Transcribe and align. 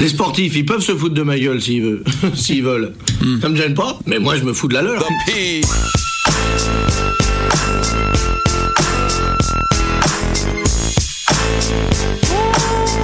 Les 0.00 0.08
sportifs, 0.08 0.56
ils 0.56 0.64
peuvent 0.64 0.80
se 0.80 0.96
foutre 0.96 1.14
de 1.14 1.22
ma 1.22 1.38
gueule 1.38 1.60
s'ils 1.60 1.82
veulent. 1.82 2.04
s'ils 2.34 2.64
veulent. 2.64 2.94
Ça 3.42 3.50
me 3.50 3.56
gêne 3.56 3.74
pas, 3.74 3.98
mais 4.06 4.18
moi 4.18 4.34
je 4.34 4.44
me 4.44 4.54
fous 4.54 4.66
de 4.66 4.72
la 4.72 4.80
leur. 4.80 5.06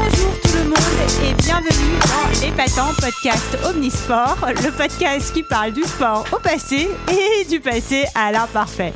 Bonjour 0.06 0.40
tout 0.42 0.56
le 0.56 0.64
monde 0.64 0.78
et 1.22 1.34
bienvenue 1.42 1.98
dans 2.00 2.40
l'Épatant 2.40 2.94
Podcast 2.98 3.58
Omnisport, 3.66 4.38
le 4.64 4.70
podcast 4.70 5.34
qui 5.34 5.42
parle 5.42 5.72
du 5.72 5.82
sport 5.82 6.24
au 6.32 6.38
passé 6.38 6.88
et 7.10 7.44
du 7.44 7.60
passé 7.60 8.04
à 8.14 8.32
l'imparfait. 8.32 8.94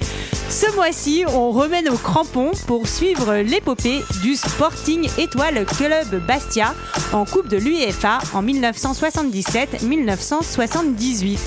Ce 0.51 0.71
mois-ci, 0.75 1.25
on 1.29 1.53
remet 1.53 1.83
nos 1.83 1.97
crampons 1.97 2.51
pour 2.67 2.89
suivre 2.89 3.37
l'épopée 3.37 4.03
du 4.21 4.35
Sporting 4.35 5.09
Étoile 5.17 5.65
Club 5.65 6.21
Bastia 6.27 6.75
en 7.13 7.25
Coupe 7.25 7.47
de 7.47 7.57
l'UEFA 7.57 8.19
en 8.35 8.43
1977-1978. 8.43 11.39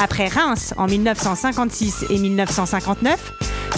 Après 0.00 0.28
Reims 0.28 0.74
en 0.76 0.86
1956 0.86 2.04
et 2.08 2.18
1959, 2.18 3.32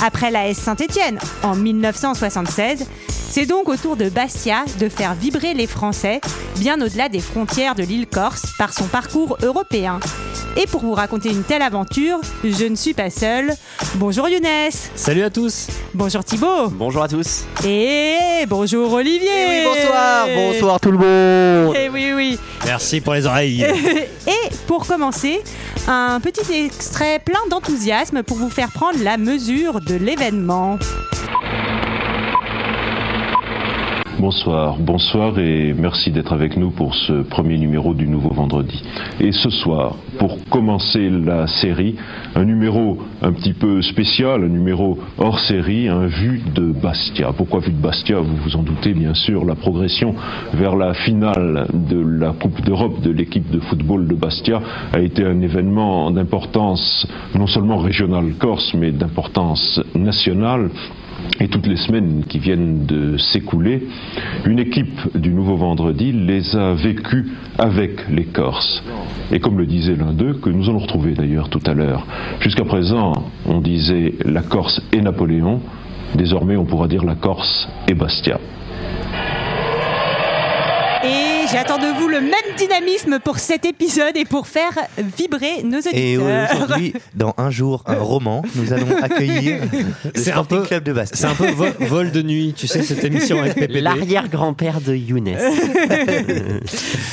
après 0.05 0.31
la 0.31 0.49
S 0.49 0.59
Saint-Étienne 0.59 1.19
en 1.43 1.57
1976, 1.57 2.87
c'est 3.09 3.47
donc 3.47 3.71
au 3.71 3.77
tour 3.77 3.97
de 3.97 4.11
Bastia 4.11 4.67
de 4.79 4.91
faire 4.91 5.15
vibrer 5.15 5.55
les 5.55 5.67
Français 5.67 6.21
bien 6.59 6.79
au-delà 6.83 7.09
des 7.09 7.21
frontières 7.21 7.75
de 7.75 7.85
l'île 7.85 8.07
Corse 8.07 8.53
par 8.59 8.75
son 8.75 8.85
parcours 8.85 9.39
européen. 9.43 9.99
Et 10.57 10.67
pour 10.67 10.81
vous 10.81 10.95
raconter 10.95 11.31
une 11.31 11.45
telle 11.45 11.63
aventure, 11.63 12.19
je 12.43 12.65
ne 12.65 12.75
suis 12.75 12.95
pas 12.95 13.11
seule. 13.11 13.53
Bonjour 13.95 14.29
Younes. 14.29 14.71
Salut 14.95 15.23
à 15.23 15.31
tous. 15.31 15.69
Bonjour 15.95 16.25
Thibaut. 16.25 16.69
Bonjour 16.71 17.03
à 17.03 17.09
tous. 17.09 17.45
Et 17.65 18.45
bonjour 18.49 18.93
Olivier. 18.93 19.47
Oui, 19.49 19.65
bonsoir, 19.65 20.27
bonsoir 20.35 20.81
tout 20.81 20.91
le 20.91 20.99
monde. 20.99 21.77
Et 21.77 21.89
oui, 21.89 22.13
oui. 22.15 22.39
Merci 22.65 23.01
pour 23.01 23.15
les 23.15 23.27
oreilles. 23.27 23.63
Et 24.27 24.49
pour 24.67 24.87
commencer, 24.87 25.41
un 25.87 26.21
petit 26.21 26.53
extrait 26.53 27.21
plein 27.25 27.47
d'enthousiasme 27.51 28.23
pour 28.23 28.37
vous 28.37 28.51
faire 28.51 28.71
prendre 28.71 29.03
la 29.03 29.17
mesure 29.17 29.81
de 29.81 29.95
l'événement. 29.95 30.79
Bonsoir, 34.21 34.79
bonsoir 34.81 35.39
et 35.39 35.73
merci 35.79 36.11
d'être 36.11 36.33
avec 36.33 36.57
nous 36.57 36.73
pour 36.73 36.93
ce 36.97 37.23
premier 37.23 37.57
numéro 37.57 37.95
du 37.95 38.09
Nouveau 38.09 38.31
Vendredi. 38.31 38.83
Et 39.21 39.31
ce 39.31 39.49
soir, 39.49 39.95
pour 40.19 40.45
commencer 40.51 41.09
la 41.09 41.47
série, 41.47 41.95
un 42.35 42.45
numéro 42.45 42.99
un 43.23 43.33
petit 43.33 43.53
peu 43.53 43.81
spécial, 43.81 44.43
un 44.43 44.49
numéro 44.49 44.99
hors 45.19 45.39
série, 45.39 45.87
un 45.87 46.07
vu 46.07 46.43
de 46.53 46.73
Bastia. 46.73 47.33
Pourquoi 47.33 47.61
vu 47.61 47.71
de 47.71 47.81
Bastia? 47.81 48.19
Vous 48.19 48.35
vous 48.39 48.57
en 48.57 48.65
doutez 48.65 48.93
bien 48.93 49.15
sûr, 49.15 49.45
la 49.45 49.55
progression 49.55 50.17
vers 50.53 50.75
la 50.75 50.95
finale 50.95 51.69
de 51.73 52.01
la 52.01 52.33
Coupe 52.33 52.61
d'Europe 52.63 53.01
de 53.01 53.13
l'équipe 53.13 53.49
de 53.53 53.61
football 53.61 54.09
de 54.09 54.17
Bastia 54.17 54.61
a 54.93 54.99
été 54.99 55.25
un 55.25 55.41
événement 55.41 56.11
d'importance 56.11 57.07
non 57.37 57.47
seulement 57.47 57.79
régionale 57.79 58.33
corse, 58.37 58.75
mais 58.75 58.91
d'importance 58.91 59.81
nationale 59.95 60.71
et 61.41 61.49
toutes 61.49 61.67
les 61.67 61.77
semaines 61.77 62.25
qui 62.29 62.39
viennent 62.39 62.87
de 62.87 63.17
s'écouler, 63.17 63.87
une 64.45 64.59
équipe 64.59 65.17
du 65.17 65.33
Nouveau 65.33 65.57
Vendredi 65.57 66.13
les 66.13 66.57
a 66.57 66.75
vécues 66.75 67.29
avec 67.59 68.09
les 68.09 68.25
Corses. 68.25 68.83
Et 69.33 69.41
comme 69.41 69.59
le 69.59 69.67
disait 69.67 69.97
l'un 69.97 70.13
d'eux, 70.13 70.35
que 70.35 70.51
nous 70.51 70.69
allons 70.69 70.79
retrouver 70.79 71.13
d'ailleurs 71.13 71.49
tout 71.49 71.63
à 71.67 71.75
l'heure, 71.75 72.07
jusqu'à 72.41 72.65
présent 72.65 73.13
on 73.47 73.61
disait 73.61 74.15
la 74.25 74.43
Corse 74.43 74.81
et 74.93 75.01
Napoléon, 75.01 75.61
désormais 76.15 76.57
on 76.57 76.65
pourra 76.65 76.89
dire 76.89 77.05
la 77.05 77.15
Corse 77.15 77.69
et 77.89 77.95
Bastia. 77.95 78.39
J'attends 81.51 81.79
de 81.79 81.99
vous 81.99 82.09
le 82.09 82.21
même 82.21 82.33
dynamisme 82.57 83.19
pour 83.21 83.39
cet 83.39 83.65
épisode 83.65 84.17
et 84.17 84.25
pour 84.25 84.47
faire 84.47 84.73
vibrer 85.17 85.63
nos 85.65 85.79
auditeurs. 85.79 85.95
Et 85.99 86.17
aujourd'hui, 86.19 86.95
dans 87.15 87.35
un 87.39 87.51
jour, 87.51 87.83
un 87.87 87.99
roman, 87.99 88.43
nous 88.55 88.73
allons 88.73 88.97
accueillir 89.03 89.59
le 89.73 90.11
C'est 90.21 90.33
un 90.33 90.45
peu- 90.45 90.63
Club 90.63 90.85
de 90.85 90.95
C'est 91.13 91.25
un 91.27 91.35
peu 91.35 91.49
vo- 91.51 91.67
vol 91.81 92.11
de 92.11 92.23
nuit, 92.23 92.55
tu 92.57 92.67
sais, 92.67 92.83
cette 92.83 93.05
émission 93.05 93.41
avec. 93.41 93.71
L'arrière-grand-père 93.71 94.81
de 94.81 94.95
Younes. 94.95 95.37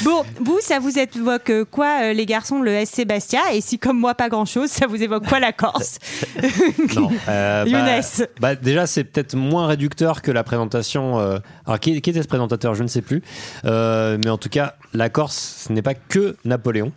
Bon, 0.04 0.24
vous, 0.40 0.60
ça 0.62 0.80
vous 0.80 0.98
évoque 1.00 1.50
euh, 1.50 1.66
quoi, 1.66 1.98
euh, 2.04 2.14
les 2.14 2.26
garçons, 2.26 2.62
le 2.62 2.84
SC 2.86 3.06
Bastia? 3.08 3.40
Et 3.54 3.62
si, 3.62 3.80
comme 3.80 3.98
moi, 4.00 4.14
pas 4.14 4.30
grand-chose, 4.30 4.70
ça 4.70 4.86
vous 4.88 5.02
évoque 5.02 5.26
quoi, 5.28 5.40
la 5.40 5.52
Corse? 5.52 5.98
Non. 6.96 7.10
Euh, 7.28 7.64
bah, 7.66 7.70
Younes. 7.70 8.28
bah, 8.40 8.56
déjà, 8.56 8.86
c'est 8.86 9.04
peut-être 9.04 9.36
moins 9.36 9.66
réducteur 9.68 10.22
que 10.22 10.32
la 10.32 10.44
présentation. 10.44 11.20
euh, 11.20 11.38
Alors, 11.66 11.80
qui, 11.80 12.00
qui 12.02 12.10
était 12.10 12.22
ce 12.22 12.28
présentateur? 12.28 12.76
Je 12.76 12.84
ne 12.84 12.88
sais 12.88 13.02
plus. 13.02 13.22
Euh, 13.66 14.18
mais 14.26 14.30
en 14.32 14.38
tout 14.38 14.50
cas, 14.50 14.76
la 14.94 15.08
Corse, 15.10 15.64
ce 15.68 15.72
n'est 15.72 15.82
pas 15.82 15.94
que 15.94 16.36
Napoléon. 16.44 16.92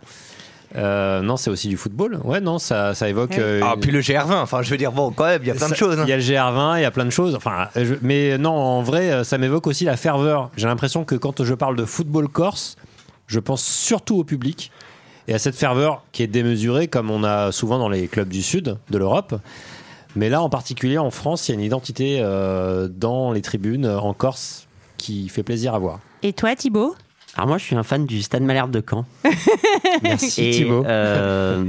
Euh, 0.75 1.21
non, 1.21 1.35
c'est 1.35 1.49
aussi 1.49 1.67
du 1.67 1.77
football. 1.77 2.19
Ouais, 2.23 2.41
non, 2.41 2.59
ça, 2.59 2.93
ça 2.93 3.09
évoque. 3.09 3.37
euh, 3.39 3.61
Ah, 3.63 3.73
une- 3.75 3.79
puis 3.81 3.91
le 3.91 4.01
GR20, 4.01 4.41
enfin 4.41 4.61
je 4.61 4.69
veux 4.69 4.77
dire, 4.77 4.91
bon, 4.91 5.11
quand 5.11 5.25
même, 5.25 5.41
il 5.41 5.47
y 5.47 5.51
a 5.51 5.55
plein 5.55 5.69
de 5.69 5.73
choses. 5.75 5.97
hein. 5.97 6.03
Il 6.05 6.09
y 6.09 6.13
a 6.13 6.17
le 6.17 6.21
GR20, 6.21 6.77
il 6.77 6.81
y 6.81 6.85
a 6.85 6.91
plein 6.91 7.05
de 7.05 7.09
choses. 7.09 7.33
Enfin, 7.35 7.69
je- 7.75 7.95
mais 8.03 8.37
non, 8.37 8.51
en 8.51 8.81
vrai, 8.83 9.11
euh, 9.11 9.23
ça 9.23 9.37
m'évoque 9.39 9.65
aussi 9.65 9.85
la 9.85 9.97
ferveur. 9.97 10.51
J'ai 10.57 10.67
l'impression 10.67 11.05
que 11.05 11.15
quand 11.15 11.43
je 11.43 11.53
parle 11.55 11.75
de 11.75 11.85
football 11.85 12.27
corse, 12.27 12.75
je 13.27 13.39
pense 13.39 13.63
surtout 13.63 14.17
au 14.19 14.23
public 14.23 14.71
et 15.27 15.33
à 15.33 15.39
cette 15.39 15.55
ferveur 15.55 16.03
qui 16.11 16.21
est 16.23 16.27
démesurée, 16.27 16.87
comme 16.87 17.09
on 17.09 17.23
a 17.23 17.51
souvent 17.51 17.79
dans 17.79 17.89
les 17.89 18.07
clubs 18.07 18.29
du 18.29 18.43
sud 18.43 18.77
de 18.91 18.97
l'Europe. 18.97 19.35
Mais 20.15 20.29
là, 20.29 20.41
en 20.41 20.49
particulier 20.49 20.97
en 20.99 21.11
France, 21.11 21.47
il 21.47 21.51
y 21.51 21.55
a 21.55 21.59
une 21.59 21.65
identité 21.65 22.19
euh, 22.21 22.87
dans 22.89 23.31
les 23.31 23.41
tribunes 23.41 23.87
en 23.87 24.13
Corse 24.13 24.67
qui 24.97 25.29
fait 25.29 25.43
plaisir 25.43 25.73
à 25.73 25.79
voir. 25.79 25.99
Et 26.21 26.33
toi, 26.33 26.55
Thibaut? 26.55 26.95
Alors 27.39 27.47
moi, 27.47 27.57
je 27.57 27.63
suis 27.63 27.75
un 27.77 27.83
fan 27.83 28.05
du 28.05 28.21
Stade 28.21 28.43
Malherbe 28.43 28.69
de 28.71 28.83
Caen. 28.87 29.05
Merci 30.03 30.43
Et 30.45 30.51
Thibaut. 30.51 30.83
euh, 30.85 31.63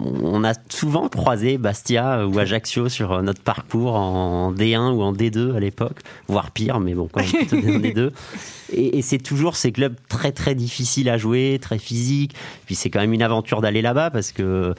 on 0.00 0.42
a 0.42 0.54
souvent 0.70 1.06
croisé 1.10 1.58
Bastia 1.58 2.26
ou 2.26 2.38
Ajaccio 2.38 2.88
sur 2.88 3.22
notre 3.22 3.42
parcours 3.42 3.94
en 3.94 4.54
D1 4.54 4.92
ou 4.94 5.02
en 5.02 5.12
D2 5.12 5.54
à 5.54 5.60
l'époque, 5.60 5.98
voire 6.28 6.50
pire, 6.50 6.80
mais 6.80 6.94
bon, 6.94 7.10
quand 7.12 7.20
même 7.20 7.46
plutôt 7.46 7.56
en 7.58 7.78
D2. 7.78 8.10
Et, 8.74 8.96
et 9.00 9.02
c'est 9.02 9.18
toujours 9.18 9.56
ces 9.56 9.70
clubs 9.70 9.94
très 10.08 10.32
très 10.32 10.54
difficiles 10.54 11.10
à 11.10 11.18
jouer, 11.18 11.58
très 11.60 11.76
physiques. 11.76 12.34
Puis 12.64 12.74
c'est 12.74 12.88
quand 12.88 13.00
même 13.00 13.12
une 13.12 13.20
aventure 13.22 13.60
d'aller 13.60 13.82
là-bas 13.82 14.08
parce 14.10 14.32
que 14.32 14.74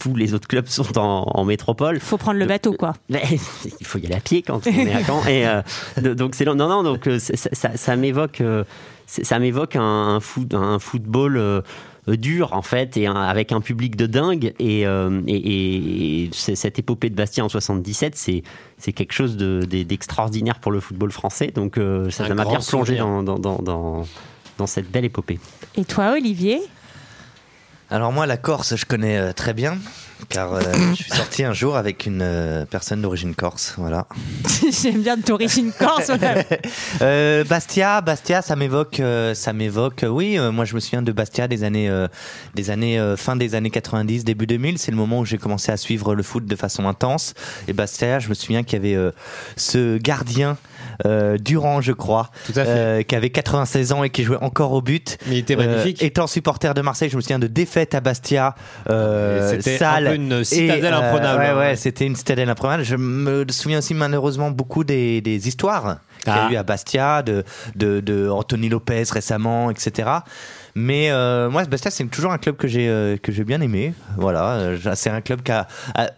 tous 0.00 0.16
les 0.16 0.34
autres 0.34 0.48
clubs 0.48 0.66
sont 0.66 0.98
en, 0.98 1.30
en 1.32 1.44
métropole. 1.44 2.00
Faut 2.00 2.16
prendre 2.18 2.40
le 2.40 2.46
bateau, 2.46 2.72
quoi. 2.72 2.94
Mais 3.08 3.22
il 3.78 3.86
faut 3.86 3.98
y 3.98 4.06
aller 4.06 4.16
à 4.16 4.20
pied 4.20 4.42
quand 4.42 4.66
on 4.66 4.70
est 4.70 4.92
à 4.92 5.04
Caen. 5.04 5.24
Et 5.28 5.46
euh, 5.46 5.62
donc 6.16 6.34
c'est 6.34 6.44
long. 6.44 6.56
non 6.56 6.68
non 6.68 6.82
donc 6.82 7.06
euh, 7.06 7.20
ça, 7.20 7.34
ça- 7.52 7.76
ça 7.76 7.94
m'évoque 7.94 8.40
euh, 8.40 8.64
ça 9.06 9.38
m'évoque 9.38 9.76
un, 9.76 9.82
un 10.16 10.20
foot 10.20 10.52
un 10.54 10.78
football 10.78 11.36
euh, 11.36 11.60
euh, 12.08 12.16
dur 12.16 12.52
en 12.52 12.62
fait 12.62 12.96
et 12.96 13.06
un- 13.06 13.14
avec 13.14 13.52
un 13.52 13.60
public 13.60 13.96
de 13.96 14.06
dingue 14.06 14.52
et, 14.58 14.86
euh, 14.86 15.20
et, 15.26 16.24
et- 16.24 16.30
cette 16.32 16.78
épopée 16.78 17.08
de 17.10 17.14
Bastia 17.14 17.44
en 17.44 17.48
77 17.48 18.16
c'est 18.16 18.42
c'est 18.78 18.92
quelque 18.92 19.12
chose 19.12 19.36
de- 19.36 19.62
de- 19.68 19.82
d'extraordinaire 19.82 20.58
pour 20.60 20.72
le 20.72 20.80
football 20.80 21.10
français 21.12 21.48
donc 21.54 21.78
euh, 21.78 22.10
ça 22.10 22.28
m'a 22.34 22.44
bien 22.44 22.58
plongé 22.60 22.96
souvenir. 22.98 23.06
dans, 23.06 23.22
dans, 23.22 23.38
dans, 23.38 23.58
dans, 23.62 24.06
dans 24.58 24.66
cette 24.66 24.90
belle 24.90 25.04
épopée. 25.04 25.38
Et 25.76 25.84
toi, 25.84 26.12
Olivier? 26.16 26.60
Alors 27.90 28.10
moi, 28.12 28.26
la 28.26 28.36
Corse, 28.36 28.74
je 28.74 28.84
connais 28.84 29.16
euh, 29.16 29.32
très 29.32 29.54
bien, 29.54 29.78
car 30.28 30.54
euh, 30.54 30.60
je 30.90 30.94
suis 31.04 31.10
sorti 31.12 31.44
un 31.44 31.52
jour 31.52 31.76
avec 31.76 32.04
une 32.06 32.20
euh, 32.20 32.64
personne 32.64 33.00
d'origine 33.00 33.34
corse, 33.36 33.74
voilà. 33.78 34.06
J'aime 34.82 35.02
bien 35.02 35.16
d'origine 35.16 35.72
corse. 35.72 36.10
Euh, 37.02 37.44
Bastia, 37.44 38.00
Bastia, 38.00 38.42
ça 38.42 38.56
m'évoque, 38.56 39.00
euh, 39.00 39.34
ça 39.34 39.52
m'évoque. 39.52 40.02
euh, 40.02 40.08
oui, 40.08 40.38
euh, 40.38 40.50
moi 40.50 40.64
je 40.64 40.74
me 40.74 40.80
souviens 40.80 41.02
de 41.02 41.12
Bastia 41.12 41.46
des 41.46 41.62
années, 41.62 41.88
euh, 41.88 42.08
des 42.54 42.70
années 42.70 42.98
euh, 42.98 43.16
fin 43.16 43.36
des 43.36 43.54
années 43.54 43.70
90, 43.70 44.24
début 44.24 44.46
2000. 44.46 44.78
C'est 44.78 44.90
le 44.90 44.96
moment 44.96 45.20
où 45.20 45.24
j'ai 45.24 45.38
commencé 45.38 45.70
à 45.70 45.76
suivre 45.76 46.14
le 46.14 46.22
foot 46.22 46.46
de 46.46 46.56
façon 46.56 46.88
intense. 46.88 47.34
Et 47.68 47.72
Bastia, 47.72 48.18
je 48.18 48.28
me 48.28 48.34
souviens 48.34 48.62
qu'il 48.62 48.74
y 48.78 48.80
avait 48.80 48.96
euh, 48.96 49.10
ce 49.56 49.98
gardien. 49.98 50.56
Euh, 51.04 51.36
Durand, 51.38 51.80
je 51.80 51.92
crois, 51.92 52.30
Tout 52.46 52.52
à 52.56 52.64
fait. 52.64 52.70
euh, 52.70 53.02
qui 53.02 53.14
avait 53.14 53.30
96 53.30 53.92
ans 53.92 54.04
et 54.04 54.10
qui 54.10 54.24
jouait 54.24 54.38
encore 54.40 54.72
au 54.72 54.80
but. 54.80 55.18
Mais 55.26 55.36
il 55.36 55.38
était 55.40 55.56
magnifique. 55.56 56.02
Euh, 56.02 56.06
étant 56.06 56.26
supporter 56.26 56.72
de 56.74 56.80
Marseille, 56.80 57.10
je 57.10 57.16
me 57.16 57.20
souviens 57.20 57.38
de 57.38 57.46
défaites 57.46 57.94
à 57.94 58.00
Bastia, 58.00 58.54
euh, 58.90 59.50
c'était 59.60 59.82
un 59.84 60.12
une 60.14 60.44
citadelle 60.44 60.84
Et, 60.84 60.96
imprenable, 60.96 61.38
ouais, 61.40 61.46
hein, 61.48 61.54
ouais, 61.54 61.58
ouais. 61.70 61.76
c'était 61.76 62.06
une 62.06 62.16
citadelle 62.16 62.48
imprenable. 62.48 62.84
Je 62.84 62.96
me 62.96 63.44
souviens 63.50 63.78
aussi 63.78 63.94
malheureusement 63.94 64.50
beaucoup 64.50 64.84
des, 64.84 65.20
des 65.20 65.48
histoires 65.48 65.98
qu'il 66.22 66.32
y 66.32 66.36
a 66.36 66.46
Ah. 66.46 66.52
eu 66.52 66.56
à 66.56 66.62
Bastia, 66.62 67.22
de, 67.22 67.44
de, 67.74 68.00
de 68.00 68.28
Anthony 68.28 68.68
Lopez 68.68 69.04
récemment, 69.10 69.70
etc. 69.70 70.08
Mais 70.74 71.10
euh, 71.10 71.48
moi, 71.50 71.64
Bastia, 71.64 71.90
c'est 71.90 72.04
toujours 72.04 72.32
un 72.32 72.38
club 72.38 72.56
que 72.56 72.68
j'ai 72.68 72.88
euh, 72.88 73.16
que 73.16 73.32
j'ai 73.32 73.44
bien 73.44 73.60
aimé. 73.60 73.94
Voilà, 74.16 74.52
euh, 74.54 74.78
c'est 74.94 75.10
un 75.10 75.20
club 75.20 75.42
qui 75.42 75.52
a, 75.52 75.66
a- 75.94 76.10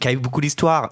qui 0.00 0.08
a 0.08 0.12
eu 0.12 0.16
beaucoup 0.16 0.40
d'histoire 0.40 0.90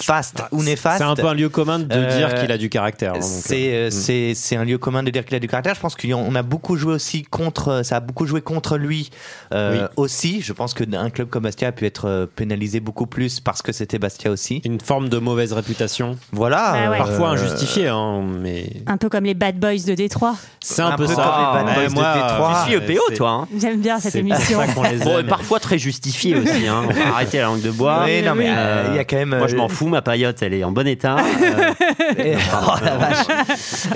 faste 0.00 0.42
ou 0.52 0.62
néfaste. 0.62 0.98
C'est 0.98 1.04
un 1.04 1.14
peu 1.14 1.26
un 1.26 1.34
lieu 1.34 1.48
commun 1.48 1.78
de 1.78 1.86
Euh, 1.94 2.16
dire 2.16 2.34
qu'il 2.34 2.50
a 2.52 2.58
du 2.58 2.68
caractère. 2.68 3.14
hein, 3.14 3.20
C'est 3.20 3.72
euh, 3.74 3.86
euh, 3.86 3.90
c'est 3.90 4.34
c'est 4.34 4.56
un 4.56 4.64
lieu 4.64 4.78
commun 4.78 5.02
de 5.02 5.10
dire 5.10 5.24
qu'il 5.24 5.34
a 5.34 5.38
du 5.40 5.48
caractère. 5.48 5.74
Je 5.74 5.80
pense 5.80 5.94
qu'on 5.96 6.34
a 6.34 6.42
beaucoup 6.42 6.76
joué 6.76 6.94
aussi 6.94 7.22
contre, 7.22 7.82
ça 7.84 7.96
a 7.96 8.00
beaucoup 8.00 8.26
joué 8.26 8.40
contre 8.40 8.76
lui 8.76 9.10
euh, 9.52 9.82
Oui. 9.82 9.88
aussi. 9.96 10.40
Je 10.42 10.52
pense 10.52 10.74
qu'un 10.74 11.10
club 11.10 11.28
comme 11.28 11.44
Bastia 11.44 11.68
a 11.68 11.72
pu 11.72 11.86
être 11.86 12.28
pénalisé 12.36 12.80
beaucoup 12.80 13.06
plus 13.06 13.40
parce 13.40 13.62
que 13.62 13.72
c'était 13.72 13.98
Bastia 13.98 14.30
aussi. 14.30 14.60
une 14.64 14.80
forme 14.80 15.08
de 15.08 15.18
mauvaise 15.18 15.52
réputation, 15.52 16.16
Voilà. 16.32 16.72
Bah 16.72 16.90
ouais. 16.90 16.98
parfois 16.98 17.28
injustifiée, 17.30 17.88
hein, 17.88 18.22
mais 18.40 18.68
Un 18.86 18.96
peu 18.96 19.08
comme 19.08 19.24
les 19.24 19.34
Bad 19.34 19.58
Boys 19.58 19.84
de 19.86 19.94
Détroit. 19.94 20.36
c'est 20.60 20.82
un, 20.82 20.88
Un 20.92 20.96
peu 20.96 21.06
peu 21.06 21.14
ça. 21.14 21.54
comme 21.56 21.58
les 21.58 21.64
Bad 21.64 21.66
Ouais, 21.66 21.74
Boys 21.74 21.88
de 21.88 21.94
moi, 21.94 22.14
Détroit. 22.14 22.64
Tu 22.66 22.70
suis 22.72 22.92
EPO, 22.94 23.14
toi. 23.16 23.30
hein. 23.30 23.48
J'aime 23.60 23.80
bien 23.80 23.98
cette 24.00 24.14
émission. 24.16 24.60
ça 24.60 25.04
Bon, 25.04 25.24
parfois 25.28 25.60
très 25.60 25.78
justifié 25.78 26.36
aussi. 26.36 26.66
Hein. 26.66 26.84
On 26.88 26.92
va 26.92 27.14
arrêter 27.14 27.38
la 27.38 27.44
langue 27.44 27.60
de 27.62 27.70
bois. 27.70 28.02
Oui, 28.04 28.22
non, 28.22 28.34
mais 28.34 28.48
oui. 28.48 28.54
euh, 28.56 28.86
il 28.90 28.96
y 28.96 28.98
a 28.98 29.04
quand 29.14 29.26
même. 29.26 29.38
Moi, 29.38 29.46
je 29.46 29.54
euh, 29.54 29.58
m'en 29.58 29.68
fous. 29.68 29.88
Ma 29.88 30.02
paillote, 30.02 30.42
elle 30.42 30.54
est 30.54 30.64
en 30.64 30.72
bon 30.72 30.86
état. 30.86 31.16
Euh, 31.18 31.72
Et, 32.18 32.34
oh, 32.52 32.84
la 32.84 32.96
vache. 32.96 33.26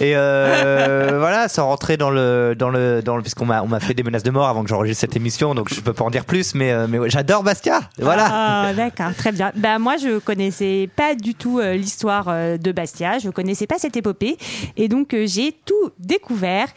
Et 0.00 0.12
euh, 0.14 1.16
voilà, 1.18 1.48
sans 1.48 1.66
rentrer 1.66 1.96
dans 1.96 2.10
le 2.10 2.54
dans 2.56 2.70
le 2.70 3.02
dans 3.02 3.16
le 3.16 3.22
puisqu'on 3.22 3.46
m'a 3.46 3.62
on 3.62 3.68
m'a 3.68 3.80
fait 3.80 3.94
des 3.94 4.02
menaces 4.02 4.22
de 4.22 4.30
mort 4.30 4.48
avant 4.48 4.62
que 4.62 4.68
j'enregistre 4.68 5.00
cette 5.00 5.16
émission, 5.16 5.54
donc 5.54 5.72
je 5.72 5.80
peux 5.80 5.92
pas 5.92 6.04
en 6.04 6.10
dire 6.10 6.24
plus, 6.24 6.54
mais 6.54 6.72
euh, 6.72 6.86
mais 6.88 6.98
ouais, 6.98 7.10
j'adore 7.10 7.42
Bastia. 7.42 7.80
Voilà. 7.98 8.26
Ah, 8.30 8.72
d'accord, 8.74 9.14
très 9.16 9.32
bien. 9.32 9.52
Bah, 9.56 9.78
moi, 9.78 9.96
je 9.96 10.18
connaissais 10.18 10.88
pas 10.94 11.14
du 11.14 11.34
tout 11.34 11.58
euh, 11.58 11.74
l'histoire 11.74 12.26
euh, 12.28 12.56
de 12.56 12.72
Bastia, 12.72 13.18
je 13.18 13.30
connaissais 13.30 13.66
pas 13.66 13.78
cette 13.78 13.96
épopée, 13.96 14.36
et 14.76 14.88
donc 14.88 15.14
euh, 15.14 15.24
j'ai 15.26 15.52
tout 15.64 15.90
découvert. 15.98 16.68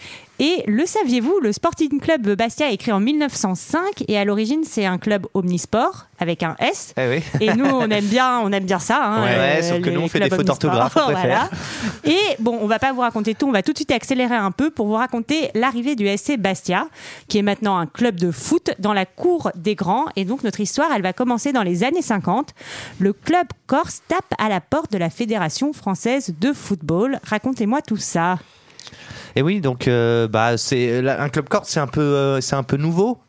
Et 0.43 0.63
le 0.65 0.88
saviez-vous, 0.88 1.39
le 1.39 1.51
Sporting 1.51 1.99
Club 1.99 2.27
Bastia 2.35 2.71
est 2.71 2.77
créé 2.77 2.91
en 2.91 2.99
1905 2.99 4.05
et 4.07 4.17
à 4.17 4.25
l'origine 4.25 4.63
c'est 4.63 4.88
un 4.88 4.97
club 4.97 5.27
omnisport 5.35 6.07
avec 6.17 6.41
un 6.41 6.55
S. 6.57 6.95
Eh 6.97 7.07
oui. 7.07 7.23
Et 7.39 7.53
nous, 7.53 7.65
on 7.67 7.88
aime 7.91 8.05
bien, 8.05 8.39
on 8.39 8.51
aime 8.51 8.63
bien 8.63 8.79
ça. 8.79 9.03
hein, 9.03 9.21
Ouais, 9.23 9.38
ouais, 9.38 9.61
sauf 9.61 9.81
que 9.81 9.91
nous, 9.91 10.01
on 10.01 10.07
fait 10.07 10.19
des 10.19 10.31
fautes 10.31 10.47
d'orthographe. 10.47 10.97
Et 12.03 12.17
bon, 12.39 12.57
on 12.59 12.65
va 12.65 12.79
pas 12.79 12.91
vous 12.91 13.01
raconter 13.01 13.35
tout, 13.35 13.47
on 13.47 13.51
va 13.51 13.61
tout 13.61 13.71
de 13.71 13.77
suite 13.77 13.91
accélérer 13.91 14.33
un 14.35 14.49
peu 14.49 14.71
pour 14.71 14.88
vous 14.88 14.95
raconter 14.95 15.51
l'arrivée 15.53 15.95
du 15.95 16.07
SC 16.07 16.38
Bastia, 16.39 16.88
qui 17.27 17.38
est 17.38 17.43
maintenant 17.43 17.77
un 17.77 17.85
club 17.85 18.15
de 18.15 18.31
foot 18.31 18.71
dans 18.79 18.93
la 18.93 19.05
cour 19.05 19.51
des 19.53 19.75
grands. 19.75 20.05
Et 20.15 20.25
donc, 20.25 20.43
notre 20.43 20.59
histoire, 20.59 20.89
elle 20.91 21.03
va 21.03 21.13
commencer 21.13 21.53
dans 21.53 21.61
les 21.63 21.83
années 21.83 22.01
50. 22.01 22.49
Le 22.99 23.13
club 23.13 23.45
corse 23.67 24.01
tape 24.07 24.33
à 24.39 24.49
la 24.49 24.59
porte 24.59 24.91
de 24.91 24.97
la 24.97 25.11
Fédération 25.11 25.71
française 25.71 26.33
de 26.41 26.51
football. 26.51 27.19
Racontez-moi 27.23 27.83
tout 27.83 27.97
ça. 27.97 28.39
Et 29.35 29.41
oui, 29.41 29.61
donc 29.61 29.87
euh, 29.87 30.27
bah 30.27 30.57
c'est 30.57 31.07
un 31.07 31.29
club 31.29 31.47
corse, 31.47 31.69
c'est 31.69 31.79
un 31.79 31.87
peu 31.87 32.01
euh, 32.01 32.41
c'est 32.41 32.55
un 32.55 32.63
peu 32.63 32.77
nouveau. 32.77 33.19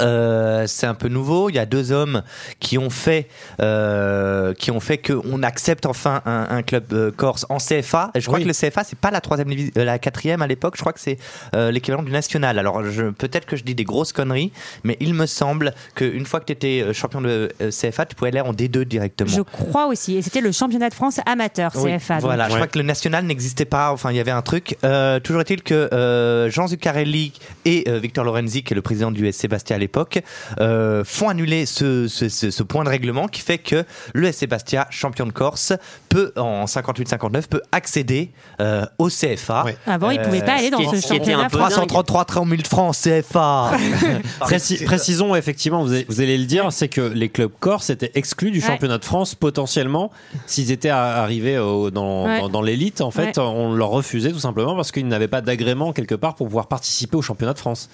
Euh, 0.00 0.64
c'est 0.66 0.86
un 0.86 0.94
peu 0.94 1.08
nouveau. 1.08 1.48
Il 1.50 1.54
y 1.54 1.58
a 1.58 1.66
deux 1.66 1.92
hommes 1.92 2.22
qui 2.60 2.78
ont 2.78 2.90
fait, 2.90 3.28
euh, 3.60 4.54
qui 4.54 4.70
ont 4.70 4.80
fait 4.80 4.98
que 4.98 5.12
on 5.30 5.42
accepte 5.42 5.86
enfin 5.86 6.22
un, 6.26 6.46
un 6.50 6.62
club 6.62 6.84
euh, 6.92 7.10
corse 7.10 7.46
en 7.48 7.58
CFA. 7.58 8.10
Et 8.14 8.20
je 8.20 8.26
crois 8.26 8.38
Oui. 8.38 8.44
que 8.44 8.48
le 8.48 8.54
CFA 8.54 8.84
c'est 8.84 8.98
pas 8.98 9.10
la 9.10 9.20
troisième, 9.20 9.48
la 9.76 9.98
quatrième 9.98 10.42
à 10.42 10.46
l'époque. 10.46 10.74
Je 10.76 10.80
crois 10.80 10.92
que 10.92 11.00
c'est 11.00 11.18
euh, 11.54 11.70
l'équivalent 11.70 12.02
du 12.02 12.12
national. 12.12 12.58
Alors 12.58 12.84
je- 12.84 13.10
peut-être 13.10 13.46
que 13.46 13.56
je 13.56 13.64
dis 13.64 13.74
des 13.74 13.84
grosses 13.84 14.12
conneries, 14.12 14.52
mais 14.84 14.96
il 15.00 15.14
me 15.14 15.26
semble 15.26 15.72
qu'une 15.94 16.26
fois 16.26 16.40
que 16.40 16.46
tu 16.46 16.52
étais 16.52 16.92
champion 16.92 17.20
de 17.20 17.50
CFA, 17.70 18.06
tu 18.06 18.14
pouvais 18.14 18.28
aller 18.30 18.40
en 18.40 18.52
D2 18.52 18.84
directement. 18.84 19.30
Je 19.30 19.42
crois 19.42 19.86
aussi. 19.86 20.16
Et 20.16 20.22
c'était 20.22 20.40
le 20.40 20.52
championnat 20.52 20.88
de 20.88 20.94
France 20.94 21.20
amateur, 21.26 21.72
Oui, 21.76 21.96
CFA. 21.96 22.14
donc. 22.14 22.22
Voilà, 22.22 22.48
je 22.48 22.54
crois 22.54 22.66
que 22.66 22.78
le 22.78 22.84
national 22.84 23.24
n'existait 23.24 23.64
pas. 23.64 23.92
Enfin, 23.92 24.10
il 24.10 24.16
y 24.16 24.20
avait 24.20 24.30
un 24.30 24.42
truc. 24.42 24.76
Euh, 24.84 25.20
toujours 25.20 25.40
est-il 25.42 25.62
que 25.62 25.88
euh, 25.92 26.50
Jean 26.50 26.66
Zuccarelli 26.66 27.32
et 27.64 27.84
euh, 27.88 27.98
Victor 27.98 28.24
Lorenzi, 28.24 28.62
qui 28.62 28.72
est 28.72 28.76
le 28.76 28.82
président 28.82 29.10
du 29.10 29.30
SC 29.30 29.48
Bastia 29.48 29.76
l'époque, 29.82 30.20
euh, 30.60 31.04
font 31.04 31.28
annuler 31.28 31.66
ce, 31.66 32.08
ce, 32.08 32.28
ce- 32.28 32.50
ce 32.50 32.62
point 32.62 32.84
de 32.84 32.88
règlement 32.88 33.28
qui 33.28 33.40
fait 33.42 33.58
que 33.58 33.84
le 34.14 34.32
SC 34.32 34.46
Bastia, 34.46 34.86
champion 34.90 35.26
de 35.26 35.32
Corse, 35.32 35.72
peut 36.08 36.32
en 36.36 36.64
58-59 36.64 37.48
peut 37.48 37.62
accéder 37.72 38.30
euh, 38.60 38.84
au 38.98 39.08
CFA. 39.08 39.64
Avant, 39.86 40.10
ils 40.10 40.18
Euh, 40.20 40.24
pouvaient 40.24 40.42
pas 40.44 40.54
aller 40.54 40.70
dans 40.70 40.78
ce 40.78 41.06
championnat 41.06 41.44
un 41.46 41.48
peu 41.48 41.58
français. 41.58 41.74
333 41.74 42.24
30 42.24 42.48
000 42.48 42.62
francs 42.64 42.94
CFA. 42.96 43.72
Précis- 44.40 44.84
précisons 44.84 45.34
effectivement, 45.34 45.82
vous 45.82 45.92
allez, 45.92 46.06
vous 46.08 46.20
allez 46.20 46.38
le 46.38 46.44
dire, 46.46 46.72
c'est 46.72 46.88
que 46.88 47.00
les 47.00 47.28
clubs 47.28 47.50
corse 47.60 47.90
étaient 47.90 48.12
exclus 48.14 48.50
du 48.50 48.60
Ouais. 48.60 48.66
championnat 48.66 48.98
de 48.98 49.04
France 49.04 49.34
potentiellement 49.34 50.10
s'ils 50.46 50.70
étaient 50.70 50.88
arrivés 50.90 51.58
au- 51.58 51.90
dans, 51.90 52.26
Ouais. 52.26 52.40
dans, 52.40 52.48
dans 52.48 52.62
l'élite. 52.62 53.00
En 53.00 53.10
fait, 53.10 53.38
on 53.38 53.74
leur 53.74 53.88
refusait 53.90 54.30
tout 54.32 54.38
simplement 54.38 54.76
parce 54.76 54.92
qu'ils 54.92 55.08
n'avaient 55.08 55.28
pas 55.28 55.40
d'agrément 55.40 55.92
quelque 55.92 56.14
part 56.14 56.34
pour 56.34 56.46
pouvoir 56.46 56.68
participer 56.68 57.16
au 57.16 57.22
championnat 57.22 57.54
de 57.54 57.58
France. 57.58 57.88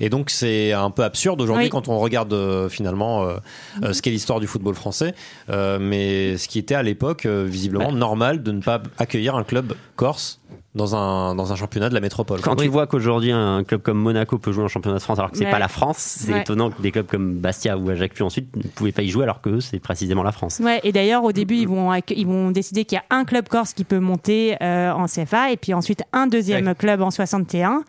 Et 0.00 0.08
donc 0.10 0.30
c'est 0.30 0.72
un 0.72 0.90
peu 0.90 1.04
absurde 1.04 1.40
aujourd'hui 1.40 1.64
Oui. 1.64 1.70
quand 1.70 1.88
on 1.88 1.98
regarde 1.98 2.32
euh, 2.32 2.68
finalement 2.68 3.24
euh, 3.24 3.36
euh, 3.82 3.92
ce 3.92 4.02
qu'est 4.02 4.10
l'histoire 4.10 4.40
du 4.40 4.46
football 4.46 4.74
français, 4.74 5.14
Euh, 5.48 5.78
mais 5.80 6.36
ce 6.36 6.48
qui 6.48 6.58
était 6.58 6.74
à 6.74 6.82
l'époque 6.82 7.26
euh, 7.26 7.44
visiblement 7.48 7.92
normal 7.92 8.42
de 8.42 8.52
ne 8.52 8.60
pas 8.60 8.82
accueillir 8.98 9.34
un 9.36 9.44
club 9.44 9.74
corse 9.96 10.40
dans 10.74 10.94
un, 10.94 11.34
dans 11.34 11.52
un 11.52 11.56
championnat 11.56 11.88
de 11.88 11.94
la 11.94 12.00
métropole. 12.00 12.40
Quand 12.42 12.56
tu 12.56 12.68
vois 12.68 12.86
qu'aujourd'hui 12.86 13.32
un 13.32 13.64
club 13.64 13.80
comme 13.80 13.96
Monaco 13.98 14.36
peut 14.38 14.52
jouer 14.52 14.64
en 14.64 14.68
championnat 14.68 14.98
de 14.98 15.02
France 15.02 15.18
alors 15.18 15.30
que 15.30 15.38
c'est 15.38 15.44
Ouais. 15.46 15.50
pas 15.50 15.58
la 15.58 15.68
France, 15.68 15.96
c'est 15.96 16.32
Ouais. 16.34 16.40
étonnant 16.42 16.70
que 16.70 16.82
des 16.82 16.90
clubs 16.92 17.06
comme 17.06 17.36
Bastia 17.38 17.78
ou 17.78 17.88
Ajaccio 17.88 18.26
ensuite 18.26 18.54
ne 18.56 18.62
pouvaient 18.68 18.92
pas 18.92 19.00
y 19.02 19.08
jouer 19.08 19.22
alors 19.22 19.40
que 19.40 19.48
eux, 19.48 19.60
c'est 19.62 19.78
précisément 19.78 20.22
la 20.22 20.32
France. 20.32 20.60
Ouais, 20.62 20.80
et 20.84 20.92
d'ailleurs, 20.92 21.24
au 21.24 21.32
début, 21.32 21.56
ils 21.56 21.68
vont, 21.68 21.94
ils 21.94 22.26
vont 22.26 22.50
décider 22.50 22.84
qu'il 22.84 22.96
y 22.96 22.98
a 22.98 23.04
un 23.16 23.24
club 23.24 23.48
corse 23.48 23.72
qui 23.72 23.84
peut 23.84 24.00
monter 24.00 24.56
euh, 24.62 24.92
en 24.92 25.06
CFA, 25.06 25.50
et 25.50 25.56
puis 25.56 25.72
ensuite 25.72 26.02
un 26.12 26.26
deuxième 26.26 26.66
Ouais. 26.66 26.74
club 26.74 27.00
en 27.00 27.10
61. 27.10 27.82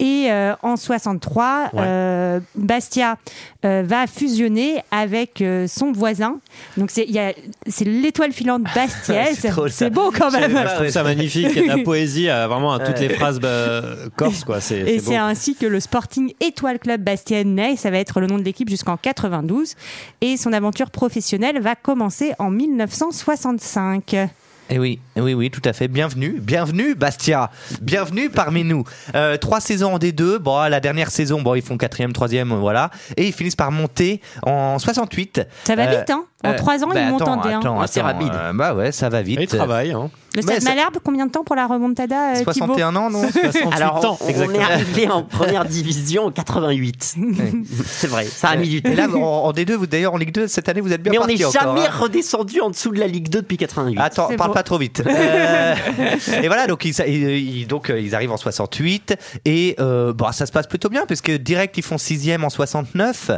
Et 0.00 0.26
euh, 0.30 0.54
en 0.62 0.76
63, 0.76 1.70
Ouais. 1.72 1.80
euh, 1.84 2.40
Bastia 2.54 3.16
euh, 3.64 3.82
va 3.84 4.06
fusionner 4.06 4.82
avec 4.90 5.40
euh, 5.42 5.66
son 5.66 5.90
voisin. 5.92 6.38
Donc 6.76 6.90
c'est 6.90 7.06
l'étoile 7.84 8.32
filante 8.32 8.62
bastiaise. 8.74 9.44
C'est 9.70 9.90
beau 9.90 10.12
quand 10.16 10.30
même. 10.30 10.56
je 10.56 10.74
trouve 10.76 10.88
ça 10.88 11.02
magnifique, 11.02 11.48
il 11.50 11.56
y 11.66 11.70
a 11.70 11.74
de 11.74 11.78
la 11.78 11.84
poésie 11.84 12.28
à, 12.28 12.46
vraiment 12.46 12.72
à 12.72 12.78
toutes 12.78 13.00
les 13.00 13.08
phrases 13.08 13.40
bah, 13.40 13.82
corse 14.16 14.44
quoi. 14.44 14.58
Et 14.70 15.00
c'est 15.00 15.16
ainsi 15.16 15.54
que 15.56 15.66
le 15.66 15.80
Sporting 15.80 16.32
Étoile 16.40 16.78
Club 16.78 17.02
Bastienne 17.02 17.54
naît. 17.56 17.76
Ça 17.76 17.90
va 17.90 17.98
être 17.98 18.20
le 18.20 18.26
nom 18.28 18.38
de 18.38 18.44
l'équipe 18.44 18.68
jusqu'en 18.68 18.96
92. 18.96 19.74
Et 20.20 20.36
son 20.36 20.52
aventure 20.52 20.90
professionnelle 20.90 21.60
va 21.60 21.74
commencer 21.74 22.32
en 22.38 22.50
1965. 22.50 24.14
Et 24.70 24.78
oui, 24.78 24.98
oui, 25.20 25.34
oui, 25.34 25.50
tout 25.50 25.62
à 25.64 25.72
fait. 25.72 25.88
Bienvenue, 25.88 26.38
bienvenue, 26.40 26.94
Bastia. 26.94 27.50
Bienvenue 27.80 28.30
parmi 28.30 28.64
nous. 28.64 28.84
Euh, 29.14 29.36
trois 29.36 29.60
saisons 29.60 29.94
en 29.94 29.98
D2. 29.98 30.38
Bon, 30.38 30.68
la 30.68 30.80
dernière 30.80 31.10
saison, 31.10 31.40
bon, 31.42 31.54
ils 31.54 31.62
font 31.62 31.76
quatrième, 31.76 32.12
troisième, 32.12 32.52
voilà. 32.54 32.90
Et 33.16 33.26
ils 33.26 33.32
finissent 33.32 33.56
par 33.56 33.70
monter 33.72 34.20
en 34.42 34.78
68. 34.78 35.42
Ça 35.64 35.74
va 35.76 35.84
Euh, 35.84 35.98
vite, 35.98 36.10
hein 36.10 36.24
En 36.44 36.50
euh, 36.50 36.56
trois 36.56 36.84
ans, 36.84 36.88
bah, 36.92 37.00
ils 37.00 37.10
montent 37.10 37.22
en 37.22 37.36
D1. 37.40 37.58
attends, 37.58 37.80
Ah, 37.80 37.86
c'est 37.86 38.00
attends, 38.00 38.08
rapide. 38.18 38.32
euh, 38.34 38.52
bah 38.52 38.74
ouais, 38.74 38.92
ça 38.92 39.08
va 39.08 39.22
vite. 39.22 39.40
Et 39.40 39.44
il 39.44 39.48
travaille. 39.48 39.92
Hein. 39.92 40.10
Le 40.36 40.42
Stade 40.42 40.60
ça- 40.60 40.68
Malherbe, 40.68 40.98
combien 41.02 41.26
de 41.26 41.32
temps 41.32 41.42
pour 41.42 41.56
la 41.56 41.66
remontada, 41.66 42.32
euh, 42.32 42.38
Thibaut 42.38 42.52
61 42.52 42.94
ans, 42.96 43.10
non 43.10 43.22
68 43.32 43.72
Alors, 43.74 44.04
ans, 44.04 44.18
on, 44.20 44.24
on 44.24 44.28
exactement. 44.28 44.58
est 44.60 44.62
arrivé 44.72 45.08
en 45.10 45.22
première 45.24 45.64
division 45.64 46.26
en 46.26 46.30
88. 46.30 47.16
c'est 47.86 48.06
vrai, 48.06 48.24
ça 48.26 48.48
a 48.50 48.56
mis 48.56 48.68
du 48.68 48.82
temps. 48.82 48.90
Et 48.90 48.94
là, 48.94 49.08
en, 49.08 49.16
en 49.18 49.52
D2, 49.52 49.72
vous 49.72 49.86
d'ailleurs 49.86 50.12
en 50.14 50.18
Ligue 50.18 50.32
2 50.32 50.46
cette 50.46 50.68
année, 50.68 50.80
vous 50.82 50.92
êtes 50.92 51.02
bien 51.02 51.12
Mais 51.12 51.18
on 51.18 51.26
n'est 51.26 51.36
jamais 51.36 51.86
hein. 51.86 51.90
redescendu 51.98 52.60
en 52.60 52.68
dessous 52.70 52.92
de 52.92 53.00
la 53.00 53.06
Ligue 53.06 53.30
2 53.30 53.40
depuis 53.40 53.56
88. 53.56 53.98
Attends, 53.98 54.26
C'est 54.28 54.36
parle 54.36 54.50
beau. 54.50 54.54
pas 54.54 54.62
trop 54.62 54.78
vite. 54.78 55.02
Euh, 55.08 55.74
et 56.42 56.46
voilà, 56.48 56.66
donc 56.66 56.84
ils, 56.84 56.94
ils- 57.06 57.58
ils- 57.60 57.66
donc 57.66 57.90
euh, 57.90 58.00
ils 58.00 58.14
arrivent 58.14 58.32
en 58.32 58.36
68 58.36 59.16
et 59.44 59.74
euh, 59.80 60.12
bon, 60.12 60.30
ça 60.32 60.46
se 60.46 60.52
passe 60.52 60.66
plutôt 60.66 60.88
bien 60.88 61.06
puisque 61.06 61.30
direct 61.30 61.76
ils 61.78 61.82
font 61.82 61.98
sixième 61.98 62.44
en 62.44 62.50
69. 62.50 63.30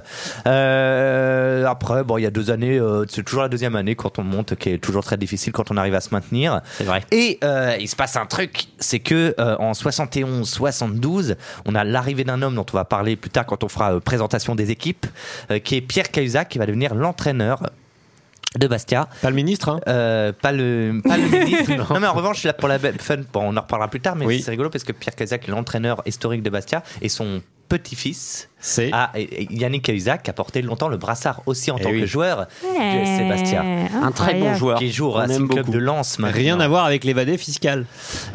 Euh, 0.47 1.65
après, 1.67 2.05
bon, 2.05 2.19
il 2.19 2.23
y 2.23 2.27
a 2.27 2.31
deux 2.31 2.51
années, 2.51 2.81
c'est 3.09 3.23
toujours 3.25 3.43
la 3.43 3.49
deuxième 3.49 3.77
année 3.77 3.95
quand 3.95 4.19
on 4.19 4.23
monte, 4.23 4.55
qui 4.57 4.71
est 4.71 4.79
toujours 4.79 5.05
très 5.05 5.17
difficile 5.17 5.53
quand 5.53 5.71
on 5.71 5.77
arrive 5.77 5.95
à 5.95 6.01
se 6.01 6.11
maintenir. 6.13 6.61
C'est 6.79 6.85
vrai. 6.85 7.03
Et 7.11 7.39
il 7.81 7.89
se 7.89 7.97
passe 7.97 8.17
un 8.17 8.27
truc, 8.27 8.65
c'est 8.79 9.01
que 9.01 9.35
en 9.39 9.73
71-72, 9.73 11.37
on 11.67 11.75
a 11.75 11.85
l'arrivée 11.85 12.25
d'un 12.25 12.43
homme 12.43 12.55
dont 12.55 12.67
on 12.73 12.77
va 12.77 12.85
parler 12.85 13.17
plus 13.17 13.31
tard 13.31 13.47
quand 13.47 13.65
on 13.65 13.69
fera 13.69 14.01
présentation 14.01 14.55
des 14.55 14.71
équipes, 14.71 15.07
qui 15.65 15.77
est 15.77 15.81
Pierre 15.81 16.11
Cahuzac, 16.11 16.49
qui 16.49 16.59
va 16.59 16.67
devenir 16.67 16.95
l'entraîneur 16.95 17.63
de 18.59 18.67
Bastia. 18.67 19.09
Pas 19.23 19.31
le 19.31 19.37
ministre. 19.37 19.69
Hein. 19.69 19.81
Euh, 19.87 20.33
pas 20.33 20.53
le, 20.53 21.01
pas 21.05 21.17
le 21.17 21.23
ministre. 21.29 21.73
non. 21.93 22.01
mais 22.01 22.07
en 22.07 22.13
revanche, 22.15 22.37
je 22.37 22.41
suis 22.41 22.47
là 22.49 22.53
pour 22.53 22.69
la 22.69 22.79
belle 22.79 22.99
fun. 23.01 23.19
Bon, 23.33 23.43
on 23.53 23.57
en 23.57 23.61
reparlera 23.61 23.89
plus 23.89 24.01
tard, 24.01 24.17
mais 24.17 24.27
Oui. 24.27 24.43
c'est 24.43 24.51
rigolo 24.51 24.71
parce 24.71 24.85
que 24.85 24.93
Pierre 24.93 25.15
Cahuzac 25.15 25.49
est 25.49 25.53
l'entraîneur 25.53 26.03
historique 26.07 26.43
de 26.43 26.51
Bastia 26.51 26.83
et 27.01 27.09
son 27.09 27.43
petit-fils, 27.71 28.49
C'est 28.59 28.91
Yannick 29.49 29.85
Cahuzac, 29.85 30.29
a 30.29 30.33
porté 30.35 30.61
longtemps 30.61 30.89
le 30.89 30.99
brassard 30.99 31.41
aussi 31.47 31.71
en 31.71 31.77
Eh 31.79 31.83
tant 31.83 31.91
oui. 31.91 32.01
que 32.01 32.07
joueur 32.07 32.47
Bastia. 33.29 33.63
Un 34.03 34.11
très 34.13 34.35
bon 34.35 34.55
joueur. 34.55 34.79
Qui 34.79 34.91
joue 34.93 35.07
aime 35.11 35.15
Racing 35.17 35.49
Club 35.49 35.67
beaucoup. 35.67 35.71
de 35.73 35.79
Lens 35.79 36.19
maintenant. 36.19 36.37
rien 36.37 36.61
à 36.61 36.69
voir 36.69 36.85
avec 36.85 37.05
l'évadé 37.05 37.39
fiscal. 37.39 37.87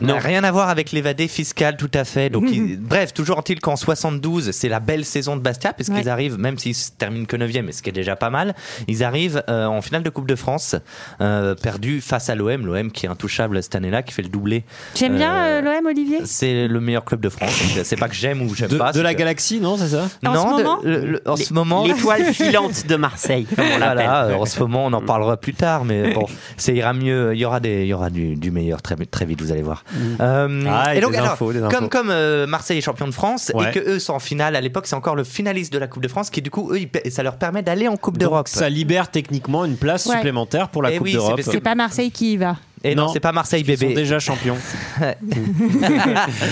Non, 0.02 0.18
rien 0.18 0.44
à 0.44 0.52
voir 0.52 0.70
avec 0.70 0.92
l'évadé 0.94 1.28
fiscal, 1.28 1.76
tout 1.78 1.92
à 1.94 2.06
fait. 2.06 2.30
Donc, 2.30 2.46
il- 2.52 2.78
bref, 2.80 3.14
toujours 3.14 3.40
est-il 3.40 3.60
qu'en 3.60 3.76
72, 3.76 4.52
c'est 4.52 4.70
la 4.70 4.80
belle 4.80 5.06
saison 5.06 5.36
de 5.36 5.42
Bastia, 5.42 5.74
puisqu'ils 5.74 5.96
Ouais. 5.96 6.08
arrivent, 6.08 6.40
même 6.40 6.58
s'ils 6.58 6.76
se 6.76 6.92
terminent 6.92 7.26
que 7.26 7.36
9e, 7.38 7.72
ce 7.72 7.82
qui 7.84 7.90
est 7.90 7.94
déjà 7.94 8.16
pas 8.16 8.30
mal, 8.30 8.56
ils 8.88 9.04
arrivent 9.04 9.44
euh, 9.50 9.66
en 9.66 9.82
finale 9.82 10.02
de 10.04 10.10
Coupe 10.10 10.28
de 10.28 10.36
France, 10.36 10.76
euh, 11.22 11.56
perdu 11.56 12.02
face 12.02 12.30
à 12.30 12.36
l'OM, 12.36 12.66
l'OM 12.66 12.92
qui 12.92 13.06
est 13.06 13.10
intouchable 13.10 13.62
cette 13.62 13.76
année-là, 13.76 14.02
qui 14.02 14.14
fait 14.14 14.22
le 14.24 14.30
doublé. 14.30 14.64
J'aime 14.96 15.18
bien 15.18 15.36
Euh, 15.36 15.60
euh, 15.60 15.62
l'OM, 15.62 15.86
Olivier? 15.88 16.22
C'est 16.26 16.68
le 16.68 16.80
meilleur 16.80 17.04
club 17.06 17.20
de 17.22 17.30
France. 17.30 17.52
C'est 17.84 17.96
pas 18.00 18.08
que 18.08 18.16
j'aime 18.16 18.42
ou 18.42 18.56
j'aime 18.56 18.76
pas. 18.78 18.92
de 18.92 19.02
la 19.02 19.14
que- 19.14 19.20
Galaxy, 19.26 19.60
non, 19.60 19.78
c'est 19.78 19.88
ça 19.90 20.08
En 20.26 20.34
non, 20.34 20.42
ce 20.42 20.48
de- 20.48 20.64
moment 20.64 20.80
le- 20.84 21.06
le- 21.06 21.22
en 21.26 21.36
ce 21.36 21.54
moment. 21.54 21.84
L'étoile 21.86 22.26
filante 22.34 22.86
de 22.88 22.96
Marseille, 22.96 23.46
comme 23.56 23.66
on 23.66 23.78
l'appelle. 23.80 23.96
Voilà, 24.06 24.26
euh, 24.26 24.36
en 24.36 24.46
ce 24.46 24.60
moment, 24.60 24.86
on 24.86 24.94
en 24.94 25.02
parlera 25.02 25.36
plus 25.38 25.54
tard, 25.54 25.84
mais 25.86 26.14
bon, 26.14 26.26
ça 26.58 26.72
ira 26.72 26.94
mieux. 26.94 27.34
Il 27.34 27.40
y 27.40 27.46
aura 27.46 27.60
des, 27.60 27.82
il 27.82 27.88
y 27.88 27.94
aura 27.94 28.10
du, 28.10 28.36
du 28.36 28.52
meilleur 28.52 28.82
très, 28.82 28.96
très 29.06 29.26
vite, 29.26 29.42
vous 29.42 29.52
allez 29.52 29.62
voir. 29.64 29.84
Euh, 30.22 30.64
Ah, 30.70 30.94
et 30.94 30.98
et 30.98 31.02
donc, 31.02 31.16
alors, 31.16 31.32
infos, 31.34 31.52
comme 31.72 31.90
comme 31.90 32.10
euh, 32.10 32.48
Marseille 32.48 32.78
est 32.78 32.82
champion 32.82 33.08
de 33.08 33.12
France 33.14 33.52
Ouais. 33.54 33.70
et 33.70 33.72
que 33.72 33.80
eux 33.80 34.00
sont 34.00 34.14
en 34.14 34.20
finale, 34.20 34.56
à 34.56 34.62
l'époque, 34.62 34.86
c'est 34.88 34.96
encore 34.96 35.16
le 35.16 35.24
finaliste 35.24 35.74
de 35.74 35.78
la 35.80 35.88
Coupe 35.88 36.04
de 36.04 36.08
France 36.08 36.30
qui, 36.30 36.42
du 36.42 36.52
coup, 36.52 36.72
eux, 36.72 36.80
ils 36.80 36.90
pa- 36.90 37.00
ça 37.10 37.24
leur 37.24 37.38
permet 37.38 37.62
d'aller 37.64 37.88
en 37.88 37.98
Coupe 37.98 38.18
d'Europe. 38.18 38.48
Ça 38.48 38.70
libère 38.70 39.10
techniquement 39.12 39.66
une 39.66 39.78
place 39.78 40.06
Ouais. 40.06 40.16
supplémentaire 40.16 40.70
pour 40.70 40.82
la 40.84 40.92
Eh 40.92 40.98
Coupe 40.98 41.06
oui, 41.08 41.14
d'Europe. 41.14 41.40
C'est 41.44 41.62
pas 41.62 41.76
Marseille 41.76 42.12
qui 42.12 42.34
y 42.34 42.38
va. 42.38 42.58
Et 42.86 42.96
non, 42.96 43.06
Non, 43.08 43.14
c'est 43.14 43.20
pas 43.20 43.32
Marseille 43.32 43.64
Ils 43.68 43.78
sont 43.78 43.86
bébé. 43.88 43.96
déjà 43.96 44.20
champions. 44.20 44.58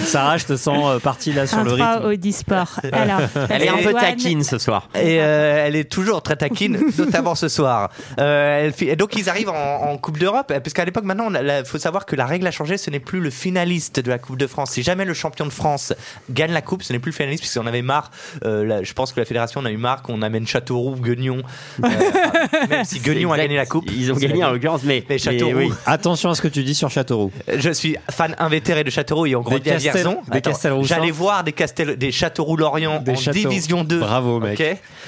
Sarah, 0.06 0.38
je 0.38 0.46
te 0.46 0.56
sens 0.56 0.78
euh, 0.86 1.00
partie 1.00 1.34
là 1.34 1.48
sur 1.48 1.60
Un 1.60 1.64
le 1.64 1.76
3 1.78 1.94
rythme. 1.96 2.06
au 2.08 2.16
Disport. 2.16 2.80
Alors, 2.92 3.22
Elle 3.50 3.64
est 3.64 3.70
un 3.70 3.78
peu 3.78 3.94
taquine 3.94 4.44
ce 4.44 4.58
soir. 4.58 4.90
Et 4.96 5.20
euh, 5.22 5.64
elle 5.66 5.76
est 5.76 5.84
toujours 5.90 6.22
très 6.22 6.36
taquine, 6.36 6.80
notamment 6.98 7.36
ce 7.36 7.48
soir. 7.48 7.90
Euh, 8.20 8.72
elle 8.80 8.90
et 8.90 8.96
donc 8.96 9.16
ils 9.16 9.30
arrivent 9.30 9.50
en, 9.50 9.54
en 9.92 9.98
Coupe 9.98 10.18
d'Europe, 10.18 10.52
euh, 10.52 10.60
parce 10.60 10.74
qu'à 10.74 10.86
l'époque 10.86 11.04
maintenant, 11.04 11.30
il 11.34 11.64
faut 11.66 11.78
savoir 11.78 12.06
que 12.06 12.16
la 12.16 12.26
règle 12.26 12.48
a 12.48 12.52
changé, 12.52 12.78
ce 12.78 12.90
n'est 12.90 13.00
plus 13.00 13.20
le 13.20 13.30
finaliste 13.30 14.00
de 14.00 14.10
la 14.10 14.18
Coupe 14.18 14.38
de 14.38 14.48
France. 14.48 14.72
Si 14.72 14.84
jamais 14.84 15.06
le 15.06 15.14
champion 15.14 15.46
de 15.46 15.52
France 15.52 15.94
gagne 16.30 16.52
la 16.52 16.62
Coupe, 16.62 16.84
ce 16.84 16.94
n'est 16.94 17.00
plus 17.00 17.12
le 17.12 17.16
finaliste, 17.16 17.44
puisqu'on 17.44 17.68
avait 17.68 17.82
marre, 17.82 18.12
euh, 18.46 18.66
la- 18.66 18.84
je 18.84 18.94
pense 18.94 19.14
que 19.14 19.20
la 19.20 19.26
fédération 19.26 19.62
en 19.62 19.66
a 19.66 19.72
eu 19.72 19.78
marre 19.78 20.02
qu'on 20.02 20.22
amène 20.22 20.48
Châteauroux, 20.48 20.96
Guignon, 20.96 21.42
euh, 21.84 21.88
même 22.70 22.84
si 22.86 23.00
Guignon 23.00 23.32
a 23.32 23.38
gagné 23.38 23.56
la 23.56 23.66
Coupe. 23.66 23.86
Ils 23.92 24.12
ont 24.12 24.16
gagné 24.16 24.44
en 24.44 24.52
l'occurrence, 24.52 24.82
mais, 24.84 25.04
Mais 25.10 25.18
Châteauroux. 25.18 25.58
oui. 25.58 25.72
Attention 25.86 26.23
à 26.32 26.36
ce 26.36 26.42
que 26.42 26.48
tu 26.48 26.64
dis 26.64 26.76
sur 26.76 26.90
Châteauroux. 26.90 27.32
Je 27.56 27.70
suis 27.72 27.96
fan 28.10 28.36
invétéré 28.40 28.84
de 28.84 28.90
Châteauroux 28.90 29.26
et 29.26 29.36
on 29.36 29.42
grandit 29.42 29.70
à 29.72 29.78
Vierzon. 29.78 30.18
des 30.32 30.38
Attends, 30.38 30.52
Castelroussins. 30.52 30.96
J'allais 30.96 31.12
voir 31.12 31.44
des, 31.44 31.52
Castel, 31.54 31.98
des 31.98 32.12
Châteauroux-Lorient 32.12 32.98
en 32.98 33.32
Division 33.32 33.84
2. 33.84 34.00
Bravo, 34.00 34.40
mec. 34.40 34.62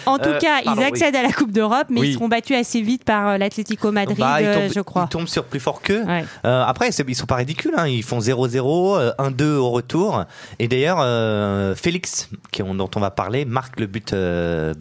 En 0.05 0.17
tout 0.17 0.29
Euh, 0.29 0.39
cas, 0.39 0.62
pardon, 0.63 0.81
ils 0.81 0.84
oui. 0.84 0.88
accèdent 0.91 1.15
à 1.15 1.24
la 1.24 1.31
Coupe 1.31 1.51
d'Europe, 1.51 1.88
mais 1.89 2.01
Oui. 2.01 2.10
ils 2.10 2.13
seront 2.13 2.27
battus 2.27 2.57
assez 2.57 2.81
vite 2.81 3.03
par 3.03 3.27
euh, 3.29 3.38
l'Atlético 3.38 3.91
Madrid, 3.91 4.17
Bah, 4.17 4.41
ils 4.41 4.45
euh, 4.48 4.53
tombent- 4.67 4.74
je 4.75 4.79
crois. 4.81 5.03
Ils 5.05 5.10
tombent 5.10 5.27
sur 5.27 5.43
plus 5.45 5.60
fort 5.60 5.81
qu'eux. 5.81 6.03
Ouais. 6.03 6.24
Euh, 6.45 6.63
après, 6.65 6.89
ils 6.89 7.15
sont 7.15 7.25
pas 7.25 7.36
ridicules. 7.36 7.74
Hein. 7.77 7.88
Ils 7.88 8.03
font 8.03 8.19
0-0, 8.19 8.95
euh, 8.98 9.12
1-2 9.17 9.55
au 9.57 9.69
retour. 9.72 10.24
Et 10.60 10.67
d'ailleurs, 10.67 10.98
euh, 11.01 11.75
Félix, 11.75 12.29
qui, 12.51 12.62
on- 12.63 12.75
dont 12.75 12.89
on 12.95 13.00
va 13.00 13.12
parler, 13.12 13.45
marque 13.45 13.79
le 13.79 13.88
but 13.88 14.13
euh. 14.13 14.55
Euh, 14.55 14.74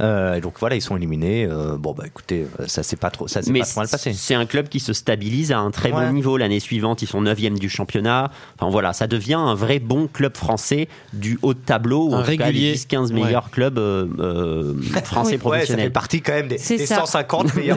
et 0.00 0.40
donc 0.40 0.54
voilà, 0.60 0.76
ils 0.76 0.82
sont 0.82 0.96
éliminés. 0.96 1.46
Euh, 1.50 1.76
bon, 1.76 1.92
bah 1.92 2.04
écoutez, 2.06 2.46
euh, 2.60 2.64
ça 2.66 2.82
c'est 2.82 2.96
pas 2.96 3.10
trop, 3.10 3.28
ça 3.28 3.42
c'est 3.42 3.50
Mais 3.50 3.60
pas 3.60 3.66
trop 3.66 3.80
mal 3.80 3.88
passé. 3.88 4.12
c'est 4.12 4.34
un 4.34 4.46
club 4.46 4.68
qui 4.68 4.80
se 4.80 4.92
stabilise 4.92 5.52
à 5.52 5.58
un 5.58 5.70
très 5.70 5.92
Ouais. 5.92 6.06
bon 6.06 6.12
niveau. 6.12 6.36
L'année 6.36 6.60
suivante, 6.60 7.02
ils 7.02 7.06
sont 7.08 7.20
9e 7.22 7.58
du 7.58 7.68
championnat. 7.68 8.30
Enfin 8.58 8.70
voilà, 8.70 8.92
ça 8.92 9.06
devient 9.06 9.34
un 9.34 9.54
vrai 9.54 9.78
bon 9.78 10.08
club 10.08 10.36
français 10.36 10.88
du 11.12 11.38
haut 11.42 11.54
de 11.54 11.58
tableau, 11.58 12.08
ou 12.08 12.14
Un 12.14 12.20
en 12.20 12.22
régulier. 12.22 12.72
les 12.72 12.74
10-15 12.76 13.12
meilleurs 13.12 13.50
clubs 13.50 13.78
euh, 13.78 14.06
euh, 14.18 14.74
français 15.04 15.38
Oui. 15.42 15.50
Ouais, 15.50 15.58
ça 15.60 15.66
fait 15.66 15.72
professionnels. 15.82 15.92
partie 15.92 16.20
quand 16.22 16.32
même 16.32 16.48
des, 16.48 16.58
C'est 16.58 16.76
des 16.78 16.86
ça. 16.86 16.96
150 16.96 17.54
meilleurs. 17.56 17.76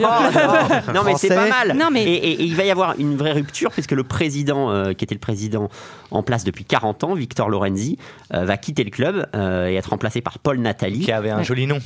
non 0.94 1.02
mais 1.04 1.14
c'est 1.16 1.28
pas 1.28 1.48
mal. 1.48 1.76
Non, 1.76 1.88
mais- 1.92 2.04
et, 2.04 2.14
et- 2.30 2.32
et 2.42 2.44
il 2.44 2.54
va 2.56 2.64
y 2.64 2.70
avoir 2.70 2.94
une 2.98 3.16
vraie 3.16 3.32
rupture 3.32 3.70
puisque 3.70 3.92
le 3.92 4.04
président 4.04 4.70
euh, 4.70 4.92
qui 4.92 5.04
était 5.04 5.14
le 5.14 5.20
président 5.20 5.68
en 6.10 6.22
place 6.22 6.44
depuis 6.44 6.64
40 6.64 7.04
ans, 7.04 7.14
Victor 7.14 7.48
Lorenzi, 7.48 7.98
euh, 8.34 8.44
va 8.44 8.56
quitter 8.56 8.84
le 8.84 8.90
club 8.90 9.26
euh, 9.34 9.68
et 9.68 9.74
être 9.74 9.90
remplacé 9.90 10.20
par 10.20 10.38
Paul 10.38 10.58
Nathalie. 10.58 11.00
Qui 11.00 11.12
avait 11.12 11.30
un 11.30 11.38
Ouais. 11.38 11.44
joli 11.44 11.66
nom, 11.66 11.78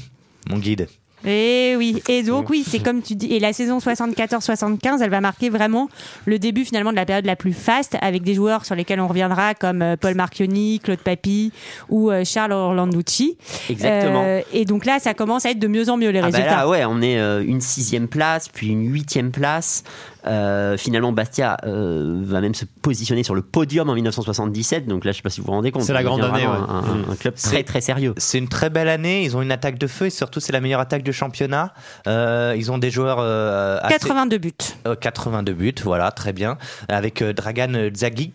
mon 0.49 0.59
guide. 0.59 0.89
Et 1.27 1.75
oui, 1.77 2.03
et 2.09 2.23
donc 2.23 2.49
oui, 2.49 2.65
c'est 2.67 2.79
comme 2.79 3.03
tu 3.03 3.15
dis, 3.15 3.27
et 3.27 3.41
la 3.41 3.53
saison 3.53 3.77
74-75, 3.77 5.03
elle 5.03 5.11
va 5.11 5.21
marquer 5.21 5.51
vraiment 5.51 5.91
le 6.25 6.39
début 6.39 6.65
finalement 6.65 6.93
de 6.93 6.97
la 6.97 7.05
période 7.05 7.27
la 7.27 7.37
plus 7.37 7.53
faste 7.53 7.99
avec 8.01 8.23
des 8.23 8.33
joueurs 8.33 8.65
sur 8.65 8.75
lesquels 8.75 9.01
on 9.01 9.07
reviendra 9.07 9.55
comme 9.55 9.83
euh, 9.83 9.97
Paul 10.01 10.15
Marchioni, 10.15 10.81
Claude 10.81 11.01
Papy 11.01 11.53
ou 11.91 12.11
euh, 12.11 12.25
Charles 12.25 12.53
Orlanducci. 12.53 13.37
Exactement. 13.69 14.23
Euh, 14.25 14.41
et 14.55 14.65
donc 14.65 14.87
là, 14.87 14.99
ça 14.99 15.13
commence 15.13 15.45
à 15.45 15.51
être 15.51 15.59
de 15.59 15.69
mieux 15.69 15.91
en 15.91 15.99
mieux 15.99 16.09
les 16.09 16.21
Ah 16.21 16.23
bah 16.23 16.27
résultats. 16.29 16.57
là, 16.57 16.69
ouais, 16.69 16.87
on 16.87 17.03
est 17.03 17.19
une 17.45 17.61
sixième 17.61 18.09
place, 18.09 18.49
puis 18.49 18.69
une 18.69 18.91
huitième 18.91 19.31
place. 19.31 19.85
Euh, 20.27 20.77
finalement, 20.77 21.12
Bastia 21.12 21.57
euh, 21.67 22.21
va 22.25 22.41
même 22.41 22.55
se 22.55 22.65
positionner 22.65 23.23
sur 23.23 23.35
le 23.35 23.43
podium 23.43 23.89
en 23.89 23.95
1977. 23.95 24.87
Donc 24.87 25.05
là, 25.05 25.12
je 25.12 25.17
sais 25.19 25.23
pas 25.23 25.31
si 25.31 25.41
vous 25.41 25.47
vous 25.47 25.53
rendez 25.53 25.71
compte. 25.71 25.83
C'est 25.83 25.93
la 25.93 26.03
grande 26.03 26.23
année, 26.23 26.47
ouais. 26.47 26.53
Un, 26.69 26.81
Mm. 26.83 27.05
un 27.12 27.17
club 27.17 27.35
très 27.35 27.62
très 27.62 27.81
sérieux. 27.81 28.15
C'est 28.17 28.39
une 28.39 28.49
très 28.49 28.71
belle 28.71 28.89
année. 28.89 29.23
Ils 29.25 29.37
ont 29.37 29.43
une 29.43 29.53
attaque 29.53 29.79
de 29.79 29.87
feu 29.87 30.07
et 30.07 30.11
surtout 30.11 30.41
c'est 30.41 30.53
la 30.53 30.61
meilleure 30.61 30.81
attaque 30.81 31.03
de 31.03 31.12
championnat. 31.12 31.73
Euh, 32.07 32.55
ils 32.57 32.71
ont 32.71 32.79
des 32.79 32.91
joueurs 32.91 33.19
euh, 33.21 33.79
assez- 33.83 33.95
82 33.95 34.39
buts. 34.39 34.53
Euh, 34.87 34.95
82 34.95 35.53
buts, 35.53 35.75
voilà, 35.85 36.11
très 36.11 36.33
bien. 36.33 36.59
Avec 36.89 37.23
euh, 37.23 37.33
Dragan 37.33 37.91
Zagic, 37.95 38.33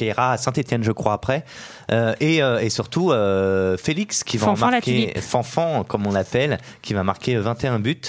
ira 0.00 0.32
à 0.32 0.36
Saint-Etienne, 0.36 0.82
je 0.84 0.92
crois, 0.92 1.12
après. 1.12 1.44
Euh, 1.92 2.14
et, 2.20 2.42
euh, 2.42 2.58
et 2.58 2.70
surtout, 2.70 3.10
euh, 3.10 3.76
Félix, 3.76 4.24
qui 4.24 4.36
va 4.36 4.46
Fanfan 4.46 4.70
marquer. 4.70 5.12
Fanfan, 5.20 5.84
comme 5.84 6.06
on 6.06 6.12
l'appelle, 6.12 6.58
qui 6.82 6.94
va 6.94 7.02
marquer 7.02 7.36
21 7.36 7.78
buts. 7.78 8.00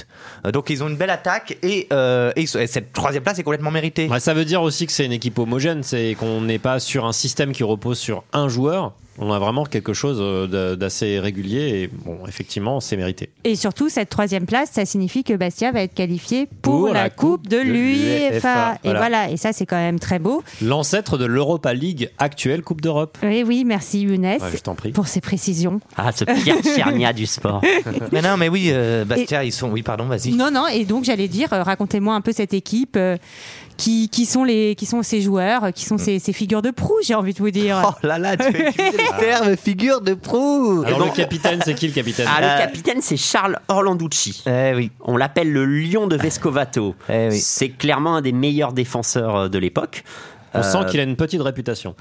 Euh, 0.46 0.52
donc, 0.52 0.70
ils 0.70 0.84
ont 0.84 0.88
une 0.88 0.98
belle 0.98 1.10
attaque 1.10 1.58
et, 1.62 1.88
euh, 1.92 2.32
et 2.36 2.44
et 2.44 2.68
cette 2.68 2.94
troisième 2.94 3.24
place 3.24 3.38
est 3.40 3.44
complètement 3.44 3.72
méritée. 3.72 4.08
Ouais, 4.08 4.20
ça 4.20 4.34
veut 4.34 4.46
dire 4.46 4.62
aussi 4.62 4.86
que 4.86 4.92
c'est 4.92 5.06
une 5.06 5.12
équipe 5.12 5.38
homogène, 5.40 5.84
c'est 5.84 6.16
qu'on 6.20 6.42
n'est 6.42 6.60
pas 6.60 6.80
sur 6.80 7.06
un 7.06 7.14
système 7.14 7.52
qui 7.52 7.64
repose 7.64 7.98
sur 8.00 8.24
un 8.34 8.48
joueur. 8.48 8.94
On 9.18 9.32
a 9.32 9.40
vraiment 9.40 9.66
quelque 9.66 9.94
chose 9.94 10.18
euh, 10.20 10.76
d'assez 10.76 11.20
régulier 11.20 11.84
et 11.84 11.88
bon, 11.88 12.20
effectivement, 12.28 12.80
c'est 12.80 12.98
mérité. 12.98 13.30
Et 13.44 13.56
surtout, 13.56 13.90
cette 13.90 14.10
troisième 14.10 14.46
place, 14.46 14.72
ça 14.74 14.86
signifie 14.86 15.24
que 15.24 15.34
Bastia 15.34 15.72
va 15.72 15.82
être 15.82 15.94
qualifié 15.94 16.48
pour, 16.62 16.90
la, 16.90 17.10
Coupe 17.10 17.48
de, 17.48 17.58
l'UEFA. 17.58 18.78
Et 18.84 18.92
voilà. 18.92 19.30
et 19.30 19.38
ça, 19.38 19.54
c'est 19.54 19.66
quand 19.66 19.78
même 19.78 20.00
très 20.00 20.20
beau. 20.20 20.44
L'ancêtre 20.62 21.18
de 21.18 21.26
l'Europa 21.26 21.74
League 21.74 22.10
actuelle 22.18 22.62
Coupe 22.62 22.82
d'Europe. 22.82 23.18
Oui, 23.24 23.44
oui, 23.46 23.64
merci 23.66 24.02
Younes 24.02 24.26
Ouais, 24.26 24.92
pour 24.92 25.08
ces 25.08 25.22
précisions. 25.22 25.80
Ah, 25.96 26.12
ce 26.12 26.26
Pierre 26.26 26.62
Tchernia 26.62 27.14
du 27.14 27.26
sport. 27.26 27.62
mais 28.12 28.22
non, 28.22 28.38
mais 28.38 28.50
oui, 28.50 28.70
euh, 28.72 29.06
Bastia, 29.06 29.44
ils 29.44 29.52
sont. 29.52 29.70
Oui, 29.70 29.84
pardon, 29.84 30.06
vas-y. 30.06 30.34
Non, 30.34 30.52
non, 30.52 30.68
et 30.68 30.86
donc 30.86 31.04
j'allais 31.04 31.28
dire, 31.28 31.54
euh, 31.54 31.64
racontez-moi 31.64 32.14
un 32.16 32.22
peu 32.22 32.32
cette 32.32 32.54
équipe. 32.54 32.96
euh, 32.98 33.18
qui, 33.78 34.10
qui 34.10 34.26
sont 34.26 34.44
les 34.44 34.76
qui 34.76 34.86
sont 34.86 35.04
ces 35.04 35.22
joueurs, 35.22 35.66
euh, 35.66 35.72
qui 35.72 35.84
sont 35.86 35.98
ces, 35.98 36.20
ces 36.20 36.34
figures 36.34 36.62
de 36.62 36.72
proue, 36.72 37.00
j'ai 37.04 37.16
envie 37.16 37.34
de 37.34 37.40
vous 37.40 37.52
dire. 37.52 37.82
Oh 37.86 37.94
là 38.08 38.18
là, 38.18 38.38
tu 38.38 38.44
as 38.46 38.50
utilisé 38.70 38.98
le 38.98 39.20
terme 39.20 39.58
figure 39.58 40.02
de 40.02 40.14
proue. 40.14 40.84
Alors 40.86 41.00
bon. 41.00 41.06
le 41.06 41.12
capitaine, 41.12 41.60
c'est 41.64 41.76
qui 41.76 41.88
le 41.88 41.94
capitaine 41.94 42.28
Ah, 42.30 42.40
Euh, 42.42 42.56
le 42.56 42.62
capitaine, 42.66 42.98
c'est 43.02 43.18
Charles 43.18 43.60
Orlanducci. 43.68 44.44
Eh 44.48 44.74
oui. 44.76 44.92
On 45.02 45.18
l'appelle 45.18 45.52
le 45.52 45.66
lion 45.66 46.08
de 46.08 46.16
Vescovato. 46.16 46.96
Eh 47.10 47.30
oui. 47.32 47.40
C'est 47.40 47.70
clairement 47.70 48.16
un 48.16 48.22
des 48.22 48.32
meilleurs 48.32 48.74
défenseurs 48.74 49.36
euh, 49.36 49.48
de 49.50 49.58
l'époque. 49.58 50.04
On 50.54 50.60
Euh, 50.60 50.64
sent 50.64 50.80
qu'il 50.90 51.00
a 51.00 51.04
une 51.04 51.16
petite 51.18 51.42
réputation. 51.42 51.96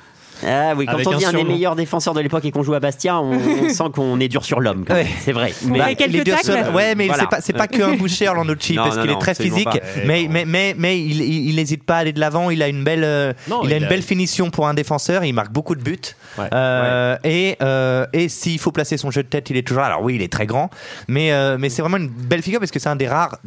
Ah 0.46 0.74
oui, 0.76 0.86
quand 0.86 0.92
Avec 0.94 1.06
on 1.08 1.12
un 1.12 1.16
dit 1.16 1.24
un 1.24 1.32
des 1.32 1.44
meilleurs 1.44 1.76
défenseurs 1.76 2.14
de 2.14 2.20
l'époque 2.20 2.44
et 2.44 2.50
qu'on 2.50 2.62
joue 2.62 2.74
à 2.74 2.80
Bastia, 2.80 3.20
on, 3.20 3.32
on 3.32 3.68
sent 3.68 3.84
qu'on 3.94 4.20
est 4.20 4.28
dur 4.28 4.44
sur 4.44 4.60
l'homme. 4.60 4.84
Ouais. 4.90 5.06
C'est 5.20 5.32
vrai. 5.32 5.52
Bah, 5.62 5.68
Mais 5.70 5.78
fait 5.80 5.94
quelques 5.96 6.12
les 6.12 6.24
deux 6.24 6.32
tacles. 6.32 6.46
seuls- 6.46 6.74
Ouais, 6.74 6.94
mais 6.94 7.06
Voilà. 7.06 7.28
c'est 7.40 7.52
pas 7.52 7.60
pas 7.60 7.68
qu'un 7.68 7.94
boucher 7.94 8.28
Orlandoci 8.28 8.74
Non, 8.76 8.84
parce 8.84 8.98
qu'il 8.98 9.10
est 9.10 9.18
très 9.18 9.34
physique, 9.34 9.68
mais, 10.06 10.26
mais 10.30 10.44
mais 10.44 10.74
mais 10.78 10.98
il 11.00 11.54
n'hésite 11.56 11.84
pas 11.84 11.96
à 11.96 11.98
aller 11.98 12.12
de 12.12 12.20
l'avant. 12.20 12.50
Il 12.50 12.62
a 12.62 12.68
une 12.68 12.84
belle 12.84 13.04
euh, 13.04 13.32
Non, 13.48 13.62
il 13.64 13.72
a 13.72 13.76
une 13.76 13.86
belle 13.88 14.02
finition 14.02 14.50
pour 14.50 14.68
un 14.68 14.74
défenseur. 14.74 15.24
Il 15.24 15.32
marque 15.32 15.52
beaucoup 15.52 15.74
de 15.74 15.82
buts. 15.82 15.98
Ouais. 16.38 16.48
Euh, 16.52 17.16
Et 17.24 17.56
euh, 17.62 18.06
et 18.12 18.28
s'il 18.28 18.58
faut 18.58 18.72
placer 18.72 18.96
son 18.96 19.10
jeu 19.10 19.22
de 19.22 19.28
tête, 19.28 19.50
il 19.50 19.56
est 19.56 19.66
toujours. 19.66 19.82
Alors 19.84 20.02
oui, 20.02 20.16
il 20.16 20.22
est 20.22 20.32
très 20.32 20.46
grand, 20.46 20.70
mais 21.08 21.30
mais 21.58 21.68
c'est 21.70 21.82
vraiment 21.82 21.96
une 21.98 22.08
belle 22.08 22.42
figure 22.42 22.60
parce 22.60 22.70
que 22.70 22.78
c'est 22.78 22.88
un 22.88 22.96
des 22.96 23.08
rares 23.08 23.38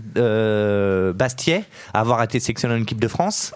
Bastiais 1.13 1.63
à 1.94 2.00
avoir 2.01 2.22
été 2.24 2.39
sélectionné 2.39 2.75
en 2.75 2.82
équipe 2.82 3.00
de 3.00 3.08
France. 3.08 3.54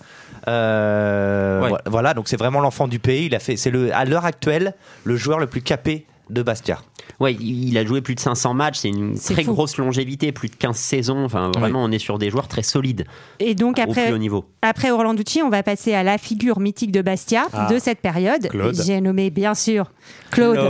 Euh, 0.48 1.62
Ouais. 1.62 1.72
Voilà, 1.86 2.14
donc 2.14 2.28
c'est 2.28 2.38
vraiment 2.38 2.60
l'enfant 2.60 2.88
du 2.88 3.00
pays. 3.00 3.26
Il 3.28 3.36
a 3.36 3.40
fait, 3.40 3.56
c'est 3.58 3.70
le 3.72 3.94
à 3.96 4.06
l'heure 4.06 4.26
actuelle 4.26 4.74
le 5.04 5.16
joueur 5.16 5.40
le 5.40 5.48
plus 5.48 5.62
capé 5.62 6.06
de 6.30 6.42
Bastia. 6.42 6.80
Ouais, 7.20 7.34
il 7.34 7.78
a 7.78 7.86
joué 7.86 8.02
plus 8.02 8.16
de 8.16 8.20
500 8.20 8.54
matchs, 8.54 8.80
c'est 8.80 8.90
une 8.90 9.18
très 9.18 9.44
fou. 9.44 9.54
grosse 9.54 9.78
longévité, 9.78 10.32
plus 10.32 10.50
de 10.50 10.56
15 10.56 10.76
saisons. 10.76 11.24
Enfin, 11.26 11.52
vraiment, 11.58 11.84
on 11.84 11.92
est 11.92 12.00
sur 12.00 12.18
des 12.18 12.30
joueurs 12.30 12.48
très 12.48 12.64
solides 12.64 13.06
Et 13.40 13.56
donc 13.56 13.80
au 13.80 13.84
plus 13.84 13.92
après, 13.92 14.12
haut 14.12 14.18
niveau. 14.18 14.46
après 14.62 14.92
Orlanducci, 14.92 15.42
on 15.42 15.50
va 15.50 15.64
passer 15.64 15.94
à 15.94 16.04
la 16.04 16.18
figure 16.18 16.60
mythique 16.60 16.92
de 16.92 17.02
Bastia 17.02 17.46
Ah. 17.54 17.68
de 17.72 17.80
cette 17.80 18.00
période. 18.00 18.50
J'ai 18.86 19.02
nommé 19.02 19.30
bien 19.30 19.54
sûr 19.56 19.92
Claude, 20.32 20.56
Claude 20.56 20.66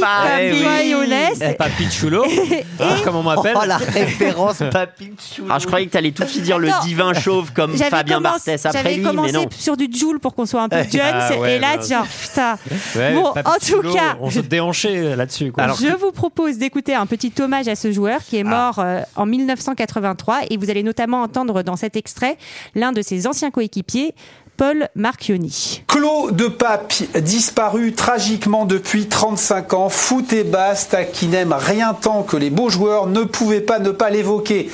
toi 0.00 0.82
Younes. 0.82 1.12
Eh, 1.40 1.54
Papi 1.54 1.90
Chulo, 1.90 2.24
hein, 2.80 2.96
comme 3.04 3.16
on 3.16 3.22
m'appelle. 3.22 3.56
Oh 3.60 3.64
la 3.66 3.76
référence 3.78 4.58
Papinchou. 4.58 5.44
Alors, 5.46 5.58
je 5.60 5.66
croyais 5.66 5.86
que 5.86 5.92
tu 5.92 5.98
allais 5.98 6.10
tout 6.12 6.24
de 6.24 6.28
suite 6.28 6.42
dire 6.42 6.58
le 6.58 6.70
divin 6.82 7.12
chauve 7.14 7.52
comme 7.52 7.76
Fabien 7.76 8.16
commencé- 8.16 8.22
Barthès 8.22 8.66
après 8.66 8.82
J'avais 8.82 8.94
lui, 8.96 9.02
mais 9.04 9.10
commencé 9.10 9.32
non. 9.32 9.46
sur 9.56 9.76
du 9.76 9.88
Joule 9.94 10.18
pour 10.20 10.34
qu'on 10.34 10.46
soit 10.46 10.62
un 10.62 10.68
peu 10.68 10.82
jeunes, 10.82 11.00
Ah 11.14 11.36
ouais, 11.38 11.56
et 11.56 11.58
là, 11.58 11.78
genre, 11.80 12.06
putain. 12.06 12.56
Ouais, 12.96 13.14
bon, 13.14 13.32
Papi 13.32 13.48
en 13.50 13.54
tout 13.54 13.60
Chulo, 13.82 13.92
cas, 13.94 14.16
on 14.20 14.30
se 14.30 14.40
déhanchait 14.40 15.14
là-dessus. 15.24 15.52
quoi. 15.52 15.66
je 15.68 15.94
vous 15.96 16.12
propose 16.12 16.58
d'écouter 16.58 16.94
un 16.94 17.06
petit 17.06 17.32
hommage 17.40 17.68
à 17.68 17.76
ce 17.76 17.92
joueur 17.92 18.20
qui 18.24 18.36
est 18.36 18.44
mort 18.44 18.78
euh, 18.78 19.00
en 19.16 19.26
1983 19.26 20.40
et 20.50 20.56
vous 20.56 20.70
allez 20.70 20.82
notamment 20.82 21.22
entendre 21.22 21.62
dans 21.62 21.76
cet 21.76 21.96
extrait 21.96 22.36
l'un 22.74 22.92
de 22.92 23.02
ses 23.02 23.26
anciens 23.26 23.50
coéquipiers, 23.50 24.14
Paul 24.56 24.88
Marchioni. 24.94 25.82
Claude 25.88 26.48
Pape, 26.56 26.92
disparu 27.20 27.92
tragiquement 27.92 28.66
depuis 28.66 29.06
35 29.06 29.74
ans, 29.74 29.88
foot 29.88 30.32
et 30.32 30.44
baste, 30.44 30.96
qui 31.12 31.26
n'aime 31.26 31.52
rien 31.52 31.94
tant 31.94 32.22
que 32.22 32.36
les 32.36 32.50
beaux 32.50 32.70
joueurs, 32.70 33.06
ne 33.06 33.24
pouvait 33.24 33.60
pas 33.60 33.80
ne 33.80 33.90
pas 33.90 34.10
l'évoquer. 34.10 34.70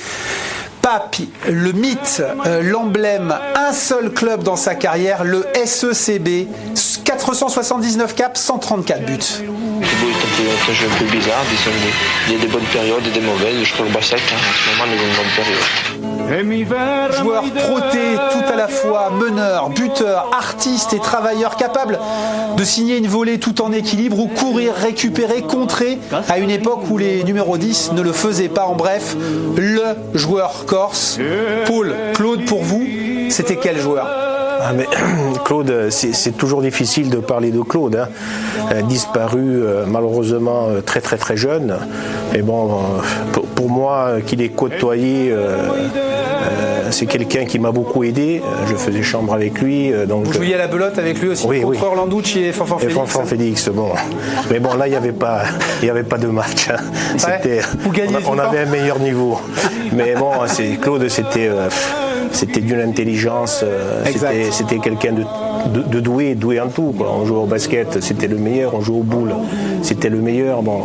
Pape, 0.81 1.17
le 1.47 1.71
mythe, 1.73 2.23
euh, 2.45 2.63
l'emblème, 2.63 3.35
un 3.55 3.71
seul 3.71 4.11
club 4.11 4.43
dans 4.43 4.55
sa 4.55 4.73
carrière, 4.73 5.23
le 5.23 5.45
SECB, 5.65 6.47
479 7.03 8.15
caps, 8.15 8.39
134 8.39 9.05
buts. 9.05 9.17
Thibaut 9.17 9.41
est 9.81 10.71
un, 10.71 10.73
jeu 10.73 10.87
un 10.87 10.97
peu 10.97 11.05
bizarre, 11.05 11.43
disons. 11.49 11.71
Il 12.27 12.33
y 12.33 12.37
a 12.37 12.39
des 12.39 12.47
bonnes 12.47 12.65
périodes 12.71 13.05
et 13.07 13.11
des 13.11 13.21
mauvaises. 13.21 13.63
Je 13.63 13.73
crois 13.73 13.85
que 13.85 13.91
Bassac, 13.91 14.19
hein, 14.19 14.35
en 14.37 14.53
ce 14.53 14.79
moment, 14.79 14.91
il 14.91 14.99
est 14.99 15.07
une 15.07 15.15
bonne 15.15 15.35
période. 15.35 15.91
Joueur 16.31 17.43
proté, 17.43 17.99
tout 18.31 18.53
à 18.53 18.55
la 18.55 18.69
fois 18.69 19.09
meneur, 19.09 19.69
buteur, 19.69 20.29
artiste 20.31 20.93
et 20.93 20.99
travailleur 20.99 21.57
capable 21.57 21.99
de 22.55 22.63
signer 22.63 22.97
une 22.97 23.07
volée 23.07 23.37
tout 23.37 23.61
en 23.61 23.73
équilibre 23.73 24.17
ou 24.17 24.27
courir, 24.27 24.73
récupérer, 24.75 25.41
contrer 25.41 25.99
à 26.29 26.37
une 26.37 26.49
époque 26.49 26.89
où 26.89 26.97
les 26.97 27.25
numéros 27.25 27.57
10 27.57 27.91
ne 27.93 28.01
le 28.01 28.13
faisaient 28.13 28.47
pas. 28.47 28.65
En 28.65 28.75
bref, 28.75 29.17
le 29.57 29.83
joueur 30.13 30.65
corse. 30.71 31.19
Paul, 31.67 31.93
Claude, 32.13 32.45
pour 32.45 32.63
vous, 32.63 32.87
c'était 33.29 33.57
quel 33.57 33.77
joueur 33.77 34.07
ah, 34.63 34.71
Claude, 35.43 35.89
c'est 35.89 36.37
toujours 36.37 36.61
difficile 36.61 37.09
de 37.09 37.17
parler 37.17 37.51
de 37.51 37.61
Claude. 37.61 37.95
Hein. 37.97 38.07
Euh, 38.71 38.81
disparu 38.83 39.41
euh, 39.41 39.85
malheureusement 39.85 40.67
euh, 40.69 40.81
très 40.81 41.01
très 41.01 41.17
très 41.17 41.35
jeune. 41.35 41.75
Mais 42.31 42.41
bon, 42.41 42.79
pour, 43.33 43.45
pour 43.47 43.69
moi, 43.69 44.21
qu'il 44.25 44.41
ait 44.41 44.49
côtoyé, 44.49 45.35
c'est 46.91 47.05
quelqu'un 47.05 47.45
qui 47.45 47.59
m'a 47.59 47.71
beaucoup 47.71 48.03
aidé. 48.03 48.41
Je 48.69 48.75
faisais 48.75 49.01
chambre 49.03 49.33
avec 49.33 49.59
lui. 49.61 49.91
Donc, 50.07 50.25
Vous 50.25 50.33
jouiez 50.33 50.55
à 50.55 50.57
la 50.59 50.67
belote 50.67 50.97
avec 50.97 51.19
lui 51.21 51.29
aussi 51.29 51.45
oui, 51.47 51.61
contre 51.61 51.71
oui. 51.71 51.77
Orlanducci 51.85 52.39
et 52.39 52.51
Fanfan 52.51 52.77
et 52.77 52.81
Félix. 52.81 52.95
Fanfan 52.99 53.25
Félix, 53.25 53.69
bon. 53.69 53.89
Mais 54.49 54.59
bon, 54.59 54.73
là, 54.75 54.87
il 54.87 54.91
n'y 54.91 54.95
avait, 54.95 55.11
pas- 55.11 55.43
il 55.81 55.87
y 55.87 55.89
avait 55.89 56.03
pas 56.03 56.17
de 56.17 56.27
match. 56.27 56.69
hein. 56.69 56.77
C'était- 57.17 57.61
Vous 57.79 57.91
gagnez 57.91 58.15
on, 58.27 58.37
avait 58.37 58.59
un 58.59 58.65
meilleur 58.65 58.99
niveau. 58.99 59.39
Mais 59.93 60.15
bon, 60.15 60.31
c'est- 60.47 60.79
Claude, 60.81 61.07
c'était 61.09 61.47
euh, 61.49 61.67
c'était 62.31 62.61
d'une 62.61 62.79
intelligence. 62.81 63.61
euh, 63.63 64.03
Exact. 64.05 64.35
c'était- 64.51 64.77
quelqu'un 64.79 65.13
de, 65.13 65.23
de, 65.73 65.81
de 65.83 65.99
doué, 65.99 66.35
doué 66.35 66.59
en 66.59 66.67
tout. 66.69 66.93
quoi. 66.97 67.11
On 67.13 67.25
jouait 67.25 67.37
au 67.39 67.45
basket, 67.45 68.01
c'était 68.01 68.27
le 68.27 68.37
meilleur. 68.37 68.73
On 68.75 68.81
jouait 68.81 68.97
au 68.99 69.03
boule, 69.03 69.33
c'était 69.81 70.09
le 70.09 70.17
meilleur. 70.17 70.61
Bon, 70.61 70.83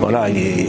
voilà, 0.00 0.28
il 0.28 0.36
est. 0.38 0.68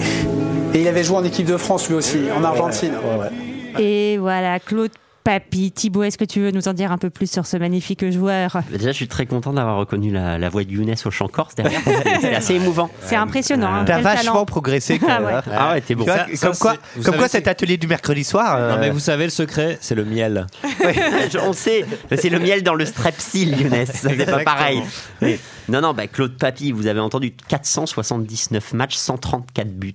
Et 0.76 0.82
il 0.82 0.88
avait 0.88 1.04
joué 1.04 1.18
en 1.18 1.24
équipe 1.24 1.48
de 1.48 1.58
France 1.58 1.88
lui 1.90 1.96
aussi, 1.96 2.20
en 2.38 2.44
Argentine. 2.44 2.92
ouais, 2.92 3.22
ouais. 3.24 3.30
Et 3.78 4.18
voilà, 4.18 4.60
Claude 4.60 4.92
Papy. 5.30 5.72
Thibaut, 5.72 6.02
est-ce 6.02 6.18
que 6.18 6.26
tu 6.26 6.40
veux 6.40 6.50
nous 6.50 6.68
en 6.68 6.74
dire 6.74 6.92
un 6.92 6.98
peu 6.98 7.12
plus 7.12 7.30
sur 7.30 7.46
ce 7.46 7.56
magnifique 7.58 8.10
joueur? 8.12 8.50
Bah, 8.54 8.64
Déjà, 8.72 8.88
je 8.92 8.96
suis 8.96 9.08
très 9.08 9.28
content 9.28 9.54
d'avoir 9.54 9.78
reconnu 9.78 10.12
la, 10.12 10.40
la 10.40 10.50
voix 10.50 10.64
de 10.64 10.72
Younes 10.72 10.96
au 11.06 11.12
chant 11.12 11.28
corse 11.28 11.54
derrière. 11.54 11.82
C'est- 12.22 12.34
assez 12.36 12.56
émouvant. 12.56 12.90
C'est 13.06 13.16
impressionnant. 13.16 13.72
hein, 13.72 13.84
T'as 13.86 14.02
vachement 14.02 14.32
talent. 14.34 14.46
progressé. 14.46 14.98
quand 15.00 15.06
Ah 15.08 15.20
même, 15.20 15.28
ouais. 15.28 15.34
hein. 15.36 15.44
Ah 15.56 15.72
ouais, 15.74 15.82
t'es 15.82 15.94
bon. 15.94 16.04
Tu 16.06 16.10
vois, 16.10 16.18
Ça- 16.26 16.36
ça, 16.36 16.48
comme 16.48 16.58
quoi, 16.58 16.76
comme 17.04 17.16
quoi 17.18 17.28
cet 17.28 17.48
atelier 17.48 17.78
du 17.78 17.86
mercredi 17.86 18.24
soir. 18.24 18.56
euh, 18.58 18.74
Non, 18.74 18.80
mais 18.80 18.90
vous 18.90 19.00
savez, 19.00 19.26
le 19.26 19.30
secret, 19.30 19.78
c'est 19.82 19.94
le 19.94 20.04
miel. 20.04 20.48
On 21.44 21.54
sait, 21.54 21.86
c'est 22.18 22.30
le 22.30 22.40
miel 22.40 22.64
dans 22.64 22.74
le 22.74 22.86
strepsil, 22.86 23.56
Younes. 23.62 23.86
C'est 23.86 24.26
pas 24.26 24.40
pareil. 24.44 24.82
Mais- 25.22 25.40
non, 25.70 25.82
non, 25.82 25.94
bah, 25.94 26.08
Claude 26.08 26.36
Papy, 26.40 26.72
vous 26.72 26.88
avez 26.88 27.00
entendu 27.00 27.34
479 27.48 28.74
matchs, 28.74 28.96
134 28.96 29.68
buts. 29.78 29.94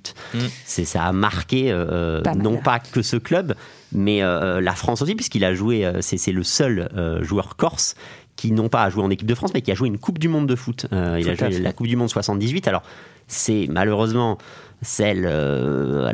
C'est 0.65 0.85
ça 0.85 1.03
a 1.07 1.13
marqué 1.13 1.73
euh, 1.73 2.23
Pas 2.23 2.35
non 2.37 2.59
pas 2.59 2.79
que 2.79 3.03
ce 3.03 3.17
club, 3.17 3.55
mais 3.95 4.23
euh, 4.23 4.61
la 4.61 4.75
France 4.75 5.03
aussi, 5.03 5.15
puisqu'il 5.15 5.45
a 5.45 5.55
joué. 5.55 5.85
euh, 5.85 6.01
c'est 6.01 6.33
le 6.33 6.43
seul 6.43 6.89
euh, 6.97 7.23
joueur 7.23 7.57
corse 7.57 7.95
qui 8.37 8.51
non 8.53 8.69
pas 8.69 8.89
joué 8.91 9.03
en 9.03 9.11
équipe 9.11 9.29
de 9.29 9.35
France, 9.35 9.53
mais 9.55 9.63
qui 9.63 9.71
a 9.71 9.75
joué 9.75 9.89
une 9.89 9.99
Coupe 9.99 10.19
du 10.19 10.29
Monde 10.29 10.47
de 10.49 10.57
foot. 10.57 10.87
Euh, 10.93 11.19
il 11.21 11.29
a 11.29 11.35
joué 11.35 11.59
la 11.61 11.73
Coupe 11.73 11.87
du 11.87 11.97
Monde 11.97 12.11
78. 12.11 12.67
Alors 12.69 12.83
c'est 13.27 13.67
malheureusement 13.71 14.39
celle 14.85 15.25
euh, 15.27 16.13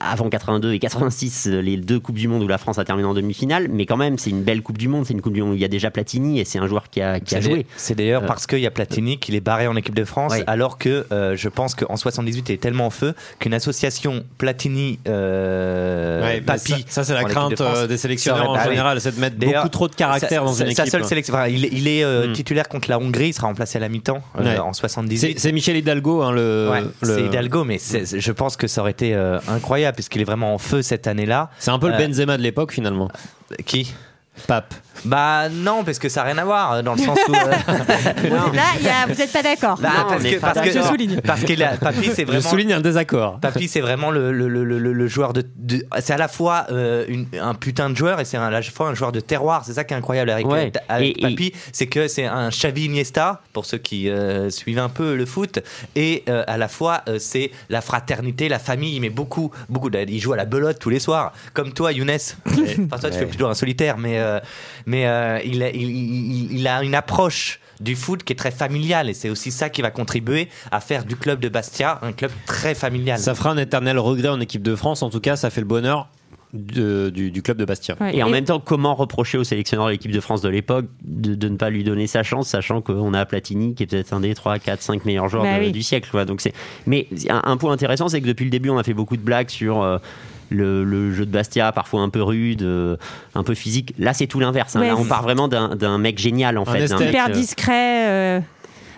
avant 0.00 0.28
82 0.28 0.72
et 0.72 0.78
86, 0.78 1.46
euh, 1.48 1.60
les 1.60 1.76
deux 1.76 2.00
Coupes 2.00 2.16
du 2.16 2.28
Monde 2.28 2.42
où 2.42 2.48
la 2.48 2.58
France 2.58 2.78
a 2.78 2.84
terminé 2.84 3.06
en 3.08 3.14
demi-finale, 3.14 3.68
mais 3.70 3.86
quand 3.86 3.96
même, 3.96 4.18
c'est 4.18 4.30
une 4.30 4.42
belle 4.42 4.62
Coupe 4.62 4.78
du 4.78 4.88
Monde. 4.88 5.04
C'est 5.06 5.14
une 5.14 5.20
Coupe 5.22 5.34
du 5.34 5.42
Monde 5.42 5.52
où 5.52 5.54
il 5.54 5.60
y 5.60 5.64
a 5.64 5.68
déjà 5.68 5.90
Platini 5.90 6.40
et 6.40 6.44
c'est 6.44 6.58
un 6.58 6.66
joueur 6.66 6.90
qui 6.90 7.00
a, 7.00 7.20
qui 7.20 7.34
a 7.36 7.40
joué. 7.40 7.66
C'est 7.76 7.94
d'ailleurs 7.94 8.24
Euh, 8.24 8.26
parce 8.26 8.46
qu'il 8.46 8.58
y 8.60 8.66
a 8.66 8.70
Platini 8.70 9.18
qu'il 9.18 9.34
est 9.34 9.40
barré 9.40 9.66
en 9.66 9.76
équipe 9.76 9.94
de 9.94 10.04
France, 10.04 10.32
Ouais. 10.32 10.44
alors 10.46 10.78
que 10.78 11.06
euh, 11.12 11.36
je 11.36 11.48
pense 11.48 11.74
qu'en 11.74 11.96
78 11.96 12.48
il 12.48 12.52
est 12.52 12.56
tellement 12.56 12.86
en 12.86 12.90
feu 12.90 13.14
qu'une 13.38 13.54
association 13.54 14.24
Platini 14.38 14.98
euh, 15.08 16.22
Ouais, 16.22 16.34
mais 16.36 16.40
Papy. 16.40 16.72
ça, 16.88 17.02
ça, 17.02 17.04
c'est 17.04 17.14
la 17.14 17.24
crainte 17.24 17.50
de 17.52 17.56
France 17.56 17.86
des 17.88 17.96
sélectionneurs 17.96 18.50
en 18.50 18.62
général, 18.64 19.00
c'est 19.00 19.14
de 19.14 19.20
mettre 19.20 19.36
beaucoup 19.36 19.68
trop 19.68 19.88
de 19.88 19.94
caractère 19.94 20.40
sa- 20.42 20.46
dans 20.46 20.52
sa- 20.52 20.64
une 20.66 20.74
sa 20.74 20.82
équipe. 20.82 20.92
seule 20.92 21.04
sélection, 21.04 21.34
enfin, 21.34 21.48
il 21.48 21.64
est, 21.64 21.70
il 21.72 21.88
est, 21.88 22.04
euh, 22.04 22.28
Mm. 22.28 22.32
titulaire 22.32 22.68
contre 22.68 22.88
la 22.90 22.98
Hongrie, 22.98 23.28
il 23.28 23.32
sera 23.34 23.46
remplacé 23.48 23.76
à 23.78 23.80
la 23.80 23.88
mi-temps 23.88 24.22
euh, 24.38 24.42
Ouais. 24.44 24.58
en 24.58 24.72
C'est 24.72 24.80
78. 24.80 25.38
c'est 25.38 25.52
Michel 25.52 25.76
Hidalgo, 25.76 26.22
hein, 26.22 26.32
le. 26.32 26.68
Ouais, 26.70 26.82
le- 27.02 27.14
C'est 27.16 27.22
Hidalgo, 27.26 27.64
mais 27.64 27.78
c'est- 27.78 28.05
je 28.06 28.32
pense 28.32 28.56
que 28.56 28.66
ça 28.66 28.80
aurait 28.80 28.90
été 28.92 29.14
euh, 29.14 29.38
incroyable 29.48 29.94
puisqu'il 29.96 30.20
est 30.20 30.24
vraiment 30.24 30.54
en 30.54 30.58
feu 30.58 30.82
cette 30.82 31.06
année-là. 31.06 31.50
C'est 31.58 31.70
un 31.70 31.78
peu 31.78 31.88
le 31.88 31.94
Euh, 31.94 31.98
Benzema 32.06 32.36
de 32.36 32.42
l'époque 32.42 32.72
finalement. 32.72 33.10
Qui? 33.64 33.94
Pape. 34.46 34.74
Bah 35.04 35.48
non, 35.50 35.84
parce 35.84 35.98
que 35.98 36.08
ça 36.08 36.22
n'a 36.22 36.28
rien 36.32 36.38
à 36.38 36.44
voir 36.44 36.72
euh, 36.72 36.82
dans 36.82 36.94
le 36.94 36.98
sens 36.98 37.18
où. 37.28 37.32
euh, 37.34 37.36
Là, 38.54 38.62
il 38.80 38.84
y 38.86 38.88
a- 38.88 39.06
vous 39.06 39.14
n'êtes 39.14 39.32
pas 39.32 39.42
d'accord. 39.42 39.78
Bah, 39.80 39.90
Non, 39.98 40.04
parce 40.08 40.22
que, 40.24 40.36
parce 40.40 40.58
que, 40.60 40.64
d'accord. 40.64 40.82
Je 40.82 40.88
souligne. 40.88 41.20
parce 41.20 41.44
que 41.44 41.52
la- 41.52 41.76
Papy, 41.76 42.10
c'est 42.14 42.22
Je 42.22 42.26
vraiment. 42.26 42.48
souligne 42.48 42.72
un 42.72 42.80
désaccord. 42.80 43.38
Papy, 43.40 43.68
c'est 43.68 43.80
vraiment 43.82 44.10
le, 44.10 44.32
le, 44.32 44.48
le, 44.48 44.64
le- 44.64 44.92
le 44.92 45.06
joueur 45.08 45.32
de. 45.32 45.44
de- 45.56 45.84
c'est 46.00 46.14
à 46.14 46.16
la 46.16 46.28
fois 46.28 46.66
euh, 46.70 47.04
une- 47.08 47.26
un 47.40 47.54
putain 47.54 47.90
de 47.90 47.94
joueur 47.96 48.20
et 48.20 48.24
c'est 48.24 48.36
à 48.38 48.50
la 48.50 48.62
fois 48.62 48.88
un 48.88 48.94
joueur 48.94 49.12
de 49.12 49.20
terroir. 49.20 49.64
C'est 49.64 49.74
ça 49.74 49.84
qui 49.84 49.92
est 49.94 49.96
incroyable 49.96 50.30
avec, 50.30 50.46
Ouais. 50.46 50.72
avec 50.88 51.18
Et- 51.18 51.22
Papy, 51.22 51.52
c'est 51.72 51.86
que 51.86 52.08
c'est 52.08 52.24
un 52.24 52.48
Xavi 52.48 52.86
Iniesta 52.86 53.42
pour 53.52 53.66
ceux 53.66 53.78
qui 53.78 54.08
euh, 54.08 54.50
suivent 54.50 54.78
un 54.78 54.88
peu 54.88 55.14
le 55.14 55.26
foot 55.26 55.60
et 55.94 56.24
euh, 56.28 56.42
à 56.46 56.56
la 56.56 56.68
fois 56.68 57.02
euh, 57.08 57.18
c'est 57.20 57.50
la 57.68 57.80
fraternité, 57.82 58.48
la 58.48 58.58
famille. 58.58 58.96
Il 58.96 59.00
met 59.00 59.10
beaucoup, 59.10 59.50
beaucoup. 59.68 59.90
il 59.92 60.20
joue 60.20 60.32
à 60.32 60.36
la 60.36 60.46
belote 60.46 60.78
tous 60.78 60.90
les 60.90 61.00
soirs, 61.00 61.32
comme 61.54 61.72
toi, 61.72 61.92
Younes. 61.92 62.10
enfin, 62.46 62.98
toi, 62.98 63.10
tu 63.10 63.18
fais 63.18 63.26
plutôt 63.26 63.46
un 63.46 63.54
solitaire, 63.54 63.98
mais 63.98 64.18
euh, 64.18 64.25
mais 64.86 65.06
euh, 65.06 65.38
il, 65.44 65.62
a, 65.62 65.70
il, 65.70 65.82
il- 65.82 66.58
il 66.58 66.68
a 66.68 66.82
une 66.82 66.94
approche 66.94 67.60
du 67.80 67.94
foot 67.94 68.22
qui 68.24 68.32
est 68.32 68.36
très 68.36 68.50
familiale 68.50 69.10
et 69.10 69.14
c'est 69.14 69.28
aussi 69.28 69.50
ça 69.50 69.68
qui 69.68 69.82
va 69.82 69.90
contribuer 69.90 70.48
à 70.70 70.80
faire 70.80 71.04
du 71.04 71.14
club 71.16 71.40
de 71.40 71.48
Bastia 71.50 71.98
un 72.02 72.12
club 72.12 72.30
très 72.46 72.74
familial. 72.74 73.18
Ça 73.18 73.34
fera 73.34 73.50
un 73.50 73.58
éternel 73.58 73.98
regret 73.98 74.28
en 74.28 74.40
équipe 74.40 74.62
de 74.62 74.74
France. 74.74 75.02
En 75.02 75.10
tout 75.10 75.20
cas, 75.20 75.36
ça 75.36 75.50
fait 75.50 75.60
le 75.60 75.66
bonheur 75.66 76.08
de- 76.54 77.10
du, 77.10 77.30
du 77.30 77.42
club 77.42 77.58
de 77.58 77.66
Bastia. 77.66 77.94
Ouais. 78.00 78.16
Et 78.16 78.22
en 78.22 78.30
même 78.30 78.44
temps, 78.46 78.60
comment 78.60 78.94
reprocher 78.94 79.36
au 79.36 79.44
sélectionneur 79.44 79.86
de 79.86 79.90
l'équipe 79.90 80.10
de 80.12 80.20
France 80.20 80.40
de 80.40 80.48
l'époque 80.48 80.86
de, 81.04 81.34
de 81.34 81.48
ne 81.50 81.56
pas 81.56 81.68
lui 81.68 81.84
donner 81.84 82.06
sa 82.06 82.22
chance, 82.22 82.48
sachant 82.48 82.80
qu'on 82.80 83.12
a 83.12 83.26
Platini 83.26 83.74
qui 83.74 83.82
est 83.82 83.86
peut-être 83.86 84.14
un 84.14 84.20
des 84.20 84.34
3, 84.34 84.58
4, 84.58 84.80
5 84.80 85.04
meilleurs 85.04 85.28
joueurs 85.28 85.42
Bah 85.42 85.58
de- 85.58 85.64
oui. 85.66 85.72
du 85.72 85.82
siècle. 85.82 86.08
Quoi. 86.10 86.24
Donc 86.24 86.40
c'est... 86.40 86.54
Mais 86.86 87.08
un, 87.28 87.42
un 87.44 87.56
point 87.58 87.72
intéressant, 87.72 88.08
c'est 88.08 88.22
que 88.22 88.26
depuis 88.26 88.44
le 88.44 88.50
début, 88.50 88.70
on 88.70 88.78
a 88.78 88.84
fait 88.84 88.94
beaucoup 88.94 89.18
de 89.18 89.22
blagues 89.22 89.50
sur 89.50 89.82
euh, 89.82 89.98
le, 90.50 90.84
le 90.84 91.12
jeu 91.12 91.26
de 91.26 91.30
Bastia, 91.30 91.72
parfois 91.72 92.00
un 92.02 92.08
peu 92.08 92.22
rude, 92.22 92.62
euh, 92.62 92.96
un 93.34 93.42
peu 93.42 93.54
physique. 93.54 93.94
Là, 93.98 94.12
c'est 94.14 94.26
tout 94.26 94.40
l'inverse. 94.40 94.76
hein. 94.76 94.80
Ouais, 94.80 94.88
Là, 94.88 94.96
on 94.96 95.04
part 95.04 95.22
vraiment 95.22 95.48
d'un, 95.48 95.98
mec 95.98 96.18
génial, 96.18 96.58
en 96.58 96.62
Un 96.62 96.64
fait. 96.66 96.78
d'un 96.78 96.84
esthète. 96.84 97.00
mec, 97.00 97.08
Hyper 97.10 97.30
discret. 97.30 98.06
euh, 98.08 98.40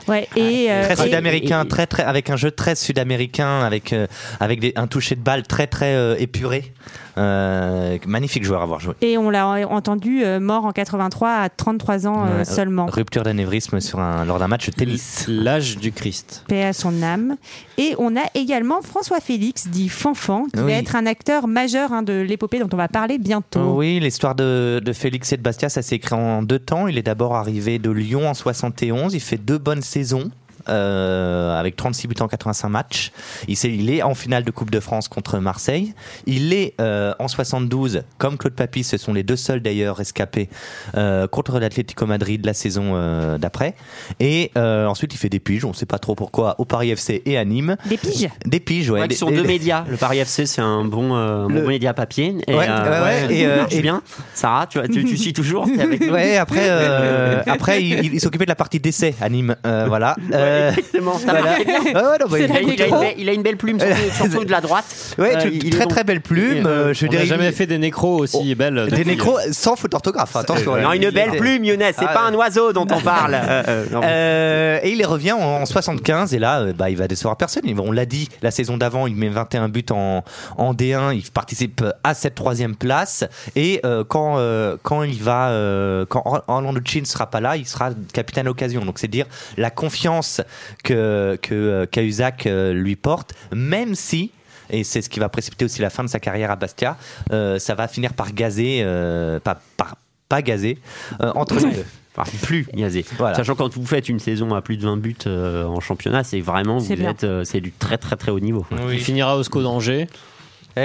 Ouais, 0.08 0.26
et, 0.36 0.68
euh, 0.70 0.84
très 0.84 0.96
sud-américain, 0.96 1.66
très 1.66 1.86
très 1.86 2.02
avec 2.02 2.30
un 2.30 2.36
jeu 2.36 2.50
très 2.50 2.74
sud-américain, 2.74 3.60
avec 3.60 3.92
euh, 3.92 4.06
avec 4.40 4.58
des- 4.58 4.72
un 4.74 4.86
toucher 4.86 5.16
de 5.16 5.20
balle 5.20 5.42
très 5.42 5.66
très 5.66 5.94
euh, 5.94 6.16
épuré. 6.18 6.72
Euh, 7.18 7.98
magnifique 8.06 8.44
joueur 8.44 8.60
à 8.60 8.62
avoir 8.64 8.78
joué. 8.80 8.94
et 9.00 9.18
on 9.18 9.28
l'a 9.28 9.46
entendu 9.68 10.22
euh, 10.24 10.38
mort 10.38 10.64
en 10.64 10.72
83 10.72 11.28
à 11.30 11.48
33 11.48 12.06
ans 12.06 12.26
euh, 12.26 12.44
seulement. 12.44 12.86
Rupture 12.86 13.24
d'anévrisme 13.24 13.80
sur 13.80 13.98
un 13.98 14.24
lors 14.24 14.38
d'un 14.38 14.46
match 14.48 14.66
de 14.66 14.72
tennis. 14.72 15.26
L'âge 15.28 15.78
du 15.78 15.90
Christ. 15.92 16.44
Paix 16.48 16.64
à 16.64 16.72
son 16.72 17.02
âme. 17.02 17.36
Et 17.76 17.94
on 17.98 18.16
a 18.16 18.22
également 18.34 18.82
François 18.82 19.20
Félix, 19.20 19.66
dit 19.68 19.88
Fanfan, 19.88 20.44
qui 20.54 20.60
Oui. 20.60 20.72
va 20.72 20.78
être 20.78 20.94
un 20.96 21.06
acteur 21.06 21.48
majeur 21.48 21.92
hein, 21.92 22.02
de 22.02 22.12
l'épopée 22.20 22.58
dont 22.60 22.68
on 22.72 22.76
va 22.76 22.88
parler 22.88 23.18
bientôt. 23.18 23.74
Oui, 23.76 23.98
l'histoire 24.00 24.34
de, 24.34 24.80
de 24.84 24.92
Félix 24.92 25.32
et 25.32 25.36
de 25.36 25.42
Bastia, 25.42 25.68
ça 25.68 25.82
s'est 25.82 25.96
écrit 25.96 26.14
en 26.14 26.42
deux 26.42 26.58
temps. 26.58 26.86
Il 26.86 26.98
est 26.98 27.02
d'abord 27.02 27.34
arrivé 27.34 27.78
de 27.78 27.90
Lyon 27.90 28.28
en 28.28 28.34
71. 28.34 29.14
Il 29.14 29.20
fait 29.20 29.38
deux 29.38 29.58
bonnes 29.58 29.82
saisons. 29.82 30.30
Euh, 30.68 31.58
avec 31.58 31.76
36 31.76 32.08
buts 32.08 32.14
en 32.20 32.28
85 32.28 32.68
matchs. 32.68 33.12
Il, 33.48 33.90
est 33.90 34.02
en 34.02 34.14
finale 34.14 34.44
de 34.44 34.50
Coupe 34.50 34.70
de 34.70 34.80
France 34.80 35.08
contre 35.08 35.38
Marseille. 35.38 35.94
Il 36.26 36.52
est 36.52 36.74
euh, 36.80 37.12
en 37.18 37.28
72, 37.28 38.02
comme 38.18 38.36
Claude 38.38 38.54
Papy, 38.54 38.84
ce 38.84 38.96
sont 38.96 39.12
les 39.12 39.22
deux 39.22 39.36
seuls 39.36 39.60
d'ailleurs 39.60 39.96
rescapés 39.96 40.48
euh, 40.96 41.26
contre 41.26 41.58
l'Atlético 41.58 42.06
Madrid 42.06 42.44
la 42.44 42.54
saison 42.54 42.92
euh, 42.94 43.38
d'après. 43.38 43.74
Et 44.20 44.50
euh, 44.56 44.86
ensuite, 44.86 45.14
il 45.14 45.18
fait 45.18 45.28
des 45.28 45.40
piges, 45.40 45.64
on 45.64 45.70
ne 45.70 45.74
sait 45.74 45.86
pas 45.86 45.98
trop 45.98 46.14
pourquoi, 46.14 46.54
au 46.58 46.64
Paris 46.64 46.90
FC 46.90 47.22
et 47.26 47.38
à 47.38 47.44
Nîmes. 47.44 47.76
Des 47.86 47.96
piges? 47.96 48.28
Des 48.46 48.60
piges, 48.60 48.90
ouais. 48.90 49.00
Ouais, 49.02 49.08
qui 49.08 49.16
sont 49.16 49.30
des- 49.30 49.36
deux 49.36 49.42
des- 49.42 49.48
médias. 49.48 49.84
Le 49.88 49.96
Paris 49.96 50.18
FC, 50.18 50.46
c'est 50.46 50.60
un 50.60 50.84
bon, 50.84 51.14
euh, 51.16 51.48
Le- 51.48 51.66
média 51.66 51.94
papier. 51.94 52.36
Et, 52.46 52.54
Ouais, 52.54 52.66
euh, 52.68 53.02
ouais, 53.02 53.26
ouais, 53.28 53.34
et, 53.34 53.46
euh, 53.46 53.56
marche 53.58 53.74
et- 53.74 53.80
bien. 53.82 54.02
Sarah, 54.34 54.66
tu, 54.66 54.80
tu, 54.88 55.04
tu 55.04 55.16
suis 55.16 55.32
toujours 55.32 55.66
avec 55.78 56.00
Ouais, 56.10 56.36
après, 56.36 56.66
euh, 56.68 57.42
après 57.46 57.82
il, 57.82 58.14
il 58.14 58.20
s'occupait 58.20 58.44
de 58.44 58.50
la 58.50 58.54
partie 58.56 58.80
d'essai 58.80 59.14
à 59.20 59.28
Nîmes. 59.28 59.54
Euh, 59.66 59.84
voilà. 59.88 60.16
Euh, 60.32 60.57
Euh, 60.58 60.70
Exactement, 60.70 61.12
voilà. 61.12 61.40
Ah 61.46 61.54
ouais, 61.56 62.18
non, 62.20 62.26
bah, 62.26 62.26
C'est 62.32 62.44
il- 62.44 62.48
la 62.48 62.60
Il 62.60 62.68
a, 62.68 62.72
une 62.72 62.76
nécro. 62.76 63.00
belle, 63.00 63.14
il 63.18 63.28
a 63.28 63.32
une 63.32 63.42
belle 63.42 63.56
plume, 63.56 63.78
surtout, 63.80 64.28
surtout 64.30 64.44
de 64.44 64.50
la 64.50 64.60
droite. 64.60 64.84
Ouais, 65.18 65.36
Euh, 65.36 65.40
tu- 65.40 65.52
il 65.54 65.66
est 65.66 65.70
très 65.70 65.80
donc- 65.84 65.90
très 65.92 66.04
belle 66.04 66.20
plume. 66.20 66.66
euh, 66.66 66.92
je 66.94 67.06
On 67.06 67.08
dirais 67.08 67.22
n'a 67.24 67.28
jamais 67.28 67.52
fait 67.52 67.66
des 67.66 67.78
nécros 67.78 68.18
aussi 68.20 68.54
belles. 68.54 68.84
des 68.86 68.90
depuis- 68.90 69.06
nécros 69.06 69.38
sans 69.52 69.76
faute 69.76 69.92
d'orthographe. 69.92 70.34
Attention. 70.36 70.76
Non, 70.76 70.92
une 70.92 71.10
belle 71.10 71.32
plume, 71.32 71.64
Younes, 71.64 71.82
c'est 71.96 72.04
Ah, 72.06 72.12
pas 72.14 72.22
un 72.26 72.34
oiseau 72.34 72.72
dont 72.72 72.86
on 72.90 73.00
parle. 73.00 73.34
Euh, 73.48 73.62
euh, 73.68 73.84
non. 73.92 74.00
Euh, 74.04 74.78
et 74.82 74.90
il 74.90 75.04
revient 75.06 75.32
en, 75.32 75.40
en 75.62 75.66
75 75.66 76.34
et 76.34 76.38
là, 76.38 76.60
euh, 76.60 76.72
bah, 76.72 76.90
il 76.90 76.96
va 76.96 77.08
décevoir 77.08 77.36
personne. 77.36 77.62
Il- 77.64 77.78
On 77.80 77.92
l'a 77.92 78.04
dit, 78.06 78.28
la 78.42 78.50
saison 78.50 78.76
d'avant, 78.76 79.06
il 79.06 79.14
met 79.16 79.28
21 79.28 79.68
buts 79.68 79.84
en, 79.90 80.22
en 80.56 80.74
D1. 80.74 81.12
Il 81.14 81.22
participe 81.30 81.82
à 82.04 82.14
cette 82.14 82.34
troisième 82.34 82.74
place. 82.76 83.24
Et 83.56 83.80
euh, 83.84 84.04
quand 84.06 84.34
euh, 84.38 84.76
quand 84.82 85.02
il 85.04 85.22
va, 85.22 85.48
euh, 85.50 86.04
quand 86.08 86.22
Or- 86.24 86.42
Orlando 86.48 86.80
Chin 86.84 87.00
ne 87.00 87.06
sera 87.06 87.28
pas 87.30 87.40
là, 87.40 87.56
il 87.56 87.66
sera 87.66 87.90
capitaine 88.12 88.46
à 88.46 88.48
l'occasion. 88.48 88.84
Donc 88.84 88.98
c'est 88.98 89.08
dire 89.08 89.26
la 89.56 89.70
confiance 89.70 90.40
que 90.84 91.38
que 91.42 91.54
euh, 91.54 91.86
Cahuzac 91.86 92.46
euh, 92.46 92.72
lui 92.72 92.96
porte, 92.96 93.34
même 93.54 93.94
si 93.94 94.30
et 94.70 94.84
c'est 94.84 95.00
ce 95.00 95.08
qui 95.08 95.18
va 95.18 95.28
précipiter 95.30 95.64
aussi 95.64 95.80
la 95.80 95.88
fin 95.90 96.04
de 96.04 96.08
sa 96.10 96.20
carrière 96.20 96.50
à 96.50 96.56
Bastia. 96.56 96.96
euh, 97.32 97.58
ça 97.58 97.74
va 97.74 97.88
finir 97.88 98.12
par 98.12 98.32
gazer, 98.34 98.82
euh, 98.84 99.40
pas, 99.40 99.58
par, 99.78 99.96
pas 100.28 100.42
gazer, 100.42 100.76
euh, 101.22 101.32
entre 101.34 101.54
les 101.56 101.72
deux. 101.76 101.84
Enfin, 102.20 102.28
plus 102.42 102.66
gazé. 102.74 103.04
Voilà. 103.16 103.36
Sachant 103.36 103.54
quand 103.54 103.72
vous 103.76 103.86
faites 103.86 104.08
une 104.08 104.18
saison 104.18 104.52
à 104.52 104.60
plus 104.60 104.76
de 104.76 104.82
20 104.82 104.96
buts 104.96 105.14
euh, 105.28 105.64
en 105.64 105.78
championnat, 105.78 106.24
c'est 106.24 106.40
vraiment 106.40 106.80
C'est 106.80 106.96
vous 106.96 107.02
bien. 107.02 107.10
êtes 107.12 107.22
euh, 107.22 107.44
c'est 107.44 107.60
du 107.60 107.70
très 107.70 107.96
très 107.96 108.16
très 108.16 108.32
haut 108.32 108.40
niveau. 108.40 108.66
Il 108.90 108.98
finira 108.98 109.36
au 109.38 109.42
SCO 109.44 109.62
d'Angers. 109.62 110.08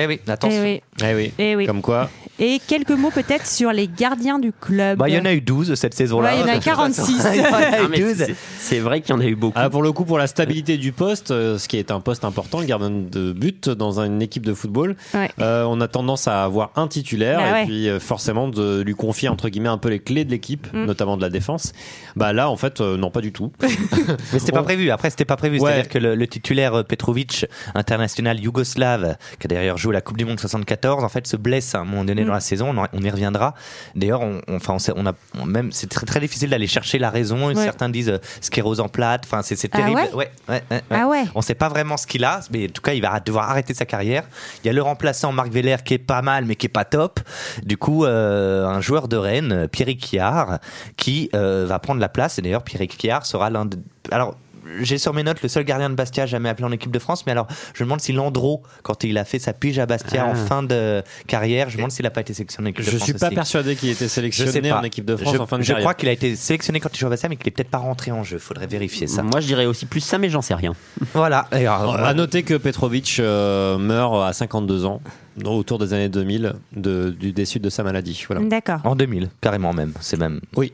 Eh 0.02 0.08
oui, 0.08 0.20
attention. 0.28 0.62
Eh 0.64 0.82
oui. 1.02 1.06
Eh 1.10 1.16
oui. 1.16 1.32
Eh 1.38 1.56
oui. 1.56 1.66
Comme 1.66 1.82
quoi. 1.82 2.10
Et 2.40 2.60
quelques 2.68 2.90
mots 2.92 3.12
peut-être 3.12 3.46
sur 3.46 3.72
les 3.72 3.88
gardiens 3.88 4.40
du 4.40 4.52
club. 4.52 4.98
Bah, 4.98 5.08
il 5.08 5.14
y 5.16 5.20
en 5.20 5.26
a 5.26 5.34
eu 5.34 5.42
12 5.42 5.76
cette 5.76 5.94
saison-là. 5.94 6.32
Ouais, 6.34 6.40
il 6.40 6.48
y 6.48 6.52
en 6.52 6.56
a. 6.56 6.60
46. 6.60 7.14
Eu 7.14 7.88
mais 7.92 8.00
12. 8.00 8.26
c'est- 8.58 8.80
vrai 8.80 9.02
qu'il 9.02 9.14
y 9.14 9.18
en 9.18 9.22
a 9.22 9.26
eu 9.26 9.36
beaucoup. 9.36 9.54
Ah, 9.60 9.70
pour 9.70 9.84
le 9.84 9.92
coup, 9.92 10.04
pour 10.04 10.18
la 10.18 10.26
stabilité 10.26 10.78
du 10.78 10.92
poste, 10.94 11.30
euh, 11.30 11.60
ce 11.60 11.68
qui 11.68 11.78
est 11.78 11.92
un 11.92 12.00
poste 12.00 12.26
important, 12.26 12.60
le 12.60 12.66
gardien 12.66 12.90
de 12.90 13.34
but 13.34 13.70
dans 13.70 14.00
une 14.00 14.22
équipe 14.22 14.46
de 14.46 14.54
football, 14.56 14.96
Ouais. 15.14 15.30
euh, 15.40 15.64
on 15.70 15.80
a 15.80 15.88
tendance 15.88 16.28
à 16.28 16.44
avoir 16.44 16.72
un 16.76 16.88
titulaire 16.88 17.38
Bah 17.40 17.50
et 17.50 17.52
ouais. 17.54 17.66
puis 17.66 17.88
euh, 17.90 18.00
forcément 18.00 18.48
de 18.48 18.82
lui 18.82 18.96
confier 18.96 19.30
entre 19.30 19.50
guillemets 19.50 19.70
un 19.70 19.78
peu 19.78 19.90
les 19.90 20.00
clés 20.00 20.26
de 20.26 20.32
l'équipe, 20.32 20.68
Mm. 20.74 20.86
notamment 20.86 21.18
de 21.18 21.22
la 21.22 21.30
défense. 21.30 21.72
Bah 22.16 22.34
là, 22.34 22.50
en 22.50 22.58
fait, 22.58 22.82
euh, 22.82 22.98
non, 22.98 23.12
pas 23.12 23.22
du 23.22 23.32
tout. 23.32 23.52
Mais 23.62 24.40
c'était 24.40 24.52
pas 24.52 24.64
prévu. 24.64 24.90
Après, 24.90 25.10
c'était 25.12 25.24
pas 25.26 25.38
prévu. 25.38 25.60
Ouais. 25.60 25.70
C'est-à-dire 25.72 25.90
que 25.90 25.98
le, 26.00 26.16
le 26.16 26.28
titulaire 26.28 26.84
Petrovic, 26.84 27.46
international 27.76 28.40
yougoslave, 28.40 29.18
qui 29.40 29.46
a 29.46 29.50
joué 29.84 29.93
la 29.93 30.02
Coupe 30.02 30.17
du 30.17 30.26
Monde 30.26 30.39
74, 30.39 31.04
en 31.04 31.10
fait, 31.10 31.28
se 31.28 31.36
blesse 31.38 31.76
à 31.76 31.80
un 31.80 31.84
moment 31.86 32.04
donné 32.06 32.24
Mm. 32.24 32.28
dans 32.28 32.34
la 32.34 32.39
saison. 32.39 32.74
On, 32.93 33.02
y 33.02 33.10
reviendra. 33.10 33.54
D'ailleurs, 33.96 34.22
on, 34.22 34.41
on- 34.48 34.56
enfin, 34.56 34.78
on, 34.96 35.06
a 35.06 35.13
on- 35.39 35.46
même, 35.46 35.72
c'est 35.72 35.88
très, 35.89 36.06
très 36.06 36.19
difficile 36.19 36.50
d'aller 36.50 36.67
chercher 36.67 36.98
la 37.00 37.10
raison. 37.10 37.48
Ouais. 37.48 37.56
Certains 37.56 37.89
disent 37.89 38.10
euh, 38.10 38.17
sclérose 38.41 38.80
en 38.80 38.88
plate. 38.89 39.24
Enfin, 39.26 39.41
c'est 39.43 39.60
Ah 39.74 39.78
terrible. 39.78 40.00
ouais 40.15 40.32
ouais, 40.50 40.63
ouais. 40.72 40.82
Ah. 40.89 41.08
On 41.36 41.41
sait 41.41 41.54
pas 41.56 41.69
vraiment 41.69 41.98
ce 41.98 42.08
qu'il 42.08 42.24
a, 42.24 42.39
mais 42.52 42.65
en 42.65 42.72
tout 42.72 42.82
cas, 42.82 42.93
il 42.93 43.02
va 43.02 43.19
devoir 43.19 43.50
arrêter 43.50 43.74
sa 43.74 43.86
carrière. 43.86 44.24
Il 44.63 44.67
y 44.67 44.69
a 44.69 44.74
le 44.74 44.82
remplaçant 44.82 45.32
Marc 45.32 45.50
Veller 45.52 45.78
qui 45.86 45.93
est 45.96 45.98
pas 46.00 46.22
mal, 46.22 46.46
mais 46.46 46.56
qui 46.56 46.65
est 46.67 46.69
pas 46.69 46.86
top. 46.86 47.19
Du 47.63 47.78
coup, 47.78 48.06
euh, 48.06 48.65
un 48.65 48.80
joueur 48.82 49.08
de 49.08 49.17
Rennes, 49.17 49.67
Pierre 49.72 49.96
Kiar, 50.00 50.60
qui 50.98 51.30
euh, 51.36 51.65
va 51.67 51.80
prendre 51.80 52.00
la 52.00 52.10
place. 52.10 52.39
Et 52.39 52.41
d'ailleurs, 52.41 52.63
Pierre 52.63 52.88
Kiar 52.88 53.26
sera 53.26 53.50
l'un 53.50 53.65
de. 53.65 53.78
Alors. 54.12 54.36
J'ai 54.82 54.97
sur 54.97 55.13
mes 55.13 55.23
notes 55.23 55.41
le 55.41 55.49
seul 55.49 55.63
gardien 55.63 55.89
de 55.89 55.95
Bastia 55.95 56.26
jamais 56.26 56.49
appelé 56.49 56.65
en 56.67 56.71
équipe 56.71 56.91
de 56.91 56.99
France, 56.99 57.26
mais 57.26 57.32
alors 57.32 57.47
je 57.73 57.84
me 57.84 57.88
demande 57.88 58.02
si 58.02 58.13
Landreau, 58.13 58.63
quand 58.82 59.04
il 59.04 59.17
a 59.17 59.26
fait 59.26 59.39
sa 59.39 59.54
pige 59.54 59.80
à 59.80 59.86
Bastia 59.86 60.26
Ah. 60.28 60.32
en 60.32 60.36
fin 60.36 60.63
de 60.63 61.04
carrière, 61.28 61.69
je 61.69 61.73
me 61.76 61.78
demande 61.80 61.91
s'il 61.91 62.06
a 62.06 62.12
pas 62.12 62.21
été 62.21 62.34
sélectionné 62.34 62.67
en 62.67 62.71
équipe 62.71 62.86
de 62.86 62.91
Je 62.91 62.95
France. 62.97 63.04
suis 63.10 63.13
pas 63.13 63.28
aussi. 63.28 63.36
persuadé 63.36 63.76
qu'il 63.76 63.89
était 63.89 64.06
Je 64.06 64.10
sélectionné 64.10 64.71
en 64.71 64.84
équipe 64.84 65.06
de 65.06 65.15
France 65.15 65.34
je, 65.36 65.39
en 65.39 65.45
fin 65.45 65.58
de 65.58 65.63
je 65.63 65.67
carrière. 65.69 65.84
crois 65.84 65.93
qu'il 65.93 66.10
a 66.10 66.12
été 66.13 66.36
sélectionné 66.36 66.80
quand 66.80 66.89
il 66.93 66.97
jouait 66.99 67.08
à 67.08 67.10
Bastia, 67.10 67.30
mais 67.30 67.36
qu'il 67.36 67.47
est 67.47 67.52
peut-être 67.52 67.69
pas 67.71 67.78
rentré 67.80 68.12
en 68.12 68.23
jeu. 68.23 68.38
Faudrait 68.38 68.67
vérifier 68.67 69.08
ça. 69.08 69.23
Moi 69.23 69.39
je 69.41 69.47
dirais 69.47 69.65
aussi 69.65 69.86
plus 69.86 69.99
ça, 70.02 70.17
mais 70.17 70.30
j'en 70.30 70.41
sais 70.41 70.56
rien. 70.56 70.73
Voilà. 71.13 71.47
Alors, 71.52 71.95
À 71.95 72.13
noter 72.13 72.43
que 72.43 72.54
Petrovic 72.56 73.17
euh, 73.19 73.78
meurt 73.78 74.15
à 74.23 74.34
52 74.34 74.86
ans, 74.86 75.02
autour 75.46 75.80
des 75.80 75.93
années 75.93 76.10
2000, 76.10 76.54
de, 76.76 77.10
du 77.10 77.32
décès 77.34 77.60
de 77.60 77.69
sa 77.69 77.84
maladie. 77.84 78.24
Voilà. 78.28 78.43
D'accord. 78.46 78.80
En 78.84 78.96
2000, 78.96 79.30
carrément 79.41 79.74
même. 79.74 79.93
C'est 80.00 80.17
même. 80.19 80.39
Oui. 80.56 80.74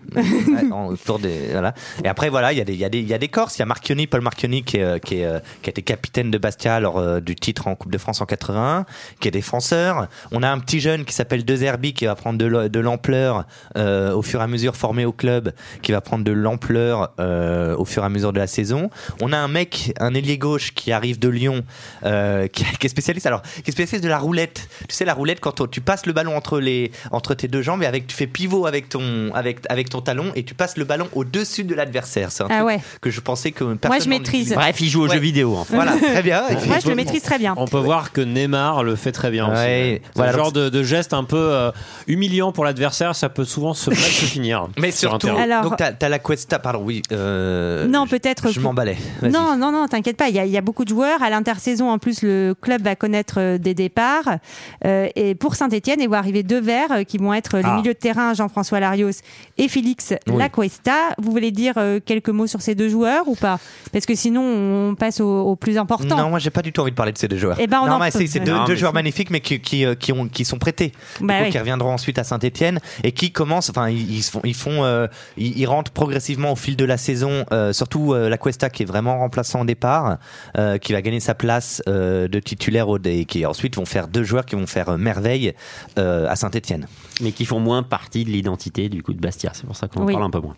En- 0.72 0.88
autour 0.88 1.20
des, 1.20 1.50
voilà. 1.52 1.74
Et 2.04 2.08
après, 2.08 2.30
voilà, 2.30 2.52
il 2.54 2.58
y, 2.58 2.62
a 2.62 2.66
des- 2.66 2.74
il 2.74 2.80
y, 2.80 2.86
a 2.86 2.90
des- 2.90 3.00
il 3.00 3.08
y 3.08 3.14
a 3.14 3.18
des 3.18 3.28
Corses. 3.30 3.58
Il 3.58 3.60
y 3.60 3.64
a 3.64 3.66
Marchioni, 3.66 4.08
Paul 4.08 4.22
Marchioni, 4.22 4.64
qui, 4.64 4.78
est, 4.78 4.84
euh, 4.84 4.98
qui, 5.00 5.20
est, 5.20 5.26
euh, 5.26 5.40
qui 5.62 5.70
a 5.70 5.72
été 5.72 5.82
capitaine 5.82 6.32
de 6.32 6.38
Bastia 6.38 6.80
lors 6.80 6.98
euh, 6.98 7.20
du 7.20 7.36
titre 7.36 7.68
en 7.68 7.76
Coupe 7.76 7.92
de 7.92 7.98
France 7.98 8.22
en 8.22 8.26
81, 8.26 8.86
qui 9.20 9.28
est 9.28 9.32
défenseur. 9.32 10.08
On 10.32 10.44
a 10.44 10.50
un 10.50 10.60
petit 10.60 10.80
jeune 10.80 11.06
qui 11.06 11.14
s'appelle 11.14 11.46
Dezerbi, 11.46 11.94
qui 11.94 12.06
va 12.06 12.16
prendre 12.16 12.38
de 12.40 12.80
l'ampleur 12.80 13.46
euh, 13.78 14.14
au 14.14 14.22
fur 14.22 14.42
et 14.42 14.44
à 14.44 14.48
mesure, 14.48 14.76
formé 14.76 15.06
au 15.06 15.12
club, 15.12 15.54
qui 15.82 15.92
va 15.92 16.02
prendre 16.02 16.24
de 16.24 16.32
l'ampleur 16.32 17.14
euh, 17.20 17.76
au 17.78 17.86
fur 17.86 18.04
et 18.04 18.06
à 18.06 18.10
mesure 18.10 18.34
de 18.34 18.40
la 18.40 18.48
saison. 18.48 18.90
On 19.22 19.32
a 19.34 19.38
un 19.38 19.48
mec, 19.48 19.94
un 20.00 20.14
ailier 20.14 20.38
gauche, 20.38 20.74
qui 20.74 20.92
arrive 20.92 21.20
de 21.20 21.30
Lyon, 21.30 21.64
euh, 22.04 22.48
qui, 22.48 22.64
qui 22.80 22.86
est 22.88 22.90
spécialiste, 22.90 23.26
alors, 23.28 23.42
qui 23.42 23.70
est 23.70 23.72
spécialiste 23.72 24.04
de 24.04 24.10
la 24.10 24.20
roulette. 24.20 24.49
Tu 24.88 24.96
sais, 24.96 25.06
la 25.06 25.14
roulette, 25.14 25.40
quand 25.40 25.70
tu 25.70 25.82
passes 25.82 26.06
le 26.06 26.14
ballon 26.14 26.36
entre, 26.36 26.60
les, 26.60 26.92
entre 27.12 27.34
tes 27.34 27.48
deux 27.48 27.62
jambes 27.62 27.84
et 27.84 27.86
avec, 27.86 28.08
tu 28.08 28.16
fais 28.16 28.28
pivot 28.28 28.66
avec 28.66 28.90
ton, 28.90 29.32
avec, 29.34 29.60
avec 29.70 29.90
ton 29.90 30.02
talon 30.02 30.32
et 30.36 30.44
tu 30.44 30.54
passes 30.54 30.78
le 30.78 30.86
ballon 30.86 31.08
au-dessus 31.14 31.64
de 31.64 31.76
l'adversaire. 31.76 32.32
C'est 32.32 32.44
un 32.44 32.48
Ah 32.50 32.56
truc 32.58 32.68
ouais. 32.68 32.80
que 33.02 33.10
je 33.10 33.20
pensais 33.22 33.52
que 33.52 33.74
personne 33.76 34.02
je 34.02 34.10
n'en 34.10 34.18
maîtrise. 34.18 34.54
Bref, 34.54 34.80
il 34.82 34.90
joue 34.90 35.02
aux 35.04 35.08
Ouais. 35.08 35.16
jeux 35.16 35.20
vidéo. 35.22 35.58
Voilà, 35.70 35.92
très 36.02 36.24
bien. 36.24 36.44
Moi, 36.68 36.80
je 36.84 36.88
le 36.90 36.96
maîtrise 36.96 37.22
très 37.22 37.38
bien. 37.38 37.54
On 37.58 37.66
peut 37.68 37.78
voir 37.80 38.12
que 38.12 38.22
Neymar 38.22 38.84
le 38.84 38.96
fait 38.96 39.12
très 39.12 39.32
bien 39.32 39.46
aussi. 39.52 39.62
Ouais, 39.62 40.02
Ce 40.06 40.12
voilà, 40.16 40.32
genre 40.34 40.52
de, 40.52 40.70
de 40.70 40.84
geste 40.84 41.14
un 41.14 41.24
peu 41.24 41.38
euh, 41.38 41.72
humiliant 42.08 42.52
pour 42.52 42.66
l'adversaire, 42.66 43.16
ça 43.16 43.30
peut 43.30 43.46
souvent 43.46 43.74
se 43.74 43.90
mal 43.90 44.00
se 44.00 44.26
finir. 44.26 44.68
Mais 44.80 44.92
sur 44.92 45.14
un 45.14 45.20
surtout. 45.20 45.38
Alors- 45.38 45.64
donc 45.64 45.78
t'as 45.78 45.92
as 46.00 46.10
la 46.10 46.20
Cuesta, 46.20 46.60
pardon, 46.60 46.82
oui. 46.84 47.02
euh, 47.12 47.88
Non, 47.88 48.06
je- 48.06 48.12
peut-être 48.12 48.52
Je 48.52 48.60
m'emballais. 48.60 48.98
Non, 49.24 49.56
non, 49.58 49.72
non, 49.72 49.88
t'inquiète 49.88 50.18
pas. 50.18 50.30
Il 50.30 50.36
y, 50.36 50.40
a, 50.40 50.46
il 50.46 50.52
y 50.52 50.58
a 50.58 50.62
beaucoup 50.62 50.84
de 50.84 50.90
joueurs. 50.90 51.22
À 51.24 51.30
l'intersaison, 51.30 51.90
en 51.90 51.98
plus, 52.00 52.22
le 52.22 52.54
club 52.60 52.82
va 52.84 52.96
connaître 52.96 53.36
euh, 53.38 53.58
des 53.58 53.74
départs. 53.74 54.39
Euh, 54.86 55.08
et 55.16 55.36
pour 55.36 55.56
Saint-Etienne, 55.56 56.00
il 56.02 56.10
va 56.10 56.18
arriver 56.18 56.44
deux 56.44 56.62
verts 56.62 56.92
euh, 56.92 57.04
qui 57.04 57.18
vont 57.18 57.34
être 57.34 57.58
les 57.58 57.64
Ah. 57.66 57.76
milieux 57.78 57.94
de 57.94 57.98
terrain 58.00 58.34
Jean-François 58.34 58.80
Larios 58.80 59.10
et 59.58 59.68
Félix 59.68 60.14
Oui. 60.28 60.38
Lacuesta. 60.38 60.94
Vous 61.18 61.32
voulez 61.32 61.52
dire 61.52 61.74
euh, 61.78 62.00
quelques 62.04 62.30
mots 62.30 62.48
sur 62.48 62.62
ces 62.62 62.76
deux 62.76 62.90
joueurs 62.90 63.28
ou 63.28 63.36
pas? 63.36 63.60
Parce 63.92 64.06
que 64.06 64.16
sinon, 64.16 64.42
on 64.44 64.96
passe 64.96 65.20
au, 65.22 65.42
au 65.42 65.56
plus 65.56 65.78
important. 65.78 66.18
Non, 66.18 66.30
moi 66.30 66.40
j'ai 66.40 66.50
pas 66.50 66.62
du 66.62 66.72
tout 66.72 66.82
envie 66.82 66.92
de 66.92 66.96
parler 66.96 67.12
de 67.12 67.18
ces 67.18 67.28
deux 67.28 67.38
joueurs. 67.38 67.58
Eh 67.60 67.68
ben, 67.68 67.80
on 67.82 67.88
non, 67.88 67.94
en 67.94 68.00
mais 68.00 68.12
peut- 68.12 68.26
c'est 68.28 68.40
deux, 68.40 68.52
Non, 68.54 68.66
deux 68.66 68.74
mais 68.74 68.78
joueurs 68.80 68.94
magnifiques, 68.94 69.30
mais 69.30 69.40
qui, 69.42 69.60
qui, 69.60 69.86
euh, 69.86 69.96
qui, 69.96 70.12
ont, 70.12 70.28
qui 70.28 70.46
sont 70.46 70.58
prêtés, 70.58 70.92
Bah 71.22 71.38
coup, 71.40 71.44
oui. 71.46 71.50
qui 71.52 71.58
reviendront 71.60 71.92
ensuite 71.94 72.18
à 72.20 72.24
Saint-Etienne 72.24 72.80
et 73.04 73.12
qui 73.12 73.32
commencent, 73.32 73.70
enfin, 73.70 73.90
ils, 73.90 74.22
font, 74.24 74.42
ils 74.44 74.54
font, 74.56 74.84
euh, 74.84 75.08
ils, 75.38 75.58
ils 75.60 75.66
rentrent 75.66 75.92
progressivement 75.92 76.52
au 76.52 76.56
fil 76.56 76.76
de 76.76 76.86
la 76.86 76.98
saison. 76.98 77.46
euh, 77.52 77.74
surtout 77.74 78.14
euh, 78.14 78.30
la 78.30 78.38
Cuesta 78.38 78.70
qui 78.70 78.84
est 78.84 78.86
vraiment 78.86 79.18
remplaçant 79.20 79.62
au 79.62 79.66
départ, 79.66 80.18
euh, 80.58 80.78
qui 80.78 80.94
va 80.94 81.02
gagner 81.02 81.20
sa 81.20 81.34
place 81.36 81.82
euh, 81.88 82.28
de 82.28 82.40
titulaire 82.40 82.90
au 82.90 82.98
et 83.06 83.26
qui 83.26 83.46
ensuite 83.46 83.76
vont 83.76 83.86
faire 83.86 84.08
deux 84.08 84.24
joueurs 84.30 84.46
qui 84.46 84.56
vont 84.56 84.68
faire 84.68 84.90
euh, 84.90 84.98
merveille 84.98 85.54
euh, 85.98 86.28
à 86.30 86.36
Saint-Etienne. 86.36 86.88
Mais 87.22 87.32
qui 87.34 87.46
font 87.46 87.60
moins 87.60 87.84
partie 87.84 88.24
de 88.24 88.30
l'identité 88.30 88.88
du 88.88 89.04
coup 89.04 89.14
de 89.14 89.20
Bastia. 89.20 89.52
C'est 89.54 89.66
pour 89.66 89.76
ça 89.76 89.88
qu'on 89.88 90.02
en 90.02 90.06
Oui. 90.06 90.14
parle 90.14 90.26
un 90.26 90.30
peu 90.30 90.40
moins. 90.40 90.56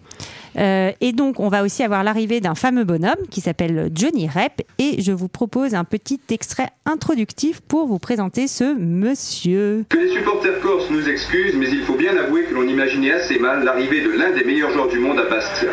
Euh, 0.58 0.92
et 1.02 1.14
donc, 1.14 1.40
on 1.40 1.48
va 1.48 1.64
aussi 1.64 1.84
avoir 1.84 2.04
l'arrivée 2.04 2.42
d'un 2.42 2.56
fameux 2.56 2.84
bonhomme 2.84 3.28
qui 3.30 3.42
s'appelle 3.42 3.90
Johnny 3.94 4.28
Rep. 4.28 4.62
Et 4.80 5.02
je 5.02 5.12
vous 5.12 5.28
propose 5.28 5.76
un 5.76 5.84
petit 5.84 6.20
extrait 6.30 6.70
introductif 6.86 7.62
pour 7.62 7.88
vous 7.88 8.00
présenter 8.00 8.48
ce 8.48 8.76
monsieur. 8.78 9.86
Que 9.90 9.98
les 9.98 10.10
supporters 10.10 10.60
corses 10.60 10.90
nous 10.90 11.08
excusent, 11.08 11.56
mais 11.56 11.70
il 11.70 11.84
faut 11.84 11.96
bien 11.96 12.16
avouer 12.18 12.44
que 12.44 12.54
l'on 12.54 12.68
imaginait 12.68 13.14
assez 13.14 13.40
mal 13.40 13.64
l'arrivée 13.64 14.02
de 14.02 14.12
l'un 14.12 14.32
des 14.32 14.44
meilleurs 14.44 14.72
joueurs 14.72 14.90
du 14.90 15.00
monde 15.00 15.20
à 15.20 15.30
Bastia. 15.30 15.70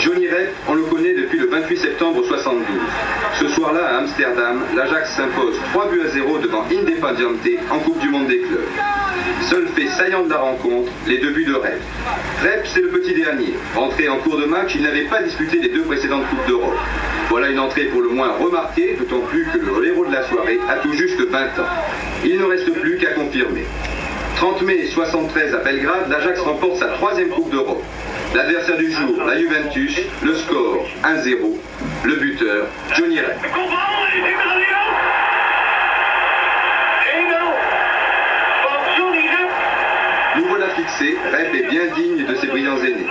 Johnny 0.00 0.28
Rep, 0.28 0.50
on 0.68 0.74
le 0.74 0.82
connaît 0.82 1.14
depuis 1.14 1.38
le 1.38 1.46
28 1.46 1.76
septembre 1.76 2.22
72. 2.24 2.64
Ce 3.38 3.48
soir-là, 3.48 3.86
à 3.86 3.98
Amsterdam, 3.98 4.60
l'Ajax 4.76 5.16
s'impose 5.16 5.56
3 5.72 5.90
buts 5.90 6.02
à 6.04 6.08
0 6.08 6.38
devant 6.38 6.64
Independiente 6.70 7.34
en 7.70 7.78
Coupe 7.80 7.98
du 8.00 8.08
Monde 8.08 8.28
des 8.28 8.38
clubs. 8.38 8.60
Seul 9.42 9.68
fait 9.68 9.88
saillant 9.88 10.24
de 10.24 10.30
la 10.30 10.38
rencontre, 10.38 10.90
les 11.06 11.18
deux 11.18 11.32
buts 11.32 11.44
de 11.44 11.54
Rep. 11.54 11.80
Rep, 12.42 12.66
c'est 12.66 12.80
le 12.80 12.88
petit 12.88 13.14
dernier. 13.14 13.54
En 14.08 14.18
cours 14.18 14.36
de 14.36 14.44
match, 14.44 14.72
il 14.74 14.82
n'avait 14.82 15.04
pas 15.04 15.22
disputé 15.22 15.58
les 15.58 15.70
deux 15.70 15.82
précédentes 15.82 16.26
Coupes 16.28 16.46
d'Europe. 16.46 16.76
Voilà 17.30 17.48
une 17.48 17.58
entrée 17.58 17.84
pour 17.84 18.02
le 18.02 18.10
moins 18.10 18.32
remarquée, 18.32 18.96
d'autant 18.98 19.20
plus 19.20 19.44
que 19.46 19.58
le 19.58 19.86
héros 19.86 20.04
de 20.04 20.12
la 20.12 20.22
soirée 20.28 20.58
a 20.68 20.74
tout 20.76 20.92
juste 20.92 21.20
20 21.20 21.38
ans. 21.40 21.68
Il 22.24 22.38
ne 22.38 22.44
reste 22.44 22.70
plus 22.80 22.98
qu'à 22.98 23.12
confirmer. 23.12 23.64
30 24.36 24.62
mai 24.62 24.86
73 24.86 25.54
à 25.54 25.58
Belgrade, 25.58 26.10
l'Ajax 26.10 26.40
remporte 26.40 26.76
sa 26.76 26.88
troisième 26.88 27.30
Coupe 27.30 27.50
d'Europe. 27.50 27.82
L'adversaire 28.34 28.76
du 28.76 28.92
jour, 28.92 29.24
la 29.26 29.38
Juventus, 29.38 29.98
le 30.22 30.34
score 30.34 30.86
1-0, 31.02 31.36
le 32.04 32.14
buteur, 32.16 32.66
Johnny 32.96 33.20
Rep. 33.20 33.38
Nous 40.36 40.44
voilà 40.46 40.68
fixés, 40.70 41.16
Rep 41.32 41.54
est 41.54 41.70
bien 41.70 41.86
digne 41.94 42.26
de 42.26 42.34
ses 42.34 42.48
brillants 42.48 42.76
aînés. 42.76 43.06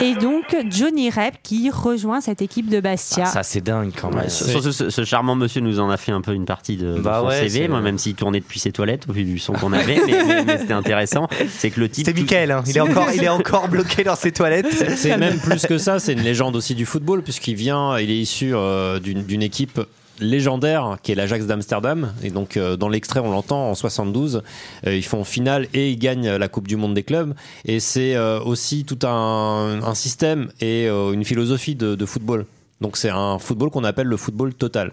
Et 0.00 0.14
donc 0.14 0.56
Johnny 0.70 1.10
Rep 1.10 1.34
qui 1.42 1.70
rejoint 1.70 2.20
cette 2.20 2.40
équipe 2.40 2.68
de 2.68 2.80
Bastia. 2.80 3.24
Ah, 3.26 3.30
ça, 3.30 3.42
c'est 3.42 3.60
dingue 3.60 3.90
quand 4.00 4.10
même. 4.10 4.24
Ouais, 4.24 4.28
ce, 4.28 4.90
ce 4.90 5.04
charmant 5.04 5.34
monsieur 5.34 5.60
nous 5.60 5.80
en 5.80 5.90
a 5.90 5.96
fait 5.96 6.12
un 6.12 6.20
peu 6.20 6.34
une 6.34 6.44
partie 6.44 6.76
de, 6.76 6.94
de 6.96 7.00
Bah 7.00 7.18
son 7.22 7.28
ouais, 7.28 7.48
CV, 7.48 7.66
moi, 7.68 7.80
même 7.80 7.98
s'il 7.98 8.14
tournait 8.14 8.38
depuis 8.40 8.60
ses 8.60 8.70
toilettes 8.70 9.06
au 9.08 9.12
vu 9.12 9.24
du 9.24 9.38
son 9.40 9.54
qu'on 9.54 9.72
avait, 9.72 10.00
mais, 10.06 10.24
mais- 10.24 10.44
mais 10.44 10.58
c'était 10.58 10.72
intéressant. 10.72 11.26
C'est 11.48 11.70
que 11.70 11.80
le 11.80 11.88
type. 11.88 12.06
C'est 12.06 12.14
Mickaël, 12.14 12.52
hein. 12.52 12.62
il, 12.66 12.76
est 12.76 12.80
encore, 12.80 13.08
il 13.12 13.24
est 13.24 13.28
encore 13.28 13.68
bloqué 13.68 14.04
dans 14.04 14.14
ses 14.16 14.30
toilettes. 14.32 14.72
C'est 14.96 15.16
même 15.16 15.38
plus 15.40 15.66
que 15.66 15.78
ça, 15.78 15.98
c'est 15.98 16.12
une 16.12 16.22
légende 16.22 16.54
aussi 16.54 16.74
du 16.76 16.86
football, 16.86 17.22
puisqu'il 17.22 17.56
vient, 17.56 17.98
il 17.98 18.10
est 18.10 18.18
issu 18.18 18.52
euh, 18.54 19.00
d'une 19.00 19.42
équipe 19.42 19.80
légendaire 20.20 20.98
qui 21.02 21.12
est 21.12 21.14
l'Ajax 21.14 21.46
d'Amsterdam. 21.46 22.12
Et 22.22 22.30
donc 22.30 22.56
euh, 22.56 22.76
dans 22.76 22.88
l'extrait 22.88 23.20
on 23.20 23.30
l'entend 23.30 23.70
en 23.70 23.74
72 23.74 24.42
euh, 24.86 24.96
ils 24.96 25.04
font 25.04 25.24
finale 25.24 25.68
et 25.74 25.90
ils 25.90 25.98
gagnent 25.98 26.30
la 26.30 26.48
Coupe 26.48 26.68
du 26.68 26.76
Monde 26.76 26.94
des 26.94 27.02
clubs. 27.02 27.34
Et 27.64 27.80
c'est 27.80 28.16
euh, 28.16 28.40
aussi 28.40 28.84
tout 28.84 28.98
un, 29.06 29.80
un 29.82 29.94
système 29.94 30.48
et 30.60 30.86
une 30.88 31.24
philosophie 31.24 31.74
de, 31.74 31.94
de 31.94 32.06
football. 32.06 32.46
Donc 32.80 32.96
c'est 32.96 33.10
un 33.10 33.38
football 33.38 33.70
qu'on 33.70 33.84
appelle 33.84 34.06
le 34.06 34.16
football 34.16 34.54
total. 34.54 34.92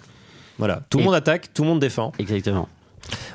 Voilà. 0.57 0.81
Tout 0.89 0.99
le 0.99 1.03
monde 1.03 1.15
attaque 1.15 1.53
tout 1.53 1.63
le 1.63 1.69
monde 1.69 1.79
défend. 1.79 2.11
Exactement. 2.19 2.67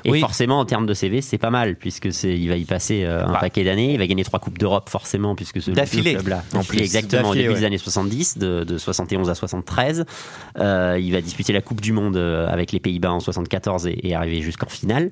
Et 0.03 0.11
Oui. 0.11 0.19
forcément, 0.19 0.59
en 0.59 0.65
termes 0.65 0.85
de 0.85 0.93
CV, 0.93 1.21
c'est 1.21 1.37
pas 1.37 1.49
mal, 1.49 1.75
puisque 1.75 2.11
c'est, 2.11 2.35
il 2.37 2.49
va 2.49 2.55
y 2.55 2.65
passer 2.65 3.03
euh, 3.03 3.25
un 3.25 3.33
Bah. 3.33 3.37
paquet 3.39 3.63
d'années. 3.63 3.93
Il 3.93 3.99
va 3.99 4.07
gagner 4.07 4.23
trois 4.23 4.39
Coupes 4.39 4.57
d'Europe, 4.57 4.89
forcément, 4.89 5.35
puisque 5.35 5.61
ce 5.61 5.71
club-là. 5.71 6.43
En 6.55 6.63
plus, 6.63 6.79
exactement, 6.79 7.29
au 7.29 7.35
début 7.35 7.49
ouais. 7.49 7.55
des 7.59 7.65
années 7.65 7.77
70, 7.77 8.37
de, 8.37 8.63
de 8.63 8.77
71 8.77 9.29
à 9.29 9.35
73. 9.35 10.05
Euh, 10.59 10.97
il 11.01 11.11
va 11.11 11.21
disputer 11.21 11.53
la 11.53 11.61
Coupe 11.61 11.81
du 11.81 11.93
Monde 11.93 12.17
euh, 12.17 12.47
avec 12.47 12.71
les 12.71 12.79
Pays-Bas 12.79 13.11
en 13.11 13.19
74 13.19 13.87
et, 13.87 13.99
et 14.03 14.15
arriver 14.15 14.41
jusqu'en 14.41 14.67
finale. 14.69 15.11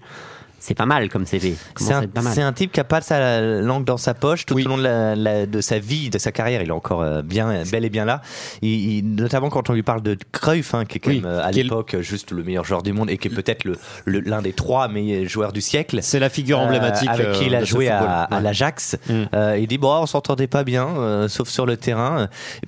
C'est 0.59 0.73
pas 0.75 0.85
mal 0.85 1.09
comme 1.09 1.25
CV. 1.25 1.55
C'est 1.77 2.41
un, 2.41 2.53
type 2.53 2.71
qui 2.71 2.79
a 2.79 2.83
pas 2.83 3.01
sa 3.01 3.39
langue 3.41 3.85
dans 3.85 3.97
sa 3.97 4.13
poche 4.13 4.45
tout 4.45 4.55
Oui. 4.55 4.65
au 4.65 4.69
long 4.69 4.77
de, 4.77 4.83
la- 4.83 5.15
la- 5.15 5.45
de 5.45 5.61
sa 5.61 5.79
vie, 5.79 6.09
de 6.09 6.17
sa 6.17 6.31
carrière. 6.31 6.61
Il 6.61 6.67
est 6.69 6.71
encore 6.71 7.01
euh, 7.01 7.21
bien, 7.21 7.63
bel 7.71 7.85
et 7.85 7.89
bien 7.89 8.05
là. 8.05 8.21
Il- 8.61 8.97
il- 8.97 9.15
notamment 9.15 9.49
quand 9.49 9.69
on 9.69 9.73
lui 9.73 9.83
parle 9.83 10.01
de 10.01 10.17
Cruyff, 10.31 10.73
hein, 10.73 10.85
qui 10.85 10.97
est 10.97 10.99
quand 10.99 11.09
Oui, 11.11 11.21
même 11.21 11.31
euh, 11.31 11.43
à 11.43 11.49
est 11.49 11.53
l'époque 11.63 11.95
juste 12.01 12.31
le 12.31 12.43
meilleur 12.43 12.65
joueur 12.65 12.83
du 12.83 12.93
monde 12.93 13.09
et 13.09 13.17
qui 13.17 13.27
est 13.27 13.31
peut-être 13.33 13.63
le- 13.63 13.77
le- 14.05 14.19
l'un 14.19 14.41
des 14.41 14.53
trois 14.53 14.87
meilleurs 14.87 15.27
joueurs 15.29 15.51
du 15.53 15.61
siècle. 15.61 15.99
c'est 16.01 16.19
la 16.19 16.29
figure 16.29 16.59
emblématique 16.59 17.09
Euh, 17.09 17.13
avec 17.13 17.31
qui 17.33 17.45
il 17.45 17.55
a 17.55 17.63
joué 17.63 17.87
à, 17.89 18.27
l'Ajax. 18.41 18.97
Mm. 19.07 19.13
Euh, 19.33 19.57
il 19.59 19.67
dit 19.67 19.77
bon, 19.77 19.93
on 20.01 20.05
s'entendait 20.05 20.47
pas 20.47 20.63
bien, 20.63 20.87
euh, 20.97 21.27
sauf 21.27 21.49
sur 21.49 21.65
le 21.65 21.77
terrain. 21.77 22.23
De 22.23 22.27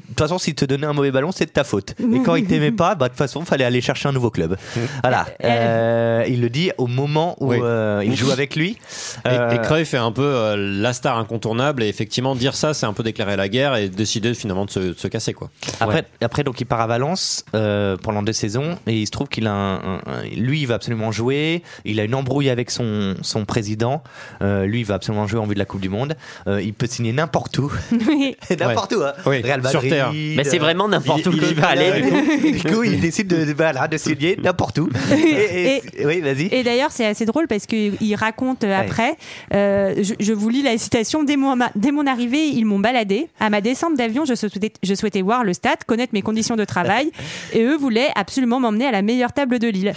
toute 0.09 0.19
façon, 0.19 0.37
s'il 0.37 0.55
te 0.55 0.65
donnait 0.65 0.87
un 0.87 0.93
mauvais 0.93 1.11
ballon, 1.11 1.31
c'est 1.31 1.45
de 1.45 1.51
ta 1.51 1.63
faute. 1.63 1.95
Et 1.99 2.21
quand 2.23 2.35
il 2.35 2.45
t'aimait 2.45 2.71
pas, 2.71 2.95
bah, 2.95 3.05
de 3.05 3.09
toute 3.09 3.17
façon, 3.17 3.43
fallait 3.45 3.65
aller 3.65 3.81
chercher 3.81 4.09
un 4.09 4.11
nouveau 4.11 4.29
club. 4.31 4.55
Voilà. 5.03 5.25
Euh, 5.43 6.23
il 6.27 6.41
le 6.41 6.49
dit 6.49 6.71
au 6.77 6.87
moment 6.87 7.35
où 7.39 7.49
Oui. 7.51 7.57
Euh, 7.81 8.03
il 8.05 8.15
joue 8.15 8.31
avec 8.31 8.55
lui. 8.55 8.77
Et, 9.25 9.29
Euh, 9.29 9.51
et 9.51 9.59
Cruyff 9.61 9.93
est 9.93 9.97
un 9.97 10.11
peu 10.11 10.21
euh, 10.23 10.55
la 10.81 10.93
star 10.93 11.17
incontournable 11.17 11.83
et 11.83 11.87
effectivement 11.87 12.35
dire 12.35 12.55
ça 12.55 12.73
c'est 12.73 12.85
un 12.85 12.93
peu 12.93 13.03
déclarer 13.03 13.35
la 13.35 13.49
guerre 13.49 13.75
et 13.75 13.89
décider 13.89 14.33
finalement 14.33 14.65
de 14.65 14.71
se, 14.71 14.79
de 14.79 14.93
se 14.93 15.07
casser 15.07 15.33
quoi. 15.33 15.49
Après, 15.79 16.03
après, 16.21 16.43
donc 16.43 16.59
il 16.61 16.65
part 16.65 16.81
à 16.81 16.87
Valence 16.87 17.43
euh, 17.55 17.97
pendant 17.97 18.23
deux 18.23 18.33
saisons 18.33 18.77
et 18.87 18.93
il 18.99 19.05
se 19.05 19.11
trouve 19.11 19.27
qu'il 19.27 19.47
a 19.47 19.51
un, 19.51 19.75
un- 19.75 20.01
un- 20.07 20.23
lui 20.35 20.61
il 20.61 20.67
va 20.67 20.75
absolument 20.75 21.11
jouer. 21.11 21.63
Il 21.85 21.99
a 21.99 22.03
une 22.03 22.15
embrouille 22.15 22.49
avec 22.49 22.71
son 22.71 23.15
son 23.21 23.45
président. 23.45 24.03
Euh, 24.41 24.65
lui 24.65 24.79
il 24.81 24.85
va 24.85 24.95
absolument 24.95 25.27
jouer 25.27 25.39
en 25.39 25.45
vue 25.45 25.53
de 25.55 25.59
la 25.59 25.65
Coupe 25.65 25.81
du 25.81 25.89
Monde. 25.89 26.15
Euh, 26.47 26.61
il 26.61 26.73
peut 26.73 26.87
signer 26.87 27.13
n'importe 27.13 27.57
où, 27.59 27.71
Oui. 28.07 28.35
n'importe 28.59 28.93
où. 28.93 29.01
Hein. 29.03 29.13
Oui, 29.25 29.41
Real 29.41 29.61
sur 29.67 29.73
Madrid. 29.81 29.91
terre. 29.91 30.11
Mais 30.13 30.43
c'est 30.43 30.59
vraiment 30.59 30.87
n'importe 30.87 31.25
où 31.27 31.31
il- 31.31 31.39
qu'il 31.39 31.49
il- 31.49 31.55
va 31.55 31.67
aller. 31.69 31.91
Du 32.61 32.63
coup. 32.63 32.83
il 32.83 32.99
décide 32.99 33.27
de, 33.27 33.45
de- 33.45 33.53
voilà, 33.53 33.87
de 33.87 33.97
signer 33.97 34.37
n'importe 34.41 34.77
où. 34.79 34.89
Et, 35.15 35.81
et- 35.97 36.05
oui, 36.05 36.21
vas-y. 36.21 36.47
Et 36.53 36.63
d'ailleurs, 36.63 36.91
c'est 36.91 37.05
assez 37.05 37.25
drôle 37.25 37.47
parce 37.47 37.65
qu'il 37.71 38.15
raconte 38.15 38.63
euh, 38.63 38.79
après, 38.79 39.15
euh, 39.53 39.95
je, 40.01 40.13
je 40.19 40.33
vous 40.33 40.49
lis 40.49 40.61
la 40.61 40.77
citation, 40.77 41.23
dès 41.23 41.37
mon, 41.37 41.57
dès 41.75 41.91
mon 41.91 42.05
arrivée, 42.05 42.47
ils 42.47 42.65
m'ont 42.65 42.79
baladé. 42.79 43.27
À 43.39 43.49
ma 43.49 43.61
descente 43.61 43.95
d'avion, 43.95 44.25
je 44.25 44.35
souhaitais, 44.35 44.73
je 44.83 44.93
souhaitais 44.93 45.21
voir 45.21 45.43
le 45.43 45.53
stade, 45.53 45.83
connaître 45.85 46.13
mes 46.13 46.21
conditions 46.21 46.55
de 46.55 46.65
travail, 46.65 47.11
et 47.53 47.63
eux 47.63 47.77
voulaient 47.77 48.09
absolument 48.15 48.59
m'emmener 48.59 48.87
à 48.87 48.91
la 48.91 49.01
meilleure 49.01 49.33
table 49.33 49.59
de 49.59 49.67
l'île. 49.67 49.93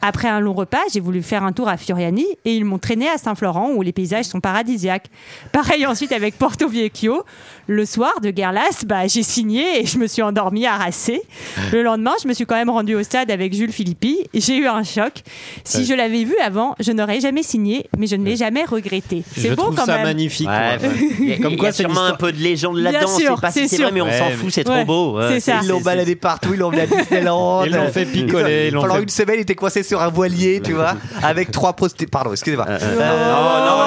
Après 0.00 0.28
un 0.28 0.38
long 0.38 0.52
repas, 0.52 0.82
j'ai 0.92 1.00
voulu 1.00 1.22
faire 1.22 1.42
un 1.42 1.52
tour 1.52 1.68
à 1.68 1.76
Furiani 1.76 2.24
et 2.44 2.54
ils 2.54 2.64
m'ont 2.64 2.78
traîné 2.78 3.08
à 3.08 3.18
Saint-Florent 3.18 3.72
où 3.72 3.82
les 3.82 3.92
paysages 3.92 4.26
sont 4.26 4.40
paradisiaques. 4.40 5.10
Pareil 5.50 5.86
ensuite 5.86 6.12
avec 6.12 6.38
Porto 6.38 6.68
Vecchio. 6.68 7.24
Le 7.70 7.84
soir 7.84 8.12
de 8.22 8.30
Guerlas, 8.30 8.84
bah, 8.86 9.06
j'ai 9.08 9.22
signé 9.22 9.80
et 9.82 9.84
je 9.86 9.98
me 9.98 10.06
suis 10.06 10.22
endormi 10.22 10.64
harassé. 10.64 11.20
Le 11.70 11.82
lendemain, 11.82 12.12
je 12.22 12.26
me 12.26 12.32
suis 12.32 12.46
quand 12.46 12.54
même 12.54 12.70
rendu 12.70 12.94
au 12.94 13.02
stade 13.02 13.30
avec 13.30 13.52
Jules 13.54 13.72
Philippi. 13.72 14.16
J'ai 14.32 14.56
eu 14.56 14.66
un 14.66 14.82
choc. 14.82 15.12
Si 15.64 15.78
Ouais. 15.78 15.84
je 15.84 15.92
l'avais 15.92 16.24
vu 16.24 16.34
avant, 16.42 16.74
je 16.80 16.92
n'aurais 16.92 17.20
jamais 17.20 17.42
signé, 17.42 17.84
mais 17.98 18.06
je 18.06 18.16
ne 18.16 18.24
l'ai 18.24 18.36
jamais 18.36 18.64
regretté. 18.64 19.22
C'est 19.36 19.50
Je 19.50 19.54
beau 19.54 19.64
trouve 19.64 19.74
quand 19.76 19.84
ça 19.84 19.96
même. 19.96 20.04
magnifique. 20.04 20.48
Ouais, 20.48 20.78
Comme 21.42 21.52
il 21.52 21.54
y 21.54 21.56
quoi, 21.58 21.68
a 21.68 21.72
c'est 21.72 21.82
sûrement 21.82 22.04
un 22.04 22.14
peu 22.14 22.32
de 22.32 22.38
légende 22.38 22.78
là-dedans. 22.78 23.00
Bien 23.00 23.08
On 23.14 23.18
sûr, 23.18 23.34
sait 23.36 23.40
pas 23.42 23.50
c'est 23.50 23.68
si 23.68 23.76
c'est 23.76 23.82
vrai, 23.82 23.92
mais 23.92 24.00
on 24.00 24.10
s'en 24.12 24.30
fout, 24.30 24.50
c'est 24.50 24.66
Ouais, 24.66 24.84
trop 24.84 25.14
beau. 25.14 25.20
c'est 25.28 25.40
ça. 25.40 25.60
Ils 25.62 25.68
l'ont 25.68 25.82
baladé 25.82 26.16
partout, 26.16 26.54
ils 26.54 26.58
l'ont 26.60 26.68
emmené 26.68 26.82
à 26.82 26.86
Disneyland. 26.86 27.64
Ils 27.64 27.72
l'ont 27.72 27.92
fait 27.92 28.06
picoler, 28.06 28.70
Pendant 28.72 28.94
fait- 28.94 29.02
une 29.02 29.08
semaine, 29.10 29.36
il 29.36 29.42
était 29.42 29.54
coincé 29.54 29.82
sur 29.82 30.00
un 30.00 30.08
voilier, 30.08 30.62
tu 30.64 30.72
vois, 30.72 30.94
avec 31.22 31.50
trois 31.50 31.74
prostituées. 31.74 32.06
Pardon, 32.06 32.32
excusez-moi. 32.32 32.64
Euh, 32.66 32.78
non, 32.78 32.86
non, 32.94 33.66
non, 33.66 33.84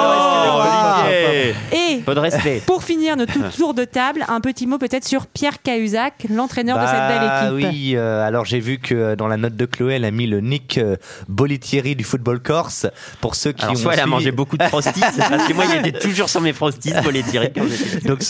Ah. 0.64 1.04
Olivier. 1.04 1.54
Et 1.72 1.96
Peu 2.00 2.14
de 2.14 2.20
respect. 2.20 2.62
pour 2.66 2.84
finir 2.84 3.16
notre 3.16 3.50
tour 3.56 3.71
de 3.74 3.84
table, 3.84 4.24
un 4.28 4.40
petit 4.40 4.66
mot 4.66 4.78
peut-être 4.78 5.04
sur 5.06 5.26
Pierre 5.26 5.62
Cahuzac, 5.62 6.26
l'entraîneur 6.30 6.78
de 6.78 6.84
cette 6.86 6.94
Bah 6.94 7.08
belle 7.50 7.60
équipe. 7.62 7.70
Oui, 7.72 7.92
euh, 7.96 8.26
alors 8.26 8.44
j'ai 8.44 8.60
vu 8.60 8.78
que 8.78 8.94
euh, 8.94 9.16
dans 9.16 9.28
la 9.28 9.36
note 9.36 9.56
de 9.56 9.66
Chloé, 9.66 9.94
elle 9.94 10.04
a 10.04 10.10
mis 10.10 10.26
le 10.26 10.40
Nick 10.40 10.78
euh, 10.78 10.96
Bollettieri 11.28 11.96
du 11.96 12.04
football 12.04 12.40
corse. 12.40 12.86
Pour 13.20 13.34
ceux 13.34 13.52
qui 13.52 13.62
Alors, 13.62 13.74
ont 13.74 13.78
soit 13.78 13.94
elle 13.94 14.00
a 14.00 14.02
suivi- 14.02 14.10
mangé 14.10 14.32
beaucoup 14.32 14.56
de 14.56 14.62
frosties, 14.64 15.00
parce 15.00 15.46
que 15.48 15.52
moi, 15.54 15.64
il 15.72 15.86
était 15.86 15.98
toujours 15.98 16.28
sur 16.28 16.40
mes 16.40 16.52
frosties 16.52 16.92
j'étais- 17.02 17.60
Donc, 18.06 18.22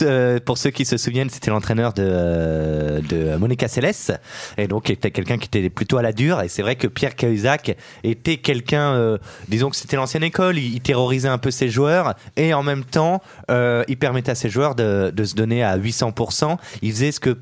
pour 0.44 0.58
ceux 0.58 0.70
qui 0.70 0.84
se 0.84 0.96
souviennent, 0.96 1.30
c'était 1.30 1.50
l'entraîneur 1.50 1.92
de, 1.92 2.02
euh, 2.06 3.00
de 3.00 3.36
Monica 3.36 3.68
Seles. 3.68 4.18
Et 4.58 4.66
donc, 4.66 4.90
était 4.90 5.10
quelqu'un 5.10 5.38
qui 5.38 5.46
était 5.46 5.70
plutôt 5.70 5.98
à 5.98 6.02
la 6.02 6.12
dure. 6.12 6.40
Et 6.42 6.48
c'est 6.48 6.62
vrai 6.62 6.76
que 6.76 6.86
Pierre 6.86 7.16
Cahuzac 7.16 7.76
était 8.04 8.36
quelqu'un, 8.36 8.92
euh, 8.94 9.18
disons 9.48 9.70
que 9.70 9.76
c'était 9.76 9.96
l'ancienne 9.96 10.22
école. 10.24 10.58
Il, 10.58 10.74
il 10.74 10.80
terrorisait 10.80 11.28
un 11.28 11.38
peu 11.38 11.50
ses 11.50 11.68
joueurs. 11.68 12.14
Et 12.36 12.54
en 12.54 12.62
même 12.62 12.84
temps, 12.84 13.22
euh, 13.50 13.84
il 13.88 13.96
permettait 13.96 14.30
à 14.32 14.34
ses 14.34 14.50
joueurs 14.50 14.74
de, 14.74 15.10
de 15.14 15.24
se 15.32 15.62
à 15.62 15.78
800%. 15.78 16.56
Il 16.82 16.92
faisait 16.92 17.12
ce 17.12 17.20
que 17.20 17.38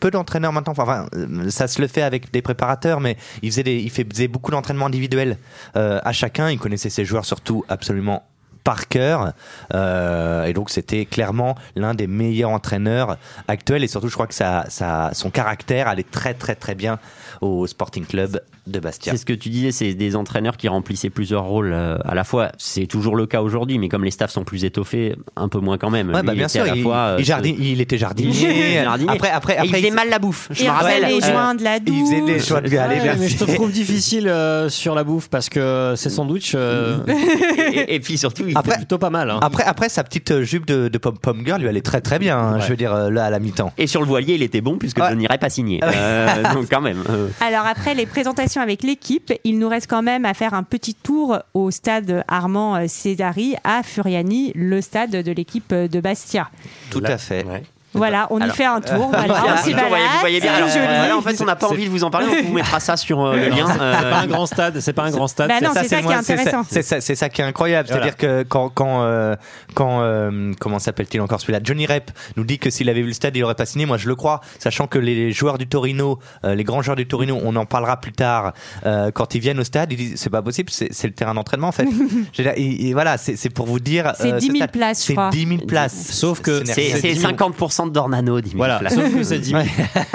peu 0.00 0.10
d'entraîneurs 0.10 0.52
maintenant, 0.52 0.74
enfin 0.76 1.06
euh, 1.14 1.50
ça 1.50 1.68
se 1.68 1.80
le 1.80 1.88
fait 1.88 2.02
avec 2.02 2.30
des 2.32 2.42
préparateurs, 2.42 3.00
mais 3.00 3.16
il 3.42 3.50
faisait, 3.50 3.62
il 3.64 3.90
faisait 3.90 4.28
beaucoup 4.28 4.50
d'entraînements 4.50 4.86
individuels 4.86 5.38
euh, 5.76 6.00
à 6.04 6.12
chacun. 6.12 6.50
Il 6.50 6.58
connaissait 6.58 6.90
ses 6.90 7.04
joueurs 7.04 7.24
surtout 7.24 7.64
absolument 7.68 8.22
par 8.64 8.88
cœur. 8.88 9.32
Euh, 9.74 10.44
et 10.44 10.52
donc 10.52 10.70
c'était 10.70 11.04
clairement 11.04 11.54
l'un 11.76 11.94
des 11.94 12.06
meilleurs 12.06 12.50
entraîneurs 12.50 13.16
actuels. 13.48 13.84
Et 13.84 13.88
surtout, 13.88 14.08
je 14.08 14.14
crois 14.14 14.26
que 14.26 14.34
ça, 14.34 14.64
ça, 14.68 15.10
son 15.12 15.30
caractère 15.30 15.86
allait 15.88 16.02
très 16.02 16.34
très 16.34 16.54
très 16.54 16.74
bien 16.74 16.98
au 17.40 17.66
Sporting 17.66 18.06
Club 18.06 18.40
de 18.66 18.80
Bastia. 18.80 19.12
C'est 19.12 19.18
ce 19.18 19.26
que 19.26 19.34
tu 19.34 19.50
disais, 19.50 19.72
c'est 19.72 19.92
des 19.92 20.16
entraîneurs 20.16 20.56
qui 20.56 20.68
remplissaient 20.68 21.10
plusieurs 21.10 21.44
rôles 21.44 21.72
euh, 21.74 21.98
à 22.04 22.14
la 22.14 22.24
fois. 22.24 22.50
C'est 22.56 22.86
toujours 22.86 23.14
le 23.16 23.26
cas 23.26 23.42
aujourd'hui, 23.42 23.78
mais 23.78 23.88
comme 23.88 24.04
les 24.04 24.10
staffs 24.10 24.30
sont 24.30 24.44
plus 24.44 24.64
étoffés, 24.64 25.14
un 25.36 25.48
peu 25.48 25.58
moins 25.58 25.76
quand 25.76 25.90
même. 25.90 26.08
Ouais, 26.08 26.20
Lui, 26.20 26.26
bah, 26.26 26.32
il 26.32 26.36
bien 26.38 26.46
était 26.46 26.52
sûr, 26.60 26.62
à 26.62 26.66
la 26.68 26.76
il, 26.76 26.82
fois, 26.82 26.96
euh, 26.96 27.16
il 27.18 27.24
ce- 27.24 27.28
jardin- 27.28 27.54
il 27.58 27.80
était 27.82 27.98
jardinier. 27.98 28.32
jardinier. 28.82 29.10
Après, 29.12 29.30
après, 29.30 29.56
après, 29.58 29.66
il 29.68 29.74
faisait 29.74 29.88
il- 29.88 29.94
mal 29.94 30.08
la 30.08 30.18
bouffe. 30.18 30.48
Je 30.50 30.62
Il 30.62 30.66
me 30.68 30.72
rappelle. 30.72 31.04
les 31.04 31.22
euh, 31.22 31.30
joints 31.32 31.54
de 31.54 31.62
la 31.64 31.78
douche. 31.80 31.94
il 31.98 32.04
faisait 32.06 32.32
des 32.32 32.40
choix 32.40 32.60
de 32.62 32.74
allez, 32.78 33.00
Ouais, 33.00 33.16
mais 33.18 33.28
je 33.28 33.36
te 33.36 33.44
trouve 33.44 33.70
difficile 33.70 34.28
euh, 34.28 34.70
sur 34.70 34.94
la 34.94 35.04
bouffe 35.04 35.28
parce 35.28 35.50
que 35.50 35.92
ces 35.96 36.08
sandwichs 36.08 36.52
euh, 36.54 36.96
et, 37.08 37.78
et- 37.80 37.94
et 37.96 38.00
puis 38.00 38.16
surtout, 38.16 38.44
Après- 38.56 38.76
plutôt 38.76 38.98
pas 38.98 39.10
mal. 39.10 39.30
hein. 39.30 39.38
Après, 39.42 39.64
après, 39.64 39.88
sa 39.88 40.04
petite 40.04 40.30
euh, 40.30 40.42
jupe 40.42 40.66
de, 40.66 40.88
de 40.88 40.98
pom 40.98 41.16
pom 41.18 41.42
girl 41.44 41.60
lui 41.60 41.68
allait 41.68 41.80
très 41.80 42.00
très 42.00 42.18
bien. 42.18 42.38
hein, 42.38 42.54
Ouais. 42.56 42.60
Je 42.62 42.68
veux 42.68 42.76
dire 42.76 42.92
euh, 42.94 43.10
là 43.10 43.26
à 43.26 43.30
la 43.30 43.38
mi-temps. 43.38 43.72
Et 43.78 43.86
sur 43.86 44.00
le 44.00 44.06
voilier, 44.06 44.34
il 44.34 44.42
était 44.42 44.60
bon 44.60 44.78
puisque 44.78 44.98
Ouais. 44.98 45.10
je 45.10 45.14
n'irais 45.14 45.38
pas 45.38 45.50
signer. 45.50 45.80
Euh, 45.94 46.42
donc 46.54 46.66
quand 46.70 46.80
même. 46.80 47.02
euh, 47.10 47.28
Alors 47.40 47.66
après 47.66 47.94
les 47.94 48.06
présentations 48.06 48.60
avec 48.60 48.82
l'équipe, 48.82 49.32
il 49.44 49.58
nous 49.58 49.68
reste 49.68 49.88
quand 49.88 50.02
même 50.02 50.24
à 50.24 50.34
faire 50.34 50.54
un 50.54 50.62
petit 50.62 50.94
tour 50.94 51.38
au 51.54 51.70
stade 51.70 52.24
Armand 52.28 52.86
Césari 52.88 53.54
à 53.64 53.82
Furiani, 53.82 54.52
le 54.54 54.80
stade 54.80 55.10
de 55.10 55.32
l'équipe 55.32 55.72
de 55.72 56.00
Bastia. 56.00 56.48
Tout 56.90 57.00
Là- 57.00 57.12
à 57.12 57.18
fait. 57.18 57.44
Ouais. 57.44 57.62
Voilà, 57.94 58.26
on 58.30 58.38
y 58.38 58.42
Alors- 58.42 58.56
fait 58.56 58.64
un 58.64 58.80
tour. 58.80 59.10
Voilà, 59.14 59.34
on 59.44 59.56
s'y 59.62 59.72
vous 59.72 59.78
voyez, 59.78 59.90
balade, 59.90 60.00
vous 60.14 60.20
voyez 60.20 60.40
bien. 60.40 60.50
c'est 60.52 60.56
Alors, 60.56 60.68
joli. 60.68 60.84
voilà, 60.86 61.16
en 61.16 61.22
fait, 61.22 61.40
on 61.40 61.44
n'a 61.44 61.56
pas 61.56 61.66
C'est- 61.68 61.72
envie 61.72 61.84
de 61.86 61.90
vous 61.90 62.04
en 62.04 62.10
parler, 62.10 62.26
on 62.42 62.46
vous 62.48 62.52
mettra 62.54 62.80
ça 62.80 62.96
sur 62.96 63.24
euh, 63.24 63.36
le 63.36 63.48
lien. 63.50 63.66
C'est 63.70 63.78
pas 63.78 63.84
un 64.18 64.24
euh, 64.24 64.26
grand 64.26 64.46
stade, 64.46 64.80
c'est 64.80 64.92
pas 64.92 65.04
un 65.04 65.10
grand 65.10 65.26
stade. 65.28 65.48
Bah 65.48 65.54
c'est- 65.58 65.64
non, 65.64 65.70
c'est 65.74 65.88
ça 65.88 66.00
qui 66.02 66.06
est 66.08 66.22
c'est 66.22 66.32
intéressant. 66.32 66.62
C'est 66.68 66.82
ça, 66.82 67.00
c'est 67.00 67.14
ça 67.14 67.28
qui 67.28 67.40
est 67.40 67.44
incroyable. 67.44 67.88
Voilà. 67.88 68.02
C'est-à-dire 68.04 68.16
que 68.16 68.42
quand, 68.48 68.68
quand, 68.70 69.02
euh, 69.02 69.34
quand 69.74 70.00
euh, 70.02 70.52
comment 70.60 70.78
s'appelle-t-il 70.78 71.20
encore 71.20 71.40
celui-là? 71.40 71.60
Johnny 71.62 71.86
Rep 71.86 72.10
nous 72.36 72.44
dit 72.44 72.58
que 72.58 72.70
s'il 72.70 72.88
avait 72.88 73.00
vu 73.02 73.08
le 73.08 73.12
stade, 73.14 73.36
il 73.36 73.44
aurait 73.44 73.54
pas 73.54 73.66
signé. 73.66 73.86
Moi, 73.86 73.96
je 73.96 74.08
le 74.08 74.14
crois, 74.16 74.40
sachant 74.58 74.86
que 74.86 74.98
les 74.98 75.32
joueurs 75.32 75.58
du 75.58 75.66
Torino, 75.68 76.18
euh, 76.44 76.54
les 76.54 76.64
grands 76.64 76.82
joueurs 76.82 76.96
du 76.96 77.06
Torino, 77.06 77.38
on 77.44 77.54
en 77.56 77.66
parlera 77.66 78.00
plus 78.00 78.12
tard. 78.12 78.52
euh, 78.86 79.10
quand 79.12 79.34
ils 79.34 79.40
viennent 79.40 79.60
au 79.60 79.64
stade, 79.64 79.92
ils 79.92 79.96
disent 79.96 80.14
c'est 80.20 80.30
pas 80.30 80.42
possible, 80.42 80.70
c'est 80.70 80.88
c'est 80.92 81.06
le 81.06 81.12
terrain 81.14 81.34
d'entraînement 81.34 81.68
en 81.68 81.72
fait. 81.72 81.86
Et, 82.56 82.88
et 82.88 82.92
voilà, 82.92 83.16
c'est 83.18 83.36
c'est 83.36 83.50
pour 83.50 83.66
vous 83.66 83.80
dire. 83.80 84.12
C'est 84.18 84.32
euh, 84.32 84.38
10 84.38 84.46
ce 84.46 84.52
000 84.52 84.56
stade, 84.58 84.72
places, 84.72 85.00
je 85.02 85.06
C'est 85.06 85.12
crois. 85.14 85.30
10 85.30 85.46
000 85.46 85.60
places. 85.66 86.06
Sauf 86.10 86.40
que 86.40 86.64
C'est 86.64 86.72
rien. 86.80 86.96
c'est 87.00 87.12
10 87.12 87.20
000. 87.20 87.32
50% 87.32 87.83
de 87.86 87.92
Dornano, 87.92 88.40
10 88.40 88.50
000 88.50 88.58
Voilà, 88.58 88.78
places. 88.78 88.94
sauf 88.94 89.12
que 89.14 89.22
ces 89.22 89.38
10 89.38 89.50
000, 89.50 89.62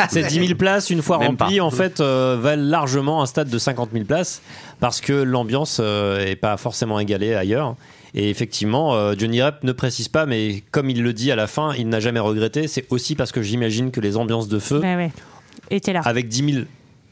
ces 0.10 0.24
10 0.24 0.46
000 0.48 0.56
places, 0.58 0.90
une 0.90 1.02
fois 1.02 1.18
Même 1.18 1.36
remplies, 1.38 1.58
pas. 1.60 1.64
en 1.64 1.72
fait, 1.72 2.00
euh, 2.00 2.38
valent 2.40 2.64
largement 2.70 3.22
un 3.22 3.26
stade 3.26 3.50
de 3.50 3.58
50 3.58 3.90
000 3.94 4.06
places 4.06 4.42
parce 4.80 5.02
que 5.02 5.14
l'ambiance 5.14 5.80
euh, 5.82 6.26
est 6.26 6.36
pas 6.36 6.58
forcément 6.58 7.00
égalée 7.00 7.34
ailleurs. 7.36 7.76
Et 8.16 8.30
effectivement, 8.32 8.96
euh, 8.96 9.14
Johnny 9.18 9.42
Rep 9.42 9.64
ne 9.64 9.72
précise 9.72 10.08
pas, 10.08 10.26
mais 10.26 10.64
comme 10.72 10.90
il 10.90 11.04
le 11.04 11.14
dit 11.14 11.32
à 11.32 11.36
la 11.36 11.46
fin, 11.48 11.74
il 11.78 11.90
n'a 11.90 12.00
jamais 12.00 12.20
regretté. 12.20 12.68
C'est 12.68 12.86
aussi 12.90 13.16
parce 13.16 13.32
que 13.32 13.42
j'imagine 13.44 13.92
que 13.92 14.02
les 14.02 14.18
ambiances 14.18 14.48
de 14.48 14.58
feu, 14.60 14.80
Ouais, 14.80 14.96
ouais. 14.96 15.12
Et 15.70 15.80
t'es 15.80 15.94
là. 15.94 16.02
avec 16.06 16.28
10 16.28 16.52
000 16.54 16.66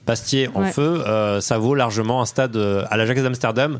pastiers 0.07 0.49
en 0.55 0.63
Ouais. 0.63 0.71
feu, 0.71 1.03
euh, 1.05 1.41
ça 1.41 1.57
vaut 1.59 1.75
largement 1.75 2.21
un 2.21 2.25
stade 2.25 2.55
euh, 2.55 2.85
à 2.89 2.97
l'Ajax 2.97 3.21
d'Amsterdam 3.21 3.79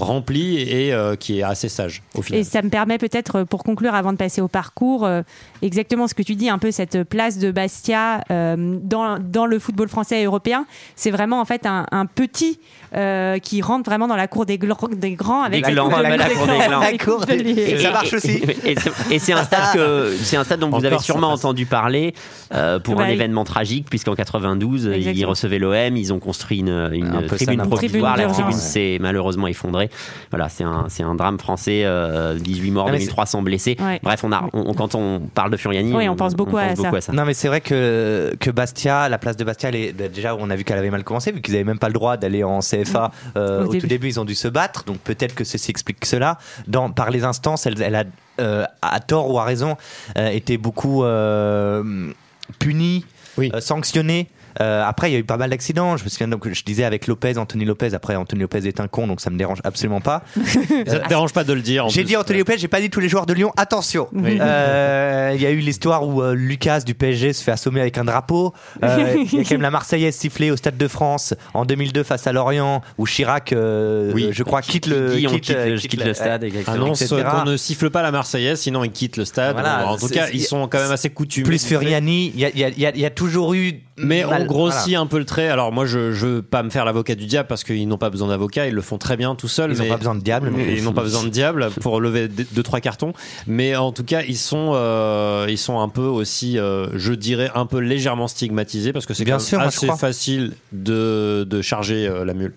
rempli 0.00 0.58
et 0.58 0.92
euh, 0.92 1.16
qui 1.16 1.38
est 1.38 1.42
assez 1.42 1.68
sage 1.68 2.02
au 2.14 2.22
final. 2.22 2.40
Et 2.40 2.44
ça 2.44 2.62
me 2.62 2.68
permet 2.70 2.98
peut-être, 2.98 3.36
euh, 3.40 3.44
pour 3.44 3.62
conclure, 3.64 3.94
avant 3.94 4.12
de 4.12 4.16
passer 4.18 4.40
au 4.40 4.48
parcours, 4.48 5.04
euh, 5.04 5.22
exactement 5.62 6.06
ce 6.08 6.14
que 6.14 6.22
tu 6.22 6.34
dis, 6.34 6.48
un 6.48 6.58
peu 6.58 6.70
cette 6.70 7.02
place 7.04 7.38
de 7.38 7.50
Bastia 7.50 8.22
euh, 8.30 8.78
dans, 8.82 9.18
dans 9.18 9.46
le 9.46 9.58
football 9.58 9.88
français 9.88 10.20
et 10.22 10.24
européen. 10.24 10.66
C'est 10.96 11.10
vraiment 11.10 11.40
en 11.40 11.44
fait 11.44 11.66
un, 11.66 11.86
un 11.90 12.06
petit 12.06 12.58
euh, 12.94 13.38
qui 13.38 13.60
rentre 13.60 13.88
vraiment 13.88 14.06
dans 14.08 14.16
la 14.16 14.28
cour 14.28 14.46
des, 14.46 14.56
grands 14.58 15.42
avec 15.42 15.64
Des 15.64 15.72
glands, 15.72 15.88
la 15.90 16.28
cour 16.30 16.46
des 16.46 16.58
La 16.58 16.98
cour 16.98 17.24
l'UEFA. 17.28 17.60
Et 17.60 17.78
ça 17.78 17.90
marche 17.90 18.12
aussi. 18.14 18.40
Et, 18.64 18.76
c'est- 18.78 18.92
et 19.14 19.18
c'est 19.18 19.32
un 19.32 19.44
stade 19.44 19.74
que 19.74 20.14
c'est 20.22 20.36
un 20.36 20.44
stade 20.44 20.60
dont 20.60 20.70
vous 20.70 20.84
avez 20.84 20.98
sûrement 20.98 21.32
entendu 21.32 21.66
parler 21.66 22.14
euh, 22.54 22.78
pour 22.78 22.94
Bah 22.96 23.04
un 23.04 23.08
événement 23.08 23.44
tragique 23.44 23.86
puisqu'en 23.90 24.14
92 24.14 24.90
ils 24.96 25.24
recevaient 25.26 25.58
l'OM, 25.58 25.96
ils 25.96 26.12
ont 26.12 26.18
construit 26.18 26.58
une, 26.60 26.90
une 26.92 27.06
Un 27.08 27.22
peu 27.22 27.36
ça, 27.36 27.44
tribune 27.46 27.68
provisoire, 27.68 28.16
la 28.16 28.26
Tribune 28.26 28.52
s'est 28.52 28.98
malheureusement 29.00 29.46
effondrée. 29.48 29.87
Voilà, 30.30 30.48
c'est 30.48 30.64
un 30.64 30.86
c'est 30.88 31.02
un 31.02 31.14
drame 31.14 31.38
français, 31.38 31.82
euh, 31.84 32.38
18 32.38 32.70
morts, 32.70 32.86
Ah, 32.88 32.92
mais 32.92 32.98
2300 32.98 33.42
blessés. 33.42 33.76
Ouais. 33.80 34.00
Bref, 34.02 34.22
on 34.24 34.32
a 34.32 34.48
on- 34.52 34.74
quand 34.74 34.94
on 34.94 35.20
parle 35.34 35.50
de 35.50 35.56
Furiani, 35.56 35.94
Oui, 35.94 36.08
on 36.08 36.16
pense 36.16 36.34
beaucoup 36.34 36.56
à 36.56 36.74
ça. 36.74 37.12
Non, 37.12 37.24
mais 37.24 37.34
c'est 37.34 37.48
vrai 37.48 37.60
que, 37.60 38.34
que 38.40 38.50
Bastia, 38.50 39.08
la 39.08 39.18
place 39.18 39.36
de 39.36 39.44
Bastia, 39.44 39.68
elle 39.70 39.76
est, 39.76 39.92
déjà, 39.92 40.34
on 40.36 40.50
a 40.50 40.56
vu 40.56 40.64
qu'elle 40.64 40.78
avait 40.78 40.90
mal 40.90 41.04
commencé, 41.04 41.32
vu 41.32 41.40
qu'ils 41.40 41.54
n'avaient 41.54 41.64
même 41.64 41.78
pas 41.78 41.88
le 41.88 41.94
droit 41.94 42.16
d'aller 42.16 42.44
en 42.44 42.60
CFA. 42.60 43.10
euh, 43.36 43.62
Au 43.62 43.68
au 43.68 43.72
début. 43.72 43.80
tout 43.82 43.86
début, 43.86 44.06
ils 44.08 44.20
ont 44.20 44.24
dû 44.24 44.34
se 44.34 44.48
battre, 44.48 44.84
donc 44.84 44.98
peut-être 44.98 45.34
que 45.34 45.44
ceci 45.44 45.70
explique 45.70 46.04
cela. 46.04 46.38
Dans, 46.66 46.90
par 46.90 47.10
les 47.10 47.24
instances, 47.24 47.66
elle, 47.66 47.80
elle 47.82 47.94
a, 47.94 48.04
euh, 48.40 48.64
à 48.82 49.00
tort 49.00 49.30
ou 49.32 49.38
à 49.38 49.44
raison, 49.44 49.76
euh, 50.16 50.28
été 50.28 50.58
beaucoup 50.58 51.04
euh, 51.04 52.12
punie, 52.58 53.04
Oui. 53.36 53.50
euh, 53.54 53.60
sanctionnée. 53.60 54.28
Euh, 54.60 54.82
après, 54.84 55.10
il 55.10 55.12
y 55.14 55.16
a 55.16 55.18
eu 55.20 55.24
pas 55.24 55.36
mal 55.36 55.50
d'accidents. 55.50 55.96
Je 55.96 56.04
me 56.04 56.08
souviens 56.08 56.28
donc, 56.28 56.48
je 56.52 56.62
disais 56.64 56.84
avec 56.84 57.06
Lopez, 57.06 57.38
Anthony 57.38 57.64
Lopez. 57.64 57.94
Après, 57.94 58.16
Anthony 58.16 58.42
Lopez 58.42 58.66
est 58.66 58.80
un 58.80 58.88
con, 58.88 59.06
donc 59.06 59.20
ça 59.20 59.30
me 59.30 59.38
dérange 59.38 59.58
absolument 59.64 60.00
pas. 60.00 60.22
Ça 60.86 60.98
te 61.00 61.08
dérange 61.08 61.32
pas 61.32 61.44
de 61.44 61.52
le 61.52 61.60
dire. 61.60 61.86
en 61.86 61.88
J'ai 61.88 62.04
dit 62.04 62.16
Anthony 62.16 62.40
Lopez, 62.40 62.58
j'ai 62.58 62.68
pas 62.68 62.80
dit 62.80 62.90
tous 62.90 63.00
les 63.00 63.08
joueurs 63.08 63.26
de 63.26 63.32
Lyon. 63.32 63.52
Attention, 63.56 64.08
Oui. 64.12 64.38
Euh, 64.40 65.32
il 65.34 65.40
y 65.42 65.46
a 65.46 65.50
eu 65.50 65.58
l'histoire 65.58 66.06
où 66.06 66.22
euh, 66.22 66.34
Lucas 66.34 66.80
du 66.80 66.94
PSG 66.94 67.32
se 67.32 67.42
fait 67.44 67.50
assommer 67.52 67.80
avec 67.80 67.98
un 67.98 68.04
drapeau. 68.04 68.52
Euh, 68.82 69.14
Il 69.32 69.34
y 69.34 69.40
a 69.40 69.44
quand 69.44 69.52
même 69.52 69.60
la 69.62 69.70
Marseillaise 69.70 70.14
sifflée 70.16 70.50
au 70.50 70.56
Stade 70.56 70.76
de 70.76 70.88
France 70.88 71.34
en 71.54 71.64
2002 71.64 72.02
face 72.02 72.26
à 72.26 72.32
Lorient, 72.32 72.82
où 72.98 73.06
Chirac, 73.06 73.52
euh, 73.52 74.10
Oui. 74.14 74.28
je 74.32 74.42
crois, 74.42 74.62
quitte 74.62 74.86
le, 74.86 75.16
quitte, 75.16 75.50
le- 75.50 75.76
je 75.76 75.86
quitte 75.86 76.04
le 76.04 76.14
stade, 76.14 76.44
annonce 76.66 77.02
etc. 77.02 77.22
qu'on 77.30 77.44
ne 77.44 77.56
siffle 77.56 77.90
pas 77.90 78.02
la 78.02 78.10
Marseillaise, 78.10 78.60
sinon 78.60 78.84
ils 78.84 78.90
quittent 78.92 79.16
le 79.16 79.24
stade. 79.24 79.54
Voilà, 79.54 79.86
en 79.88 79.96
tout 79.96 80.08
cas, 80.08 80.28
ils 80.32 80.42
sont 80.42 80.66
quand 80.68 80.78
même 80.78 80.92
assez 80.92 81.10
coutumés. 81.10 81.44
Plus 81.46 81.64
Furiani, 81.66 82.32
il 82.34 82.40
y 82.40 82.44
il 82.54 82.60
y 82.60 82.72
il 82.76 82.82
y 82.82 82.90
il 82.94 83.00
y 83.00 83.06
a 83.06 83.10
toujours 83.10 83.54
eu. 83.54 83.80
Mais 83.98 84.24
on 84.24 84.44
grossit 84.44 84.82
voilà. 84.90 85.00
un 85.00 85.06
peu 85.06 85.18
le 85.18 85.24
trait. 85.24 85.48
Alors 85.48 85.72
moi, 85.72 85.86
je, 85.86 86.12
je 86.12 86.26
veux 86.26 86.42
pas 86.42 86.62
me 86.62 86.70
faire 86.70 86.84
l'avocat 86.84 87.14
du 87.14 87.26
diable 87.26 87.48
parce 87.48 87.64
qu'ils 87.64 87.86
n'ont 87.88 87.98
pas 87.98 88.10
besoin 88.10 88.28
d'avocat, 88.28 88.66
ils 88.66 88.74
le 88.74 88.82
font 88.82 88.98
très 88.98 89.16
bien 89.16 89.34
tout 89.34 89.48
seuls. 89.48 89.72
Ils 89.72 89.78
n'ont 89.78 89.88
pas 89.88 89.96
besoin 89.96 90.14
de 90.14 90.20
diable. 90.22 90.50
mais- 90.54 90.74
Ils 90.76 90.84
n'ont 90.84 90.92
pas 90.92 91.02
besoin 91.02 91.24
de 91.24 91.28
diable 91.28 91.68
pour 91.80 92.00
lever 92.00 92.28
deux, 92.28 92.62
trois 92.62 92.80
cartons. 92.80 93.12
Mais 93.46 93.76
en 93.76 93.92
tout 93.92 94.04
cas, 94.04 94.22
ils 94.22 94.36
sont, 94.38 94.72
euh, 94.74 95.46
ils 95.48 95.58
sont 95.58 95.80
un 95.80 95.88
peu 95.88 96.02
aussi, 96.02 96.58
euh, 96.58 96.86
je 96.96 97.12
dirais, 97.12 97.50
un 97.54 97.66
peu 97.66 97.78
légèrement 97.78 98.28
stigmatisés 98.28 98.92
parce 98.92 99.06
que 99.06 99.14
c'est 99.14 99.24
moi, 99.26 99.36
assez 99.66 99.86
facile 99.98 100.52
de, 100.72 101.44
de 101.48 101.62
charger 101.62 102.06
euh, 102.06 102.24
la 102.24 102.34
mule. 102.34 102.52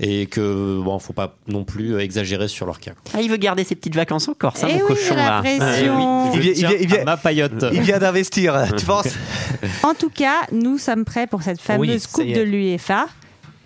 Et 0.00 0.26
que 0.26 0.78
bon, 0.82 0.98
faut 0.98 1.12
pas 1.14 1.36
non 1.48 1.64
plus 1.64 1.98
exagérer 1.98 2.48
sur 2.48 2.66
leur 2.66 2.80
cas. 2.80 2.92
Ah, 3.14 3.20
il 3.22 3.30
veut 3.30 3.36
garder 3.38 3.64
ses 3.64 3.74
petites 3.74 3.94
vacances 3.96 4.28
en 4.28 4.34
Corse, 4.34 4.62
hein, 4.64 4.68
Eh 4.70 4.74
mon 4.74 4.80
oui, 4.80 4.86
cochon 4.88 5.14
la 5.16 5.24
là. 5.24 5.40
pression. 5.40 6.32
Il 6.34 6.40
vient- 6.40 6.52
il 6.52 6.58
vient- 6.66 6.76
il 6.80 6.86
vient- 6.88 7.00
à 7.00 7.04
ma 7.04 7.16
paillote. 7.16 7.64
Il 7.72 7.80
vient 7.80 7.98
d'investir, 7.98 8.66
tu 8.76 8.84
penses? 8.84 9.08
En 9.82 9.94
tout 9.94 10.10
cas, 10.10 10.42
nous 10.52 10.76
sommes 10.78 11.04
prêts 11.04 11.26
pour 11.26 11.42
cette 11.42 11.60
fameuse 11.60 11.88
Oui, 11.88 12.00
ça 12.00 12.08
Coupe 12.12 12.26
de 12.32 12.42
l'UEFA. 12.42 13.06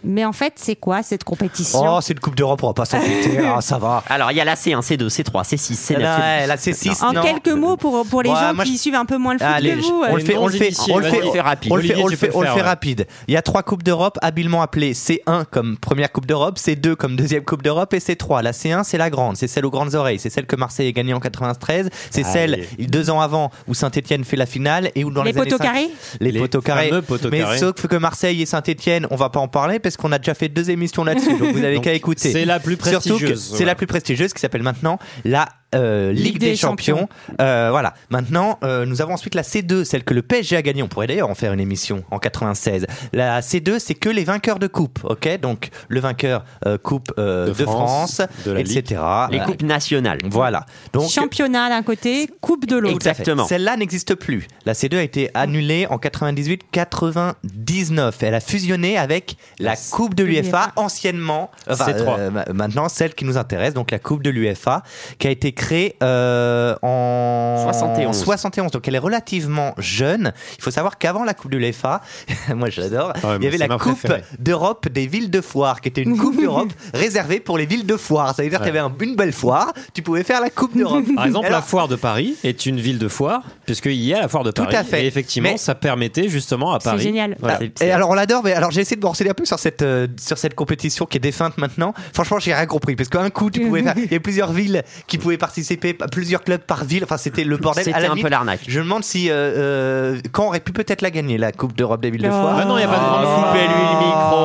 Mais 0.03 0.25
en 0.25 0.33
fait, 0.33 0.55
c'est 0.57 0.77
quoi 0.77 1.03
cette 1.03 1.25
compétition 1.25 1.81
Oh, 1.85 1.99
c'est 2.01 2.15
une 2.15 2.21
Coupe 2.21 2.35
d'Europe, 2.37 2.63
on 2.63 2.69
va 2.69 2.73
pas 2.75 2.85
s'inquiéter. 2.85 3.39
ah, 3.45 3.61
ça 3.61 3.79
va. 3.79 4.03
Alors, 4.09 4.31
il 4.33 4.37
y 4.37 4.41
a 4.41 4.45
la 4.45 4.55
C1, 4.55 4.81
C2, 4.81 5.09
C3, 5.09 5.45
C6, 5.45 5.73
C9. 5.75 5.99
Non, 5.99 6.05
C10. 6.07 6.19
ouais, 6.21 6.47
la 6.47 6.57
C6. 6.57 7.05
En 7.05 7.13
non. 7.13 7.23
quelques 7.23 7.49
mots 7.49 7.77
pour, 7.77 8.07
pour 8.07 8.23
les 8.23 8.31
Ouais, 8.31 8.37
gens 8.37 8.55
moi, 8.55 8.65
qui 8.65 8.75
je- 8.77 8.79
suivent 8.81 8.95
un 8.95 9.05
peu 9.05 9.19
moins 9.19 9.35
le 9.35 9.39
foot 9.39 9.49
Allez, 9.51 9.75
que 9.77 9.81
vous. 9.81 10.03
on 10.03 10.05
euh, 10.05 10.17
le 10.17 10.25
fait, 10.25 10.37
on 10.37 10.47
le 10.47 10.53
fait, 10.53 10.73
on 10.91 10.99
le 10.99 11.05
fait, 11.05 11.41
rapide. 11.41 11.73
on 11.73 11.77
le 11.77 11.83
fait, 11.83 11.89
Olivier, 11.89 12.05
on 12.05 12.07
le 12.07 12.13
tu 12.13 12.17
fait, 12.19 12.29
peux 12.29 12.37
on 12.37 12.41
le 12.41 12.47
faire, 12.47 12.55
fait 12.55 12.61
ouais. 12.63 12.67
rapide. 12.67 13.07
Il 13.29 13.35
y 13.35 13.37
a 13.37 13.43
trois 13.43 13.63
coupes 13.63 13.83
d'Europe 13.83 14.19
habilement 14.23 14.63
appelées 14.63 14.93
C1 14.95 15.45
comme 15.51 15.77
première 15.77 16.11
coupe 16.13 16.27
d'Europe, 16.27 16.59
C2 16.59 16.95
comme 16.95 17.17
deuxième 17.17 17.45
coupe 17.45 17.63
d'Europe 17.63 17.93
et 17.95 17.99
C3. 17.99 18.43
La 18.43 18.53
C1 18.53 18.85
c'est 18.85 18.99
la 18.99 19.11
grande, 19.11 19.37
c'est 19.37 19.49
celle 19.49 19.67
aux 19.67 19.71
grandes 19.71 19.95
oreilles, 19.95 20.19
c'est 20.19 20.31
celle 20.31 20.47
que 20.47 20.57
Marseille 20.57 20.89
a 20.89 20.93
gagnée 20.93 21.15
en 21.15 21.21
93, 21.21 21.91
c'est 22.11 22.25
celle 22.25 22.67
deux 22.79 23.11
ans 23.11 23.21
avant 23.21 23.51
où 23.69 23.75
Saint-Etienne 23.75 24.25
fait 24.25 24.37
la 24.37 24.47
finale 24.47 24.91
et 24.95 25.05
où 25.05 25.11
dans 25.11 25.23
Les 25.23 25.33
les, 25.33 25.39
poteaux 25.39 25.57
5 25.59 25.63
carrés 25.65 25.91
les, 26.21 26.33
poteaux 26.33 26.61
carrés. 26.61 26.91
Mais 27.31 27.59
sauf 27.59 27.75
que 27.87 27.97
Marseille 27.97 28.43
et 28.43 28.47
Saint-Etienne, 28.47 29.07
on 29.11 29.17
va 29.17 29.29
pas 29.29 29.41
en 29.41 29.49
parler 29.49 29.79
parce 29.90 29.96
qu'on 29.96 30.12
a 30.12 30.18
déjà 30.18 30.35
fait 30.35 30.48
deux 30.48 30.70
émissions 30.70 31.05
là-dessus, 31.05 31.37
donc 31.37 31.53
vous 31.53 31.64
avez 31.64 31.81
qu'à 31.83 31.92
écouter. 31.92 32.31
c'est 32.33 32.44
la 32.44 32.61
plus 32.61 32.76
Surtout 32.76 33.18
que 33.18 33.24
prestigieuse, 33.24 33.55
c'est 33.57 33.64
la 33.64 33.74
plus 33.74 33.87
prestigieuse 33.87 34.33
qui 34.33 34.40
s'appelle 34.40 34.62
maintenant 34.62 34.98
la 35.24 35.48
euh, 35.74 36.12
Ligue, 36.12 36.24
Ligue 36.24 36.38
des, 36.38 36.50
des 36.50 36.56
Champions. 36.56 37.09
Euh, 37.40 37.68
voilà. 37.70 37.94
Maintenant, 38.11 38.59
euh, 38.64 38.85
nous 38.87 39.02
avons 39.02 39.14
ensuite 39.14 39.35
la 39.35 39.42
C2, 39.42 39.85
celle 39.85 40.04
que 40.04 40.14
le 40.14 40.22
PSG 40.22 40.56
a 40.56 40.62
gagnée. 40.62 40.83
On 40.83 40.88
pourrait 40.88 41.06
d'ailleurs 41.06 41.30
en 41.30 41.35
faire 41.35 41.52
une 41.52 41.61
émission 41.61 42.04
en 42.11 42.18
96. 42.18 42.87
La 43.12 43.40
C2, 43.40 43.78
c'est 43.78 43.94
que 43.94 44.09
les 44.09 44.24
vainqueurs 44.24 44.59
de 44.59 44.66
coupe, 44.66 45.00
ok? 45.04 45.38
Donc 45.40 45.68
le 45.88 46.00
vainqueur 46.00 46.44
euh, 46.66 46.78
coupe 46.78 47.12
euh, 47.18 47.46
De 47.46 47.50
de, 47.50 47.54
France, 47.64 48.16
France, 48.16 48.28
de 48.46 48.56
etc. 48.56 49.00
Les 49.30 49.40
coupes 49.40 49.62
nationales. 49.62 50.18
Voilà. 50.24 50.66
Donc 50.92 51.11
Championnat 51.11 51.68
d'un 51.68 51.83
côté, 51.83 52.28
Coupe 52.40 52.66
de 52.66 52.76
l'autre. 52.76 52.94
Exactement. 52.94 53.46
Celle-là 53.46 53.76
n'existe 53.76 54.14
plus. 54.14 54.46
La 54.66 54.72
C2 54.72 54.96
a 54.98 55.02
été 55.02 55.30
annulée 55.35 55.87
en 55.88 55.96
98-99. 55.98 58.12
Elle 58.22 58.35
a 58.35 58.40
fusionné 58.40 58.98
avec 58.98 59.37
la 59.59 59.74
Coupe 59.90 60.14
de 60.14 60.24
l'UEFA, 60.24 60.72
anciennement, 60.76 61.50
enfin, 61.68 61.90
C3. 61.92 62.18
euh, 62.18 62.30
ma- 62.30 62.44
maintenant 62.52 62.88
celle 62.88 63.14
qui 63.14 63.24
nous 63.24 63.38
intéresse, 63.38 63.74
donc 63.74 63.90
la 63.90 63.98
Coupe 63.98 64.22
de 64.22 64.30
l'UEFA, 64.30 64.83
qui 65.18 65.26
a 65.26 65.30
été 65.30 65.52
créée 65.61 65.94
euh, 66.03 66.75
en 66.83 67.68
71. 67.73 68.16
71. 68.16 68.70
Donc 68.73 68.88
elle 68.88 68.94
est 68.94 68.99
relativement 68.99 69.75
jeune. 69.79 70.33
Il 70.59 70.62
faut 70.62 70.70
savoir 70.70 70.96
qu'avant 70.99 71.23
la 71.25 71.35
Coupe 71.35 71.51
de 71.51 71.59
l'UEFA, 71.59 72.01
moi 72.55 72.70
j'adore, 72.70 73.12
Ah 73.23 73.29
ouais, 73.31 73.37
il 73.40 73.44
y 73.44 73.46
avait 73.49 73.59
c'est 73.59 73.68
la 73.68 73.77
Coupe 73.79 74.07
d'Europe 74.38 74.88
des 74.88 75.07
villes 75.07 75.31
de 75.31 75.40
foire, 75.40 75.81
qui 75.81 75.88
était 75.88 76.03
une 76.03 76.16
Coupe 76.16 76.37
d'Europe 76.40 76.70
réservée 76.94 77.40
pour 77.40 77.59
les 77.59 77.66
villes 77.66 77.87
de 77.87 77.96
foire. 77.96 78.35
Ça 78.35 78.42
veut 78.42 78.49
dire 78.49 78.59
qu'il 78.59 78.68
y 78.68 78.70
avait 78.70 78.79
un- 78.79 78.92
une 79.01 79.16
belle 79.16 79.33
foire, 79.33 79.73
tu 79.92 80.03
pouvais 80.03 80.23
faire 80.25 80.40
la 80.40 80.51
Coupe 80.51 80.77
d'Europe. 80.77 81.05
Par 81.16 81.27
exemple, 81.27 81.46
Alors, 81.46 81.59
la 81.59 81.62
foire 81.62 81.88
de 81.88 81.96
Paris 81.96 82.37
est 82.44 82.64
une 82.66 82.81
ville 82.81 82.99
de 82.99 83.09
foire, 83.09 83.42
puisqu'il 83.66 83.92
y 84.03 84.14
a 84.14 84.20
la 84.23 84.29
foire 84.29 84.44
de 84.44 84.51
Tout 84.51 84.64
Paris. 84.64 84.77
à 84.77 84.85
fait. 84.85 85.05
Et 85.05 85.07
effectivement, 85.07 85.51
Mais- 85.53 85.59
ça 85.59 85.75
permettait 85.75 86.29
justement 86.29 86.73
à 86.75 86.81
C'est 86.81 86.90
Paris. 86.90 87.03
génial. 87.03 87.37
Voilà. 87.38 87.59
C'est- 87.77 87.87
Et 87.87 87.92
alors 87.92 88.09
on 88.11 88.14
l'adore, 88.14 88.42
mais 88.44 88.53
alors 88.55 88.70
j'ai 88.70 88.81
essayé 88.81 88.96
de 88.96 89.03
me 89.03 89.07
renseigner 89.09 89.31
un 89.31 89.35
peu 89.35 89.44
sur 89.44 89.59
cette 89.59 89.83
euh, 89.83 90.07
sur 90.18 90.38
cette 90.38 90.55
compétition 90.55 91.05
qui 91.07 91.18
est 91.18 91.20
défunte 91.20 91.59
maintenant. 91.59 91.92
Franchement, 92.14 92.38
j'ai 92.38 92.55
rien 92.55 92.66
compris 92.66 92.96
parce 92.96 93.09
qu'un 93.09 93.29
coup 93.31 93.51
tu 93.51 93.61
pouvais 93.61 93.83
faire, 93.83 93.94
il 93.96 94.03
y 94.05 94.07
avait 94.07 94.20
plusieurs 94.20 94.53
villes 94.53 94.83
qui 95.07 95.18
pouvaient 95.18 95.37
participer, 95.51 95.95
plusieurs 96.13 96.43
clubs 96.45 96.61
par 96.61 96.85
ville. 96.85 97.03
Enfin, 97.05 97.17
c'était 97.17 97.43
le 97.45 97.57
bordel. 97.57 97.85
C'était 97.85 97.97
un 97.97 98.09
limite, 98.09 98.23
peu 98.25 98.31
l'arnaque. 98.31 98.61
Je 98.69 98.79
me 98.79 98.85
demande 98.85 99.03
si 99.05 99.31
euh, 99.31 99.35
euh, 99.35 100.21
quand 100.33 100.47
aurait 100.47 100.61
pu 100.61 100.73
peut-être 100.73 101.03
la 101.03 101.11
gagner 101.11 101.39
la 101.39 101.51
Coupe 101.53 101.77
d'Europe 101.77 102.01
des 102.01 102.11
villes 102.11 102.23
de 102.23 102.29
foire. 102.29 102.57
Ah 102.61 102.65
non, 102.65 102.77
il 102.79 102.81
n'y 102.81 102.85
a 102.87 102.89
pas 102.89 102.95
de 102.97 103.01
Oh. 103.05 103.23
grande. 103.23 103.45
Coupez-lui 103.47 103.69
le 103.69 104.07
micro. 104.07 104.41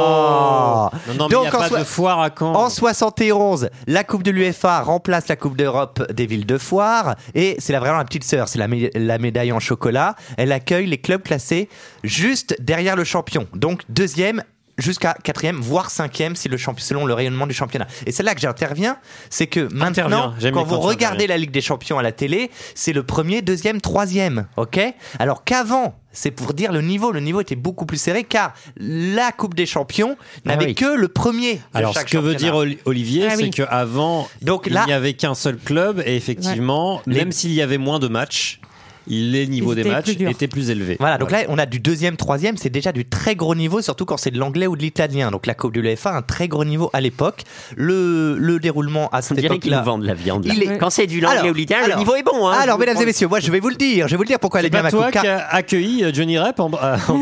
Non, 1.08 1.14
non, 1.18 1.28
mais 1.30 1.36
n'y 1.40 1.46
a 1.48 1.56
en 1.56 1.70
pas 1.70 1.80
de 1.80 1.84
foire 1.84 2.20
à 2.22 2.30
Caen. 2.38 2.54
En 2.56 2.70
71, 2.70 3.70
la 3.88 4.04
Coupe 4.04 4.24
de 4.24 4.32
l'UEFA 4.32 4.82
remplace 4.82 5.28
la 5.28 5.36
Coupe 5.36 5.56
d'Europe 5.58 6.04
des 6.12 6.26
villes 6.26 6.46
de 6.46 6.58
foire 6.58 7.16
et 7.34 7.56
c'est 7.60 7.74
la 7.74 7.80
vraiment 7.80 7.98
la 7.98 8.06
petite 8.06 8.24
sœur, 8.24 8.48
c'est 8.48 8.60
la, 8.60 8.68
mé- 8.68 8.90
la 8.96 9.18
médaille 9.18 9.52
en 9.52 9.60
chocolat. 9.60 10.16
Elle 10.38 10.52
accueille 10.52 10.88
les 10.88 10.98
clubs 10.98 11.22
classés 11.22 11.70
juste 12.04 12.56
derrière 12.60 12.96
le 12.96 13.04
champion, 13.04 13.48
donc 13.54 13.82
deuxième 13.90 14.44
jusqu'à 14.78 15.14
quatrième, 15.24 15.58
voire 15.58 15.90
cinquième 15.90 16.36
si 16.36 16.50
le 16.50 16.58
champion, 16.58 16.84
selon 16.86 17.06
le 17.06 17.14
rayonnement 17.14 17.48
du 17.48 17.54
championnat. 17.54 17.88
Et 18.06 18.12
c'est 18.12 18.24
là 18.24 18.36
que 18.36 18.42
j'interviens, 18.42 18.98
c'est 19.30 19.48
que 19.48 19.68
maintenant, 19.74 20.34
quand 20.54 20.64
vous 20.64 20.80
regardez 20.80 21.28
la 21.28 21.38
Ligue 21.38 21.52
des 21.52 21.62
Champions 21.62 21.98
à 21.98 22.04
la 22.04 22.12
télé, 22.12 22.52
c'est 22.74 22.94
le 22.94 23.04
premier, 23.04 23.42
deuxième, 23.42 23.80
troisième, 23.82 24.48
ok? 24.58 24.80
Alors 25.20 25.44
qu'avant, 25.44 25.98
c'est 26.12 26.32
pour 26.32 26.54
dire 26.54 26.72
le 26.72 26.82
niveau, 26.82 27.12
le 27.12 27.20
niveau 27.20 27.42
était 27.42 27.56
beaucoup 27.56 27.86
plus 27.86 27.98
serré 27.98 28.24
car 28.24 28.54
la 28.78 29.32
Coupe 29.32 29.54
des 29.54 29.66
Champions 29.66 30.18
n'avait 30.46 30.68
oui. 30.68 30.76
que 30.76 30.86
le 30.98 31.08
premier. 31.08 31.56
de 31.56 31.60
Alors, 31.74 31.94
ce 31.98 32.06
que 32.06 32.18
veut 32.18 32.36
dire 32.36 32.56
Oli- 32.56 32.78
Olivier, 32.86 33.28
Ah 33.30 33.36
c'est 33.36 33.44
oui. 33.44 33.50
qu'avant, 33.52 34.28
Donc 34.42 34.68
il 34.68 34.80
n'y 34.86 34.94
avait 34.94 35.14
qu'un 35.14 35.36
seul 35.36 35.58
club, 35.58 36.02
et 36.06 36.16
effectivement, 36.16 37.02
même 37.06 37.32
s'il 37.32 37.52
y 37.54 37.62
avait 37.62 37.78
moins 37.78 38.00
de 38.00 38.08
matchs, 38.08 38.60
les 39.08 39.48
niveaux 39.48 39.72
Ils 39.74 39.76
des 39.76 39.82
étaient 39.82 39.90
matchs 39.92 40.06
plus 40.06 40.16
durs. 40.16 40.30
étaient 40.30 40.48
plus 40.48 40.70
élevés. 40.70 40.98
Voilà, 41.00 41.18
donc 41.18 41.32
là, 41.32 41.40
on 41.50 41.58
a 41.58 41.66
du 41.66 41.80
deuxième, 41.80 42.18
troisième, 42.18 42.58
c'est 42.58 42.70
déjà 42.70 42.92
du 42.92 43.06
très 43.06 43.36
gros 43.36 43.56
niveau, 43.56 43.82
surtout 43.82 44.06
quand 44.06 44.18
c'est 44.18 44.32
de 44.32 44.38
l'anglais 44.40 44.68
ou 44.68 44.76
de 44.76 44.82
l'italien. 44.82 45.32
Donc 45.32 45.46
la 45.46 45.54
Coupe 45.54 45.74
de 45.74 45.82
l'UEFA, 45.82 46.12
un 46.12 46.22
très 46.22 46.48
gros 46.48 46.66
niveau 46.66 46.90
à 46.94 47.02
l'époque. 47.02 47.44
Le, 47.76 48.38
le 48.38 48.60
déroulement 48.60 49.10
à 49.10 49.20
On 49.20 49.22
cette 49.22 49.38
dirait 49.40 49.60
qu'ils 49.60 49.72
époque-là. 49.74 49.80
nous 49.80 49.86
vendent 49.86 50.02
de 50.04 50.08
la 50.08 50.14
viande. 50.14 50.46
là. 50.46 50.54
Il 50.56 50.64
est- 50.64 50.78
Quand 50.78 50.90
c'est 50.90 51.08
du 51.08 51.20
l'anglais 51.22 51.40
Alors, 51.40 51.52
ou 51.52 51.54
l'italien, 51.54 51.82
le 51.82 51.86
alors, 51.94 52.00
niveau 52.00 52.16
est 52.16 52.24
bon. 52.24 52.48
Hein, 52.48 52.58
Alors, 52.62 52.78
mesdames 52.80 52.98
et 53.02 53.06
messieurs, 53.06 53.28
moi 53.28 53.40
je 53.40 53.52
vais 53.52 53.60
vous 53.60 53.70
le 53.70 53.76
dire. 53.76 54.08
Je 54.08 54.12
vais 54.12 54.18
vous 54.18 54.24
le 54.24 54.28
dire 54.28 54.40
pourquoi 54.40 54.60
elle 54.60 54.66
est 54.66 54.70
C'est 54.70 54.72
bien 54.72 54.80
pas 54.82 54.84
ma 54.84 54.92
toi 54.92 55.06
coupe. 55.12 55.14
qui 55.22 55.28
car- 55.28 55.40
a 55.40 55.56
accueilli 55.56 56.04
euh, 56.04 56.12
Johnny 56.14 56.38
Rep 56.40 56.60
en, 56.60 56.72
euh, 56.74 56.98
en 57.08 57.22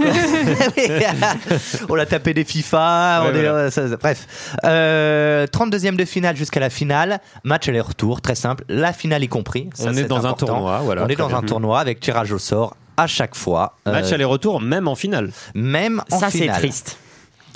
on 1.90 1.96
a 1.98 2.06
tapé 2.06 2.34
des 2.34 2.44
FIFA, 2.44 3.22
on 3.22 3.26
Ouais, 3.26 3.30
est- 3.30 3.34
voilà. 3.44 3.50
euh, 3.58 3.72
ça- 3.72 3.90
ça- 3.90 3.98
bref. 3.98 4.28
Euh, 4.66 5.46
32e 5.48 5.96
de 5.96 6.06
finale 6.06 6.36
jusqu'à 6.36 6.60
la 6.60 6.70
finale, 6.70 7.20
match 7.44 7.68
aller-retour, 7.68 8.22
très 8.22 8.36
simple, 8.36 8.64
la 8.70 8.94
finale 8.94 9.24
y 9.24 9.28
compris. 9.28 9.70
Ça, 9.74 9.86
On 9.88 9.92
est 9.94 9.96
c'est 9.96 10.04
dans 10.06 10.18
un 10.18 10.30
important. 10.30 10.46
tournoi, 10.48 10.80
voilà, 10.84 11.04
On 11.04 11.06
est 11.08 11.14
très 11.16 11.24
dans 11.24 11.28
bien. 11.28 11.38
un 11.38 11.42
tournoi 11.42 11.73
avec 11.80 12.00
tirage 12.00 12.32
au 12.32 12.40
sort 12.40 12.76
à 12.98 13.08
chaque 13.08 13.36
fois. 13.36 13.76
match 13.86 14.12
Euh, 14.12 14.16
aller-retour, 14.16 14.62
même 14.62 14.88
en 14.88 14.96
finale. 14.96 15.32
même 15.56 16.02
en 16.12 16.20
Ça, 16.20 16.30
c'est 16.30 16.40
finale. 16.40 16.58
triste. 16.60 16.98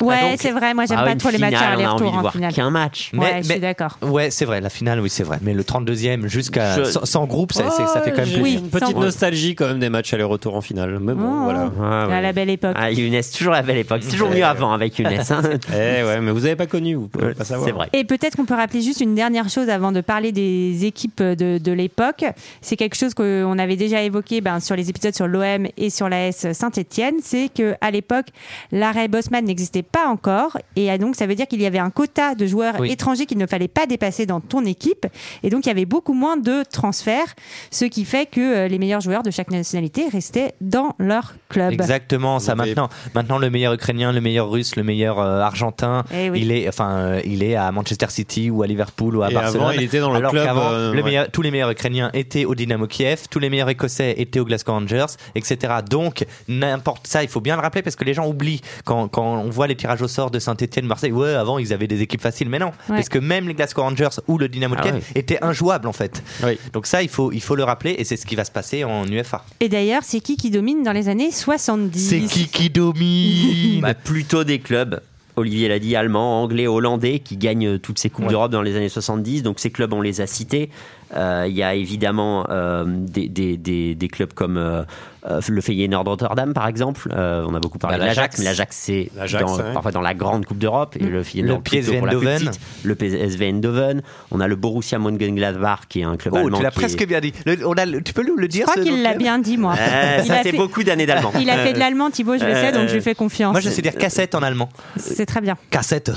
Ouais, 0.01 0.15
Ah, 0.33 0.35
c'est 0.37 0.51
vrai. 0.51 0.73
Moi, 0.73 0.85
j'aime 0.85 0.97
Ah, 1.01 1.05
pas 1.05 1.15
trop 1.15 1.29
les 1.29 1.37
matchs 1.37 1.55
aller-retour 1.55 2.13
en 2.13 2.21
voir 2.21 2.33
finale. 2.33 2.53
qu'un 2.53 2.69
match. 2.69 3.11
Ouais, 3.13 3.19
Mais- 3.19 3.37
je 3.39 3.43
suis 3.45 3.53
mais- 3.55 3.59
d'accord. 3.59 3.97
Ouais, 4.01 4.29
c'est 4.31 4.45
vrai, 4.45 4.61
la 4.61 4.69
finale, 4.69 4.99
oui, 4.99 5.09
c'est 5.09 5.23
vrai. 5.23 5.39
Mais 5.41 5.53
le 5.53 5.63
32e 5.63 6.27
jusqu'à 6.27 6.77
Je- 6.77 6.83
sans, 6.83 7.05
sans 7.05 7.25
groupe, 7.25 7.51
ça, 7.53 7.63
fait 8.03 8.11
quand 8.11 8.17
même 8.17 8.25
J'ai 8.25 8.39
plaisir. 8.39 8.59
une 8.59 8.69
petite 8.69 8.87
sans- 8.89 8.99
nostalgie 8.99 9.55
quand 9.55 9.67
même 9.67 9.79
des 9.79 9.89
matchs 9.89 10.13
aller-retour 10.13 10.55
en 10.55 10.61
finale. 10.61 10.99
Mais 10.99 11.13
bon, 11.13 11.25
Oh. 11.27 11.43
voilà. 11.43 11.71
Ah, 11.81 12.03
À 12.03 12.07
ouais. 12.07 12.21
la 12.21 12.33
belle 12.33 12.49
époque. 12.49 12.75
Ah, 12.77 12.91
Younes, 12.91 13.19
toujours 13.35 13.53
la 13.53 13.61
belle 13.63 13.77
époque. 13.77 14.01
C'est 14.03 14.11
toujours 14.11 14.29
mieux 14.29 14.43
avant 14.45 14.71
avec 14.73 14.97
Younes. 14.99 15.07
hein. 15.07 15.41
Eh 15.73 16.03
ouais, 16.03 16.19
mais 16.21 16.31
vous 16.31 16.45
avez 16.45 16.55
pas 16.55 16.67
connu, 16.67 16.95
vous 16.95 17.07
pouvez 17.07 17.33
pas 17.33 17.43
savoir. 17.43 17.67
C'est 17.67 17.73
vrai. 17.73 17.89
Et 17.93 18.03
peut-être 18.03 18.35
qu'on 18.35 18.45
peut 18.45 18.53
rappeler 18.55 18.81
juste 18.81 19.01
une 19.01 19.15
dernière 19.15 19.49
chose 19.49 19.69
avant 19.69 19.91
de 19.91 20.01
parler 20.01 20.31
des 20.31 20.85
équipes 20.85 21.21
de, 21.23 21.57
de 21.57 21.71
l'époque. 21.71 22.23
C'est 22.61 22.75
quelque 22.75 22.95
chose 22.95 23.13
qu'on 23.13 23.57
avait 23.59 23.75
déjà 23.75 24.01
évoqué 24.03 24.41
ben, 24.41 24.59
sur 24.59 24.75
les 24.75 24.89
épisodes 24.89 25.15
sur 25.15 25.27
l'OM 25.27 25.67
et 25.77 25.89
sur 25.89 26.07
l'AS 26.09 26.51
Saint-Etienne. 26.53 27.15
C'est 27.23 27.49
qu'à 27.49 27.91
l'époque, 27.91 28.27
l'arrêt 28.71 29.07
Bosman 29.07 29.43
n'existait 29.45 29.81
pas 29.83 29.86
encore. 30.07 30.57
Et 30.75 30.95
donc, 30.97 31.15
ça 31.15 31.25
veut 31.27 31.35
dire 31.35 31.47
qu'il 31.47 31.61
y 31.61 31.65
avait 31.65 31.79
un 31.79 31.89
quota 31.89 32.35
de 32.35 32.45
joueurs 32.45 32.75
Oui. 32.79 32.91
étrangers 32.91 33.25
qu'il 33.25 33.37
ne 33.37 33.45
fallait 33.47 33.67
pas 33.67 33.85
dépasser 33.85 34.25
dans 34.25 34.39
ton 34.39 34.65
équipe. 34.65 35.05
Et 35.43 35.49
donc, 35.49 35.65
il 35.65 35.69
y 35.69 35.71
avait 35.71 35.85
beaucoup 35.85 36.13
moins 36.13 36.37
de 36.37 36.63
transferts. 36.71 37.33
Ce 37.71 37.85
qui 37.85 38.05
fait 38.05 38.25
que 38.29 38.39
euh, 38.39 38.67
les 38.67 38.79
meilleurs 38.79 39.01
joueurs 39.01 39.23
de 39.23 39.31
chaque 39.31 39.51
nationalité 39.51 40.07
restaient 40.09 40.53
dans 40.61 40.93
leur 40.99 41.35
club. 41.49 41.73
Exactement, 41.73 42.39
ça 42.39 42.55
maintenant. 42.55 42.89
Maintenant, 43.15 43.37
le 43.37 43.49
meilleur 43.49 43.73
ukrainien, 43.73 44.11
le 44.11 44.21
meilleur 44.21 44.49
russe, 44.49 44.75
le 44.75 44.83
meilleur 44.83 45.19
euh, 45.19 45.39
argentin, 45.41 46.03
Eh 46.13 46.29
oui. 46.29 46.41
il 46.41 46.51
est, 46.51 46.67
enfin, 46.67 46.89
euh, 46.97 47.21
il 47.25 47.43
est 47.43 47.55
à 47.55 47.71
Manchester 47.71 48.07
City 48.09 48.49
ou 48.49 48.63
à 48.63 48.67
Liverpool 48.67 49.15
ou 49.17 49.23
à 49.23 49.31
Et 49.31 49.33
Barcelone. 49.33 49.63
avant, 49.63 49.71
il 49.71 49.83
était 49.83 49.99
dans 49.99 50.11
le 50.11 50.17
alors 50.17 50.31
club, 50.31 50.45
qu'avant, 50.45 50.69
euh, 50.71 50.91
le 50.91 50.97
ouais. 50.99 51.03
meilleur- 51.03 51.31
tous 51.31 51.41
les 51.41 51.51
meilleurs 51.51 51.71
ukrainiens 51.71 52.09
étaient 52.13 52.45
au 52.45 52.55
Dynamo 52.55 52.87
Kiev, 52.87 53.27
tous 53.29 53.39
les 53.39 53.49
meilleurs 53.49 53.69
écossais 53.69 54.15
étaient 54.17 54.39
au 54.39 54.45
Glasgow 54.45 54.73
Rangers, 54.73 55.05
etc. 55.35 55.75
Donc, 55.89 56.25
n'importe 56.47 57.07
ça, 57.07 57.23
il 57.23 57.29
faut 57.29 57.41
bien 57.41 57.55
le 57.55 57.61
rappeler 57.61 57.81
parce 57.81 57.95
que 57.95 58.03
les 58.03 58.13
gens 58.13 58.27
oublient 58.27 58.61
quand, 58.85 59.07
quand 59.07 59.37
on 59.37 59.49
voit 59.49 59.67
les 59.67 59.75
tirages 59.77 60.01
au 60.01 60.07
sort 60.09 60.29
de 60.31 60.39
Saint-Etienne, 60.39 60.85
Marseille. 60.85 61.11
Ouais, 61.13 61.33
avant, 61.33 61.57
ils 61.59 61.71
avaient 61.71 61.87
des 61.87 62.01
équipes 62.01 62.19
faciles, 62.21 62.49
mais 62.49 62.59
non, 62.59 62.71
parce 62.89 63.07
que 63.07 63.19
même 63.19 63.47
les 63.47 63.53
Glasgow 63.53 63.83
Rangers 63.83 64.09
ou 64.27 64.37
le 64.37 64.49
Dynamo 64.49 64.75
Ah 64.77 64.81
Kiev 64.81 64.95
ouais. 64.95 65.01
étaient 65.15 65.41
injouables 65.43 65.87
en 65.87 65.93
fait. 65.93 66.21
Oui. 66.43 66.57
Donc 66.73 66.85
ça, 66.87 67.01
il 67.01 67.09
faut, 67.09 67.31
il 67.31 67.41
faut 67.41 67.55
le 67.55 67.63
rappeler 67.63 67.95
et 67.97 68.03
c'est 68.03 68.17
ce 68.17 68.25
qui 68.25 68.35
va 68.35 68.43
se 68.43 68.51
passer 68.51 68.83
en 68.83 69.05
UEFA. 69.07 69.45
Et 69.61 69.69
d'ailleurs, 69.69 70.01
c'est 70.03 70.19
qui 70.19 70.35
qui 70.35 70.49
domine 70.49 70.83
dans 70.83 70.91
les 70.91 71.07
années 71.07 71.31
70 71.31 72.09
C'est 72.09 72.19
qui 72.21 72.47
qui 72.47 72.69
domine 72.69 73.81
Bah, 73.81 73.93
plutôt 73.93 74.43
des 74.43 74.59
clubs. 74.59 74.99
Olivier 75.35 75.67
l'a 75.67 75.77
dit, 75.77 75.95
allemands, 75.95 76.41
anglais, 76.41 76.65
hollandais, 76.65 77.19
qui 77.19 77.37
gagnent 77.37 77.77
toutes 77.77 77.99
ces 77.99 78.09
Coupes 78.09 78.25
Ouais. 78.25 78.31
d'Europe 78.31 78.51
dans 78.51 78.63
les 78.63 78.75
années 78.75 78.89
70. 78.89 79.43
Donc 79.43 79.59
ces 79.59 79.69
clubs, 79.69 79.93
on 79.93 80.01
les 80.01 80.19
a 80.19 80.25
cités. 80.25 80.71
Euh, 81.15 81.45
Il 81.47 81.55
y 81.55 81.61
a 81.61 81.75
évidemment 81.75 82.47
euh, 82.49 82.85
des, 82.87 83.27
des, 83.29 83.55
des, 83.55 83.93
des 83.93 84.07
clubs 84.07 84.33
comme 84.33 84.57
euh, 84.57 84.81
euh, 85.29 85.41
le 85.47 85.61
Feyenoord 85.61 86.05
Rotterdam, 86.07 86.53
par 86.53 86.67
exemple. 86.67 87.09
Euh, 87.13 87.45
on 87.47 87.53
a 87.55 87.59
beaucoup 87.59 87.77
parlé 87.77 87.97
Bah, 87.97 88.03
de 88.03 88.07
l'Ajax, 88.07 88.37
l'Ajax. 88.43 88.87
mais 88.89 89.09
l'Ajax, 89.15 89.45
c'est 89.47 89.63
ouais. 89.65 89.73
parfois 89.73 89.91
dans 89.91 90.01
la 90.01 90.13
grande 90.13 90.45
Coupe 90.45 90.57
d'Europe. 90.59 90.95
Et 90.99 91.03
le 91.03 91.23
Feyenoord 91.23 91.57
Le 91.57 91.63
plutôt 91.63 91.91
PSV 91.91 91.97
Eindhoven. 91.97 92.51
Le 92.83 92.95
PSV 92.95 93.47
Eindhoven. 93.49 94.01
On 94.31 94.39
a 94.39 94.47
le 94.47 94.55
Borussia 94.55 94.99
Mönchengladbach, 94.99 95.81
qui 95.89 95.99
est 96.01 96.03
un 96.03 96.17
club 96.17 96.33
Oh, 96.35 96.37
allemand. 96.37 96.57
tu 96.57 96.63
l'as 96.63 96.71
qui 96.71 96.77
est- 96.79 96.81
presque 96.81 97.05
bien 97.07 97.19
dit. 97.19 97.33
Le- 97.45 97.67
on 97.67 97.73
a 97.73 97.85
le- 97.85 98.01
tu 98.01 98.13
peux 98.13 98.25
nous 98.25 98.35
le 98.37 98.43
Je 98.43 98.47
dire 98.47 98.65
crois 98.65 98.75
ce 98.81 98.87
qu'il 98.87 99.01
l'a 99.01 99.13
bien 99.15 99.39
dit, 99.39 99.57
moi. 99.57 99.75
Euh, 99.79 100.23
ça, 100.23 100.37
c'est 100.43 100.51
fait- 100.51 100.57
beaucoup 100.57 100.83
d'années 100.83 101.05
d'allemand. 101.05 101.31
Il 101.39 101.49
a 101.49 101.57
fait 101.57 101.73
de 101.73 101.79
l'allemand, 101.79 102.09
Thibaut, 102.09 102.37
je 102.37 102.45
le 102.45 102.53
sais, 102.53 102.71
donc 102.71 102.87
je 102.87 102.93
lui 102.95 103.01
fais 103.01 103.15
confiance. 103.15 103.51
Moi, 103.51 103.61
je 103.61 103.69
sais 103.69 103.81
dire 103.81 103.95
cassette 103.95 104.35
en 104.35 104.41
allemand. 104.43 104.69
C'est 104.97 105.25
très 105.25 105.41
bien. 105.41 105.57
Cassette. 105.69 106.11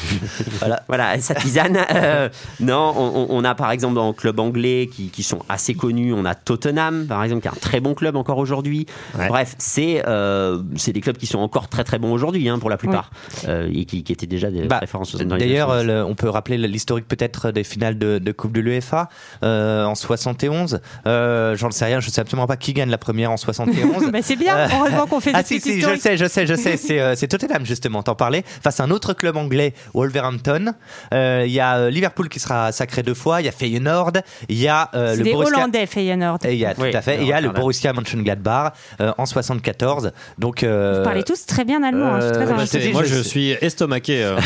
voilà. 0.60 0.82
Voilà, 0.88 1.18
sa 1.20 1.34
tisane. 1.34 1.78
Non, 2.60 2.92
on, 2.96 3.12
on- 3.14 3.26
on 3.30 3.44
a 3.44 3.54
par 3.54 3.70
exemple 3.70 3.94
dans 3.94 4.08
le 4.08 4.12
club 4.12 4.38
anglais 4.40 4.88
qui, 4.92 5.08
qui 5.08 5.22
sont 5.22 5.40
assez 5.48 5.74
connus. 5.74 6.12
On 6.12 6.24
a 6.24 6.34
Tottenham, 6.34 7.06
par 7.08 7.22
exemple, 7.24 7.42
qui 7.42 7.48
est 7.48 7.52
un 7.52 7.60
très 7.60 7.80
bon 7.80 7.94
club 7.94 8.16
encore 8.16 8.36
aujourd'hui. 8.38 8.49
Ouais. 9.18 9.28
Bref, 9.28 9.54
c'est 9.58 10.02
euh, 10.06 10.62
c'est 10.76 10.92
des 10.92 11.00
clubs 11.00 11.16
qui 11.16 11.26
sont 11.26 11.38
encore 11.38 11.68
très 11.68 11.84
très 11.84 11.98
bons 11.98 12.12
aujourd'hui 12.12 12.48
hein, 12.48 12.58
pour 12.58 12.70
la 12.70 12.76
plupart 12.76 13.10
euh, 13.48 13.68
et 13.72 13.84
qui, 13.84 14.02
qui 14.02 14.12
étaient 14.12 14.26
déjà 14.26 14.50
des 14.50 14.62
Bah, 14.66 14.78
références 14.78 15.16
D'ailleurs, 15.16 15.70
on 16.08 16.14
peut 16.14 16.28
rappeler 16.28 16.58
l'historique 16.58 17.06
peut-être 17.08 17.50
des 17.50 17.64
finales 17.64 17.98
de, 17.98 18.18
de 18.18 18.32
Coupe 18.32 18.52
de 18.52 18.60
l'UEFA 18.60 19.08
euh, 19.42 19.84
en 19.84 19.94
71. 19.94 20.80
Euh, 21.06 21.56
J'en 21.56 21.70
sais 21.70 21.84
rien, 21.84 22.00
je 22.00 22.10
sais 22.10 22.20
absolument 22.20 22.46
pas 22.46 22.56
qui 22.56 22.72
gagne 22.72 22.90
la 22.90 22.98
première 22.98 23.30
en 23.30 23.36
71. 23.36 24.10
Bah, 24.12 24.18
c'est 24.22 24.36
bien, 24.36 24.56
Euh, 24.56 24.66
heureusement 24.72 25.06
qu'on 25.06 25.20
fait 25.20 25.30
ah 25.34 25.42
des 25.42 25.46
si, 25.48 25.56
petites 25.58 25.74
si, 25.74 25.80
je 25.80 25.96
sais, 25.96 26.16
je 26.16 26.26
sais, 26.26 26.46
je 26.46 26.54
sais. 26.54 26.76
C'est 26.76 27.00
euh, 27.00 27.14
c'est 27.14 27.28
Tottenham 27.28 27.64
justement, 27.64 28.02
t'en 28.02 28.14
parlais. 28.14 28.42
Face 28.62 28.80
à 28.80 28.84
un 28.84 28.90
autre 28.90 29.12
club 29.14 29.36
anglais, 29.36 29.74
Wolverhampton. 29.94 30.72
Euh, 31.14 31.44
Il 31.46 31.52
y 31.52 31.60
a 31.60 31.90
Liverpool 31.90 32.28
qui 32.28 32.40
sera 32.40 32.72
sacré 32.72 33.02
deux 33.02 33.14
fois. 33.14 33.40
Il 33.40 33.44
y 33.44 33.48
a 33.48 33.52
Feyenoord. 33.52 34.12
Il 34.48 34.58
y 34.58 34.68
a 34.68 34.90
euh, 34.94 35.12
C'est 35.12 35.18
le 35.18 35.24
des 35.24 35.32
Borussia. 35.32 35.56
Hollandais, 35.58 35.86
Feyenoord. 35.86 36.38
Et 36.44 36.54
il 36.54 36.58
y 36.58 36.66
a 36.66 36.74
tout 36.74 36.82
Oui, 36.82 36.94
à 36.94 37.02
fait. 37.02 37.18
Il 37.20 37.26
y 37.26 37.32
a 37.32 37.40
le. 37.40 37.50
Borussia 37.50 37.92
Mönchengladbach 37.92 38.39
euh, 39.00 39.12
en 39.18 39.26
74. 39.26 40.12
Donc 40.38 40.62
euh, 40.62 40.98
Vous 40.98 41.04
parlez 41.04 41.22
tous 41.22 41.46
très 41.46 41.64
bien 41.64 41.82
allemand, 41.82 42.14
hein, 42.14 42.18
je 42.20 42.24
suis 42.26 42.32
très 42.32 42.42
euh, 42.42 42.46
bah, 42.46 42.92
moi, 42.92 43.04
je 43.04 43.20
suis 43.22 43.50
estomaqué. 43.60 44.22
euh, 44.24 44.36
ouais. 44.36 44.42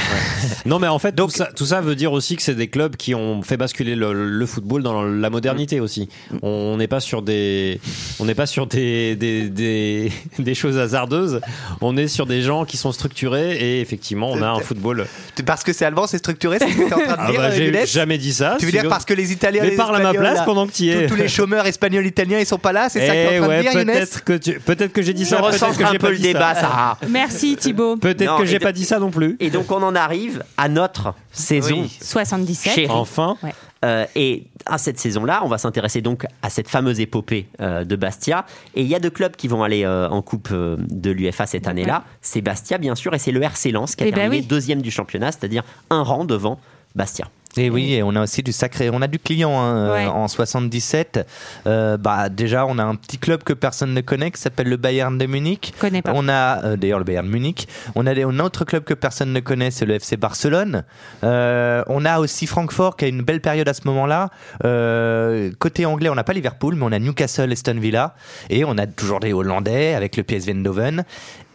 Non, 0.66 0.78
mais 0.78 0.88
en 0.88 0.98
fait, 0.98 1.14
Donc- 1.14 1.30
tout, 1.30 1.36
ça, 1.38 1.46
tout 1.54 1.66
ça 1.66 1.80
veut 1.80 1.94
dire 1.94 2.12
aussi 2.12 2.36
que 2.36 2.42
c'est 2.42 2.54
des 2.54 2.68
clubs 2.68 2.96
qui 2.96 3.14
ont 3.14 3.42
fait 3.42 3.56
basculer 3.56 3.94
le, 3.96 4.12
le 4.28 4.46
football 4.46 4.82
dans 4.82 5.02
la 5.02 5.30
modernité 5.30 5.80
aussi. 5.80 6.08
On 6.42 6.76
n'est 6.76 6.88
pas 6.88 7.00
sur 7.00 7.22
des, 7.22 7.80
on 8.20 8.24
n'est 8.24 8.34
pas 8.34 8.46
sur 8.46 8.66
des, 8.66 9.16
des, 9.16 9.48
des, 9.48 10.12
des 10.38 10.54
choses 10.54 10.78
hasardeuses. 10.78 11.40
On 11.80 11.96
est 11.96 12.08
sur 12.08 12.26
des 12.26 12.42
gens 12.42 12.64
qui 12.64 12.76
sont 12.76 12.92
structurés 12.92 13.56
et 13.56 13.80
effectivement, 13.80 14.30
on 14.30 14.42
a 14.42 14.48
un 14.48 14.60
football. 14.60 15.06
parce 15.46 15.62
que 15.64 15.72
c'est 15.72 15.84
allemand, 15.84 16.06
c'est 16.06 16.18
structuré, 16.18 16.58
c'est 16.58 16.70
ce 16.70 16.76
que 16.76 16.82
tu 16.84 16.88
es 16.88 16.94
en 16.94 16.98
train 16.98 17.12
de 17.12 17.16
Ah 17.18 17.30
dire. 17.30 17.40
bah, 17.40 17.50
j'ai 17.50 17.86
jamais 17.86 18.18
dit 18.18 18.32
ça. 18.32 18.56
Tu 18.58 18.66
veux 18.66 18.72
dire 18.72 18.88
parce 18.88 19.04
que 19.04 19.14
les 19.14 19.32
Italiens, 19.32 19.62
Mais 19.62 19.70
les 19.70 19.76
parle 19.76 19.96
à 19.96 19.98
ma 19.98 20.04
Espagnols, 20.10 20.22
place 20.22 20.38
là, 20.38 20.44
pendant 20.44 20.66
que 20.66 20.72
tu 20.72 20.84
y 20.84 20.90
es. 20.90 21.06
tous, 21.06 21.14
tous 21.14 21.20
les 21.20 21.28
chômeurs 21.28 21.66
espagnols, 21.66 22.06
italiens, 22.06 22.38
ils 22.38 22.46
sont 22.46 22.58
pas 22.58 22.72
là, 22.72 22.88
c'est 22.88 23.00
ça 23.06 23.12
que 23.12 23.12
tu 23.12 23.28
Eh 23.30 23.34
es 23.34 23.38
en 23.38 23.42
train 23.42 23.48
ouais, 23.48 23.56
de 23.58 23.62
dire, 23.62 23.72
peut-être 23.74 24.24
que 24.24 24.32
tu- 24.36 24.60
peut-être 24.60 24.92
que 24.92 25.02
j'ai 25.02 25.12
dit 25.14 25.24
ça. 25.24 25.38
Peut-être 25.42 25.76
que 25.76 25.82
un 25.84 25.92
j'ai 25.92 25.98
peu 25.98 26.06
pas 26.06 26.10
le 26.10 26.16
dit 26.16 26.22
débat, 26.22 26.54
ça. 26.54 26.60
Sarah. 26.62 26.98
Merci 27.08 27.56
Thibaut. 27.56 27.96
Peut-être 28.00 28.38
que 28.38 28.44
j'ai 28.44 28.58
pas 28.58 28.72
dit 28.72 28.84
ça 28.84 28.98
non 28.98 29.10
plus. 29.10 29.36
Et 29.40 29.50
donc 29.50 29.70
on 29.72 29.82
en 29.82 29.94
arrive 29.94 30.44
à 30.56 30.68
notre 30.68 31.14
saison 31.32 31.82
Oui. 31.82 31.98
77. 32.00 32.72
chérie. 32.74 32.86
Enfin. 32.90 33.36
Euh, 33.84 34.06
et 34.16 34.44
à 34.64 34.78
cette 34.78 34.98
saison-là, 34.98 35.42
on 35.44 35.48
va 35.48 35.58
s'intéresser 35.58 36.00
donc 36.00 36.24
à 36.40 36.48
cette 36.48 36.68
fameuse 36.68 37.00
épopée 37.00 37.48
euh, 37.60 37.84
de 37.84 37.96
Bastia. 37.96 38.46
Et 38.74 38.80
il 38.80 38.88
y 38.88 38.94
a 38.94 38.98
deux 38.98 39.10
clubs 39.10 39.36
qui 39.36 39.46
vont 39.46 39.62
aller 39.62 39.84
euh, 39.84 40.08
en 40.08 40.22
Coupe 40.22 40.48
euh, 40.52 40.76
de 40.88 41.10
l'UFA 41.10 41.44
cette 41.46 41.68
année-là. 41.68 42.02
C'est 42.22 42.40
Bastia, 42.40 42.78
bien 42.78 42.94
sûr, 42.94 43.12
et 43.14 43.18
c'est 43.18 43.30
le 43.32 43.42
RC 43.42 43.72
Lens 43.72 43.94
qui 43.94 44.04
a 44.04 44.06
Eh 44.06 44.10
ben 44.10 44.16
terminé 44.20 44.40
oui. 44.40 44.46
deuxième 44.46 44.80
du 44.80 44.90
championnat, 44.90 45.32
c'est-à-dire 45.32 45.64
un 45.90 46.02
rang 46.02 46.24
devant 46.24 46.58
Bastia. 46.94 47.26
Et 47.56 47.70
oui, 47.70 47.94
et 47.94 48.02
on 48.02 48.14
a 48.16 48.22
aussi 48.22 48.42
du 48.42 48.52
sacré, 48.52 48.90
on 48.90 49.00
a 49.02 49.06
du 49.06 49.18
client 49.18 49.56
hein, 49.58 49.76
euh, 49.76 49.94
Ouais. 49.94 50.06
en 50.06 50.26
77. 50.28 51.26
Euh, 51.66 51.96
bah 51.96 52.28
déjà, 52.28 52.66
on 52.66 52.78
a 52.78 52.82
un 52.84 52.94
petit 52.96 53.18
club 53.18 53.42
que 53.44 53.52
personne 53.52 53.94
ne 53.94 54.00
connaît 54.00 54.30
qui 54.30 54.40
s'appelle 54.40 54.68
le 54.68 54.76
Bayern 54.76 55.16
de 55.16 55.26
Munich. 55.26 55.72
Je 55.76 55.80
connais 55.80 56.02
pas. 56.02 56.12
On 56.14 56.28
a 56.28 56.64
euh, 56.64 56.76
d'ailleurs 56.76 56.98
le 56.98 57.04
Bayern 57.04 57.26
de 57.26 57.30
Munich. 57.32 57.68
On 57.94 58.06
a 58.06 58.14
un 58.14 58.38
autre 58.40 58.64
club 58.64 58.84
que 58.84 58.94
personne 58.94 59.32
ne 59.32 59.40
connaît, 59.40 59.70
c'est 59.70 59.86
le 59.86 59.94
FC 59.94 60.16
Barcelone. 60.16 60.84
Euh, 61.22 61.82
on 61.88 62.04
a 62.04 62.18
aussi 62.18 62.46
Francfort 62.46 62.96
qui 62.96 63.04
a 63.04 63.08
une 63.08 63.22
belle 63.22 63.40
période 63.40 63.68
à 63.68 63.74
ce 63.74 63.82
moment-là. 63.86 64.30
Euh, 64.64 65.50
côté 65.58 65.86
anglais, 65.86 66.08
on 66.08 66.14
n'a 66.14 66.24
pas 66.24 66.32
Liverpool, 66.32 66.74
mais 66.76 66.84
on 66.84 66.92
a 66.92 66.98
Newcastle, 66.98 67.50
Aston 67.52 67.78
Villa, 67.78 68.14
et 68.50 68.64
on 68.64 68.76
a 68.78 68.86
toujours 68.86 69.20
des 69.20 69.32
Hollandais 69.32 69.94
avec 69.94 70.16
le 70.16 70.22
PSV 70.22 70.52
Eindhoven. 70.52 71.04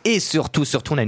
Et 0.05 0.21
surtout, 0.21 0.63
surtout, 0.63 0.93
on 0.93 0.97
a 0.97 1.03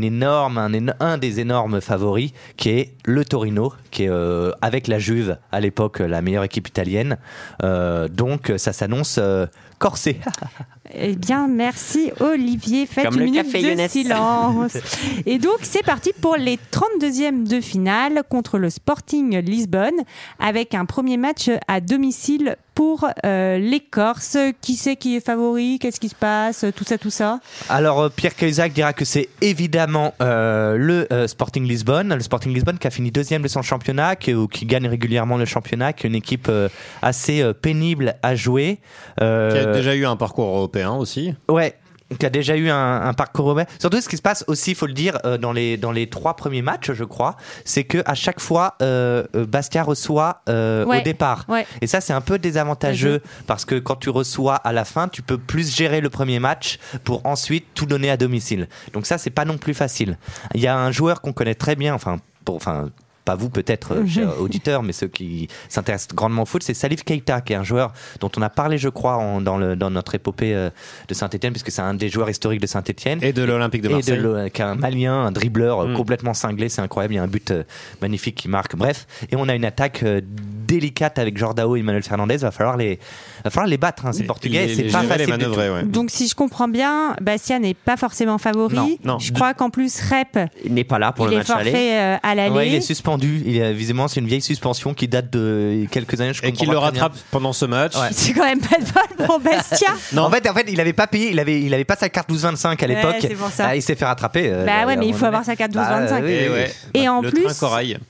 un 0.99 1.17
des 1.17 1.39
énormes 1.39 1.79
favoris 1.79 2.31
qui 2.57 2.69
est 2.69 2.93
le 3.05 3.23
Torino, 3.23 3.73
qui 3.89 4.03
est 4.03 4.09
euh, 4.09 4.51
avec 4.61 4.87
la 4.87 4.99
Juve 4.99 5.37
à 5.51 5.61
l'époque 5.61 5.99
la 5.99 6.21
meilleure 6.21 6.43
équipe 6.43 6.67
italienne. 6.67 7.17
Euh, 7.63 8.09
donc, 8.09 8.51
ça 8.57 8.73
s'annonce 8.73 9.17
euh, 9.17 9.45
corsé. 9.79 10.19
Eh 10.93 11.15
bien, 11.15 11.47
merci 11.47 12.11
Olivier. 12.19 12.85
Faites 12.85 13.05
Comme 13.05 13.19
une 13.19 13.25
minute 13.25 13.43
café 13.45 13.61
de 13.61 13.79
Younes. 13.79 13.87
silence. 13.87 14.77
Et 15.25 15.37
donc, 15.37 15.59
c'est 15.61 15.83
parti 15.83 16.11
pour 16.19 16.35
les 16.35 16.57
32e 16.71 17.47
de 17.47 17.61
finale 17.61 18.23
contre 18.29 18.57
le 18.57 18.69
Sporting 18.69 19.37
Lisbonne 19.39 19.93
avec 20.39 20.73
un 20.73 20.85
premier 20.85 21.17
match 21.17 21.49
à 21.67 21.81
domicile 21.81 22.55
pour 22.73 23.07
euh, 23.25 23.57
les 23.59 23.79
Corses. 23.79 24.37
Qui 24.61 24.75
c'est 24.75 24.95
qui 24.95 25.15
est 25.17 25.25
favori? 25.25 25.77
Qu'est-ce 25.77 25.99
qui 25.99 26.09
se 26.09 26.15
passe? 26.15 26.65
Tout 26.75 26.83
ça, 26.83 26.97
tout 26.97 27.09
ça? 27.11 27.39
Alors 27.69 27.99
euh, 28.01 28.09
Pierre 28.09 28.35
Cahuzac 28.35 28.73
dira 28.73 28.93
que 28.93 29.05
c'est 29.05 29.29
évidemment 29.41 30.13
euh, 30.21 30.77
le 30.77 31.05
euh, 31.13 31.27
Sporting 31.27 31.67
Lisbonne, 31.67 32.13
le 32.15 32.21
Sporting 32.21 32.53
Lisbonne 32.53 32.79
qui 32.79 32.87
a 32.87 32.89
fini 32.89 33.11
deuxième 33.11 33.43
de 33.43 33.47
son 33.47 33.61
championnat, 33.61 34.15
qui, 34.15 34.33
ou 34.33 34.47
qui 34.47 34.65
gagne 34.65 34.87
régulièrement 34.87 35.37
le 35.37 35.45
championnat, 35.45 35.93
qui 35.93 36.07
est 36.07 36.09
une 36.09 36.15
équipe 36.15 36.47
euh, 36.49 36.69
assez 37.01 37.41
euh, 37.41 37.53
pénible 37.53 38.15
à 38.23 38.35
jouer. 38.35 38.79
Qui 39.17 39.23
a 39.25 39.65
déjà 39.73 39.93
eu 39.93 40.05
un 40.05 40.15
parcours 40.15 40.70
européen 40.79 40.91
aussi. 40.99 41.33
Ouais. 41.49 41.75
Qui 42.19 42.25
a 42.25 42.29
déjà 42.29 42.57
eu 42.57 42.69
un, 42.69 43.01
un 43.03 43.13
parcours 43.13 43.45
européen. 43.45 43.65
Surtout, 43.79 44.01
ce 44.01 44.09
qui 44.09 44.17
se 44.17 44.21
passe 44.21 44.43
aussi, 44.47 44.71
il 44.71 44.75
faut 44.75 44.85
le 44.85 44.91
dire, 44.91 45.17
euh, 45.23 45.37
dans 45.37 45.53
les 45.53 45.77
dans 45.77 45.93
les 45.93 46.09
trois 46.09 46.35
premiers 46.35 46.61
matchs, 46.61 46.91
je 46.91 47.05
crois, 47.05 47.37
c'est 47.63 47.85
que 47.85 47.99
à 48.05 48.15
chaque 48.15 48.41
fois, 48.41 48.75
euh, 48.81 49.23
euh, 49.33 49.45
Bastia 49.45 49.81
reçoit 49.81 50.41
euh, 50.49 50.83
Ouais. 50.83 50.99
au 50.99 51.01
départ. 51.03 51.45
Ouais. 51.47 51.65
Et 51.79 51.87
ça, 51.87 52.01
c'est 52.01 52.11
un 52.11 52.19
peu 52.19 52.37
désavantageux 52.37 53.21
parce 53.47 53.63
que 53.63 53.75
quand 53.75 53.95
tu 53.95 54.09
reçois 54.09 54.55
à 54.55 54.73
la 54.73 54.83
fin, 54.83 55.07
tu 55.07 55.21
peux 55.21 55.37
plus 55.37 55.73
gérer 55.73 56.01
le 56.01 56.09
premier 56.09 56.39
match 56.39 56.79
pour 57.05 57.25
ensuite 57.25 57.67
tout 57.75 57.85
donner 57.85 58.09
à 58.09 58.17
domicile. 58.17 58.67
Donc 58.91 59.05
ça, 59.05 59.17
c'est 59.17 59.29
pas 59.29 59.45
non 59.45 59.57
plus 59.57 59.73
facile. 59.73 60.17
Il 60.53 60.59
y 60.59 60.67
a 60.67 60.77
un 60.77 60.91
joueur 60.91 61.21
qu'on 61.21 61.31
connaît 61.31 61.55
très 61.55 61.77
bien, 61.77 61.93
enfin, 61.93 62.17
pour, 62.43 62.57
enfin. 62.57 62.89
Pas 63.25 63.35
vous 63.35 63.49
peut-être, 63.49 63.93
euh, 63.93 64.07
chers 64.07 64.39
auditeurs, 64.41 64.81
mais 64.83 64.93
ceux 64.93 65.07
qui 65.07 65.47
s'intéressent 65.69 66.15
grandement 66.15 66.41
au 66.43 66.45
foot, 66.45 66.63
c'est 66.63 66.73
Salif 66.73 67.03
Keita, 67.03 67.41
qui 67.41 67.53
est 67.53 67.55
un 67.55 67.63
joueur 67.63 67.93
dont 68.19 68.31
on 68.37 68.41
a 68.41 68.49
parlé, 68.49 68.77
je 68.77 68.89
crois, 68.89 69.17
en- 69.17 69.41
dans, 69.41 69.57
le, 69.57 69.75
dans 69.75 69.91
notre 69.91 70.15
épopée 70.15 70.55
euh, 70.55 70.69
de 71.07 71.13
Saint-Etienne, 71.13 71.53
puisque 71.53 71.71
c'est 71.71 71.81
un 71.83 71.93
des 71.93 72.09
joueurs 72.09 72.29
historiques 72.29 72.61
de 72.61 72.67
Saint-Etienne. 72.67 73.19
Et 73.21 73.31
de 73.33 73.43
l'Olympique 73.43 73.81
de 73.83 73.89
Et 73.89 73.93
Marseille. 73.93 74.17
l'O- 74.17 74.49
qui 74.51 74.61
est 74.61 74.65
un 74.65 74.75
Malien, 74.75 75.13
un 75.25 75.31
dribbleur 75.31 75.79
euh, 75.83 75.87
Mm. 75.89 75.93
complètement 75.95 76.33
cinglé, 76.33 76.69
c'est 76.69 76.81
incroyable. 76.81 77.13
Il 77.13 77.17
y 77.17 77.19
a 77.19 77.23
un 77.23 77.27
but 77.27 77.51
euh, 77.51 77.63
magnifique 78.01 78.35
qui 78.35 78.47
marque. 78.47 78.75
Bref, 78.75 79.05
et 79.31 79.35
on 79.35 79.47
a 79.49 79.55
une 79.55 79.65
attaque 79.65 80.03
euh, 80.03 80.21
délicate 80.67 81.19
avec 81.19 81.37
Jordao 81.37 81.75
et 81.75 81.81
Manuel 81.81 82.03
Fernandez. 82.03 82.37
Va 82.37 82.51
falloir 82.51 82.77
les, 82.77 82.99
va 83.43 83.49
falloir 83.49 83.67
les 83.67 83.77
battre. 83.77 84.05
Hein, 84.05 84.13
ces 84.13 84.21
Les- 84.21 84.27
Portugais, 84.27 84.67
c'est 84.75 84.83
les 84.83 84.91
pas 84.91 85.03
facile. 85.03 85.25
du 85.25 85.31
manœuvrer, 85.31 85.67
tout. 85.67 85.73
ouais. 85.73 85.83
Donc, 85.83 86.09
si 86.11 86.27
je 86.27 86.35
comprends 86.35 86.67
bien, 86.67 87.15
Bastia 87.21 87.59
n'est 87.59 87.73
pas 87.73 87.97
forcément 87.97 88.37
favori. 88.37 88.75
Non, 88.75 88.97
non. 89.03 89.19
Je 89.19 89.31
crois 89.33 89.53
qu'en 89.53 89.69
plus, 89.69 89.99
Rep, 90.09 90.49
Il 90.65 90.73
n'est 90.73 90.83
pas 90.83 90.97
là 90.99 91.11
pour 91.11 91.25
il 91.27 91.29
le 91.29 91.35
est 91.35 91.37
match 91.39 91.49
aller. 91.49 91.71
forfait 91.71 91.99
euh, 91.99 92.17
à 92.23 92.35
l'aller. 92.35 92.55
Ouais, 92.55 92.67
il 92.69 92.75
est 92.75 92.81
suspendu. 92.81 93.10
Il 93.19 93.57
est, 93.57 93.73
visiblement, 93.73 94.07
c'est 94.07 94.19
une 94.19 94.27
vieille 94.27 94.41
suspension 94.41 94.93
qui 94.93 95.07
date 95.07 95.29
de 95.31 95.85
quelques 95.91 96.19
années. 96.21 96.33
Je 96.33 96.43
Et 96.45 96.51
qui 96.51 96.59
comprends 96.65 96.71
le 96.73 96.77
rattrape 96.77 97.13
pendant 97.31 97.53
ce 97.53 97.65
match. 97.65 97.95
Ouais. 97.95 98.07
C'est 98.11 98.33
quand 98.33 98.43
même 98.45 98.59
pas 98.61 98.77
de 98.77 98.83
bol 99.17 99.25
pour 99.27 99.39
Bastia. 99.39 99.89
Non. 100.13 100.23
En 100.23 100.29
fait, 100.31 100.49
en 100.49 100.53
fait, 100.53 100.65
il 100.67 100.79
avait 100.81 100.93
pas 100.93 101.07
payé, 101.07 101.31
il 101.31 101.39
avait, 101.39 101.61
il 101.61 101.73
avait 101.73 101.83
pas 101.85 101.95
sa 101.95 102.09
carte 102.09 102.29
12-25 102.29 102.83
à 102.83 102.87
l'époque. 102.87 103.15
c'est 103.21 103.29
pour 103.35 103.49
ça. 103.49 103.67
Ah, 103.69 103.75
il 103.75 103.81
s'est 103.81 103.95
fait 103.95 104.05
rattraper. 104.05 104.49
euh, 104.51 104.65
Bah 104.65 104.85
ouais, 104.85 104.95
mais 104.97 105.07
il 105.07 105.13
faut 105.13 105.25
avoir 105.25 105.43
sa 105.45 105.55
carte 105.55 105.71
Bah, 105.71 106.05
12-25. 106.07 106.23
oui, 106.23 106.31
Et 106.31 106.47
oui. 106.49 106.53
ouais. 106.53 106.71
Et 106.93 107.09
en 107.09 107.21
le 107.21 107.29
plus. 107.31 107.45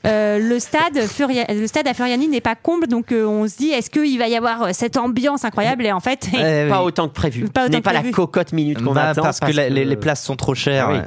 Euh, 0.06 0.40
le 0.40 0.60
stade 0.60 0.98
Furia- 1.08 1.46
le 1.54 1.68
stade 1.68 1.88
à 1.88 1.94
Furiani 1.94 2.28
n'est 2.28 2.42
pas 2.42 2.56
comble, 2.56 2.88
donc 2.88 3.12
euh, 3.12 3.26
on 3.26 3.48
se 3.48 3.58
dit 3.58 3.70
est-ce 3.70 3.90
qu'il 3.90 4.18
va 4.18 4.28
y 4.28 4.36
avoir 4.36 4.74
cette 4.74 4.98
ambiance 4.98 5.46
incroyable? 5.46 5.86
Et 5.86 5.92
en 5.92 6.00
fait, 6.00 6.28
Pas 6.32 6.38
oui. 6.82 6.86
autant 6.86 7.08
que 7.08 7.14
prévu. 7.14 7.46
Pas 7.50 7.62
Ce 7.62 7.66
autant 7.66 7.72
n'est 7.74 7.80
que 7.80 7.84
pas 7.86 7.94
la 7.94 8.04
cocotte 8.12 8.54
minute 8.54 8.82
qu'on 8.84 8.94
Bah, 8.94 9.10
attend. 9.10 9.22
parce 9.24 9.40
que 9.40 9.52
les, 9.52 9.70
les 9.86 9.96
places 9.96 10.24
sont 10.24 10.36
trop 10.36 10.56
chères. 10.56 10.88
Ah 10.90 10.94
oui. 10.94 11.00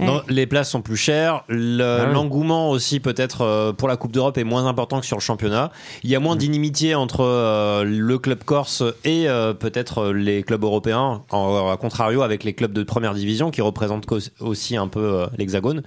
Ouais. 0.00 0.06
Non, 0.06 0.22
les 0.28 0.46
places 0.46 0.70
sont 0.70 0.82
plus 0.82 0.96
chères. 0.96 1.44
Le- 1.48 1.82
Ah 2.00 2.04
oui. 2.08 2.14
L'engouement 2.14 2.70
aussi 2.70 3.00
peut-être 3.00 3.42
euh, 3.42 3.72
pour 3.72 3.88
la 3.88 3.96
Coupe 3.96 4.12
d'Europe 4.12 4.38
est 4.38 4.44
moins 4.44 4.66
important 4.66 5.00
que 5.00 5.06
sur 5.06 5.16
le 5.16 5.22
championnat. 5.22 5.70
Il 6.02 6.10
y 6.10 6.16
a 6.16 6.20
Mm. 6.20 6.22
moins 6.22 6.36
d'inimitié 6.36 6.94
entre 6.94 7.20
euh, 7.24 7.84
le 7.84 8.18
club 8.18 8.44
corse 8.44 8.82
et 9.04 9.28
euh, 9.28 9.52
peut-être 9.54 10.10
les 10.12 10.42
clubs 10.42 10.62
européens, 10.62 11.22
en, 11.30 11.70
à 11.70 11.76
contrario 11.76 12.22
avec 12.22 12.44
les 12.44 12.52
clubs 12.52 12.72
de 12.72 12.82
première 12.82 13.14
division 13.14 13.50
qui 13.50 13.60
représentent 13.60 14.06
aussi 14.40 14.76
un 14.76 14.88
peu 14.88 15.00
euh, 15.00 15.26
l'hexagone. 15.38 15.82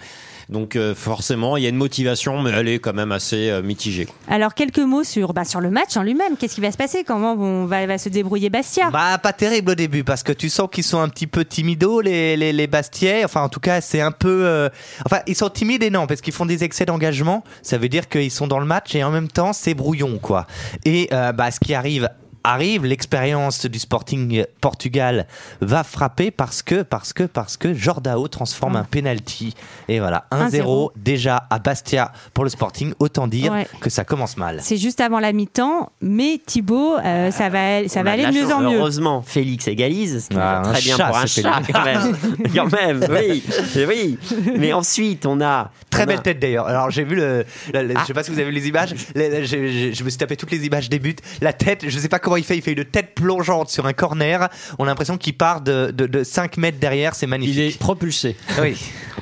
Donc 0.47 0.75
euh, 0.75 0.93
forcément, 0.93 1.57
il 1.57 1.63
y 1.63 1.65
a 1.65 1.69
une 1.69 1.75
motivation, 1.75 2.41
mais 2.43 2.51
elle 2.51 2.67
est 2.67 2.77
quand 2.77 2.93
même 2.93 3.11
assez 3.11 3.49
euh, 3.49 3.63
mitigée. 3.63 4.07
alors 4.27 4.53
quelques 4.53 4.77
mots 4.77 5.03
sur, 5.03 5.33
bah, 5.33 5.43
sur 5.43 5.59
le 5.59 5.71
match 5.71 5.97
en 5.97 6.03
lui-même. 6.03 6.37
Qu'est-ce 6.37 6.53
qui 6.55 6.61
va 6.61 6.71
se 6.71 6.77
passer? 6.77 7.03
Comment 7.03 7.35
vont- 7.35 7.65
va, 7.65 7.85
va 7.87 7.97
se 7.97 8.09
débrouiller 8.09 8.51
Bastia? 8.51 8.91
Bah 8.91 9.17
pas 9.17 9.33
terrible 9.33 9.71
au 9.71 9.75
début 9.75 10.03
parce 10.03 10.21
que 10.21 10.31
tu 10.31 10.49
sens 10.49 10.67
qu'ils 10.71 10.83
sont 10.83 10.99
un 10.99 11.09
petit 11.09 11.25
peu 11.25 11.45
timidos 11.45 12.01
les, 12.01 12.37
les, 12.37 12.53
les 12.53 12.67
Bastiais. 12.67 13.25
Enfin 13.25 13.41
en 13.41 13.49
tout 13.49 13.59
cas 13.59 13.81
c'est 13.81 13.94
un 14.01 14.11
peu... 14.11 14.45
euh, 14.45 14.69
Enfin 15.05 15.21
ils 15.27 15.35
sont 15.35 15.49
timides 15.49 15.83
et 15.83 15.89
non 15.89 16.07
parce 16.07 16.21
qu'ils 16.21 16.33
font 16.33 16.45
des 16.45 16.63
excès 16.63 16.85
d'engagement. 16.85 17.43
Ça 17.61 17.77
veut 17.77 17.89
dire 17.89 18.07
qu'ils 18.09 18.31
sont 18.31 18.47
dans 18.47 18.59
le 18.59 18.65
match 18.65 18.95
et 18.95 19.03
en 19.03 19.11
même 19.11 19.27
temps 19.27 19.53
c'est 19.53 19.73
brouillon 19.73 20.17
quoi. 20.21 20.47
Et 20.83 21.09
euh, 21.13 21.31
bah 21.31 21.51
ce 21.51 21.59
qui 21.59 21.73
arrive 21.73 22.09
arrive, 22.45 22.85
l'expérience 22.85 23.65
du 23.65 23.79
Sporting 23.79 24.43
Portugal 24.61 25.27
va 25.61 25.83
frapper 25.83 26.31
parce 26.31 26.61
que 26.61 26.81
parce 26.83 27.13
que 27.13 27.23
parce 27.23 27.57
que 27.57 27.73
Jordao 27.73 28.27
transforme 28.27 28.75
Ah. 28.75 28.79
un 28.79 28.83
penalty 28.83 29.53
et 29.87 29.99
voilà 29.99 30.25
1-0. 30.31 30.89
1-0 30.89 30.91
déjà 30.95 31.45
à 31.49 31.59
Bastia 31.59 32.11
pour 32.33 32.43
le 32.43 32.49
Sporting. 32.49 32.93
Autant 32.99 33.27
dire 33.27 33.51
Ouais. 33.51 33.67
que 33.79 33.89
ça 33.89 34.03
commence 34.03 34.37
mal. 34.37 34.59
C'est 34.61 34.77
juste 34.77 35.01
avant 35.01 35.19
la 35.19 35.31
mi-temps, 35.33 35.91
mais 36.01 36.39
Thibaut, 36.45 36.97
euh, 36.97 37.31
ça 37.31 37.49
va, 37.49 37.87
ça 37.87 38.01
On 38.01 38.03
va 38.03 38.11
aller 38.11 38.25
de 38.25 38.31
mieux 38.31 38.41
chance. 38.43 38.51
en 38.53 38.61
mieux. 38.69 38.77
Heureusement, 38.77 39.21
Félix 39.21 39.67
égalise, 39.67 40.29
Ah, 40.35 40.61
très 40.63 40.81
bien 40.81 40.97
chat, 40.97 41.07
pour 41.07 41.17
un 41.17 41.25
chat 41.25 41.61
quand 41.71 41.83
même. 41.83 42.15
quand 42.55 42.71
même, 42.71 43.05
oui, 43.09 43.43
oui. 43.87 44.17
Mais 44.57 44.73
ensuite, 44.73 45.25
on 45.25 45.41
a 45.41 45.71
Très 45.89 46.03
on 46.03 46.05
belle 46.07 46.19
a- 46.19 46.21
tête 46.21 46.39
d'ailleurs. 46.39 46.67
Alors 46.67 46.89
j'ai 46.91 47.03
vu 47.03 47.15
le, 47.15 47.45
la- 47.73 47.81
Ah. 47.95 47.99
je 48.01 48.05
sais 48.07 48.13
pas 48.13 48.23
si 48.23 48.31
vous 48.31 48.37
avez 48.39 48.49
vu 48.49 48.55
les 48.55 48.67
images. 48.67 48.93
Je 49.15 50.03
me 50.03 50.09
suis 50.09 50.17
tapé 50.17 50.35
toutes 50.35 50.51
les 50.51 50.65
images 50.65 50.89
des 50.89 50.99
buts. 50.99 51.15
La 51.41 51.53
tête, 51.53 51.85
je 51.87 51.99
sais 51.99 52.09
pas 52.09 52.19
comment 52.19 52.34
il 52.37 52.43
fait. 52.43 52.55
Il 52.57 52.61
fait 52.61 52.73
une 52.73 52.85
tête 52.85 53.13
plongeante 53.15 53.69
sur 53.69 53.85
un 53.85 53.93
corner. 53.93 54.49
On 54.79 54.83
a 54.83 54.87
l'impression 54.87 55.17
qu'il 55.17 55.35
part 55.35 55.61
de, 55.61 55.91
de, 55.91 56.05
de 56.07 56.23
5 56.23 56.57
mètres 56.57 56.79
derrière. 56.79 57.15
C'est 57.15 57.27
magnifique. 57.27 57.55
Il 57.55 57.61
est 57.61 57.79
propulsé. 57.79 58.35
Oui. 58.61 58.75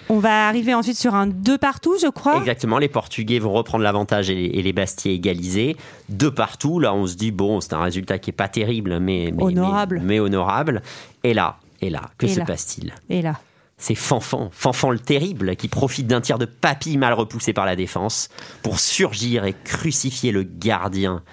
On 0.09 0.19
va 0.19 0.47
arriver 0.47 0.73
ensuite 0.73 0.97
sur 0.97 1.15
un 1.15 1.27
2 1.27 1.57
partout, 1.57 1.95
je 2.01 2.07
crois. 2.07 2.37
Exactement, 2.37 2.77
les 2.77 2.89
Portugais 2.89 3.39
vont 3.39 3.53
reprendre 3.53 3.83
l'avantage 3.83 4.29
et 4.29 4.35
les, 4.35 4.45
et 4.45 4.61
les 4.61 4.73
Bastiais 4.73 5.13
égaliser. 5.15 5.77
De 6.09 6.27
partout, 6.29 6.79
là 6.79 6.93
on 6.93 7.07
se 7.07 7.15
dit, 7.15 7.31
bon, 7.31 7.61
c'est 7.61 7.73
un 7.73 7.81
résultat 7.81 8.19
qui 8.19 8.29
est 8.29 8.33
pas 8.33 8.49
terrible, 8.49 8.99
mais, 8.99 9.31
mais- 9.33 9.43
Honorable. 9.43 9.99
Mais, 10.01 10.05
mais 10.15 10.19
honorable. 10.19 10.81
Et 11.23 11.33
là, 11.33 11.57
et 11.81 11.89
là, 11.89 12.01
que 12.17 12.25
Et 12.25 12.29
se 12.29 12.41
passe-t-il? 12.41 12.93
Et 13.09 13.21
là. 13.21 13.39
C'est 13.77 13.95
Fanfan, 13.95 14.49
Fanfan 14.51 14.91
le 14.91 14.99
terrible, 14.99 15.55
qui 15.55 15.67
profite 15.67 16.05
d'un 16.07 16.21
tir 16.21 16.37
de 16.37 16.45
papy 16.45 16.97
mal 16.97 17.13
repoussé 17.13 17.53
par 17.53 17.65
la 17.65 17.75
défense 17.75 18.29
pour 18.61 18.79
surgir 18.79 19.45
et 19.45 19.53
crucifier 19.63 20.31
le 20.31 20.43
gardien 20.43 21.23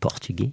portugais. 0.00 0.50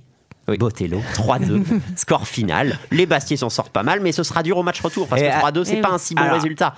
Botello, 0.57 1.01
3-2, 1.15 1.63
score 1.95 2.27
final. 2.27 2.77
Les 2.91 3.05
Bastiers 3.05 3.37
s'en 3.37 3.49
sortent 3.49 3.71
pas 3.71 3.83
mal, 3.83 3.99
mais 4.01 4.11
ce 4.11 4.23
sera 4.23 4.41
dur 4.43 4.57
au 4.57 4.63
match 4.63 4.81
retour 4.81 5.07
parce 5.07 5.21
Et, 5.21 5.25
que 5.25 5.31
3-2, 5.31 5.63
c'est 5.65 5.81
pas 5.81 5.89
oui. 5.89 5.95
un 5.95 5.97
si 5.97 6.15
bon 6.15 6.21
Alors- 6.23 6.35
résultat. 6.35 6.75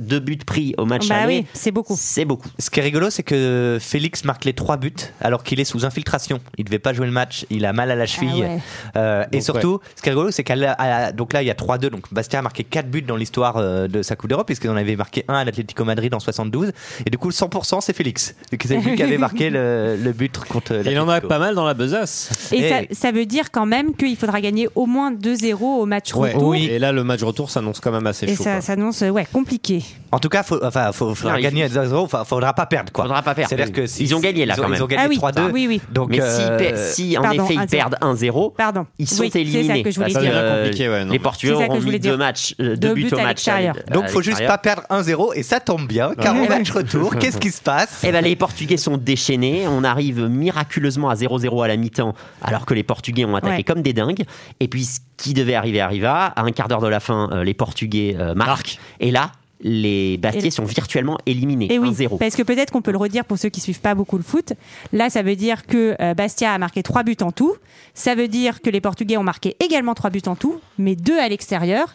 Deux 0.00 0.18
buts 0.18 0.38
pris 0.46 0.74
au 0.78 0.86
match 0.86 1.08
Bah 1.08 1.16
aller, 1.16 1.40
oui, 1.40 1.46
c'est 1.52 1.70
beaucoup. 1.70 1.94
c'est 1.98 2.24
beaucoup. 2.24 2.48
Ce 2.58 2.70
qui 2.70 2.80
est 2.80 2.82
rigolo, 2.82 3.10
c'est 3.10 3.22
que 3.22 3.76
Félix 3.80 4.24
marque 4.24 4.46
les 4.46 4.54
3 4.54 4.78
buts 4.78 4.94
alors 5.20 5.42
qu'il 5.42 5.60
est 5.60 5.64
sous 5.66 5.84
infiltration. 5.84 6.40
Il 6.56 6.64
devait 6.64 6.78
pas 6.78 6.94
jouer 6.94 7.04
le 7.04 7.12
match. 7.12 7.44
Il 7.50 7.66
a 7.66 7.74
mal 7.74 7.90
à 7.90 7.94
la 7.94 8.06
cheville. 8.06 8.44
Ah 8.46 8.48
ouais. 8.54 8.60
Euh, 8.96 9.24
et 9.32 9.42
surtout, 9.42 9.80
ce 9.94 10.00
qui 10.02 10.08
est 10.08 10.12
rigolo, 10.12 10.30
c'est 10.30 10.42
qu'à 10.42 11.12
donc 11.12 11.34
là, 11.34 11.42
il 11.42 11.46
y 11.46 11.50
a 11.50 11.54
3-2. 11.54 11.88
Donc 11.90 12.04
Bastia 12.12 12.38
a 12.38 12.42
marqué 12.42 12.64
4 12.64 12.88
buts 12.90 13.02
dans 13.02 13.16
l'histoire 13.16 13.56
euh, 13.58 13.86
de 13.86 14.00
sa 14.02 14.16
Coupe 14.16 14.30
d'Europe, 14.30 14.46
puisqu'ils 14.46 14.70
en 14.70 14.76
avaient 14.76 14.96
marqué 14.96 15.24
un 15.28 15.34
à 15.34 15.44
l'Atlético 15.44 15.84
Madrid 15.84 16.14
en 16.14 16.20
72. 16.20 16.72
Et 17.04 17.10
du 17.10 17.18
coup, 17.18 17.28
le 17.28 17.34
100%, 17.34 17.82
c'est 17.82 17.94
Félix. 17.94 18.34
C'est 18.50 18.76
lui 18.78 18.96
qui 18.96 19.02
avait 19.02 19.18
marqué 19.18 19.50
le, 19.50 19.98
le 20.02 20.12
but 20.12 20.38
contre 20.38 20.72
Et 20.86 20.92
il 20.92 20.98
en 20.98 21.08
a 21.10 21.20
pas 21.20 21.38
mal 21.38 21.54
dans 21.54 21.66
la 21.66 21.74
besace. 21.74 22.30
Et 22.52 22.70
ça, 22.70 22.76
ça 22.90 23.12
veut 23.12 23.26
dire 23.26 23.50
quand 23.50 23.66
même 23.66 23.94
qu'il 23.94 24.16
faudra 24.16 24.40
gagner 24.40 24.66
au 24.74 24.86
moins 24.86 25.12
2-0 25.12 25.54
au 25.60 25.84
match 25.84 26.14
Ouais. 26.14 26.32
retour. 26.32 26.54
Et 26.54 26.78
là, 26.78 26.92
le 26.92 27.04
match 27.04 27.22
retour 27.22 27.50
s'annonce 27.50 27.80
quand 27.80 27.92
même 27.92 28.06
assez 28.06 28.24
Et 28.26 28.34
chaud. 28.36 28.44
ça 28.44 28.52
quoi. 28.52 28.60
s'annonce 28.62 29.00
ouais, 29.02 29.26
compliqué. 29.30 29.73
En 30.12 30.18
tout 30.20 30.28
cas, 30.28 30.42
faut, 30.44 30.62
enfin, 30.64 30.92
faut, 30.92 31.14
faudra 31.14 31.32
Non, 31.32 31.38
il 31.38 31.42
gagner 31.42 31.64
à 31.64 31.68
0 31.68 32.04
Enfin, 32.04 32.24
faudra 32.24 32.52
pas 32.52 32.66
perdre, 32.66 32.92
quoi. 32.92 33.04
Faudra 33.04 33.22
pas 33.22 33.34
perdre. 33.34 33.48
C'est-à-dire 33.50 33.72
que 33.72 33.86
si- 33.86 34.04
Ils 34.04 34.14
ont 34.14 34.20
gagné, 34.20 34.46
là, 34.46 34.54
ils 34.56 34.60
ont, 34.60 34.62
quand 34.62 34.68
Ils 34.68 34.72
même. 34.72 34.82
ont 34.82 34.86
gagné 34.86 35.02
Ah 35.04 35.08
oui, 35.08 35.16
3-2. 35.16 35.50
oui, 35.52 35.66
oui. 35.68 35.80
Donc, 35.90 36.10
Mais 36.10 36.20
euh, 36.20 36.92
si, 36.92 37.10
si, 37.10 37.18
en 37.18 37.22
pardon, 37.22 37.44
effet 37.44 37.54
ils 37.54 37.60
1-0. 37.60 37.66
perdent 37.70 37.96
1-0, 38.00 38.54
Pardon. 38.56 38.86
ils 38.98 39.08
sont 39.08 39.22
Oui, 39.22 39.30
c'est 39.32 39.38
ça 39.38 39.38
éliminés. 39.40 39.82
que 39.82 39.90
je 39.90 39.96
voulais 39.96 40.06
dire. 40.10 40.14
Ça 40.14 40.20
devient 40.20 40.32
euh, 40.34 40.62
compliqué, 40.64 40.88
ouais, 40.88 41.04
non. 41.04 41.12
les 41.12 41.18
Portugais 41.18 41.52
auront 41.54 41.80
mis 41.80 41.98
dire. 41.98 42.12
deux 42.12 42.16
matchs, 42.16 42.54
euh, 42.60 42.76
Deux 42.76 42.88
deux 42.88 42.94
buts 42.94 43.08
au 43.12 43.14
à 43.14 43.22
match. 43.22 43.28
l'extérieur. 43.28 43.74
à- 43.88 43.90
donc 43.92 44.08
faut 44.08 44.22
juste 44.22 44.46
pas 44.46 44.58
perdre 44.58 44.82
1-0 44.88 45.32
et 45.34 45.42
ça 45.42 45.58
tombe 45.60 45.88
bien 45.88 46.12
car 46.20 46.36
au 46.40 46.46
match 46.48 46.70
retour, 46.70 47.16
qu'est-ce 47.20 47.38
qui 47.38 47.50
se 47.50 47.60
passe? 47.62 48.02
Eh 48.04 48.12
ben, 48.12 48.22
les 48.22 48.36
Portugais 48.36 48.76
sont 48.76 48.96
déchaînés. 48.96 49.66
On 49.66 49.82
arrive 49.82 50.20
miraculeusement 50.28 51.10
à 51.10 51.14
0-0 51.16 51.62
à 51.64 51.68
la 51.68 51.76
mi-temps, 51.76 52.14
alors 52.42 52.66
que 52.66 52.74
les 52.74 52.84
Portugais 52.84 53.24
ont 53.24 53.34
attaqué 53.34 53.64
comme 53.64 53.82
des 53.82 53.92
dingues. 53.92 54.22
Et 54.60 54.68
puis, 54.68 54.84
ce 54.84 55.00
qui 55.16 55.34
devait 55.34 55.54
arriver 55.54 55.80
arriva. 55.80 56.26
À 56.36 56.42
un 56.42 56.50
quart 56.52 56.68
d'heure 56.68 56.80
de 56.80 56.88
la 56.88 57.00
fin, 57.00 57.28
euh, 57.32 57.44
les 57.44 57.54
Portugais 57.54 58.16
euh. 58.18 58.34
Marquent. 58.34 58.78
Et 59.00 59.10
là, 59.10 59.30
les 59.64 60.18
Bastiers 60.18 60.50
sont 60.50 60.66
virtuellement 60.66 61.18
éliminés. 61.24 61.72
Et 61.72 61.78
oui, 61.78 61.90
1-0. 61.90 62.18
parce 62.18 62.36
que 62.36 62.42
peut-être 62.42 62.70
qu'on 62.70 62.82
peut 62.82 62.92
le 62.92 62.98
redire 62.98 63.24
pour 63.24 63.38
ceux 63.38 63.48
qui 63.48 63.60
suivent 63.60 63.80
pas 63.80 63.94
beaucoup 63.94 64.18
le 64.18 64.22
foot. 64.22 64.52
Là, 64.92 65.08
ça 65.08 65.22
veut 65.22 65.36
dire 65.36 65.66
que 65.66 65.96
euh, 66.00 66.14
Bastia 66.14 66.52
a 66.52 66.58
marqué 66.58 66.82
trois 66.82 67.02
buts 67.02 67.16
en 67.22 67.32
tout. 67.32 67.54
Ça 67.94 68.14
veut 68.14 68.28
dire 68.28 68.60
que 68.60 68.68
les 68.68 68.82
Portugais 68.82 69.16
ont 69.16 69.22
marqué 69.22 69.56
également 69.64 69.94
trois 69.94 70.10
buts 70.10 70.22
en 70.26 70.36
tout, 70.36 70.60
mais 70.78 70.94
deux 70.94 71.18
à 71.18 71.28
l'extérieur. 71.28 71.94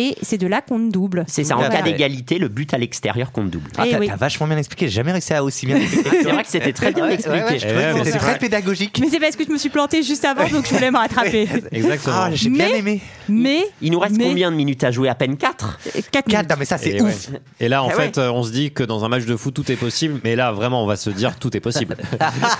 Et 0.00 0.14
c'est 0.22 0.38
de 0.38 0.46
là 0.46 0.62
qu'on 0.62 0.78
double. 0.78 1.24
C'est 1.26 1.44
ça, 1.44 1.56
en 1.56 1.58
Voilà. 1.58 1.76
cas 1.76 1.82
d'égalité, 1.82 2.38
le 2.38 2.48
but 2.48 2.72
à 2.72 2.78
l'extérieur 2.78 3.32
compte 3.32 3.50
double. 3.50 3.68
Ah, 3.76 3.82
Eh 3.86 3.90
t'as 3.90 3.98
oui. 3.98 4.08
vachement 4.16 4.46
bien 4.46 4.56
expliqué, 4.56 4.86
j'ai 4.86 4.92
jamais 4.94 5.12
réussi 5.12 5.34
à 5.34 5.42
aussi 5.44 5.66
bien 5.66 5.76
expliquer. 5.76 6.10
C'est 6.22 6.30
vrai 6.30 6.42
que 6.44 6.48
c'était 6.48 6.72
très 6.72 6.92
bien 6.92 7.06
Ouais, 7.06 7.14
expliqué. 7.14 7.38
ouais, 7.42 7.58
c'était 7.58 8.10
c'est 8.12 8.18
très 8.18 8.38
pédagogique. 8.38 8.98
Mais 9.00 9.08
c'est 9.10 9.20
parce 9.20 9.36
que 9.36 9.44
je 9.44 9.50
me 9.52 9.58
suis 9.58 9.68
plantée 9.68 10.02
juste 10.02 10.24
avant, 10.24 10.46
donc 10.48 10.66
je 10.68 10.74
voulais 10.74 10.90
me 10.90 10.96
rattraper. 10.98 11.48
Exactement. 11.72 12.16
Ah, 12.16 12.30
j'ai 12.32 12.50
bien 12.50 12.68
aimé. 12.68 13.00
Mais 13.28 13.64
Il 13.82 13.92
nous 13.92 13.98
reste 13.98 14.16
Mais- 14.16 14.24
combien 14.24 14.50
de 14.50 14.56
minutes 14.56 14.84
à 14.84 14.90
jouer? 14.90 15.08
À 15.08 15.14
peine 15.14 15.36
4 15.36 15.78
4 15.84 16.10
Quatre, 16.10 16.26
minutes. 16.28 16.50
non, 16.50 16.56
mais 16.58 16.64
ça 16.64 16.78
c'est 16.78 16.90
Et, 16.90 17.02
ouais. 17.02 17.08
ouf. 17.10 17.28
Et 17.60 17.68
là, 17.68 17.82
en 17.82 17.90
Eh 17.90 17.94
fait, 17.94 18.18
euh, 18.18 18.30
on 18.30 18.42
se 18.42 18.52
dit 18.52 18.72
que 18.72 18.82
dans 18.84 19.04
un 19.04 19.08
match 19.08 19.24
de 19.26 19.36
foot, 19.36 19.54
tout 19.54 19.70
est 19.70 19.76
possible. 19.76 20.20
Mais 20.24 20.36
là, 20.36 20.52
vraiment, 20.52 20.82
on 20.82 20.86
va 20.86 20.96
se 20.96 21.10
dire 21.10 21.36
tout 21.38 21.54
est 21.56 21.60
possible. 21.60 21.96
Parce 22.18 22.56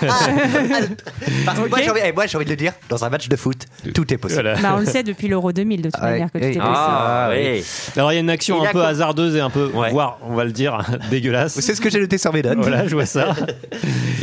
que 1.59 1.69
moi, 1.69 1.79
j'ai 1.81 1.89
envie, 1.89 2.01
eh, 2.05 2.11
moi, 2.11 2.27
j'ai 2.27 2.37
envie 2.37 2.45
de 2.45 2.51
le 2.51 2.55
dire, 2.55 2.73
dans 2.89 3.03
un 3.05 3.09
match 3.09 3.27
de 3.29 3.35
foot, 3.35 3.65
tout 3.93 4.13
est 4.13 4.17
possible. 4.17 4.41
Voilà. 4.43 4.59
Bah, 4.61 4.73
on 4.75 4.79
le 4.79 4.85
sait 4.85 5.03
depuis 5.03 5.27
l'Euro 5.27 5.51
2000 5.51 5.81
de 5.81 5.89
toute 5.89 6.01
manière 6.01 6.31
que 6.31 6.37
tout 6.37 6.43
est 6.43 6.47
possible. 6.57 6.65
Ah, 7.31 7.35
oui. 7.39 7.63
Alors, 7.95 8.11
il 8.11 8.15
y 8.15 8.17
a 8.17 8.21
une 8.21 8.29
action 8.29 8.61
Il 8.61 8.65
un 8.67 8.69
a 8.69 8.73
peu 8.73 8.83
hasardeuse 8.83 9.35
et 9.35 9.39
un 9.39 9.49
peu, 9.49 9.67
Ouais. 9.73 9.91
voire, 9.91 10.17
on 10.23 10.35
va 10.35 10.43
le 10.45 10.51
dire, 10.51 10.79
dégueulasse. 11.09 11.59
C'est 11.59 11.75
ce 11.75 11.81
que 11.81 11.89
j'ai 11.89 11.99
noté 11.99 12.17
sur 12.17 12.33
mes 12.33 12.41
notes. 12.41 12.57
Voilà, 12.59 12.87
je 12.87 12.93
vois 12.95 13.05
ça. 13.05 13.35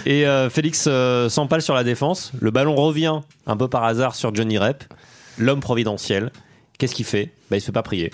Et 0.05 0.27
euh, 0.27 0.49
Félix 0.51 0.85
euh, 0.89 1.29
s'empale 1.29 1.63
sur 1.63 1.75
la 1.75 1.85
défense. 1.85 2.33
Le 2.41 2.51
ballon 2.51 2.75
revient 2.75 3.21
un 3.47 3.57
peu 3.57 3.69
par 3.69 3.85
hasard 3.85 4.15
sur 4.15 4.35
Johnny 4.35 4.59
Rep, 4.59 4.85
l'homme 5.39 5.61
providentiel. 5.61 6.31
Qu'est-ce 6.79 6.95
qu'il 6.95 7.07
fait? 7.07 7.31
Bah, 7.51 7.57
Il 7.57 7.61
se 7.61 7.67
fait 7.67 7.73
pas 7.73 7.83
prier. 7.83 8.13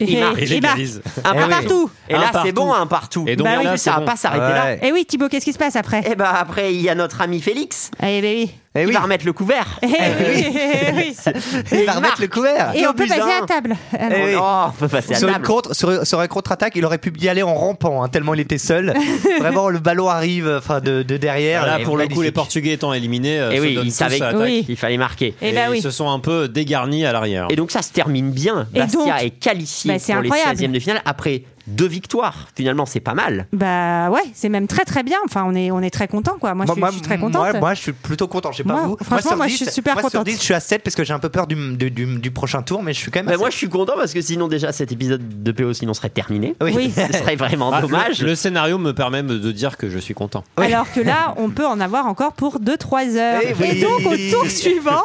Et, 0.00 0.12
Il 0.12 0.20
marque. 0.20 0.38
Il 0.40 0.52
et 0.52 0.60
bah, 0.60 0.68
égalise. 0.74 1.02
Un 1.24 1.32
Eh 1.34 1.38
oui. 1.42 1.48
partout. 1.48 1.90
Et 2.08 2.14
Un 2.14 2.20
là, 2.20 2.28
partout. 2.30 2.46
c'est 2.46 2.52
bon, 2.52 2.72
un 2.72 2.86
partout. 2.86 3.24
Et 3.26 3.34
donc 3.34 3.46
Bah 3.48 3.54
oui, 3.58 3.64
là, 3.64 3.70
ça 3.72 3.76
c'est 3.78 3.90
va 3.90 3.98
bon. 3.98 4.04
pas 4.06 4.16
s'arrêter 4.16 4.42
là. 4.54 4.64
Ouais. 4.66 4.80
Et 4.88 4.92
oui, 4.92 5.04
Thibaut, 5.04 5.28
qu'est-ce 5.28 5.44
qui 5.44 5.52
se 5.52 5.58
passe 5.58 5.74
après? 5.74 6.08
Et 6.08 6.14
bah 6.14 6.32
après, 6.38 6.72
il 6.72 6.80
y 6.80 6.88
a 6.88 6.94
notre 6.94 7.20
ami 7.20 7.40
Félix 7.40 7.90
Eh 8.00 8.20
ben 8.22 8.36
oui. 8.36 8.50
Eh 8.78 8.82
qui 8.82 8.88
oui. 8.88 8.94
va 8.94 9.00
remettre 9.00 9.26
le 9.26 9.32
couvert. 9.32 9.78
Eh 9.82 9.86
oui, 9.86 10.46
eh 10.54 10.92
oui. 10.94 11.16
Il 11.72 11.78
va 11.78 11.82
il 11.84 11.90
remettre 11.90 12.20
le 12.20 12.28
couvert. 12.28 12.72
Et 12.74 12.86
on 12.86 12.92
peut 12.92 13.06
passer 13.06 13.20
à 13.20 13.46
table. 13.46 13.76
Alors, 13.98 14.18
Eh 14.18 14.24
oui. 14.24 14.38
Oh, 14.40 14.64
on 14.68 14.70
peut 14.72 14.88
passer 14.88 15.14
à 15.14 15.16
Sur 15.18 15.28
une, 15.28 15.34
table. 15.34 15.46
contre, 15.46 15.74
sur, 15.74 16.06
sur 16.06 16.20
un 16.20 16.26
contre-attaque, 16.26 16.72
il 16.76 16.84
aurait 16.84 16.98
pu 16.98 17.12
y 17.20 17.28
aller 17.28 17.42
en 17.42 17.54
rampant, 17.54 18.02
hein, 18.02 18.08
tellement 18.08 18.34
il 18.34 18.40
était 18.40 18.58
seul. 18.58 18.94
Vraiment, 19.40 19.68
le 19.68 19.78
ballon 19.78 20.08
arrive 20.08 20.48
enfin, 20.58 20.80
de, 20.80 21.02
de 21.02 21.16
derrière. 21.16 21.66
Là, 21.66 21.80
Et 21.80 21.84
pour 21.84 21.96
le 21.96 22.06
coup, 22.08 22.22
les. 22.22 22.32
Portugais 22.38 22.72
étant 22.74 22.92
éliminés, 22.92 23.40
euh, 23.40 23.50
Et 23.50 23.58
oui, 23.60 23.78
ils 23.82 23.90
savaient 23.92 24.20
qu'il 24.64 24.76
fallait 24.76 24.96
marquer. 24.96 25.34
Eh 25.42 25.48
Et 25.48 25.52
bah 25.52 25.62
oui. 25.70 25.78
Ils 25.78 25.82
se 25.82 25.90
sont 25.90 26.08
un 26.08 26.20
peu 26.20 26.46
dégarnis 26.48 27.04
à 27.04 27.12
l'arrière. 27.12 27.48
Et 27.50 27.56
donc 27.56 27.70
ça 27.70 27.82
se 27.82 27.90
termine 27.90 28.30
bien. 28.30 28.68
Et 28.74 28.78
Bastia 28.80 28.98
donc, 28.98 29.22
est 29.22 29.30
qualifié 29.30 29.92
bah, 29.92 29.98
pour 29.98 30.22
les 30.22 30.28
incroyable. 30.30 30.60
16e 30.60 30.70
de 30.72 30.78
finale 30.78 31.02
après 31.04 31.42
deux 31.68 31.86
victoires. 31.86 32.48
Finalement, 32.54 32.86
c'est 32.86 33.00
pas 33.00 33.14
mal. 33.14 33.46
Bah 33.52 34.10
ouais, 34.10 34.22
c'est 34.34 34.48
même 34.48 34.66
très 34.66 34.84
très 34.84 35.02
bien. 35.02 35.18
Enfin, 35.24 35.44
on 35.46 35.54
est, 35.54 35.70
on 35.70 35.80
est 35.80 35.90
très 35.90 36.08
content 36.08 36.36
quoi. 36.40 36.54
Moi, 36.54 36.64
je, 36.66 36.72
suis, 36.72 36.82
je 36.86 36.90
suis 36.92 37.00
très 37.02 37.18
contente. 37.18 37.42
Moi, 37.42 37.60
moi, 37.60 37.74
je 37.74 37.80
suis 37.80 37.92
plutôt 37.92 38.26
content. 38.28 38.50
Je 38.52 38.58
sais 38.58 38.64
pas 38.64 38.72
Moi, 38.74 38.82
vous. 38.86 38.96
franchement, 39.02 39.30
sur 39.30 39.36
moi, 39.36 39.46
je 39.46 39.52
10, 39.52 39.56
suis 39.64 39.70
super 39.72 39.94
moi, 39.94 40.02
sur 40.02 40.10
contente. 40.10 40.26
10, 40.26 40.36
je 40.38 40.42
suis 40.42 40.54
à 40.54 40.60
7 40.60 40.82
parce 40.82 40.96
que 40.96 41.04
j'ai 41.04 41.12
un 41.12 41.18
peu 41.18 41.28
peur 41.28 41.46
du, 41.46 41.54
du, 41.76 41.90
du- 41.90 42.18
du 42.18 42.30
prochain 42.30 42.62
tour, 42.62 42.82
mais 42.82 42.92
je 42.92 42.98
suis 42.98 43.10
quand 43.10 43.20
même. 43.20 43.26
Bah, 43.26 43.36
moi, 43.36 43.50
je 43.50 43.56
suis 43.56 43.68
content 43.68 43.94
parce 43.96 44.12
que 44.12 44.20
sinon, 44.20 44.48
déjà, 44.48 44.72
cet 44.72 44.92
épisode 44.92 45.42
de 45.42 45.52
PO 45.52 45.72
sinon 45.72 45.94
serait 45.94 46.08
terminé. 46.10 46.54
Oui. 46.62 46.72
Oui. 46.74 46.92
Ce 47.12 47.18
serait 47.18 47.36
vraiment 47.36 47.70
Ah, 47.72 47.80
dommage. 47.82 48.20
Le, 48.22 48.28
le 48.28 48.34
scénario 48.34 48.78
me 48.78 48.92
permet 48.92 49.22
de 49.22 49.52
dire 49.52 49.76
que 49.76 49.88
je 49.88 49.98
suis 49.98 50.14
content. 50.14 50.44
Alors 50.56 50.90
que 50.92 51.00
là, 51.00 51.34
on 51.38 51.50
peut 51.50 51.66
en 51.66 51.80
avoir 51.80 52.06
encore 52.06 52.32
pour 52.32 52.60
2-3 52.60 53.16
heures. 53.16 53.40
Eh 53.44 53.54
oui. 53.60 53.68
Et 53.72 53.80
donc, 53.82 54.00
au 54.12 54.16
tour 54.32 54.46
suivant, 54.50 55.02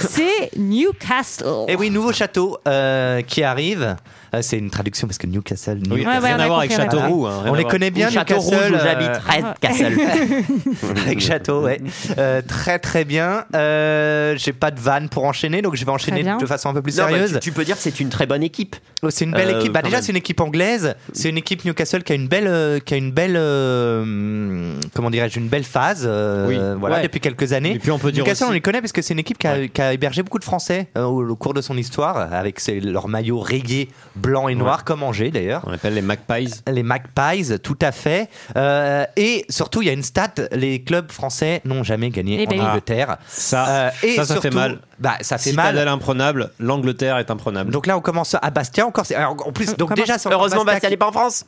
c'est 0.00 0.50
Newcastle. 0.56 1.64
Et 1.68 1.76
oui, 1.76 1.90
nouveau 1.90 2.12
château 2.12 2.58
euh, 2.66 3.22
qui 3.22 3.42
arrive. 3.42 3.96
Euh, 4.34 4.42
c'est 4.42 4.58
une 4.58 4.70
traduction 4.70 5.06
parce 5.08 5.18
que 5.18 5.26
Newcastle. 5.26 5.78
New- 5.78 5.94
Oui, 5.94 6.00
Ouais, 6.00 6.06
ouais, 6.06 6.18
rien 6.18 6.36
on 6.36 6.40
a 6.40 6.44
à 6.44 6.46
voir 6.46 6.58
avec 6.60 6.72
Châteauroux. 6.72 7.26
hein, 7.26 7.42
On 7.46 7.54
les 7.54 7.62
voir. 7.62 7.72
connaît 7.72 7.90
bien, 7.90 8.08
Ou 8.08 8.12
Château 8.12 8.38
Rouge 8.38 8.52
Newcastle. 8.54 8.72
où 8.72 8.76
euh, 8.76 8.80
j'habite, 8.84 9.16
Red 9.28 9.58
Castle. 9.60 10.96
avec 11.04 11.20
château, 11.20 11.62
ouais. 11.62 11.80
Euh, 12.18 12.42
très 12.46 12.78
très 12.78 13.04
bien. 13.04 13.44
Euh, 13.54 14.34
J'ai 14.36 14.52
pas 14.52 14.70
de 14.70 14.80
vanne 14.80 15.08
pour 15.08 15.24
enchaîner, 15.24 15.62
donc 15.62 15.76
je 15.76 15.84
vais 15.84 15.90
enchaîner 15.90 16.22
de 16.22 16.46
façon 16.46 16.68
un 16.68 16.74
peu 16.74 16.82
plus 16.82 16.96
Non, 16.98 17.04
bah, 17.04 17.10
sérieuse. 17.10 17.32
tu, 17.34 17.38
tu 17.40 17.52
peux 17.52 17.64
dire 17.64 17.76
que 17.76 17.82
c'est 17.82 17.98
une 18.00 18.08
très 18.08 18.26
bonne 18.26 18.42
équipe. 18.42 18.76
Oh, 19.02 19.10
C'est 19.10 19.24
une 19.24 19.32
belle 19.32 19.48
Euh, 19.54 19.58
équipe. 19.60 19.72
Bah, 19.72 19.82
déjà, 19.82 20.00
c'est 20.02 20.10
une 20.12 20.16
équipe 20.18 20.40
anglaise. 20.40 20.94
C'est 21.12 21.28
une 21.28 21.38
équipe 21.38 21.64
Newcastle 21.64 22.02
qui 22.02 22.12
a 22.12 22.14
une 22.14 22.28
belle, 22.28 22.46
euh, 22.46 22.78
qui 22.78 22.94
a 22.94 22.96
une 22.96 23.10
belle, 23.12 23.36
euh, 23.36 24.74
comment 24.94 25.10
dirais-je, 25.10 25.38
une 25.38 25.48
belle 25.48 25.64
phase. 25.64 26.04
euh, 26.06 26.46
Oui. 26.48 26.58
Voilà, 26.78 26.96
Ouais. 26.96 27.02
depuis 27.02 27.20
quelques 27.20 27.52
années. 27.52 27.74
Et 27.74 27.78
puis 27.78 27.90
on 27.90 27.98
peut 27.98 28.12
dire 28.12 28.24
Newcastle, 28.24 28.44
aussi- 28.44 28.50
on 28.50 28.54
les 28.54 28.60
connaît 28.60 28.80
parce 28.80 28.92
que 28.92 29.02
c'est 29.02 29.14
une 29.14 29.20
équipe 29.20 29.38
qui 29.38 29.46
a, 29.46 29.68
qui 29.68 29.80
a 29.82 29.92
hébergé 29.92 30.22
beaucoup 30.22 30.38
de 30.38 30.44
Français 30.44 30.88
euh, 30.96 31.04
au, 31.04 31.28
au 31.28 31.36
cours 31.36 31.54
de 31.54 31.60
son 31.60 31.76
histoire, 31.76 32.32
avec 32.32 32.60
ses- 32.60 32.80
leurs 32.80 33.08
maillots 33.08 33.40
rayés 33.40 33.88
blanc 34.20 34.48
et 34.48 34.54
noir, 34.54 34.84
comme 34.84 35.02
Angers 35.02 35.30
d'ailleurs. 35.30 35.62
On 35.66 35.72
appelle 35.72 35.94
les 35.94 36.02
Magpies. 36.02 36.54
Les 36.70 36.82
Magpies, 36.82 37.58
tout 37.62 37.78
à 37.80 37.92
fait. 37.92 38.28
Euh, 38.56 39.04
et 39.16 39.44
surtout, 39.48 39.82
il 39.82 39.86
y 39.86 39.90
a 39.90 39.92
une 39.92 40.02
stat 40.02 40.34
les 40.52 40.82
clubs 40.82 41.10
français 41.10 41.60
n'ont 41.64 41.82
jamais 41.82 42.10
gagné 42.10 42.42
Eh 42.42 42.46
ben 42.46 42.60
en 42.60 42.62
oui. 42.64 42.68
Angleterre. 42.70 43.16
Ça, 43.28 43.66
Euh, 43.68 43.90
et 44.02 44.16
ça, 44.16 44.24
ça 44.24 44.40
fait 44.40 44.50
mal. 44.50 44.80
Bah, 44.98 45.14
ça 45.20 45.38
fait 45.38 45.50
Citadelle 45.50 45.74
mal. 45.86 45.88
imprenable, 45.88 46.50
l'Angleterre 46.58 47.18
est 47.18 47.30
imprenable. 47.30 47.70
Donc 47.72 47.86
là, 47.86 47.96
on 47.96 48.00
commence 48.00 48.36
à 48.40 48.50
Bastia 48.50 48.86
encore. 48.86 49.06
en 49.16 49.52
plus, 49.52 49.74
donc 49.78 49.94
déjà, 49.94 50.16
Heureusement, 50.30 50.64
Bastia 50.64 50.90
n'est 50.90 50.96
pas 50.96 51.08
en 51.08 51.12
France. 51.12 51.46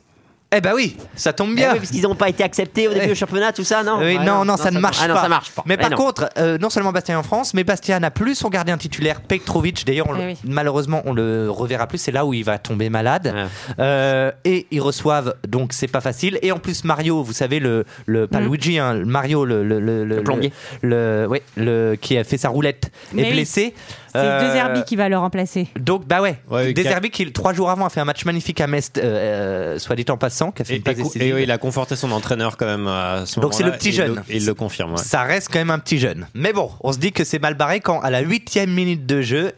Eh 0.55 0.61
ben 0.61 0.71
oui, 0.75 0.95
ça 1.15 1.33
tombe 1.33 1.49
Eh 1.53 1.55
bien. 1.55 1.71
oui, 1.73 1.79
parce 1.79 1.91
qu'ils 1.91 2.01
n'ont 2.03 2.15
pas 2.15 2.29
été 2.29 2.43
acceptés 2.43 2.87
au 2.87 2.93
début 2.93 3.05
Ouais. 3.05 3.11
au 3.11 3.15
championnat, 3.15 3.51
tout 3.53 3.63
ça, 3.63 3.83
non 3.83 3.97
Oui, 3.99 4.17
Ouais, 4.17 4.23
non, 4.25 4.45
non, 4.45 4.55
ça 4.57 4.69
ne 4.71 4.79
marche 4.79 4.99
ah, 5.01 5.07
pas. 5.07 5.13
non, 5.13 5.19
ça 5.21 5.29
marche 5.29 5.51
pas. 5.51 5.63
Mais 5.65 5.73
Eh 5.75 5.81
par 5.81 5.89
non. 5.89 5.97
contre, 5.97 6.29
euh, 6.37 6.57
non 6.59 6.69
seulement 6.69 6.91
Bastia 6.91 7.15
est 7.15 7.17
en 7.17 7.23
France, 7.23 7.53
mais 7.53 7.63
Bastia 7.63 7.99
n'a 7.99 8.11
plus 8.11 8.35
son 8.35 8.49
gardien 8.49 8.77
titulaire, 8.77 9.21
Petrovic. 9.21 9.85
D'ailleurs, 9.85 10.07
on 10.09 10.15
Eh 10.15 10.25
oui. 10.27 10.37
malheureusement, 10.43 11.01
on 11.05 11.13
le 11.13 11.49
reverra 11.49 11.87
plus. 11.87 11.97
C'est 11.97 12.11
là 12.11 12.25
où 12.25 12.33
il 12.33 12.43
va 12.43 12.57
tomber 12.59 12.89
malade. 12.89 13.33
Ouais. 13.33 13.45
Euh, 13.79 14.31
et 14.45 14.67
ils 14.71 14.81
reçoivent, 14.81 15.35
donc 15.47 15.73
c'est 15.73 15.87
pas 15.87 16.01
facile. 16.01 16.37
Et 16.41 16.51
en 16.51 16.59
plus, 16.59 16.83
Mario, 16.83 17.23
vous 17.23 17.33
savez, 17.33 17.59
le, 17.59 17.85
le 18.05 18.27
pas 18.27 18.39
Mhm. 18.39 18.47
Luigi, 18.47 18.77
hein, 18.79 19.01
Mario, 19.05 19.45
le, 19.45 19.63
le, 19.63 19.79
le, 19.79 20.03
Le 20.05 20.23
plombier. 20.23 20.51
le, 20.81 21.25
ouais, 21.29 21.41
le, 21.57 21.95
qui 21.99 22.17
a 22.17 22.23
fait 22.23 22.37
sa 22.37 22.49
roulette, 22.49 22.91
Mais 23.13 23.23
est 23.23 23.29
oui. 23.29 23.35
C'est 24.13 24.19
Euh, 24.19 24.47
deux 24.49 24.55
Herbie 24.55 24.83
qui 24.83 24.95
va 24.95 25.09
le 25.09 25.17
remplacer. 25.17 25.67
Donc, 25.79 26.05
bah 26.07 26.21
ouais, 26.21 26.39
Ouais, 26.49 26.71
Des 26.73 26.83
qui 27.11 27.31
trois 27.31 27.53
jours 27.53 27.69
avant, 27.69 27.85
a 27.85 27.89
fait 27.89 27.99
un 27.99 28.05
match 28.05 28.25
magnifique 28.25 28.61
à 28.61 28.67
Metz, 28.67 28.91
euh, 28.97 29.01
euh, 29.03 29.79
soit 29.79 29.95
dit 29.95 30.05
en 30.09 30.17
passant, 30.17 30.51
qui 30.51 30.61
a 30.61 30.65
fait 30.65 30.73
Et, 30.73 30.77
une 30.77 30.83
passe 30.83 31.15
et- 31.15 31.33
oui, 31.33 31.43
il 31.43 31.51
a 31.51 31.57
conforté 31.57 31.95
son 31.95 32.11
entraîneur 32.11 32.55
quand 32.57 32.65
même 32.65 32.87
à 32.87 33.23
ce 33.25 33.39
Donc 33.39 33.53
c'est 33.53 33.63
le 33.63 33.71
petit 33.71 33.89
il 33.89 33.93
jeune. 33.95 34.23
il 34.29 34.45
le 34.45 34.53
confirme. 34.53 34.91
ouais. 34.91 34.97
Ça 34.97 35.23
reste 35.23 35.49
quand 35.51 35.59
même 35.59 35.71
un 35.71 35.79
petit 35.79 35.97
jeune. 35.97 36.27
Mais 36.35 36.53
bon, 36.53 36.69
on 36.81 36.93
se 36.93 36.99
dit 36.99 37.11
que 37.11 37.23
c'est 37.23 37.39
mal 37.39 37.55
barré 37.55 37.79
quand, 37.79 37.99
à 38.01 38.09
la 38.11 38.21
huitième 38.21 38.69
minute 38.71 39.05
de 39.05 39.21
jeu, 39.21 39.51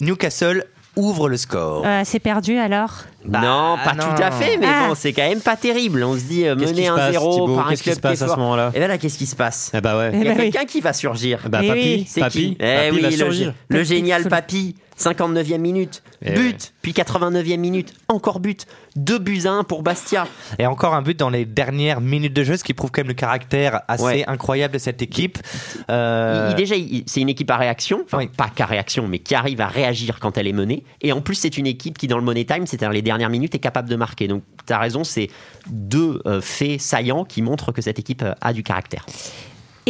Newcastle 0.00 0.64
ouvre 0.98 1.28
le 1.28 1.36
score. 1.36 1.82
Euh, 1.86 2.02
c'est 2.04 2.18
perdu 2.18 2.56
alors 2.58 2.90
Bah, 3.24 3.40
non, 3.40 3.76
pas 3.84 3.94
non. 3.94 4.14
tout 4.14 4.22
à 4.22 4.30
fait, 4.30 4.56
mais 4.58 4.66
Ah. 4.68 4.88
bon, 4.88 4.94
c'est 4.94 5.12
quand 5.12 5.26
même 5.28 5.40
pas 5.40 5.56
terrible. 5.56 6.02
On 6.04 6.14
se 6.14 6.24
dit 6.24 6.46
euh, 6.46 6.54
mener 6.56 6.88
1-0 6.88 7.32
Thibaut 7.34 7.56
par 7.56 7.66
un 7.66 7.70
Qu'est-ce 7.70 7.82
qui 7.82 7.84
club 7.90 7.96
se 7.96 8.00
passe 8.00 8.22
à 8.22 8.28
ce 8.28 8.36
moment-là 8.36 8.70
Et 8.74 8.78
bien 8.78 8.88
là, 8.88 8.98
qu'est-ce 8.98 9.16
qui 9.18 9.26
se 9.26 9.36
passe 9.36 9.70
Ah 9.74 9.80
bah 9.80 9.96
ouais. 9.96 10.10
Il 10.12 10.18
y 10.18 10.20
a 10.20 10.22
Eh 10.22 10.24
ben 10.24 10.36
oui. 10.36 10.50
quelqu'un 10.50 10.66
qui 10.66 10.80
va 10.80 10.92
surgir. 10.92 11.40
Bah, 11.48 11.60
Eh 11.62 11.68
papy. 11.68 12.06
C'est 12.08 12.20
papy, 12.20 12.38
qui 12.38 12.56
Eh 12.60 12.64
papy 12.76 12.90
oui, 12.96 13.00
va 13.02 13.10
le, 13.10 13.16
surgir. 13.16 13.54
le 13.68 13.76
Papy 13.78 13.88
génial 13.88 14.24
Papy, 14.28 14.74
59e 14.98 15.58
minute, 15.58 16.02
Eh 16.22 16.32
but, 16.32 16.40
ouais. 16.52 16.70
puis 16.82 16.92
89e 16.92 17.56
minute, 17.58 17.94
encore 18.08 18.40
but, 18.40 18.66
2 18.96 19.18
buts 19.18 19.42
à 19.46 19.52
1 19.52 19.64
pour 19.64 19.82
Bastia. 19.82 20.26
Et 20.58 20.66
encore 20.66 20.94
un 20.94 21.02
but 21.02 21.16
dans 21.16 21.30
les 21.30 21.44
dernières 21.44 22.00
minutes 22.00 22.34
de 22.34 22.42
jeu, 22.42 22.56
ce 22.56 22.64
qui 22.64 22.74
prouve 22.74 22.90
quand 22.90 23.02
même 23.02 23.08
le 23.08 23.14
caractère 23.14 23.82
assez 23.86 24.02
Ouais. 24.02 24.24
incroyable 24.26 24.74
de 24.74 24.78
cette 24.78 25.00
équipe. 25.00 25.38
Euh, 25.90 26.48
il- 26.50 26.56
déjà, 26.56 26.74
c'est 27.06 27.20
une 27.20 27.28
équipe 27.28 27.50
à 27.50 27.56
réaction, 27.56 28.00
enfin 28.04 28.18
Oui. 28.18 28.26
pas 28.36 28.48
qu'à 28.48 28.66
réaction, 28.66 29.06
mais 29.06 29.20
qui 29.20 29.34
arrive 29.36 29.60
à 29.60 29.68
réagir 29.68 30.18
quand 30.20 30.36
elle 30.36 30.48
est 30.48 30.52
menée. 30.52 30.82
Et 31.00 31.12
en 31.12 31.20
plus, 31.20 31.36
c'est 31.36 31.56
une 31.58 31.66
équipe 31.68 31.96
qui, 31.96 32.08
dans 32.08 32.18
le 32.18 32.24
money 32.24 32.44
time, 32.44 32.66
c'est-à-dire 32.66 32.90
les 32.90 33.02
dernières 33.02 33.30
minutes, 33.30 33.54
est 33.54 33.58
capable 33.60 33.88
de 33.88 33.96
marquer. 33.96 34.26
Donc, 34.26 34.42
tu 34.66 34.72
as 34.72 34.78
raison, 34.78 35.04
c'est 35.04 35.28
deux 35.68 36.20
euh, 36.26 36.40
faits 36.40 36.80
saillants 36.80 37.24
qui 37.24 37.40
montrent 37.42 37.70
que 37.72 37.82
cette 37.82 37.98
équipe 38.00 38.22
euh, 38.22 38.34
a 38.40 38.52
du 38.52 38.62
caractère. 38.64 39.06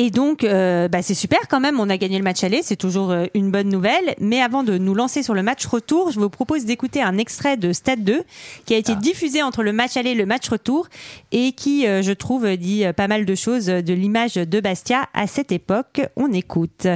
Et 0.00 0.10
donc, 0.10 0.44
euh, 0.44 0.86
bah, 0.86 1.02
c'est 1.02 1.12
super 1.12 1.40
quand 1.50 1.58
même, 1.58 1.80
on 1.80 1.90
a 1.90 1.96
gagné 1.96 2.18
le 2.18 2.22
match 2.22 2.44
aller, 2.44 2.60
c'est 2.62 2.76
toujours 2.76 3.10
euh, 3.10 3.24
une 3.34 3.50
bonne 3.50 3.68
nouvelle. 3.68 4.14
Mais 4.20 4.40
avant 4.40 4.62
de 4.62 4.78
nous 4.78 4.94
lancer 4.94 5.24
sur 5.24 5.34
le 5.34 5.42
match 5.42 5.66
retour, 5.66 6.12
je 6.12 6.20
vous 6.20 6.28
propose 6.28 6.64
d'écouter 6.64 7.02
un 7.02 7.18
extrait 7.18 7.56
de 7.56 7.72
Stade 7.72 8.04
2 8.04 8.22
qui 8.64 8.74
a 8.74 8.76
été 8.76 8.94
diffusé 8.94 9.42
entre 9.42 9.64
le 9.64 9.72
match 9.72 9.96
aller 9.96 10.10
et 10.10 10.14
le 10.14 10.24
match 10.24 10.48
retour 10.48 10.86
et 11.32 11.50
qui, 11.50 11.84
euh, 11.88 12.02
je 12.02 12.12
trouve, 12.12 12.48
dit 12.56 12.84
pas 12.96 13.08
mal 13.08 13.24
de 13.24 13.34
choses 13.34 13.66
de 13.66 13.92
l'image 13.92 14.34
de 14.34 14.60
Bastia 14.60 15.06
à 15.14 15.26
cette 15.26 15.50
époque. 15.50 16.00
On 16.14 16.32
écoute. 16.32 16.86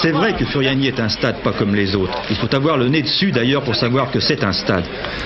C'est 0.00 0.12
vrai 0.12 0.36
que 0.38 0.44
Furiani 0.44 0.86
est 0.86 1.00
un 1.00 1.08
stade 1.08 1.42
pas 1.42 1.52
comme 1.52 1.74
les 1.74 1.96
autres. 1.96 2.16
Il 2.30 2.36
faut 2.36 2.54
avoir 2.54 2.76
le 2.76 2.88
nez 2.88 3.02
dessus 3.02 3.32
d'ailleurs 3.32 3.64
pour 3.64 3.74
savoir 3.74 4.12
que 4.12 4.20
c'est 4.20 4.44
un 4.44 4.52
stade. 4.52 4.84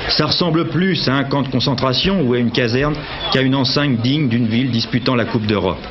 Ça 0.08 0.24
ressemble 0.24 0.70
plus 0.70 1.06
à 1.06 1.16
un 1.16 1.24
camp 1.24 1.42
de 1.42 1.50
concentration 1.50 2.22
ou 2.22 2.32
à 2.32 2.38
une 2.38 2.50
caserne 2.50 2.94
qu'à 3.34 3.42
une 3.42 3.56
enseigne 3.56 3.98
digne 3.98 4.30
d'une 4.30 4.46
ville 4.46 4.70
disputant 4.70 5.14
la 5.14 5.26
Coupe 5.26 5.46
d'Europe. 5.46 5.86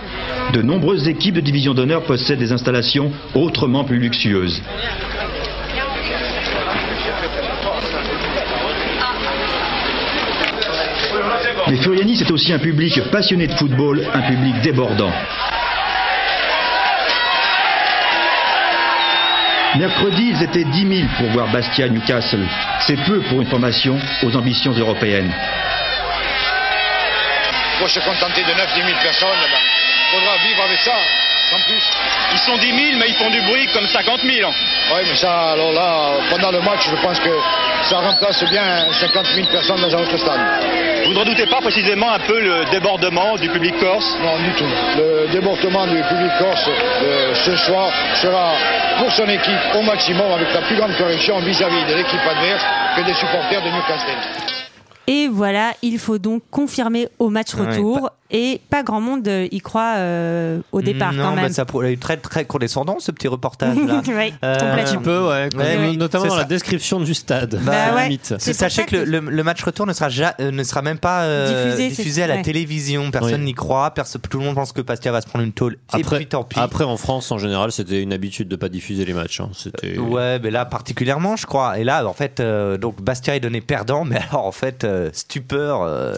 De 0.53 0.63
nombreuses 0.63 1.07
équipes 1.07 1.18
de 1.28 1.41
division 1.41 1.74
d'honneur 1.74 2.03
possèdent 2.03 2.39
des 2.39 2.53
installations 2.53 3.11
autrement 3.36 3.84
plus 3.84 3.99
luxueuses. 3.99 4.61
Mais 11.67 11.78
Furiani, 11.78 12.15
c'est 12.15 12.32
aussi 12.32 12.53
un 12.53 12.59
public 12.59 13.01
passionné 13.11 13.47
de 13.47 13.53
football, 13.53 14.01
un 14.13 14.22
public 14.22 14.61
débordant. 14.61 15.11
Mercredi, 19.78 20.34
ils 20.34 20.43
étaient 20.43 20.63
10 20.63 20.97
000 20.97 21.09
pour 21.17 21.28
voir 21.32 21.51
Bastia 21.51 21.89
Newcastle. 21.89 22.43
C'est 22.88 22.97
peu 23.03 23.20
pour 23.30 23.41
une 23.41 23.47
formation 23.47 23.99
aux 24.24 24.36
ambitions 24.36 24.72
européennes. 24.72 25.32
Pour 27.78 27.89
se 27.89 27.99
contenter 27.99 28.41
de 28.41 28.51
9-10 28.51 28.86
000 28.86 28.97
personnes, 29.03 29.30
faudra 30.12 30.38
vivre 30.45 30.64
avec 30.64 30.80
ça, 30.80 30.95
sans 31.49 31.60
plus. 31.66 31.84
Ils 32.32 32.38
sont 32.39 32.57
10 32.57 32.68
000, 32.68 32.78
mais 32.99 33.05
ils 33.10 33.16
font 33.16 33.30
du 33.30 33.41
bruit 33.41 33.68
comme 33.74 33.88
50 33.88 34.22
000. 34.22 34.49
Oui, 34.93 35.01
mais 35.07 35.16
ça, 35.16 35.51
alors 35.51 35.72
là, 35.74 36.18
pendant 36.30 36.51
le 36.51 36.62
match, 36.62 36.88
je 36.89 36.95
pense 37.01 37.20
que 37.20 37.30
ça 37.84 37.97
remplace 37.99 38.43
bien 38.49 38.91
50 38.91 39.26
000 39.36 39.47
personnes 39.47 39.82
dans 39.82 39.95
un 39.95 40.01
autre 40.01 40.18
stade. 40.18 40.39
Vous 41.05 41.14
ne 41.14 41.20
redoutez 41.20 41.45
pas 41.47 41.62
précisément 41.62 42.12
un 42.12 42.20
peu 42.20 42.39
le 42.39 42.66
débordement 42.72 43.36
du 43.38 43.49
public 43.49 43.78
corse? 43.80 44.16
Non, 44.22 44.38
du 44.39 44.51
tout. 44.53 44.70
Le 44.97 45.28
débordement 45.32 45.88
du 45.88 46.01
public 46.03 46.32
corse 46.39 46.68
euh, 46.68 47.34
ce 47.34 47.55
soir 47.55 47.89
sera 48.16 48.53
pour 48.99 49.12
son 49.12 49.28
équipe 49.30 49.60
au 49.76 49.82
maximum 49.84 50.32
avec 50.32 50.53
la 50.53 50.62
plus 50.62 50.76
grande 50.76 50.95
correction 50.97 51.39
vis-à-vis 51.39 51.86
de 51.86 51.95
l'équipe 51.95 52.20
adverse 52.30 52.64
que 52.97 53.01
des 53.03 53.14
supporters 53.14 53.62
de 53.62 53.70
Newcastle. 53.70 54.18
Et 55.07 55.28
voilà, 55.28 55.72
il 55.82 55.97
faut 55.97 56.20
donc 56.20 56.43
confirmer 56.51 57.07
au 57.18 57.30
match 57.30 57.55
Ouais, 57.55 57.66
retour. 57.68 58.12
Et 58.32 58.61
pas 58.69 58.84
grand 58.84 59.01
monde 59.01 59.27
euh, 59.27 59.47
y 59.51 59.59
croit 59.59 59.95
euh, 59.97 60.59
au 60.71 60.82
départ 60.82 61.13
non, 61.13 61.23
quand 61.23 61.36
même. 61.36 61.45
bah, 61.47 61.51
ça 61.53 61.63
a 61.63 61.89
eu 61.89 61.97
très 61.97 62.17
très 62.17 62.45
condescendant 62.45 62.97
ce 62.99 63.11
petit 63.11 63.27
reportage 63.27 63.75
là. 63.77 64.01
Oui, 64.07 64.34
Un 64.43 64.84
petit 64.84 64.97
peu, 64.97 65.27
ouais. 65.30 65.49
mais 65.55 65.93
notamment 65.95 66.27
dans 66.27 66.36
la 66.36 66.43
description 66.43 66.99
du 66.99 67.13
stade. 67.13 67.59
Bah, 67.63 67.95
ouais. 67.95 68.19
C'est- 68.21 68.53
Sachez 68.53 68.86
que, 68.86 68.95
le, 68.97 69.05
le- 69.05 69.19
le 69.32 69.43
match 69.43 69.63
retour 69.63 69.88
ne 69.88 69.93
sera, 69.93 70.09
ja- 70.09 70.36
euh, 70.39 70.51
ne 70.51 70.63
sera 70.63 70.82
même 70.82 70.99
pas 70.99 71.23
euh, 71.23 71.75
Diffusé, 71.75 72.21
à 72.23 72.27
la 72.27 72.36
ouais. 72.36 72.41
télévision. 72.43 73.09
Personne 73.11 73.39
Oui. 73.41 73.45
n'y 73.47 73.53
croit. 73.53 73.91
perso- 73.95 74.19
tout 74.19 74.39
le 74.39 74.45
monde 74.45 74.55
pense 74.55 74.73
que 74.73 74.82
Pastia 74.82 75.11
va 75.11 75.21
se 75.21 75.27
prendre 75.27 75.43
une 75.45 75.51
tôle. 75.53 75.73
et 75.93 76.01
Après, 76.01 76.17
puis 76.17 76.27
tant 76.27 76.43
pis. 76.43 76.59
après, 76.59 76.84
en 76.84 76.97
France, 76.97 77.32
en 77.32 77.38
général, 77.39 77.71
c'était 77.71 78.01
une 78.01 78.13
habitude 78.13 78.47
de 78.47 78.55
pas 78.55 78.69
diffuser 78.69 79.05
les 79.05 79.13
matchs. 79.13 79.39
hein. 79.41 79.49
C'était. 79.53 79.97
Ouais, 79.97 80.38
mais 80.39 80.51
là 80.51 80.65
particulièrement, 80.65 81.36
je 81.36 81.45
crois. 81.47 81.80
Et 81.80 81.84
là, 81.84 82.05
en 82.05 82.13
fait, 82.13 82.39
euh, 82.39 82.77
donc 82.77 83.01
Bastia 83.01 83.36
est 83.36 83.39
donné 83.39 83.61
perdant, 83.61 84.05
mais 84.09 84.17
alors 84.30 84.45
en 84.45 84.51
fait, 84.51 84.84
euh, 84.84 85.09
stupeur 85.13 85.82
euh, 85.82 86.15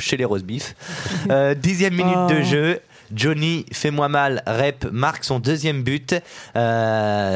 chez 0.00 0.16
les 0.16 0.24
roast-beef. 0.26 0.74
Euh, 1.46 1.54
dixième 1.54 1.94
minute 1.94 2.28
de 2.28 2.42
jeu. 2.42 2.80
Johnny, 3.14 3.64
fais-moi 3.72 4.08
mal, 4.08 4.42
rep, 4.46 4.86
marque 4.92 5.24
son 5.24 5.38
deuxième 5.38 5.82
but. 5.82 6.14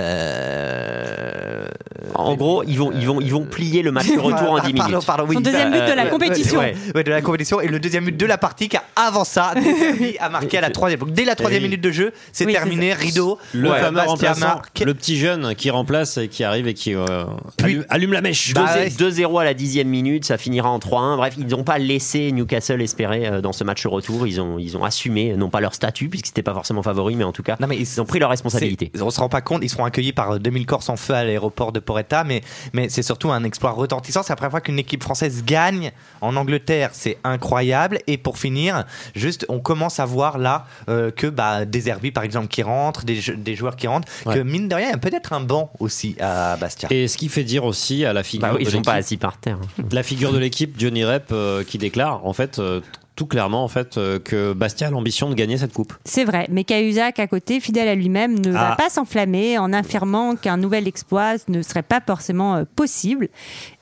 Euh... 0.01 1.67
En 2.15 2.35
gros, 2.35 2.63
ils 2.65 2.77
vont, 2.79 2.93
ils 2.93 3.07
vont, 3.07 3.21
ils 3.21 3.33
vont 3.33 3.45
plier 3.45 3.83
le 3.83 3.93
match 3.93 4.09
de 4.09 4.19
retour 4.19 4.51
en 4.53 4.59
10 4.61 4.67
minutes. 4.73 4.79
Pardon, 4.79 5.01
pardon, 5.07 5.25
oui. 5.29 5.35
Son 5.37 5.41
deuxième 5.41 5.71
but 5.71 5.79
de 5.87 5.93
la 5.93 6.05
Euh, 6.07 6.09
compétition. 6.11 6.59
Ouais, 6.61 6.75
ouais, 6.95 7.05
de 7.05 7.11
la 7.11 7.23
compétition. 7.23 7.61
Et 7.61 7.69
le 7.69 7.79
deuxième 7.81 8.05
but 8.05 8.17
de 8.17 8.27
la 8.27 8.39
partie, 8.39 8.69
car 8.69 8.83
avant 8.97 9.25
ça, 9.25 9.53
Deserbi 9.57 10.17
a 10.19 10.29
marqué 10.29 10.59
à 10.59 10.61
la 10.61 10.71
troisième. 10.71 11.01
Donc 11.01 11.13
dès 11.13 11.25
la 11.25 11.35
troisième 11.35 11.63
oui. 11.63 11.69
minute 11.69 11.83
de 11.83 11.91
jeu, 11.91 12.13
c'est 12.33 12.47
Oui, 12.47 12.53
terminé, 12.53 12.93
rideau. 12.95 13.39
Le 13.55 13.71
Ouais, 13.71 13.81
fameux 13.81 14.01
remplaçant, 14.01 14.41
marque. 14.41 14.81
le 14.81 14.95
petit 14.95 15.17
jeune 15.19 15.55
qui 15.55 15.71
remplace 15.71 16.17
et 16.19 16.29
qui 16.29 16.43
arrive 16.45 16.67
et 16.69 16.75
qui 16.75 16.95
euh, 16.95 17.25
allume, 17.63 17.85
allume 17.89 18.13
la 18.13 18.21
mèche. 18.21 18.53
Bah, 18.55 18.67
2 18.99 19.05
ouais. 19.07 19.11
2-0 19.13 19.41
à 19.41 19.45
la 19.45 19.55
dixième 19.55 19.89
minute, 19.89 20.25
ça 20.25 20.37
finira 20.39 20.69
en 20.71 20.79
3-1. 20.79 21.17
Bref, 21.17 21.35
ils 21.39 21.47
n'ont 21.47 21.65
pas 21.65 21.79
laissé 21.79 22.33
Newcastle 22.33 22.83
espérer 22.83 23.41
dans 23.43 23.53
ce 23.53 23.65
match 23.65 23.87
retour. 23.87 24.27
Ils 24.27 24.41
ont, 24.41 24.59
ils 24.59 24.77
ont 24.77 24.85
assumé, 24.85 25.35
non 25.37 25.49
pas 25.51 25.60
leur 25.61 25.75
statut, 25.75 26.09
puisqu'ils 26.09 26.31
n'étaient 26.31 26.43
pas 26.43 26.55
forcément 26.55 26.83
favoris, 26.83 27.17
mais 27.17 27.25
en 27.25 27.33
tout 27.33 27.43
cas, 27.43 27.57
Non, 27.61 27.67
mais 27.67 27.77
ils, 27.77 27.83
ils 27.83 28.01
ont 28.01 28.05
pris 28.05 28.19
leurs 28.19 28.31
responsabilités. 28.31 28.91
C'est- 28.95 29.03
On 29.03 29.11
se 29.11 29.21
rend 29.21 29.29
pas 29.29 29.41
compte, 29.41 29.61
ils 29.63 29.69
seront 29.71 29.85
accueillis 29.85 30.13
par 30.13 30.33
euh, 30.33 30.39
2000 30.39 30.67
Corses 30.67 30.89
en 30.89 30.97
feu 30.97 31.15
à 31.15 31.25
l'aéroport 31.25 31.73
de 31.73 31.81
Porretta, 31.81 32.25
mais, 32.25 32.43
mais 32.73 32.89
c'est 32.89 33.03
surtout 33.03 33.31
un 33.31 33.45
exploit 33.45 33.71
retentissant. 33.73 34.23
C'est 34.23 34.33
la 34.33 34.37
première 34.37 34.51
fois 34.53 34.61
qu'une 34.61 34.79
équipe 34.79 35.03
française 35.03 35.45
gagne 35.45 35.93
en 36.21 36.37
Angleterre, 36.37 36.91
c'est 36.93 37.19
incroyable. 37.25 37.99
Et 38.07 38.19
pour 38.19 38.39
finir, 38.39 38.85
juste, 39.15 39.47
on 39.49 39.61
commence 39.61 40.01
à 40.01 40.05
voir 40.07 40.39
là 40.39 40.67
euh, 40.89 41.11
que 41.11 41.27
bah, 41.27 41.65
des 41.65 41.89
Herbie, 41.89 42.11
par 42.11 42.25
exemple, 42.25 42.49
qui 42.49 42.63
rentrent, 42.63 43.05
des, 43.05 43.21
des 43.37 43.55
joueurs 43.57 43.77
qui 43.77 43.87
rentrent, 43.87 44.09
Ouais. 44.27 44.35
que 44.35 44.41
mine 44.41 44.69
de 44.69 44.75
rien, 44.75 44.89
il 44.89 44.91
y 44.91 44.95
a 44.95 44.99
peut-être 44.99 45.33
un 45.33 45.41
banc 45.41 45.71
aussi 45.81 46.17
à 46.21 46.57
Bastia. 46.57 46.89
Et 46.91 47.09
ce 47.09 47.17
qui 47.17 47.29
fait 47.29 47.45
dire 47.45 47.65
aussi 47.65 48.05
à 48.05 48.13
la 48.13 48.23
figure 48.23 48.49
Bah 48.49 48.55
oui, 48.57 48.65
de 48.65 48.69
ils 48.69 48.73
sont 48.73 48.83
pas 48.83 48.93
l'équipe- 48.97 49.05
assis 49.07 49.17
par 49.17 49.37
terre. 49.39 49.59
la 49.93 50.03
figure 50.03 50.33
de 50.33 50.39
l'équipe, 50.39 50.75
Johnny 50.79 51.05
Rep, 51.05 51.29
euh, 51.33 51.65
qui 51.65 51.79
déclare 51.79 52.25
en 52.27 52.33
fait 52.33 52.59
euh, 52.59 52.81
tout 53.21 53.27
clairement 53.27 53.63
en 53.63 53.69
fait 53.69 53.99
euh, 53.99 54.19
que 54.19 54.55
Bastia 54.55 54.87
a 54.87 54.91
l'ambition 54.91 55.29
de 55.29 55.35
gagner 55.35 55.59
cette 55.59 55.75
coupe. 55.75 55.93
C'est 56.07 56.25
vrai, 56.25 56.47
mais 56.51 56.65
Cahuzac, 56.65 57.19
à 57.19 57.27
côté, 57.27 57.61
fidèle 57.61 57.87
à 57.87 57.95
lui-même, 57.95 58.39
ne 58.39 58.51
va 58.51 58.71
Ah. 58.73 58.77
pas 58.77 58.89
s'enflammer 58.89 59.59
en 59.59 59.75
affirmant 59.75 60.37
qu'un 60.37 60.57
nouvel 60.57 60.89
exploit 60.89 61.35
ne 61.49 61.61
serait 61.61 61.83
pas 61.83 62.01
forcément 62.01 62.55
euh, 62.57 62.65
possible. 62.77 63.29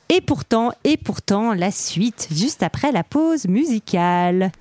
Et 0.09 0.19
pourtant, 0.19 0.73
et 0.83 0.97
pourtant, 0.97 1.53
la 1.53 1.71
suite, 1.71 2.27
juste 2.35 2.63
après 2.63 2.91
la 2.91 3.05
pause 3.05 3.47
musicale. 3.47 4.51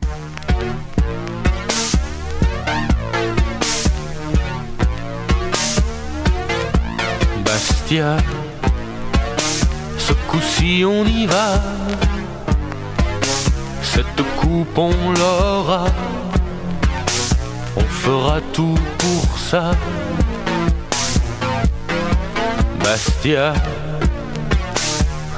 Bastia, 7.45 8.17
ce 9.99 10.13
coup-ci 10.29 10.85
on 10.85 11.05
y 11.05 11.27
va. 11.27 11.61
Cette 13.99 14.23
coupe 14.37 14.79
on 14.79 14.93
l'aura. 15.19 15.87
On 17.77 17.81
fera 17.81 18.39
tout 18.53 18.79
pour 18.97 19.37
ça. 19.37 19.73
Bastia, 22.85 23.55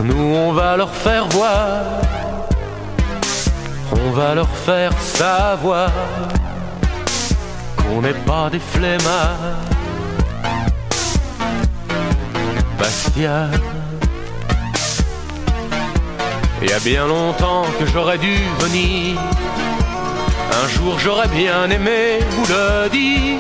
nous 0.05 0.35
on 0.45 0.53
va 0.53 0.77
leur 0.77 0.91
faire 0.91 1.27
voir. 1.29 2.03
On 3.93 4.11
va 4.11 4.35
leur 4.35 4.51
faire 4.67 4.93
savoir 5.01 5.91
qu'on 7.79 8.03
n'est 8.03 8.21
pas 8.27 8.51
des 8.51 8.61
flemmards. 8.61 9.57
Bastia. 12.79 13.49
Il 16.63 16.69
y 16.69 16.73
a 16.73 16.79
bien 16.79 17.07
longtemps 17.07 17.65
que 17.79 17.87
j'aurais 17.87 18.19
dû 18.19 18.37
venir. 18.59 19.19
Un 20.63 20.69
jour 20.69 20.99
j'aurais 20.99 21.29
bien 21.29 21.71
aimé 21.71 22.19
vous 22.31 22.47
le 22.49 22.89
dire. 22.91 23.39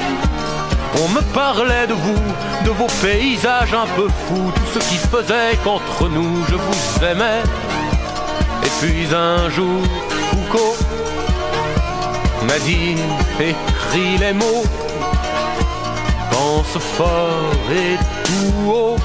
On 1.03 1.09
me 1.09 1.21
parlait 1.35 1.87
de 1.87 1.93
vous, 1.93 2.23
de 2.64 2.71
vos 2.71 2.87
paysages 3.03 3.75
un 3.75 3.87
peu 3.95 4.09
fous, 4.09 4.53
tout 4.55 4.71
ce 4.75 4.79
qui 4.89 4.97
faisait 4.97 5.57
qu'entre 5.62 6.09
nous 6.09 6.45
je 6.49 6.55
vous 6.55 7.05
aimais. 7.05 7.43
Et 8.64 8.71
puis 8.81 9.14
un 9.14 9.51
jour, 9.51 9.83
Foucault 10.31 10.77
m'a 12.47 12.59
dit, 12.61 12.97
écris 13.39 14.18
les 14.18 14.33
mots, 14.33 14.64
pense 16.31 16.79
fort 16.97 17.53
et 17.71 17.97
tout 18.25 18.71
haut, 18.71 18.97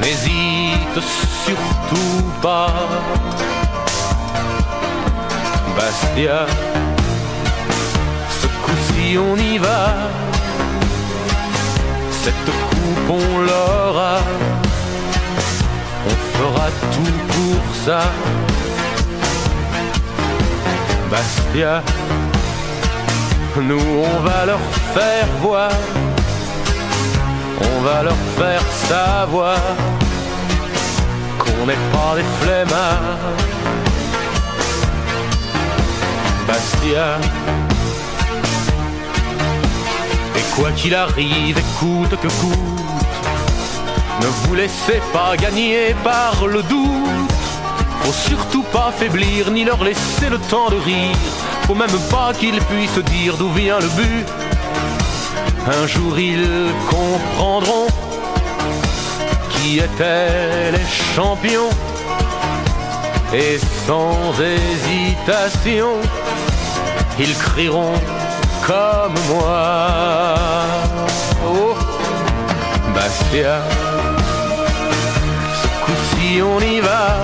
n'hésite 0.00 1.00
surtout 1.44 2.24
pas. 2.42 2.72
Bastia, 5.76 6.46
ce 8.40 8.46
coup-ci 8.46 9.18
on 9.18 9.36
y 9.36 9.58
va, 9.58 9.94
cette 12.22 12.50
coupe 12.70 13.10
on 13.10 13.38
l'aura, 13.40 14.18
on 16.06 16.38
fera 16.38 16.68
tout 16.94 17.18
pour 17.34 17.64
ça. 17.84 18.00
Bastia, 21.10 21.82
nous 23.60 23.78
on 23.78 24.20
va 24.20 24.46
leur 24.46 24.64
faire 24.94 25.28
voir, 25.42 25.70
on 27.60 27.80
va 27.82 28.02
leur 28.02 28.16
faire 28.38 28.62
savoir 28.88 29.58
qu'on 31.38 31.66
n'est 31.66 31.84
pas 31.92 32.14
des 32.16 32.24
flemmards. 32.40 33.36
Bastia. 36.46 37.18
Et 40.36 40.54
quoi 40.54 40.70
qu'il 40.72 40.94
arrive, 40.94 41.58
écoute 41.58 42.10
que 42.10 42.28
coûte, 42.28 42.76
ne 44.20 44.26
vous 44.26 44.54
laissez 44.54 45.00
pas 45.12 45.36
gagner 45.36 45.94
par 46.04 46.46
le 46.46 46.62
doute. 46.62 47.32
Faut 48.02 48.12
surtout 48.12 48.62
pas 48.62 48.92
faiblir 48.96 49.50
ni 49.50 49.64
leur 49.64 49.82
laisser 49.82 50.28
le 50.30 50.38
temps 50.38 50.70
de 50.70 50.76
rire. 50.76 51.16
Faut 51.66 51.74
même 51.74 51.98
pas 52.10 52.32
qu'ils 52.32 52.60
puissent 52.62 53.04
dire 53.04 53.36
d'où 53.36 53.50
vient 53.50 53.80
le 53.80 53.88
but. 53.88 54.45
Un 55.68 55.86
jour 55.88 56.16
ils 56.16 56.70
comprendront 56.88 57.88
qui 59.50 59.80
étaient 59.80 60.70
les 60.70 60.86
champions. 61.14 61.70
Et 63.34 63.58
sans 63.84 64.32
hésitation, 64.40 65.94
ils 67.18 67.36
crieront 67.36 68.00
comme 68.64 69.14
moi. 69.28 70.66
Oh, 71.44 71.74
Bastia, 72.94 73.60
ce 75.60 75.66
coup-ci 75.84 76.42
on 76.42 76.60
y 76.60 76.78
va. 76.78 77.16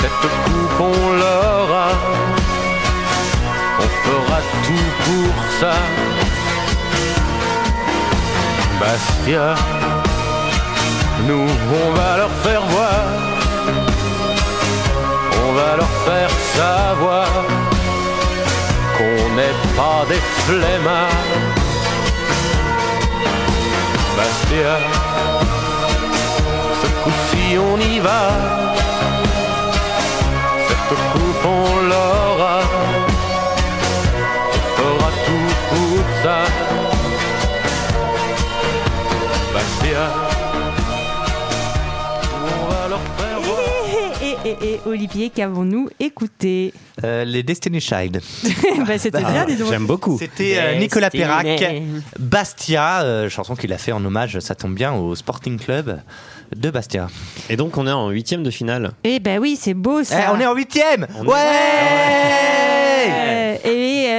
Cette 0.00 0.30
coupe 0.44 0.80
on 0.80 1.12
l'aura. 1.12 2.07
Fera 4.08 4.40
tout 4.66 4.90
pour 5.04 5.34
ça. 5.60 5.74
Bastia, 8.80 9.54
nous 11.26 11.46
on 11.82 11.92
va 11.92 12.16
leur 12.16 12.30
faire 12.42 12.62
voir. 12.74 13.04
On 15.44 15.52
va 15.52 15.76
leur 15.76 15.92
faire 16.06 16.30
savoir 16.56 17.28
qu'on 18.96 19.38
les 20.08 20.24
flemmards. 20.46 21.24
Bastia, 24.16 24.74
ce 26.80 26.88
coup-ci 27.02 27.58
on 27.58 27.78
y 27.78 27.98
va. 27.98 28.68
Et, 44.20 44.26
et, 44.26 44.50
et, 44.50 44.74
et, 44.74 44.80
Olivier, 44.86 45.30
qu'avons-nous 45.30 45.88
écouté 46.00 46.74
Euh, 47.04 47.24
les 47.24 47.42
Destiny 47.42 47.80
Child. 47.80 48.20
bah, 48.86 48.98
C'était 48.98 49.20
bien, 49.22 49.46
dis. 49.46 49.56
J'aime 49.68 49.86
beaucoup. 49.86 50.18
C'était 50.18 50.56
euh, 50.58 50.78
Nicolas 50.78 51.08
Perrac. 51.10 51.46
Bastia, 52.18 53.02
euh, 53.02 53.28
chanson 53.30 53.54
qu'il 53.56 53.72
a 53.72 53.78
fait 53.78 53.92
en 53.92 54.04
hommage, 54.04 54.38
ça 54.40 54.54
tombe 54.54 54.74
bien, 54.74 54.92
au 54.92 55.14
Sporting 55.14 55.58
Club 55.58 56.00
de 56.54 56.70
Bastia. 56.70 57.08
Et 57.48 57.56
donc 57.56 57.76
on 57.78 57.86
est 57.86 57.92
en 57.92 58.10
huitième 58.10 58.42
de 58.42 58.50
finale. 58.50 58.92
Eh 59.04 59.20
ben 59.20 59.38
oui, 59.38 59.56
c'est 59.60 59.74
beau 59.74 60.00
Eh, 60.00 60.04
ça. 60.04 60.32
on 60.34 60.40
est 60.40 60.46
en 60.46 60.54
huitième 60.54 61.06
On 61.18 61.24
est- 61.24 61.28
Ouais 61.28 61.34
et 61.34 62.67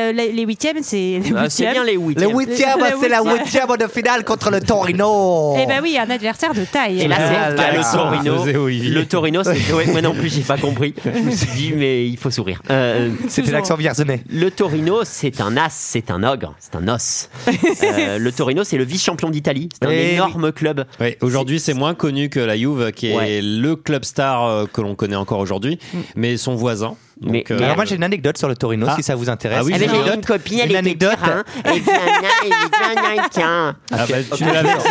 euh, 0.09 0.11
les, 0.11 0.31
les 0.31 0.43
huitièmes, 0.43 0.77
c'est 0.81 0.97
les 0.97 1.21
Ah, 1.35 1.49
c'est 1.49 1.63
huitièmes. 1.63 1.71
bien 1.73 1.83
les 1.83 1.93
Le 1.93 1.99
huitièmes. 1.99 2.37
huitième, 2.37 2.79
Le 2.79 2.85
c'est 3.01 3.09
la 3.09 3.21
huitième. 3.21 3.43
huitième 3.43 3.77
de 3.77 3.87
finale 3.87 4.23
contre 4.23 4.51
le 4.51 4.59
Torino 4.61 5.55
Eh 5.61 5.65
ben 5.65 5.79
oui, 5.81 5.97
un 5.97 6.09
adversaire 6.09 6.53
de 6.53 6.63
taille. 6.65 7.01
Et 7.01 7.07
là, 7.07 7.15
c'est 7.17 7.35
Ah, 7.35 7.71
le 7.71 7.81
Torino. 7.97 8.43
faisait 8.43 8.55
Olivier. 8.57 8.89
Le 8.91 9.05
Torino, 9.05 9.43
c'est. 9.43 9.73
Ouais, 9.73 9.85
moi 9.87 10.01
non 10.01 10.13
plus, 10.13 10.33
j'ai 10.33 10.41
pas 10.41 10.57
compris. 10.57 10.93
Je 11.03 11.19
me 11.21 11.31
suis 11.31 11.47
dit, 11.55 11.73
mais 11.75 12.07
il 12.07 12.17
faut 12.17 12.31
sourire. 12.31 12.61
Euh, 12.69 13.09
C'était 13.27 13.51
l'accent 13.51 13.75
vierzonais. 13.75 14.23
le 14.29 14.49
Torino, 14.51 14.99
c'est 15.03 15.41
un 15.41 15.55
as, 15.57 15.69
c'est 15.71 16.11
un 16.11 16.23
ogre, 16.23 16.55
c'est 16.59 16.75
un 16.75 16.87
os. 16.87 17.29
Euh, 17.83 18.17
le 18.19 18.31
Torino, 18.31 18.63
c'est 18.63 18.77
le 18.77 18.83
vice-champion 18.83 19.29
d'Italie. 19.29 19.69
C'est 19.73 19.87
un 19.87 19.91
Eh 19.91 19.95
oui. 20.09 20.13
énorme 20.15 20.51
club. 20.51 20.85
Ouais, 20.99 21.17
aujourd'hui, 21.21 21.59
c'est 21.59 21.73
moins 21.73 21.93
connu 21.93 22.29
que 22.29 22.39
la 22.39 22.57
Juve, 22.57 22.91
qui 22.91 23.11
est 23.11 23.15
Ouais. 23.15 23.41
le 23.41 23.75
club 23.75 24.03
star 24.05 24.45
euh, 24.45 24.65
que 24.71 24.81
l'on 24.81 24.95
connaît 24.95 25.15
encore 25.15 25.39
aujourd'hui, 25.39 25.79
mais 26.15 26.37
son 26.37 26.55
voisin. 26.55 26.95
Donc, 27.21 27.31
Mais- 27.33 27.43
euh, 27.51 27.57
mais 27.59 27.63
Alors 27.65 27.75
moi 27.75 27.83
j'ai 27.85 27.95
une 27.95 28.03
anecdote 28.03 28.37
sur 28.37 28.47
le 28.47 28.55
Torino 28.55 28.85
Ah. 28.89 28.95
si 28.95 29.03
ça 29.03 29.13
vous 29.15 29.29
intéresse. 29.29 29.59
Ah 29.61 29.65
oui, 29.65 29.73
j'ai 29.77 29.89
j'ai 29.89 30.13
une 30.15 30.23
copine, 30.23 30.59
elle 30.63 30.69
Une 30.69 30.75
anecdote. 30.77 31.17
ah 31.21 31.43
bah, 33.91 34.05
tu 34.35 34.43
nous 34.43 34.53
l'as 34.53 34.61
vexé. 34.63 34.89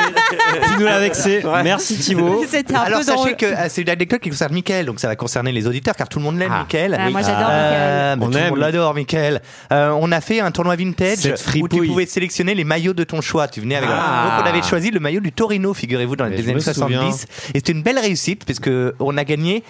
tu 0.69 0.79
nous 0.79 0.85
l'as 0.85 0.99
vexé. 1.01 1.43
Merci 1.65 1.97
Thibaut. 1.99 2.45
Alors 2.75 3.03
sachez 3.03 3.35
que 3.35 3.47
euh, 3.47 3.67
c'est 3.69 3.83
une 3.83 3.89
anecdote 3.91 4.21
qui 4.21 4.31
concerne 4.31 4.53
Mickaël, 4.53 4.87
donc 4.87 5.01
ça 5.01 5.09
va 5.09 5.17
concerner 5.17 5.53
les 5.53 5.67
auditeurs 5.67 5.95
car 5.97 6.09
tout 6.09 6.19
le 6.19 6.25
monde 6.25 6.39
l'aime, 6.39 6.53
Ah. 6.53 6.61
Mickaël. 6.61 6.97
Ah, 6.99 7.11
moi, 7.11 7.23
j'adore 7.23 7.49
Euh, 7.51 8.17
Mickaël. 8.17 8.19
On 8.21 8.31
tout 8.31 8.39
le 8.39 8.51
monde 8.51 8.59
l'adore, 8.59 8.95
Mickaël. 8.95 9.43
Euh, 9.73 9.91
on 9.99 10.13
a 10.13 10.21
fait 10.21 10.41
un 10.41 10.51
tournoi 10.51 10.77
vintage 10.77 11.33
où 11.61 11.69
tu 11.69 11.87
pouvais 11.87 12.07
sélectionner 12.07 12.55
les 12.55 12.65
maillots 12.65 12.93
de 12.95 13.05
ton 13.05 13.21
choix. 13.21 13.49
Tu 13.49 13.61
venais 13.61 13.77
avec. 13.77 13.89
Donc 13.89 13.99
on 14.43 14.47
avait 14.47 14.63
choisi 14.63 14.91
le 14.91 15.01
maillot 15.01 15.21
du 15.21 15.33
Torino, 15.33 15.73
figurez-vous, 15.75 16.17
dans 16.17 16.27
les 16.27 16.41
années 16.41 16.55
me 16.55 16.61
70. 16.61 17.27
Et 17.55 17.59
c'était 17.59 17.73
une 17.73 17.83
belle 17.83 17.99
réussite 17.99 18.45
puisque 18.45 18.71
on 19.01 19.17
a 19.17 19.25
gagné 19.25 19.63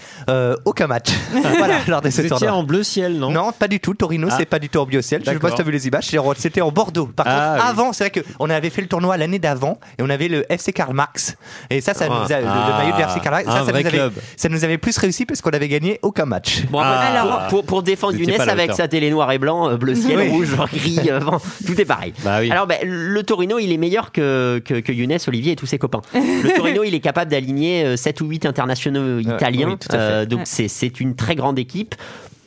aucun 0.65 0.87
match. 0.87 1.11
voilà, 1.59 1.77
lors 1.87 2.01
de 2.01 2.11
ce 2.11 2.23
Vous 2.23 2.29
en 2.55 2.63
bleu 2.63 2.83
ciel, 2.83 3.19
non 3.19 3.31
Non, 3.31 3.53
pas 3.53 3.69
du 3.69 3.81
tout. 3.81 3.95
Torino, 3.95 4.29
Ah. 4.31 4.35
c'est 4.39 4.47
pas 4.47 4.59
du 4.59 4.69
tout 4.69 4.79
en 4.79 4.87
biociel. 4.87 5.23
Je 5.25 5.31
sais 5.31 5.39
pas 5.39 5.49
si 5.51 5.55
tu 5.57 5.61
as 5.61 5.65
vu 5.65 5.73
les 5.73 5.87
images. 5.87 6.11
C'était 6.37 6.61
en 6.61 6.71
Bordeaux. 6.71 7.07
Par 7.07 7.27
Ah, 7.29 7.33
contre, 7.53 7.65
oui. 7.65 7.71
avant, 7.71 7.93
c'est 7.93 8.09
vrai 8.11 8.23
qu'on 8.39 8.51
avait 8.51 8.71
fait 8.71 8.83
le 8.83 8.89
tournoi 8.89 9.17
l'année 9.17 9.39
d'avant 9.39 9.79
et 9.99 10.03
on 10.03 10.11
avait 10.11 10.29
le 10.29 10.45
FC 10.53 10.73
Karl 10.73 10.95
Marx. 10.95 11.37
Et 11.71 11.81
ça, 11.81 11.95
ça 11.95 12.07
Ah. 12.11 12.25
nous 12.27 12.33
a, 12.33 12.39
le, 12.41 12.45
le 12.45 12.51
maillot 12.79 12.97
du 12.97 13.03
FC 13.03 13.21
Karl 13.21 13.35
Marx, 13.35 13.47
ça, 13.51 13.63
nous 13.63 13.69
avait, 13.69 13.83
club. 13.85 14.13
ça 14.37 14.49
nous 14.49 14.65
avait 14.65 14.79
plus 14.79 14.97
réussi 14.99 15.27
parce 15.27 15.41
qu'on 15.41 15.51
avait 15.51 15.69
gagné 15.69 15.99
aucun 16.03 16.25
match. 16.27 16.63
Bon, 16.71 16.81
Ah. 16.83 17.47
pour, 17.49 17.61
pour, 17.61 17.65
pour 17.65 17.83
défendre 17.83 18.17
Younes 18.17 18.41
avec 18.41 18.73
sa 18.73 18.89
télé 18.89 19.11
noir 19.11 19.31
et 19.33 19.39
blanc, 19.39 19.69
euh, 19.71 19.77
bleu 19.77 19.95
ciel, 19.95 20.19
Oui. 20.19 20.29
rouge, 20.29 20.57
gris, 20.73 21.01
euh, 21.11 21.21
bon, 21.21 21.39
tout 21.67 21.81
est 21.81 21.85
pareil. 21.85 22.13
Bah 22.25 22.39
oui. 22.41 22.51
Alors, 22.51 22.67
ben, 22.67 22.79
le 22.85 23.23
Torino, 23.23 23.59
il 23.59 23.73
est 23.73 23.77
meilleur 23.79 24.13
que, 24.13 24.61
que, 24.65 24.75
que 24.81 24.93
Younes, 24.93 25.19
Olivier 25.27 25.53
et 25.53 25.57
tous 25.57 25.67
ses 25.67 25.79
copains. 25.79 26.01
Le 26.15 26.57
Torino, 26.57 26.83
il 26.85 26.95
est 26.95 27.01
capable 27.01 27.31
d'aligner 27.31 27.97
7 27.97 28.21
ou 28.21 28.27
8 28.27 28.47
internationaux 28.47 29.19
italiens. 29.19 29.69
oui. 29.71 29.77
Euh, 29.95 30.25
donc, 30.27 30.41
Ouais. 30.41 30.69
c'est 30.69 31.01
une 31.01 31.15
très 31.17 31.35
grande 31.35 31.59
équipe. 31.59 31.95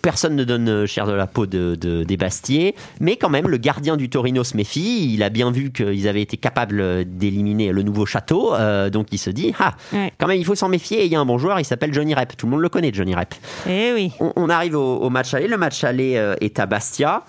Personne 0.02 0.36
ne 0.36 0.44
donne 0.44 0.68
euh, 0.70 0.86
cher 0.88 1.06
de 1.06 1.12
la 1.12 1.28
peau 1.28 1.46
de, 1.46 1.76
de- 1.76 2.04
des 2.04 2.18
Bastiers, 2.18 2.76
mais 3.00 3.18
quand 3.18 3.30
même, 3.30 3.48
le 3.48 3.58
gardien 3.58 3.98
du 3.98 4.10
Torino 4.10 4.44
se 4.44 4.58
méfie. 4.58 5.14
Il 5.14 5.22
a 5.24 5.30
bien 5.30 5.52
vu 5.52 5.72
qu'ils 5.72 6.08
avaient 6.08 6.22
été 6.22 6.38
capables 6.38 7.06
d'éliminer 7.06 7.72
le 7.72 7.84
nouveau 7.84 8.06
château, 8.06 8.54
euh, 8.56 8.90
donc 8.90 9.08
il 9.12 9.18
se 9.18 9.30
dit 9.30 9.54
ah, 9.60 9.74
Ouais. 9.94 10.12
quand 10.18 10.28
même, 10.28 10.38
il 10.40 10.46
faut 10.46 10.56
s'en 10.56 10.70
méfier. 10.70 11.02
Et 11.04 11.06
il 11.06 11.12
y 11.12 11.16
a 11.16 11.20
un 11.20 11.26
bon 11.26 11.38
joueur, 11.38 11.60
il 11.60 11.66
s'appelle 11.66 11.94
Johnny 11.94 12.14
Rep. 12.14 12.36
Tout 12.38 12.46
le 12.48 12.52
monde 12.52 12.62
le 12.62 12.70
connaît, 12.70 12.92
Johnny 12.94 13.14
Rep. 13.16 13.34
Eh 13.70 13.92
oui. 13.94 14.12
On, 14.20 14.34
on 14.36 14.50
arrive 14.50 14.76
au, 14.76 14.98
au 14.98 15.10
match 15.10 15.34
aller. 15.34 15.48
Le 15.48 15.58
match 15.58 15.84
aller 15.84 16.16
euh, 16.16 16.36
est 16.42 16.60
à 16.60 16.66
Bastia. 16.66 17.24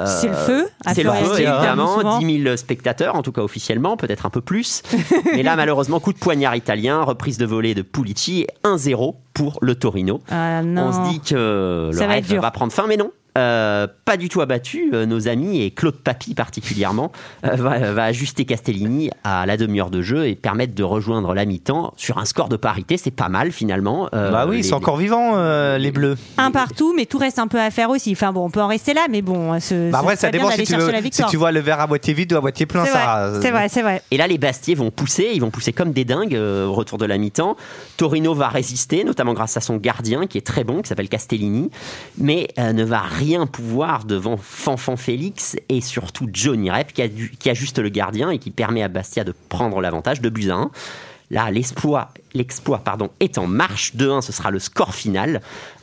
Euh, 0.00 0.06
C'est 0.06 0.28
le 0.28 0.34
feu, 0.34 0.68
à 0.84 0.94
C'est 0.94 1.02
le 1.02 1.10
feu, 1.12 1.34
évidemment. 1.40 1.96
souvent. 1.96 2.18
10 2.18 2.42
000 2.42 2.56
spectateurs, 2.56 3.14
en 3.16 3.22
tout 3.22 3.32
cas 3.32 3.42
officiellement, 3.42 3.96
peut-être 3.96 4.26
un 4.26 4.30
peu 4.30 4.40
plus. 4.40 4.82
Mais 5.32 5.42
là, 5.42 5.56
malheureusement, 5.56 6.00
coup 6.00 6.12
de 6.12 6.18
poignard 6.18 6.56
italien, 6.56 7.02
reprise 7.02 7.38
de 7.38 7.46
volée 7.46 7.74
de 7.74 7.82
Pulici, 7.82 8.46
1-0 8.64 9.14
pour 9.34 9.58
le 9.62 9.74
Torino. 9.74 10.20
Ah 10.30 10.62
non. 10.62 10.88
On 10.88 10.92
se 10.92 11.10
dit 11.12 11.20
que 11.20 11.90
le 11.92 11.96
Ça 11.96 12.06
va 12.06 12.14
rêve 12.14 12.26
dur. 12.26 12.40
va 12.42 12.50
prendre 12.50 12.72
fin, 12.72 12.86
mais 12.86 12.96
non. 12.96 13.10
Euh, 13.38 13.86
pas 14.04 14.16
du 14.16 14.28
tout 14.28 14.40
abattu, 14.40 14.90
Euh, 14.92 15.06
nos 15.06 15.28
amis 15.28 15.62
et 15.62 15.70
Claude 15.70 15.96
Papy 15.96 16.34
particulièrement 16.34 17.12
euh, 17.44 17.54
va, 17.56 17.92
va 17.92 18.04
ajuster 18.04 18.44
Castellini 18.44 19.10
à 19.24 19.46
la 19.46 19.56
demi-heure 19.56 19.90
de 19.90 20.02
jeu 20.02 20.26
et 20.26 20.34
permettre 20.34 20.74
de 20.74 20.82
rejoindre 20.82 21.32
la 21.34 21.44
mi-temps 21.44 21.94
sur 21.96 22.18
un 22.18 22.24
score 22.24 22.48
de 22.48 22.56
parité, 22.56 22.96
c'est 22.96 23.10
pas 23.12 23.28
mal 23.28 23.52
finalement. 23.52 24.08
Euh, 24.14 24.30
bah 24.32 24.46
oui, 24.48 24.56
ils 24.58 24.62
les- 24.62 24.68
sont 24.68 24.76
encore 24.76 24.96
vivants, 24.96 25.32
euh, 25.36 25.78
les 25.78 25.90
Bleus. 25.92 26.16
Un 26.38 26.50
partout, 26.50 26.92
mais 26.96 27.06
tout 27.06 27.18
reste 27.18 27.38
un 27.38 27.46
peu 27.46 27.60
à 27.60 27.70
faire 27.70 27.90
aussi. 27.90 28.12
Enfin 28.12 28.32
bon, 28.32 28.44
on 28.46 28.50
peut 28.50 28.60
en 28.62 28.66
rester 28.66 28.94
là, 28.94 29.06
mais 29.10 29.22
bon, 29.22 29.58
ce, 29.60 29.90
Bah 29.90 29.98
ce 29.98 30.02
après, 30.02 30.16
ça 30.16 30.30
dépend 30.30 30.50
si 30.50 30.64
tu, 30.64 30.74
veux- 30.76 30.92
si 31.12 31.24
tu 31.26 31.36
vois 31.36 31.52
le 31.52 31.60
verre 31.60 31.80
à 31.80 31.86
moitié 31.86 32.12
vide 32.14 32.32
ou 32.32 32.36
à 32.36 32.40
moitié 32.40 32.66
plein. 32.66 32.84
C'est 32.84 32.90
ça, 32.92 33.28
vrai, 33.30 33.40
c'est 33.42 33.50
vrai, 33.52 33.68
c'est 33.68 33.82
vrai. 33.82 34.02
Et 34.10 34.16
là, 34.16 34.26
les 34.26 34.38
Bastiers 34.38 34.74
vont 34.74 34.90
pousser, 34.90 35.30
ils 35.34 35.40
vont 35.40 35.50
pousser 35.50 35.72
comme 35.72 35.92
des 35.92 36.04
dingues 36.04 36.34
euh, 36.34 36.66
au 36.66 36.72
retour 36.72 36.98
de 36.98 37.04
la 37.06 37.16
mi-temps. 37.16 37.56
Torino 37.96 38.34
va 38.34 38.48
résister, 38.48 39.04
notamment 39.04 39.34
grâce 39.34 39.56
à 39.56 39.60
son 39.60 39.76
gardien 39.76 40.26
qui 40.26 40.36
est 40.38 40.46
très 40.46 40.64
bon, 40.64 40.82
qui 40.82 40.88
s'appelle 40.88 41.08
Castellini, 41.08 41.70
mais 42.18 42.48
euh, 42.58 42.72
ne 42.72 42.82
va 42.84 43.00
rien 43.00 43.19
pouvoir 43.46 44.04
devant 44.04 44.36
Fanfan 44.36 44.96
Félix 44.96 45.56
et 45.68 45.80
surtout 45.80 46.28
Johnny 46.32 46.70
Rep 46.70 46.92
qui, 46.92 47.02
a 47.02 47.08
dû- 47.08 47.32
qui 47.38 47.50
ajuste 47.50 47.78
le 47.78 47.88
gardien 47.88 48.30
et 48.30 48.38
qui 48.38 48.50
permet 48.50 48.82
à 48.82 48.88
Bastia 48.88 49.24
de 49.24 49.34
prendre 49.48 49.80
l'avantage 49.80 50.20
de 50.20 50.28
buts 50.28 50.50
à 50.50 50.54
1. 50.56 50.70
Là, 51.32 51.48
l'exploit, 51.52 52.08
l'exploit 52.34 52.78
pardon, 52.78 53.08
est 53.20 53.38
en 53.38 53.46
marche. 53.46 53.94
2-1, 53.94 54.20
ce 54.20 54.32
sera 54.32 54.50
le 54.50 54.58
score 54.58 54.94
final. 54.94 55.40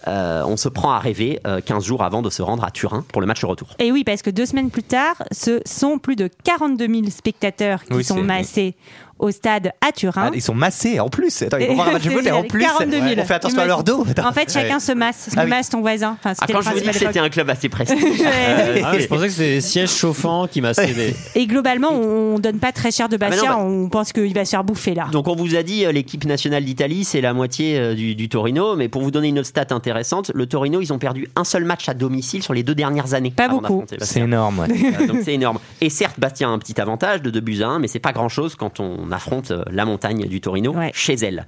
Euh, 0.07 0.43
on 0.45 0.57
se 0.57 0.67
prend 0.67 0.91
à 0.91 0.99
rêver 0.99 1.39
euh, 1.47 1.61
15 1.61 1.85
jours 1.85 2.03
avant 2.03 2.21
de 2.21 2.29
se 2.29 2.41
rendre 2.41 2.65
à 2.65 2.71
Turin 2.71 3.05
pour 3.13 3.21
le 3.21 3.27
match 3.27 3.45
retour. 3.45 3.69
Et 3.79 3.91
oui, 3.93 4.03
parce 4.03 4.21
que 4.21 4.29
deux 4.29 4.45
semaines 4.45 4.69
plus 4.71 4.83
tard, 4.83 5.15
ce 5.31 5.61
sont 5.65 5.99
plus 5.99 6.17
de 6.17 6.29
42 6.43 6.87
000 6.87 7.09
spectateurs 7.11 7.83
qui 7.85 7.93
Oui, 7.93 8.03
sont 8.03 8.21
massés 8.21 8.75
au 9.19 9.31
stade 9.31 9.71
à 9.87 9.91
Turin. 9.91 10.27
Ah, 10.27 10.31
ils 10.33 10.41
sont 10.41 10.53
massés 10.53 10.99
en 10.99 11.09
plus. 11.09 11.41
Attends, 11.41 11.57
ils 11.57 11.67
vont 11.67 11.75
voir 11.75 11.89
un 11.89 11.93
match 11.93 12.03
de 12.03 12.09
foot 12.09 12.25
et 12.25 12.31
en 12.31 12.43
plus, 12.47 12.61
42 12.61 12.97
000. 13.01 13.05
on 13.19 13.25
fait 13.25 13.33
attention 13.33 13.59
à 13.59 13.65
leur 13.65 13.83
dos. 13.83 14.05
En 14.23 14.31
fait, 14.33 14.51
chacun 14.51 14.75
Ouais. 14.75 14.79
se 14.79 14.91
masse. 14.91 15.29
Ah 15.35 15.41
oui. 15.43 15.49
masse 15.49 15.69
ton 15.69 15.81
voisin. 15.81 16.17
Enfin, 16.19 16.31
Ah, 16.31 16.35
c'était 16.39 16.53
quand 16.53 16.61
je 16.61 16.69
vous 16.69 16.79
dis 16.79 16.87
que 16.87 16.93
c'était 16.95 17.19
un 17.19 17.29
club 17.29 17.49
assez 17.49 17.69
prestigieux. 17.69 18.05
euh, 18.25 18.81
Ah, 18.83 18.99
je 18.99 19.05
pensais 19.07 19.27
que 19.27 19.33
c'était 19.33 19.49
des 19.55 19.61
sièges 19.61 19.91
chauffants 19.91 20.47
qui 20.47 20.61
massaient 20.61 20.93
des. 20.93 21.15
Et 21.35 21.47
globalement, 21.47 21.91
on 21.91 22.39
donne 22.39 22.59
pas 22.59 22.71
très 22.71 22.91
cher 22.91 23.09
de 23.09 23.17
Ah, 23.19 23.25
non, 23.25 23.29
Bastia. 23.31 23.49
bah- 23.51 23.57
On 23.59 23.89
pense 23.89 24.11
qu'il 24.13 24.33
va 24.33 24.45
se 24.45 24.51
faire 24.51 24.63
bouffer 24.63 24.93
là. 24.93 25.07
Donc 25.11 25.27
on 25.27 25.35
vous 25.35 25.55
a 25.55 25.63
dit 25.63 25.85
euh, 25.85 25.91
l'équipe 25.91 26.25
nationale 26.25 26.63
d'Italie 26.65 27.03
c'est 27.03 27.21
la 27.21 27.33
moitié 27.33 27.77
euh, 27.79 27.95
du, 27.95 28.15
du 28.15 28.29
Torino, 28.29 28.75
mais 28.75 28.87
pour 28.89 29.01
vous 29.01 29.11
donner 29.11 29.29
une 29.29 29.39
autre 29.39 29.47
stat 29.47 29.65
intéressante, 29.71 30.31
le 30.33 30.45
Torino 30.45 30.81
ils 30.81 30.93
ont 30.93 30.99
perdu 30.99 31.27
un 31.35 31.43
seul 31.43 31.63
match 31.65 31.89
à 31.89 31.93
domicile 31.93 32.43
sur 32.43 32.53
les 32.53 32.63
deux 32.63 32.75
dernières 32.75 33.13
années. 33.13 33.31
Pas 33.31 33.47
beaucoup. 33.49 33.85
C'est 34.01 34.19
énorme. 34.21 34.59
ouais. 34.59 35.07
Donc 35.07 35.17
c'est 35.23 35.33
énorme. 35.33 35.59
Et 35.81 35.89
certes, 35.89 36.19
Bastia 36.19 36.47
a 36.47 36.51
un 36.51 36.59
petit 36.59 36.79
avantage 36.79 37.21
de 37.21 37.29
2 37.29 37.39
buts 37.39 37.61
à 37.63 37.67
1, 37.67 37.79
mais 37.79 37.87
c'est 37.87 37.99
pas 37.99 38.11
grand 38.13 38.29
chose 38.29 38.55
quand 38.55 38.79
on 38.79 39.06
affronte 39.11 39.51
euh, 39.51 39.63
la 39.71 39.85
montagne 39.85 40.27
du 40.27 40.41
Torino 40.41 40.73
Ouais. 40.73 40.91
chez 40.93 41.13
elle. 41.13 41.45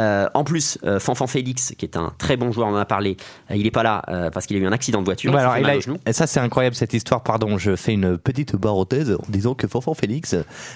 Euh, 0.00 0.28
en 0.34 0.44
plus, 0.44 0.78
euh, 0.84 0.98
Fanfan 0.98 1.26
Félix, 1.26 1.74
qui 1.76 1.84
est 1.84 1.96
un 1.96 2.12
très 2.18 2.36
bon 2.36 2.50
joueur, 2.52 2.68
on 2.68 2.72
en 2.72 2.76
a 2.76 2.84
parlé, 2.86 3.16
euh, 3.50 3.56
il 3.56 3.66
est 3.66 3.70
pas 3.70 3.82
là 3.82 4.02
euh, 4.08 4.30
parce 4.30 4.46
qu'il 4.46 4.56
a 4.56 4.60
eu 4.60 4.66
un 4.66 4.72
accident 4.72 5.00
de 5.00 5.04
voiture. 5.04 5.36
Alors, 5.36 5.58
il 5.58 5.64
a- 5.66 5.74
et 6.06 6.12
ça, 6.12 6.26
c'est 6.26 6.40
incroyable 6.40 6.74
cette 6.74 6.94
histoire. 6.94 7.22
Pardon, 7.22 7.58
je 7.58 7.76
fais 7.76 7.92
une 7.92 8.16
petite 8.18 8.56
barothèse 8.56 9.12
en 9.12 9.24
disant 9.30 9.54
que 9.54 9.66
Fanfan 9.68 9.94
Félix 9.94 10.34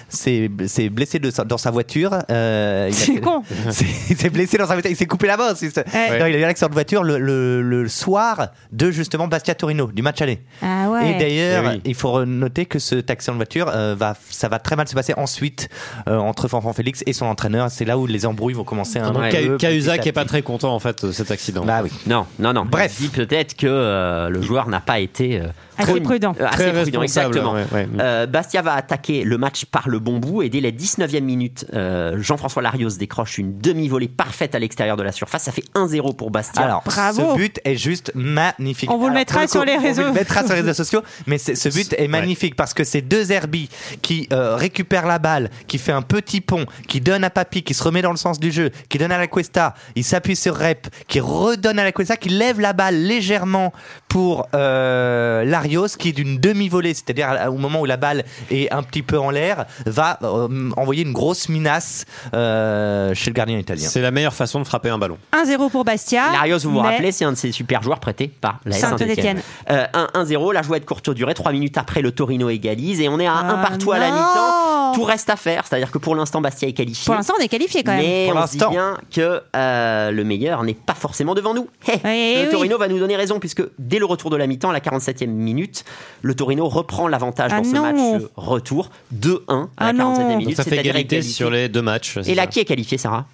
s'est 0.09 0.89
blessé 0.89 1.19
de 1.19 1.31
sa- 1.31 1.43
dans 1.43 1.57
sa 1.57 1.71
voiture. 1.71 2.11
Euh, 2.29 2.89
C'est 2.91 3.19
con. 3.21 3.41
Il 4.09 4.17
s'est 4.17 4.29
blessé 4.29 4.57
dans 4.57 4.67
sa 4.67 4.73
voiture. 4.73 4.91
Il 4.91 4.97
s'est 4.97 5.05
coupé 5.07 5.27
la 5.27 5.37
main. 5.37 5.55
c'est- 5.55 5.75
Ouais. 5.77 6.19
Non, 6.19 6.25
il 6.27 6.35
a 6.35 6.39
eu 6.39 6.43
un 6.43 6.47
accident 6.47 6.69
de 6.69 6.73
voiture 6.73 7.03
le, 7.03 7.17
le- 7.17 7.61
le 7.61 7.87
soir 7.87 8.49
de 8.71 8.91
justement 8.91 9.27
Bastia 9.27 9.55
Torino, 9.55 9.87
du 9.87 10.01
match 10.01 10.21
aller. 10.21 10.41
Ah 10.61 10.89
ouais. 10.89 11.11
Et 11.11 11.17
d'ailleurs, 11.19 11.63
Eh 11.65 11.75
oui. 11.75 11.81
il 11.85 11.95
faut 11.95 12.23
noter 12.25 12.65
que 12.65 12.79
cet 12.79 13.09
accident 13.09 13.33
de 13.33 13.37
voiture, 13.39 13.69
euh, 13.73 13.95
va, 13.97 14.15
ça 14.29 14.47
va 14.47 14.59
très 14.59 14.75
mal 14.75 14.87
se 14.87 14.93
passer 14.93 15.13
ensuite 15.17 15.69
euh, 16.07 16.17
entre 16.17 16.47
Fanfan 16.47 16.73
Félix 16.73 17.03
et 17.05 17.13
son 17.13 17.25
entraîneur. 17.25 17.69
C'est 17.71 17.85
là 17.85 17.97
où 17.97 18.05
les 18.05 18.25
embrouilles 18.25 18.53
vont 18.53 18.63
commencer 18.63 18.99
un 18.99 19.11
Donc, 19.15 19.23
Ouais. 19.23 19.31
peu. 19.31 19.57
Ca- 19.59 19.69
Cahuzac 19.69 20.05
à 20.05 20.09
est 20.09 20.11
pas 20.11 20.25
très 20.25 20.41
content 20.41 20.73
en 20.73 20.79
fait 20.79 21.05
de 21.05 21.11
cet 21.11 21.31
accident. 21.31 21.65
Bah 21.65 21.81
oui. 21.83 21.91
Non, 22.07 22.25
non, 22.39 22.53
non. 22.53 22.65
Bref. 22.65 22.95
Il 22.99 23.03
dit 23.07 23.09
peut-être 23.09 23.55
que 23.55 23.67
euh, 23.67 24.29
le 24.29 24.41
joueur 24.41 24.67
n'a 24.67 24.79
pas 24.81 24.99
été 24.99 25.39
euh, 25.39 25.47
Assez 25.77 25.99
prudent. 25.99 26.33
Euh, 26.39 26.45
assez 26.45 26.71
Très 26.71 26.81
prudent, 26.83 27.01
exactement. 27.01 27.53
ouais, 27.53 27.65
ouais. 27.73 27.87
Euh, 27.99 28.25
Bastia 28.27 28.61
va 28.61 28.73
attaquer 28.75 29.23
le 29.25 29.37
match 29.37 29.65
par 29.65 29.89
le 29.89 29.99
bon 29.99 30.19
bout 30.19 30.41
et 30.41 30.49
dès 30.49 30.61
la 30.61 30.71
19e 30.71 31.19
minute, 31.21 31.65
euh, 31.73 32.15
Jean-François 32.21 32.61
Larios 32.61 32.91
décroche 32.97 33.37
une 33.37 33.59
demi-volée 33.59 34.07
parfaite 34.07 34.55
à 34.55 34.59
l'extérieur 34.59 34.95
de 34.95 35.03
la 35.03 35.11
surface. 35.11 35.43
Ça 35.43 35.51
fait 35.51 35.65
1-0 35.75 36.13
pour 36.15 36.31
Bastia. 36.31 36.63
Alors, 36.63 36.81
Bravo. 36.85 37.31
ce 37.33 37.37
but 37.37 37.59
est 37.65 37.75
juste 37.75 38.11
magnifique. 38.15 38.89
On 38.89 38.95
vous 38.97 39.01
le 39.05 39.07
Alors, 39.07 39.15
mettra 39.19 39.47
sur 39.47 39.65
les 39.65 39.73
on 39.73 39.79
vous 39.79 39.85
réseaux. 39.87 40.03
le 40.03 40.11
mettra 40.13 40.43
sur 40.45 40.53
les 40.55 40.61
réseaux 40.61 40.73
sociaux, 40.83 41.01
mais 41.27 41.37
ce 41.37 41.69
but 41.69 41.93
est 41.97 42.07
magnifique 42.07 42.55
parce 42.55 42.73
que 42.73 42.83
c'est 42.83 43.01
deux 43.01 43.31
Herbie 43.31 43.69
qui 44.01 44.27
euh, 44.31 44.55
récupèrent 44.55 45.07
la 45.07 45.19
balle, 45.19 45.49
qui 45.67 45.77
fait 45.77 45.91
un 45.91 46.01
petit 46.01 46.41
pont, 46.41 46.65
qui 46.87 47.01
donne 47.01 47.23
à 47.23 47.29
Papi, 47.29 47.63
qui 47.63 47.73
se 47.73 47.83
remet 47.83 48.01
dans 48.01 48.11
le 48.11 48.17
sens 48.17 48.39
du 48.39 48.51
jeu, 48.51 48.71
qui 48.89 48.94
donne 48.97 49.11
à 49.11 49.17
la 49.17 49.27
Cuesta, 49.27 49.73
il 49.95 50.03
s'appuie 50.03 50.35
sur 50.35 50.55
Rep, 50.57 50.87
qui 51.07 51.19
redonne 51.19 51.79
à 51.79 51.83
la 51.83 51.91
Cuesta, 51.91 52.17
qui 52.17 52.29
lève 52.29 52.59
la 52.59 52.73
balle 52.73 52.95
légèrement 52.95 53.73
pour 54.07 54.47
euh, 54.53 55.43
Larios, 55.43 55.87
qui 55.99 56.13
d'une 56.13 56.37
demi-volée, 56.39 56.93
c'est-à-dire 56.93 57.47
au 57.49 57.57
moment 57.57 57.81
où 57.81 57.85
la 57.85 57.97
balle 57.97 58.23
est 58.51 58.71
un 58.71 58.83
petit 58.83 59.01
peu 59.03 59.19
en 59.19 59.29
l'air, 59.29 59.65
va 59.85 60.19
euh, 60.23 60.69
envoyer 60.77 61.03
une 61.03 61.13
grosse 61.13 61.49
minace 61.49 62.05
euh, 62.33 63.13
chez 63.13 63.29
le 63.29 63.33
gardien 63.35 63.57
italien. 63.57 63.87
C'est 63.89 64.01
la 64.01 64.11
meilleure 64.11 64.33
façon 64.33 64.59
de 64.59 64.65
frapper 64.65 64.89
un 64.89 64.97
ballon. 64.97 65.17
1-0 65.33 65.69
pour 65.69 65.83
Bastia. 65.85 66.31
Larios, 66.31 66.59
vous 66.59 66.71
vous 66.71 66.81
mais- 66.81 66.89
rappelez, 66.89 67.11
c'est 67.11 67.25
un 67.25 67.31
de 67.31 67.37
ces 67.37 67.51
super 67.51 67.83
joueurs 67.83 67.99
prêtés 67.99 68.27
par 68.39 68.59
la 68.65 68.75
Saint-Étienne. 68.75 69.07
Saint-Etienne. 69.09 69.41
Euh, 69.71 69.85
1-0, 70.23 70.53
la 70.53 70.61
jouette 70.61 70.85
courte 70.85 71.09
durée, 71.09 71.33
3 71.33 71.51
minutes 71.51 71.77
après 71.77 72.01
le 72.01 72.11
Torino 72.11 72.49
égalise 72.49 73.01
et 73.01 73.09
on 73.09 73.19
est 73.19 73.27
à 73.27 73.33
un 73.33 73.59
Ah 73.59 73.67
partout 73.67 73.91
à 73.91 73.99
la 73.99 74.07
mi-temps. 74.11 74.64
Tout 74.95 75.03
reste 75.03 75.29
à 75.29 75.35
faire, 75.35 75.65
c'est-à-dire 75.67 75.91
que 75.91 75.97
pour 75.97 76.15
l'instant 76.15 76.41
Bastia 76.41 76.67
est 76.67 76.73
qualifié. 76.73 77.05
Pour 77.05 77.15
l'instant, 77.15 77.33
on 77.39 77.43
est 77.43 77.47
qualifié 77.47 77.83
quand 77.83 77.91
même. 77.93 78.01
Mais 78.05 78.27
Pour 78.31 78.39
on 78.41 78.47
se 78.47 78.51
dit 78.53 78.57
bien 78.69 78.97
que 79.13 79.41
euh, 79.55 80.11
le 80.11 80.23
meilleur 80.23 80.63
n'est 80.63 80.73
pas 80.73 80.93
forcément 80.93 81.33
devant 81.35 81.53
nous. 81.53 81.67
Oui, 81.87 81.93
le 82.03 82.43
oui. 82.45 82.49
Torino 82.51 82.77
va 82.77 82.87
nous 82.87 82.99
donner 82.99 83.15
raison 83.15 83.39
puisque 83.39 83.63
dès 83.79 83.99
le 83.99 84.05
retour 84.05 84.29
de 84.29 84.37
la 84.37 84.47
mi-temps, 84.47 84.69
à 84.69 84.73
la 84.73 84.79
47e 84.79 85.27
minute, 85.27 85.83
le 86.21 86.33
Torino 86.35 86.67
reprend 86.67 87.07
l'avantage 87.07 87.51
Ah 87.53 87.61
dans 87.61 87.63
ce 87.63 87.71
match 87.77 88.21
retour 88.35 88.89
2-1 89.13 89.37
à 89.49 89.67
Ah 89.77 89.93
la 89.93 89.93
47e 89.93 89.97
non. 89.97 90.13
Donc 90.29 90.37
minute. 90.39 90.57
ça 90.57 90.63
fait 90.63 90.77
égalité 90.77 91.15
égalité. 91.17 91.21
sur 91.21 91.49
les 91.49 91.69
deux 91.69 91.81
matchs. 91.81 92.17
Et 92.25 92.35
là, 92.35 92.43
ça. 92.43 92.47
qui 92.47 92.59
est 92.59 92.65
qualifié, 92.65 92.97
Sarah? 92.97 93.25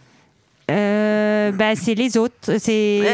Euh, 0.75 1.51
bah, 1.51 1.75
c'est 1.75 1.93
les 1.95 2.17
autres. 2.17 2.33
C'est 2.59 2.71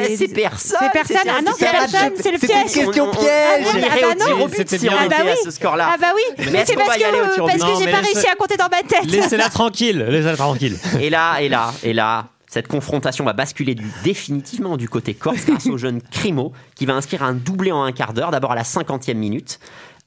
Eh, 0.10 0.16
c'est 0.18 0.28
personne, 0.30 0.78
C'est 0.82 0.92
personne. 0.92 1.18
Ah 1.28 1.42
non, 1.42 1.52
c'est 1.58 1.70
personne. 1.72 2.14
C'est 2.20 2.32
le 2.32 2.38
piège. 2.38 2.52
une 2.76 2.86
question 2.86 3.06
On- 3.06 3.10
on- 3.10 3.12
piège. 3.12 3.66
On, 3.66 3.78
Ah 3.78 3.96
bah 4.02 4.26
non. 4.38 4.48
C'était. 4.56 4.78
Ah 4.90 5.08
bah 5.10 5.16
à 5.20 5.24
oui. 5.26 5.32
ce 5.44 5.52
score-là. 5.52 5.90
Ah 5.94 5.98
bah 6.00 6.08
oui. 6.16 6.46
Mais 6.52 6.64
c'est 6.66 6.76
parce 6.76 6.98
tir 6.98 7.08
que 7.10 7.40
parce 7.40 7.54
que 7.54 7.84
j'ai 7.84 7.92
pas 7.92 8.02
laisse- 8.02 8.14
réussi 8.14 8.28
à 8.28 8.36
compter 8.36 8.58
dans 8.58 8.70
ma 8.70 8.82
tête. 8.84 9.06
Laissez-la 9.06 9.50
tranquille, 9.50 9.98
laissez-la 10.10 10.36
tranquille. 10.38 10.78
Et 11.02 11.10
là, 11.10 11.40
et 11.42 11.50
là, 11.50 11.74
et 11.84 11.94
là, 11.94 12.28
cette 12.50 12.68
confrontation 12.68 13.26
va 13.26 13.34
basculer 13.34 13.76
du- 13.76 13.86
définitivement 14.04 14.78
du 14.78 14.88
côté 14.90 15.14
corse 15.14 15.46
grâce 15.46 15.68
au 15.68 15.78
jeune 15.78 16.02
Crimo 16.12 16.54
qui 16.76 16.86
va 16.86 16.94
inscrire 16.94 17.24
un 17.24 17.34
doublé 17.34 17.72
en 17.72 17.84
un 17.84 17.92
quart 17.92 18.14
d'heure, 18.14 18.32
d'abord 18.32 18.52
à 18.52 18.56
la 18.56 18.64
50e 18.64 19.18
minute. 19.18 19.60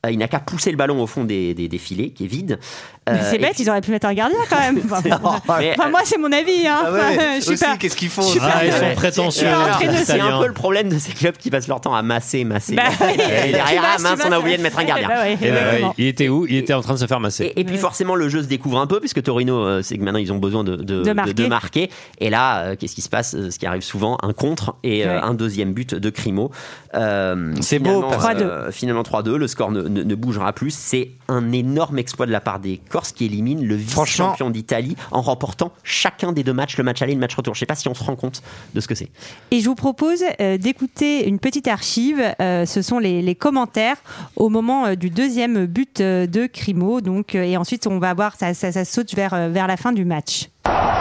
Euh, 0.06 0.10
il 0.10 0.16
n'a 0.18 0.28
qu'à 0.28 0.40
pousser 0.40 0.70
le 0.70 0.78
ballon 0.78 1.02
au 1.02 1.06
fond 1.06 1.24
des, 1.24 1.52
des, 1.52 1.68
des 1.68 1.76
filets, 1.78 2.08
qui 2.08 2.24
est 2.24 2.28
vide. 2.28 2.58
Euh, 3.14 3.28
c'est 3.30 3.38
bête, 3.38 3.58
ils 3.58 3.68
auraient 3.70 3.80
pu 3.80 3.90
mettre 3.90 4.06
un 4.06 4.14
gardien 4.14 4.38
quand 4.48 4.58
même. 4.58 4.80
Enfin, 4.90 5.00
Mais, 5.58 5.74
enfin, 5.78 5.90
moi, 5.90 6.00
c'est 6.04 6.18
mon 6.18 6.30
avis. 6.32 6.66
Hein. 6.66 6.78
Ah 6.84 6.90
je 7.40 7.52
aussi, 7.52 7.64
pas. 7.64 7.76
qu'est-ce 7.76 7.96
qu'ils 7.96 8.08
font 8.08 8.22
Ah, 8.40 8.58
pas- 8.58 8.66
ils 8.66 8.72
sont 8.72 8.94
prétentieux. 8.96 9.48
Entraîneur, 9.48 9.96
C'est 10.04 10.20
un 10.20 10.38
peu 10.40 10.46
le 10.46 10.52
problème 10.52 10.88
de 10.88 10.98
ces 10.98 11.12
clubs 11.12 11.36
qui 11.36 11.50
passent 11.50 11.68
leur 11.68 11.80
temps 11.80 11.94
à 11.94 12.02
masser, 12.02 12.44
masser. 12.44 12.74
Bah. 12.74 12.84
Et 13.12 13.52
derrière, 13.52 13.82
ah, 13.84 13.98
masses, 14.00 14.18
mince, 14.18 14.26
on 14.28 14.32
a 14.32 14.38
oublié 14.38 14.56
de 14.56 14.62
mettre 14.62 14.78
un 14.78 14.84
gardien. 14.84 15.08
Bah 15.08 15.20
ouais, 15.22 15.38
Et 15.40 15.50
là, 15.50 15.56
exactement. 15.60 15.88
ouais, 15.88 15.94
il 15.98 16.06
était 16.06 16.28
où 16.28 16.46
Il 16.46 16.56
était 16.56 16.74
en 16.74 16.80
train 16.82 16.94
de 16.94 16.98
se 16.98 17.06
faire 17.06 17.20
masser. 17.20 17.52
Et, 17.56 17.60
et 17.60 17.64
puis 17.64 17.76
forcément 17.78 18.14
le 18.14 18.28
jeu 18.28 18.42
se 18.42 18.48
découvre 18.48 18.78
un 18.80 18.86
peu 18.86 19.00
puisque 19.00 19.22
Torino 19.22 19.58
euh, 19.64 19.82
c'est 19.82 19.96
que 19.98 20.02
maintenant 20.02 20.18
ils 20.18 20.32
ont 20.32 20.38
besoin 20.38 20.64
de, 20.64 20.76
de, 20.76 21.02
De 21.02 21.12
marquer. 21.12 21.48
marquer. 21.48 21.90
et 22.18 22.30
là 22.30 22.60
euh, 22.60 22.76
qu'est-ce 22.78 22.94
qui 22.94 23.02
se 23.02 23.08
passe 23.08 23.30
ce 23.50 23.58
qui 23.58 23.66
arrive 23.66 23.82
souvent 23.82 24.18
un 24.22 24.32
contre 24.32 24.74
et 24.82 25.00
Ouais. 25.04 25.06
un 25.22 25.34
deuxième 25.34 25.72
but 25.72 25.94
de 25.94 26.10
Crimo 26.10 26.50
Euh, 26.94 27.54
C'est 27.60 27.78
beau, 27.78 27.90
finalement, 27.90 28.10
parce- 28.10 28.24
3-2. 28.34 28.42
euh, 28.42 28.70
finalement 28.72 29.02
3-2 29.02 29.36
le 29.36 29.46
score 29.48 29.70
ne 29.70 30.14
bougera 30.14 30.52
plus 30.52 30.74
c'est 30.74 31.10
un 31.28 31.52
énorme 31.52 31.98
exploit 31.98 32.26
de 32.26 32.32
la 32.32 32.40
part 32.40 32.58
des 32.60 32.80
Corses 32.90 32.99
qui 33.12 33.26
éliminent 33.26 33.62
le 33.62 33.74
vice-champion 33.74 34.50
d'Italie 34.50 34.96
en 35.10 35.20
remportant 35.22 35.72
chacun 35.82 36.32
des 36.32 36.42
deux 36.44 36.52
matchs 36.52 36.76
le 36.76 36.84
match 36.84 37.02
aller 37.02 37.12
et 37.12 37.14
le 37.14 37.20
match 37.20 37.34
retour 37.34 37.54
je 37.54 37.60
sais 37.60 37.66
pas 37.66 37.74
si 37.74 37.88
on 37.88 37.94
se 37.94 38.04
rend 38.04 38.16
compte 38.16 38.42
de 38.74 38.80
ce 38.80 38.88
que 38.88 38.94
c'est 38.94 39.08
Et 39.50 39.60
je 39.60 39.68
vous 39.68 39.74
propose 39.74 40.22
euh, 40.40 40.56
d'écouter 40.58 41.26
une 41.26 41.38
petite 41.38 41.68
archive. 41.68 42.22
Euh, 42.40 42.66
ce 42.66 42.82
sont 42.82 42.98
les, 42.98 43.22
les 43.22 43.34
commentaires 43.34 43.96
au 44.36 44.48
moment 44.48 44.86
euh, 44.86 44.94
du 44.94 45.10
deuxième 45.10 45.66
but 45.66 46.00
euh, 46.00 46.26
de 46.26 46.46
Crimo. 46.46 47.00
Donc, 47.00 47.34
euh, 47.34 47.42
et 47.42 47.56
ensuite, 47.56 47.86
on 47.86 47.98
va 47.98 48.14
voir, 48.14 48.34
ça, 48.38 48.54
ça, 48.54 48.72
ça 48.72 48.84
saute 48.84 49.14
vers, 49.14 49.34
euh, 49.34 49.48
vers 49.48 49.66
la 49.66 49.76
fin 49.76 49.92
du 49.92 50.04
match. 50.04 50.48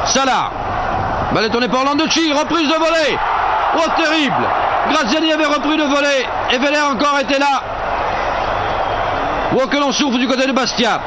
Salah 0.05 0.51
Balle 1.33 1.45
est 1.45 1.51
tournée 1.51 1.67
par 1.69 1.85
Landucci, 1.85 2.31
reprise 2.33 2.67
de 2.67 2.73
volée 2.73 3.17
Oh 3.75 3.89
terrible 3.97 4.47
Graziani 4.89 5.31
avait 5.31 5.45
repris 5.45 5.77
de 5.77 5.83
volée 5.83 6.25
et 6.51 6.57
Veller 6.57 6.81
encore 6.91 7.19
était 7.19 7.37
là. 7.39 7.61
Oh 9.55 9.67
que 9.67 9.77
l'on 9.77 9.91
souffre 9.91 10.17
du 10.17 10.27
côté 10.27 10.47
de 10.47 10.53
Bastia. 10.53 11.01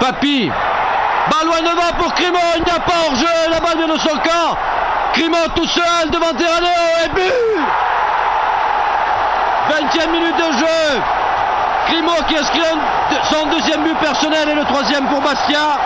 Papi. 0.00 0.50
Balle 1.30 1.46
loin 1.46 1.60
devant 1.60 1.92
pour 1.98 2.14
Crimo, 2.14 2.38
il 2.56 2.64
n'y 2.64 2.70
a 2.70 2.80
pas 2.80 2.92
hors-jeu, 3.06 3.50
la 3.50 3.60
balle 3.60 3.86
de 3.86 3.98
son 3.98 4.16
camp. 4.18 4.56
Crimo 5.12 5.36
tout 5.54 5.66
seul 5.66 6.10
devant 6.10 6.32
Terraneo 6.32 6.68
et 7.04 7.08
but 7.10 7.32
20e 9.70 10.10
minute 10.10 10.36
de 10.36 10.58
jeu. 10.58 11.00
Crimo 11.86 12.12
qui 12.26 12.36
inscrit 12.36 12.62
son 13.30 13.46
deuxième 13.46 13.82
but 13.84 13.96
personnel 13.98 14.48
et 14.48 14.54
le 14.54 14.64
troisième 14.64 15.06
pour 15.06 15.20
Bastia. 15.20 15.78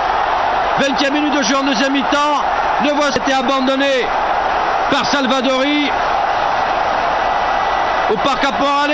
20e 0.80 1.12
minute 1.12 1.34
de 1.34 1.42
jeu 1.42 1.56
en 1.56 1.64
deuxième 1.64 1.92
mi-temps. 1.92 2.42
Le 2.84 2.92
voici 2.92 3.18
été 3.18 3.32
abandonné 3.32 4.06
par 4.90 5.04
Salvadori 5.06 5.90
au 8.10 8.16
parc 8.18 8.40
Caporale 8.40 8.92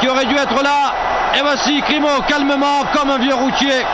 qui 0.00 0.08
aurait 0.08 0.26
dû 0.26 0.36
être 0.36 0.62
là. 0.62 0.92
Et 1.34 1.40
voici 1.40 1.80
Crimo 1.82 2.08
calmement 2.28 2.84
comme 2.92 3.10
un 3.10 3.18
vieux 3.18 3.34
routier. 3.34 3.84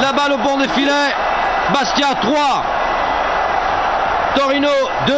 La 0.00 0.12
balle 0.12 0.32
au 0.32 0.38
bord 0.38 0.58
des 0.58 0.68
filets. 0.68 1.14
Bastia 1.72 2.14
3. 2.20 2.64
Torino 4.36 4.68
2. 5.06 5.14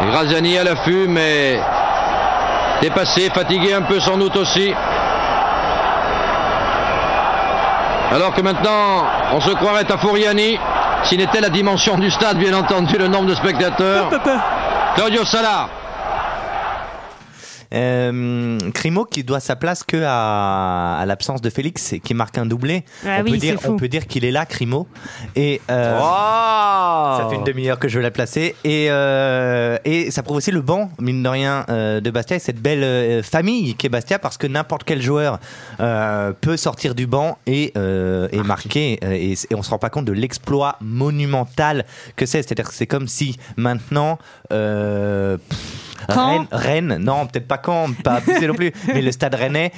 Et 0.00 0.10
Graziani 0.10 0.58
à 0.58 0.64
l'affût, 0.64 1.06
mais 1.08 1.60
dépassé, 2.80 3.30
fatigué 3.30 3.74
un 3.74 3.82
peu 3.82 4.00
sans 4.00 4.16
doute 4.16 4.36
aussi. 4.36 4.74
Alors 8.12 8.32
que 8.32 8.40
maintenant, 8.40 9.04
on 9.32 9.40
se 9.40 9.50
croirait 9.50 9.90
à 9.90 9.98
Foriani, 9.98 10.58
s'il 11.02 11.18
n'était 11.18 11.40
la 11.40 11.50
dimension 11.50 11.96
du 11.98 12.10
stade, 12.10 12.38
bien 12.38 12.54
entendu, 12.54 12.96
le 12.96 13.08
nombre 13.08 13.26
de 13.26 13.34
spectateurs. 13.34 14.08
Claudio 14.94 15.24
Sala. 15.24 15.68
Euh, 17.74 18.58
Crimo 18.72 19.04
qui 19.04 19.24
doit 19.24 19.40
sa 19.40 19.56
place 19.56 19.84
que 19.84 20.02
à, 20.04 20.96
à 20.98 21.06
l'absence 21.06 21.40
de 21.42 21.50
Félix 21.50 21.92
et 21.92 22.00
qui 22.00 22.14
marque 22.14 22.38
un 22.38 22.46
doublé. 22.46 22.84
Ah 23.04 23.18
on, 23.20 23.24
oui, 23.24 23.32
peut 23.32 23.36
dire, 23.36 23.60
fou. 23.60 23.72
on 23.72 23.76
peut 23.76 23.88
dire 23.88 24.06
qu'il 24.06 24.24
est 24.24 24.30
là, 24.30 24.46
Crimo. 24.46 24.86
Et 25.36 25.60
euh, 25.70 25.98
ça 25.98 27.26
fait 27.28 27.36
une 27.36 27.44
demi-heure 27.44 27.78
que 27.78 27.88
je 27.88 27.96
veux 27.98 28.02
la 28.02 28.10
placer. 28.10 28.54
Et, 28.64 28.86
euh, 28.90 29.76
et 29.84 30.10
ça 30.10 30.22
prouve 30.22 30.38
aussi 30.38 30.50
le 30.50 30.62
banc, 30.62 30.90
mine 30.98 31.22
de 31.22 31.28
rien, 31.28 31.64
euh, 31.68 32.00
de 32.00 32.10
Bastia 32.10 32.36
et 32.36 32.40
cette 32.40 32.60
belle 32.60 32.82
euh, 32.82 33.22
famille 33.22 33.74
qu'est 33.74 33.88
Bastia 33.90 34.18
parce 34.18 34.38
que 34.38 34.46
n'importe 34.46 34.84
quel 34.84 35.02
joueur 35.02 35.38
euh, 35.80 36.32
peut 36.40 36.56
sortir 36.56 36.94
du 36.94 37.06
banc 37.06 37.38
et, 37.46 37.72
euh, 37.76 38.28
et 38.32 38.38
marquer. 38.42 38.98
Et, 39.02 39.32
et 39.32 39.54
on 39.54 39.62
se 39.62 39.70
rend 39.70 39.78
pas 39.78 39.90
compte 39.90 40.06
de 40.06 40.12
l'exploit 40.12 40.76
monumental 40.80 41.84
que 42.16 42.24
c'est. 42.26 42.42
C'est-à-dire 42.42 42.68
que 42.68 42.74
c'est 42.74 42.86
comme 42.86 43.08
si 43.08 43.36
maintenant. 43.56 44.18
euh, 44.52 45.36
pff, 45.36 45.87
Rennes, 46.08 46.46
Rennes, 46.52 46.96
non, 46.98 47.26
peut-être 47.26 47.48
pas 47.48 47.58
quand, 47.58 47.94
pas 48.02 48.14
abusé 48.26 48.46
non 48.46 48.54
plus, 48.54 48.72
mais 48.92 49.02
le 49.02 49.10
stade 49.12 49.34
rennais 49.34 49.72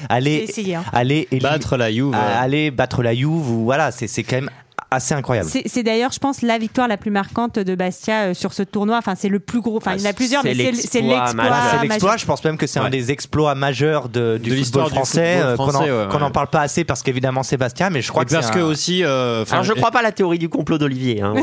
essayé, 0.44 0.74
hein. 0.76 0.84
éli- 1.30 1.42
Battre 1.42 1.76
la 1.76 1.90
Juve. 1.92 2.14
aller 2.40 2.70
battre 2.70 3.02
la 3.02 3.14
Juve, 3.14 3.50
ou 3.50 3.64
voilà, 3.64 3.90
c'est 3.90 4.06
c'est 4.06 4.22
quand 4.22 4.36
même 4.36 4.50
assez 4.90 5.14
incroyable. 5.14 5.48
C'est 5.50 5.62
c'est 5.66 5.82
d'ailleurs, 5.82 6.12
je 6.12 6.18
pense, 6.18 6.42
la 6.42 6.58
victoire 6.58 6.88
la 6.88 6.96
plus 6.96 7.10
marquante 7.10 7.58
de 7.58 7.74
Bastia 7.74 8.22
euh, 8.28 8.34
sur 8.34 8.52
ce 8.52 8.62
tournoi. 8.62 8.96
Enfin, 8.98 9.14
c'est 9.16 9.28
le 9.28 9.38
plus 9.40 9.60
gros. 9.60 9.76
Enfin, 9.76 9.94
il 9.96 10.02
y 10.02 10.06
en 10.06 10.10
a 10.10 10.12
plusieurs, 10.12 10.42
c'est 10.42 10.54
mais 10.54 10.72
c'est 10.74 10.86
c'est 10.88 11.00
l'exploit. 11.00 12.12
C'est 12.12 12.18
je 12.18 12.26
pense 12.26 12.44
même 12.44 12.56
que 12.56 12.66
c'est 12.66 12.80
un 12.80 12.90
des 12.90 13.10
exploits 13.10 13.54
majeurs 13.54 14.08
de, 14.08 14.38
du 14.42 14.50
De 14.50 14.54
l'histoire 14.54 14.86
football 14.88 15.02
du 15.02 15.08
français, 15.08 15.34
football 15.36 15.46
euh, 15.52 15.56
qu'on 15.56 15.70
français, 15.70 15.88
qu'on 16.08 16.14
ouais. 16.14 16.20
n'en 16.20 16.30
parle 16.30 16.46
pas 16.48 16.60
assez 16.60 16.84
parce 16.84 17.02
qu'évidemment 17.02 17.42
Sébastien, 17.42 17.90
mais 17.90 18.02
je 18.02 18.08
crois 18.10 18.22
Et 18.22 18.26
que 18.26 18.32
parce 18.32 18.46
c'est 18.48 18.52
que 18.52 18.58
un- 18.58 18.64
aussi. 18.64 19.04
euh, 19.04 19.44
alors 19.50 19.64
je 19.64 19.72
crois 19.72 19.90
pas 19.90 20.00
à 20.00 20.02
la 20.02 20.12
théorie 20.12 20.38
du 20.38 20.48
complot 20.48 20.78
d'Olivier 20.78 21.22
hein. 21.22 21.34
Non, 21.34 21.42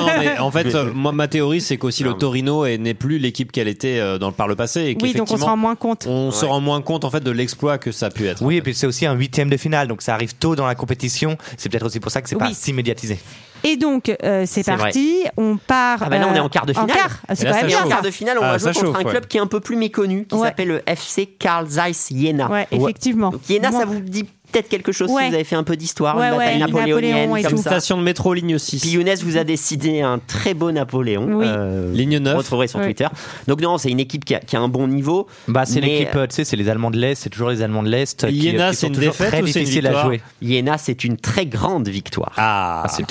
non, 0.00 0.06
mais 0.18 0.38
en 0.38 0.50
fait, 0.50 0.74
moi, 0.94 1.12
ma 1.12 1.28
théorie, 1.28 1.60
c'est 1.60 1.76
qu'aussi 1.78 2.02
le 2.04 2.14
Torino 2.14 2.64
est- 2.64 2.78
n'est 2.78 2.94
plus 2.94 3.18
l'équipe 3.18 3.50
qu'elle 3.52 3.68
était 3.68 4.18
dans, 4.18 4.32
par 4.32 4.48
le 4.48 4.56
passé. 4.56 4.80
Et 4.82 4.98
Oui, 5.02 5.12
donc 5.14 5.30
on 5.30 5.36
se 5.36 5.44
rend 5.44 5.56
moins 5.56 5.74
compte. 5.76 6.06
on 6.08 6.30
se 6.30 6.44
rend 6.44 6.60
moins 6.60 6.80
compte 6.82 7.04
en 7.04 7.10
fait 7.10 7.22
de 7.22 7.30
l'exploit 7.30 7.78
que 7.78 7.92
ça 7.92 8.06
a 8.06 8.10
pu 8.10 8.26
être. 8.26 8.42
Oui, 8.42 8.56
et 8.56 8.62
puis 8.62 8.74
c'est 8.74 8.86
aussi 8.86 9.06
un 9.06 9.14
huitième 9.14 9.48
de 9.48 9.56
finale, 9.56 9.88
donc 9.88 10.02
ça 10.02 10.14
arrive 10.14 10.34
tôt 10.34 10.54
dans 10.56 10.66
la 10.66 10.74
compétition. 10.74 11.36
C'est 11.56 11.68
peut-être 11.68 11.86
aussi 11.86 12.00
pour 12.00 12.10
ça 12.10 12.20
que 12.22 12.28
c'est 12.28 12.36
pas 12.36 12.52
si 12.52 12.72
médiatisé. 12.74 13.18
Et 13.66 13.76
donc, 13.78 14.14
euh, 14.22 14.44
c'est 14.46 14.62
parti. 14.62 15.24
On 15.38 15.56
part. 15.56 16.00
Ah 16.02 16.10
bah 16.10 16.18
là, 16.18 16.28
on 16.30 16.34
est 16.34 16.38
en 16.40 16.50
quart 16.50 16.66
de 16.66 16.74
finale. 16.74 16.88
quart. 16.94 17.18
Ah, 17.26 17.34
C'est 17.34 17.46
quand 17.46 17.54
même 17.54 17.70
Et 17.70 17.74
en 17.74 17.80
bien. 17.80 17.88
quart 17.88 18.02
de 18.02 18.10
finale, 18.10 18.36
on 18.38 18.42
Ah, 18.44 18.52
va 18.52 18.58
jouer 18.58 18.72
contre 18.74 18.86
chauffe, 18.86 18.96
un 18.96 19.04
ouais. 19.04 19.10
club 19.10 19.26
qui 19.26 19.38
est 19.38 19.40
un 19.40 19.46
peu 19.46 19.60
plus 19.60 19.76
méconnu, 19.76 20.26
qui 20.26 20.34
Ouais. 20.34 20.48
s'appelle 20.48 20.68
le 20.68 20.82
FC 20.86 21.24
Carl 21.38 21.66
Zeiss 21.66 22.10
Jena. 22.14 22.50
Ouais, 22.50 22.66
effectivement. 22.70 23.30
Donc 23.30 23.40
Jena, 23.48 23.70
Moi- 23.70 23.80
ça 23.80 23.86
vous 23.86 24.00
dit 24.00 24.26
peut-être 24.54 24.68
quelque 24.68 24.92
chose 24.92 25.10
Ouais. 25.10 25.24
si 25.24 25.28
vous 25.28 25.34
avez 25.34 25.44
fait 25.44 25.56
un 25.56 25.64
peu 25.64 25.76
d'histoire, 25.76 26.16
Ouais, 26.16 26.28
une 26.28 26.32
ouais, 26.34 26.38
bataille 26.38 26.58
napoléonienne 26.60 27.10
Napoléons 27.30 27.36
et 27.36 27.42
comme 27.42 27.50
tout. 27.52 27.62
ça. 27.62 27.70
Station 27.70 27.98
de 27.98 28.02
métro, 28.02 28.32
ligne 28.34 28.56
6. 28.58 28.80
Puis 28.80 28.90
Younes 28.90 29.14
vous 29.22 29.36
a 29.36 29.44
décidé 29.44 30.00
un 30.00 30.18
très 30.18 30.54
beau 30.54 30.72
Napoléon. 30.72 31.26
Oui. 31.30 31.44
euh, 31.46 31.92
Ligne 31.92 32.18
9. 32.18 32.32
Vous 32.32 32.38
retrouverez 32.38 32.68
sur 32.68 32.78
Oui. 32.78 32.86
Twitter. 32.86 33.06
Donc 33.48 33.60
non, 33.60 33.76
c'est 33.78 33.90
une 33.90 34.00
équipe 34.00 34.24
qui 34.24 34.34
a, 34.34 34.40
qui 34.40 34.56
a 34.56 34.60
un 34.60 34.68
bon 34.68 34.86
niveau. 34.88 35.26
Bah, 35.48 35.64
c'est 35.66 35.80
mais, 35.80 35.86
l'équipe, 35.88 36.16
euh, 36.16 36.26
tu 36.26 36.34
sais, 36.36 36.44
c'est 36.44 36.56
les 36.56 36.68
Allemands 36.68 36.90
de 36.90 36.98
l'Est, 36.98 37.14
c'est 37.16 37.30
toujours 37.30 37.50
les 37.50 37.62
Allemands 37.62 37.82
de 37.82 37.88
l'Est. 37.90 38.26
qui- 38.28 38.34
Iéna, 38.34 38.70
qui 38.70 38.76
c'est 38.76 38.86
sont 38.86 38.92
une 38.94 39.00
défaite 39.00 39.28
très 39.28 39.42
ou 39.42 39.46
c'est 39.46 39.58
une 39.60 39.64
difficiles 39.66 39.86
à 39.86 39.90
victoire 39.90 40.06
jouer. 40.06 40.20
Iéna, 40.42 40.78
c'est 40.78 41.04
une 41.04 41.16
très 41.16 41.46
grande 41.46 41.88
victoire. 41.88 42.32
Ah, 42.36 42.84
c'est 42.88 43.04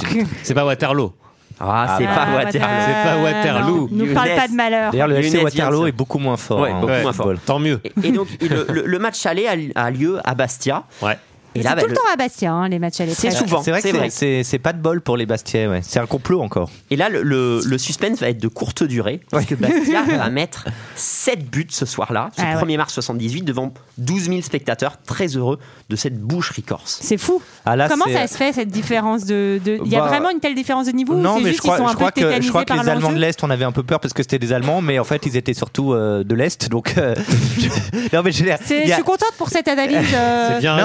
c'est 0.43 0.53
pas 0.53 0.65
Waterloo. 0.65 1.13
Ah, 1.59 1.95
c'est 1.97 2.05
Ah, 2.09 2.15
pas 2.15 2.35
Waterloo. 2.35 2.67
C'est 2.85 3.09
pas 3.09 3.23
Waterloo. 3.23 3.89
non, 3.91 4.05
Nous 4.05 4.13
parle 4.13 4.29
pas 4.35 4.47
de 4.47 4.53
malheur. 4.53 4.91
D'ailleurs, 4.91 5.07
le 5.07 5.17
FC 5.17 5.39
Waterloo 5.43 5.85
est 5.87 5.91
beaucoup 5.91 6.17
moins 6.19 6.35
fort. 6.35 6.59
Ouais, 6.61 6.71
hein, 6.71 6.79
beaucoup 6.81 6.91
au 6.93 7.01
moins 7.03 7.13
football. 7.13 7.37
Tant 7.45 7.59
mieux. 7.59 7.79
Et, 8.03 8.07
et 8.07 8.11
donc, 8.11 8.27
le, 8.41 8.65
le- 8.69 8.85
le 8.85 8.99
match 8.99 9.25
aller 9.25 9.45
a, 9.47 9.81
a 9.85 9.91
lieu 9.91 10.19
à 10.23 10.33
Bastia. 10.35 10.83
Ouais. 11.01 11.17
Et 11.55 11.61
C'est 11.61 11.69
bah, 11.69 11.75
tout 11.75 11.85
le 11.85 11.91
le- 11.91 11.95
temps 11.95 12.01
à 12.11 12.15
Bastia, 12.15 12.51
hein, 12.51 12.67
les 12.69 12.79
matchs 12.79 13.01
à 13.01 13.07
C'est 13.07 13.27
l'époque. 13.29 13.47
souvent. 13.47 13.61
C'est 13.63 13.71
vrai 13.71 13.81
que 13.81 13.87
c'est 13.87 13.91
c'est- 13.93 13.97
vrai. 13.97 14.09
c'est 14.09 14.43
c'est 14.43 14.59
pas 14.59 14.73
de 14.73 14.79
bol 14.79 15.01
pour 15.01 15.17
les 15.17 15.25
Bastiais, 15.25 15.67
ouais. 15.67 15.81
C'est 15.83 15.99
un 15.99 16.05
complot 16.05 16.41
encore. 16.41 16.69
Et 16.89 16.95
là, 16.95 17.09
le, 17.09 17.21
le- 17.23 17.61
le 17.63 17.77
suspense 17.77 18.19
va 18.19 18.29
être 18.29 18.41
de 18.41 18.47
courte 18.47 18.83
durée, 18.83 19.21
parce 19.29 19.45
que 19.45 19.55
Bastia 19.55 20.03
va 20.17 20.29
mettre 20.29 20.65
7 20.95 21.49
buts 21.49 21.67
ce 21.69 21.85
soir-là, 21.85 22.29
ce 22.35 22.41
Ah 22.43 22.55
ouais. 22.55 22.73
1er 22.73 22.77
mars 22.77 22.93
78, 22.93 23.43
devant 23.43 23.73
12 23.97 24.29
000 24.29 24.41
spectateurs, 24.41 24.97
très 25.05 25.27
heureux 25.27 25.59
de 25.89 25.95
cette 25.95 26.19
boucherie 26.19 26.63
corse. 26.63 26.99
C'est 27.01 27.17
fou. 27.17 27.41
Ah, 27.65 27.75
là, 27.75 27.87
Comment 27.89 28.05
c'est- 28.07 28.13
ça 28.13 28.27
se 28.27 28.37
fait 28.37 28.53
cette 28.53 28.69
différence 28.69 29.25
de, 29.25 29.59
de- 29.63 29.79
Il 29.85 29.91
y 29.91 29.95
a 29.95 29.99
Bah, 30.01 30.07
vraiment 30.07 30.29
une 30.29 30.39
telle 30.39 30.55
différence 30.55 30.87
de 30.87 30.91
niveau 30.91 31.13
Non, 31.15 31.35
c'est 31.37 31.39
mais 31.41 31.45
je 31.45 31.49
juste 31.51 31.61
crois, 31.61 31.77
sont 31.77 31.87
un 31.87 31.91
je 31.91 31.95
crois 31.95 32.11
peu 32.11 32.21
que, 32.21 32.27
je 32.27 32.27
tétanisés 32.29 32.49
crois 32.49 32.63
que 32.65 32.73
par 32.73 32.83
les 32.83 32.89
Allemands 32.89 33.11
de 33.11 33.19
l'Est, 33.19 33.43
on 33.43 33.49
avait 33.49 33.65
un 33.65 33.71
peu 33.71 33.83
peur 33.83 33.99
parce 33.99 34.13
que 34.13 34.23
c'était 34.23 34.39
des 34.39 34.53
Allemands, 34.53 34.81
mais 34.81 34.97
en 34.99 35.03
fait, 35.03 35.25
ils 35.25 35.37
étaient 35.37 35.53
surtout 35.53 35.93
euh, 35.93 36.23
de 36.23 36.35
l'Est. 36.35 36.69
Donc, 36.69 36.95
euh, 36.97 37.13
je- 37.59 37.67
non, 38.15 38.23
mais 38.23 38.31
je 38.31 38.43
C'est- 38.65 38.87
suis 38.91 39.03
contente 39.03 39.33
pour 39.37 39.49
cette 39.49 39.67
analyse 39.67 39.97
euh, 40.15 40.49
C'est 40.55 40.59
bien 40.61 40.75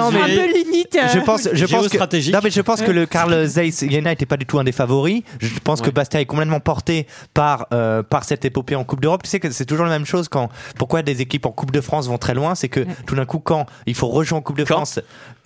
Euh. 0.65 1.09
Je 1.13 1.19
pense, 1.21 1.49
je 1.53 1.65
pense 1.67 1.89
que, 1.89 2.31
non, 2.33 2.41
mais 2.43 2.51
je 2.51 2.61
pense 2.61 2.83
que 2.83 2.91
le 2.91 3.07
Karl 3.07 3.45
Zeiss 3.47 3.85
Jena 3.89 4.13
était 4.13 4.27
pas 4.27 4.37
du 4.37 4.47
tout 4.47 4.59
un 4.59 4.65
des 4.65 4.73
favoris. 4.73 5.23
Je 5.41 5.49
pense 5.63 5.81
que 5.81 5.91
Bastia 5.91 6.21
est 6.21 6.27
complètement 6.27 6.61
porté 6.61 7.07
par 7.35 7.49
par, 7.49 7.69
euh, 7.73 8.03
par 8.03 8.25
cette 8.25 8.45
épopée 8.45 8.75
en 8.75 8.85
Coupe 8.85 9.01
d'Europe. 9.01 9.23
Tu 9.23 9.31
sais 9.31 9.41
que 9.41 9.51
c'est 9.51 9.65
toujours 9.65 9.87
la 9.87 9.91
même 9.93 10.05
chose 10.05 10.29
quand 10.29 10.49
pourquoi 10.77 11.03
des 11.03 11.23
équipes 11.23 11.47
en 11.47 11.51
Coupe 11.53 11.71
de 11.71 11.81
France 11.81 12.09
vont 12.09 12.19
très 12.19 12.35
loin, 12.35 12.55
c'est 12.55 12.69
que 12.69 12.85
tout 13.07 13.15
d'un 13.15 13.25
coup 13.25 13.39
quand 13.39 13.65
il 13.87 13.95
faut 13.95 14.09
rejouer 14.09 14.37
en 14.37 14.43
Coupe 14.43 14.59
de 14.59 14.65
France, 14.65 15.01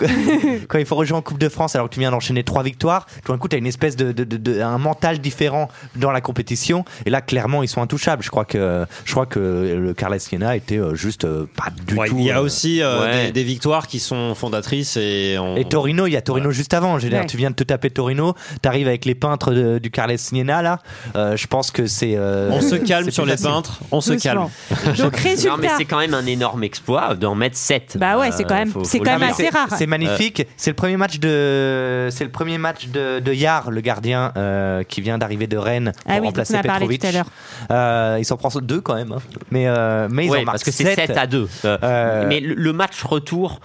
quand 0.68 0.78
il 0.78 0.86
faut 0.86 0.96
rejouer 0.96 1.16
en 1.16 1.22
Coupe 1.22 1.38
de 1.38 1.48
France 1.48 1.74
alors 1.76 1.88
que 1.88 1.94
tu 1.94 2.00
viens 2.00 2.10
d'enchaîner 2.10 2.42
trois 2.44 2.62
victoires, 2.62 3.06
tout 3.24 3.30
d'un 3.32 3.38
coup 3.38 3.48
tu 3.48 3.56
as 3.56 3.58
une 3.58 3.66
espèce 3.66 3.94
de, 3.96 4.10
de, 4.12 4.24
de- 4.24 4.36
de- 4.36 4.60
un 4.60 4.78
mental 4.78 5.18
différent 5.20 5.68
dans 5.96 6.10
la 6.10 6.20
compétition. 6.20 6.84
Et 7.06 7.10
là 7.10 7.20
clairement 7.20 7.62
ils 7.62 7.68
sont 7.68 7.82
intouchables. 7.82 8.22
Je 8.22 8.30
crois 8.30 8.44
que 8.44 8.84
je 9.04 9.12
crois 9.12 9.26
que 9.26 9.38
le 9.38 9.94
Carles 9.94 10.18
était 10.54 10.78
euh, 10.78 10.94
juste 10.94 11.24
euh, 11.24 11.46
pas 11.56 11.68
du 11.86 11.94
Ouais, 11.94 12.08
tout. 12.08 12.16
il 12.18 12.24
y 12.24 12.30
a 12.30 12.38
euh, 12.38 12.42
aussi 12.42 12.82
euh, 12.82 13.00
ouais. 13.02 13.26
des, 13.26 13.32
des 13.32 13.44
victoires 13.44 13.86
qui 13.86 13.98
sont 14.00 14.34
fondatrices 14.34 14.96
et 15.02 15.38
on- 15.38 15.56
Et 15.56 15.64
Torino, 15.64 16.06
il 16.06 16.12
y 16.12 16.16
a 16.16 16.22
Torino 16.22 16.50
juste 16.50 16.74
avant. 16.74 16.98
Je 16.98 17.04
veux 17.04 17.10
dire, 17.10 17.20
Ouais. 17.20 17.26
tu 17.26 17.36
viens 17.36 17.50
de 17.50 17.54
te 17.56 17.64
taper 17.64 17.90
Torino, 17.90 18.34
t'arrives 18.62 18.86
avec 18.88 19.04
les 19.04 19.14
peintres 19.14 19.52
de- 19.52 19.78
du 19.78 19.90
Carles 19.90 20.16
Siena 20.18 20.62
là. 20.62 20.78
Euh, 21.16 21.36
je 21.36 21.46
pense 21.46 21.70
que 21.70 21.86
c'est. 21.86 22.14
euh, 22.16 22.50
On 22.52 22.60
se 22.60 22.76
calme 22.76 23.10
sur 23.10 23.24
les 23.26 23.32
facile. 23.32 23.48
peintres, 23.48 23.80
on 23.90 24.00
se 24.00 24.12
calme. 24.14 24.48
Donc 24.98 25.16
résultat. 25.16 25.50
Non, 25.50 25.56
mais 25.60 25.68
c'est 25.76 25.84
quand 25.84 25.98
même 25.98 26.14
un 26.14 26.26
énorme 26.26 26.62
exploit 26.64 27.14
d'en 27.14 27.34
mettre 27.34 27.56
7. 27.56 27.96
Bah 27.98 28.18
ouais, 28.18 28.30
c'est 28.32 28.44
quand 28.44 28.54
même- 28.54 28.72
c'est 28.84 28.98
quand 29.00 29.18
même 29.18 29.28
assez 29.30 29.48
rare. 29.48 29.68
C'est 29.76 29.86
magnifique. 29.86 30.46
C'est 30.56 30.70
le 30.70 30.76
premier 30.76 30.96
match 30.96 31.18
de, 31.18 32.08
c'est 32.10 32.24
le 32.24 32.30
premier 32.30 32.58
match 32.58 32.86
de, 32.88 33.18
de 33.20 33.32
Yar, 33.32 33.70
le 33.70 33.80
gardien 33.80 34.32
euh, 34.36 34.82
qui 34.84 35.00
vient 35.00 35.18
d'arriver 35.18 35.46
de 35.46 35.56
Rennes 35.56 35.92
pour 36.04 36.12
Ah 36.12 36.18
oui, 36.20 36.26
remplacer 36.26 36.54
on 36.56 36.60
a 36.60 36.62
parlé 36.62 36.86
Petrovic. 36.86 37.00
tout 37.00 37.06
à 37.08 37.12
l'heure. 37.12 37.26
Euh, 37.70 38.16
il 38.20 38.24
s'en 38.24 38.36
prend 38.36 38.50
deux 38.60 38.80
quand 38.80 38.94
même, 38.94 39.12
hein. 39.12 39.18
mais 39.50 39.64
euh, 39.66 40.08
mais 40.10 40.26
ils 40.26 40.30
Ouais, 40.30 40.40
en 40.40 40.44
marquent 40.44 40.52
parce 40.58 40.64
que 40.64 40.70
c'est 40.70 40.84
sept. 40.84 41.06
7 41.08 41.16
à 41.16 41.26
2. 41.26 41.48
Euh, 41.64 41.78
Euh, 41.82 42.26
Mais 42.28 42.40
le, 42.40 42.72
match 42.72 43.02
retour 43.02 43.60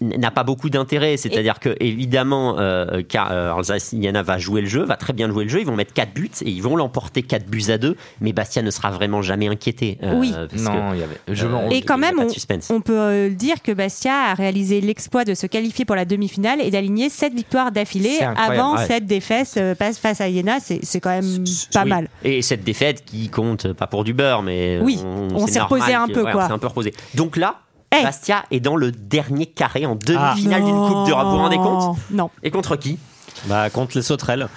n'a 0.00 0.30
pas 0.30 0.44
beaucoup 0.44 0.70
d'intérêt. 0.70 1.16
C'est-à-dire 1.16 1.58
que, 1.60 1.74
évidemment, 1.80 2.56
euh, 2.58 3.02
car, 3.08 3.30
euh, 3.32 3.52
Alsace-Indiana 3.54 4.22
va 4.22 4.38
jouer 4.38 4.60
le 4.60 4.66
jeu, 4.66 4.84
va 4.84 4.96
très 4.96 5.12
bien 5.12 5.28
jouer 5.30 5.44
le 5.44 5.50
jeu. 5.50 5.60
Ils 5.60 5.66
vont 5.66 5.76
mettre 5.76 5.92
4 5.92 6.12
buts 6.14 6.30
et 6.42 6.50
ils 6.50 6.62
vont 6.62 6.76
l'emporter 6.76 7.22
4 7.22 7.46
buts 7.46 7.64
à 7.68 7.78
2. 7.78 7.96
Mais 8.20 8.32
Bastia 8.32 8.62
ne 8.62 8.70
sera 8.70 8.90
vraiment 8.90 9.22
jamais 9.22 9.48
inquiété. 9.48 9.98
euh, 10.02 10.18
Oui. 10.18 10.32
parce 10.32 10.62
Non, 10.62 10.72
que, 10.90 10.94
il 10.94 11.00
y 11.00 11.02
avait- 11.02 11.20
je 11.28 11.46
euh, 11.46 11.68
Et 11.70 11.82
quand 11.82 11.98
même, 11.98 12.18
on, 12.18 12.28
suspense. 12.28 12.70
on 12.70 12.80
peut 12.80 12.98
euh, 12.98 13.28
dire 13.30 13.62
que 13.62 13.72
Bastia 13.72 14.30
a 14.30 14.34
réalisé 14.34 14.80
l'exploit 14.80 15.24
de 15.24 15.34
se 15.34 15.46
qualifier 15.46 15.84
pour 15.84 15.96
la 15.96 16.04
demi-finale 16.04 16.60
et 16.60 16.70
d'aligner 16.70 17.08
7 17.08 17.34
victoires 17.34 17.72
d'affilée 17.72 18.18
avant 18.36 18.76
ouais. 18.76 18.86
cette 18.86 19.06
défaite 19.06 19.54
euh, 19.56 19.74
face, 19.74 20.20
à 20.20 20.28
Iéna. 20.28 20.58
C'est 20.60 20.80
c'est 20.84 21.00
quand 21.00 21.10
même 21.10 21.44
pas 21.72 21.82
Oui. 21.84 21.88
mal. 21.88 22.08
Et 22.24 22.42
cette 22.42 22.64
défaite 22.64 23.04
qui 23.04 23.28
compte 23.28 23.72
pas 23.72 23.86
pour 23.86 24.04
du 24.04 24.12
beurre, 24.14 24.42
mais 24.42 24.78
Oui, 24.82 24.98
on, 25.04 25.46
s'est 25.46 25.60
reposé 25.60 25.94
un 25.94 26.06
que- 26.06 26.12
peu, 26.12 26.22
ouais, 26.24 26.32
quoi. 26.32 26.44
On 26.44 26.46
s'est 26.48 26.52
un 26.52 26.58
peu 26.58 26.66
reposé. 26.68 26.92
Donc 27.14 27.36
là, 27.36 27.56
Bastia 28.02 28.44
est 28.50 28.60
dans 28.60 28.76
le 28.76 28.90
dernier 28.92 29.46
carré 29.46 29.86
en 29.86 29.94
demi-finale 29.94 30.62
Ah. 30.62 30.66
d'une 30.66 30.88
Coupe 30.88 31.06
d'Europe. 31.06 31.24
Vous 31.26 31.30
vous 31.32 31.36
rendez 31.38 31.56
compte 31.56 31.96
Non. 32.10 32.30
Et 32.42 32.50
contre 32.50 32.76
qui? 32.76 32.98
Bah, 33.46 33.68
contre 33.70 33.96
les 33.96 34.02
sauterelles 34.02 34.48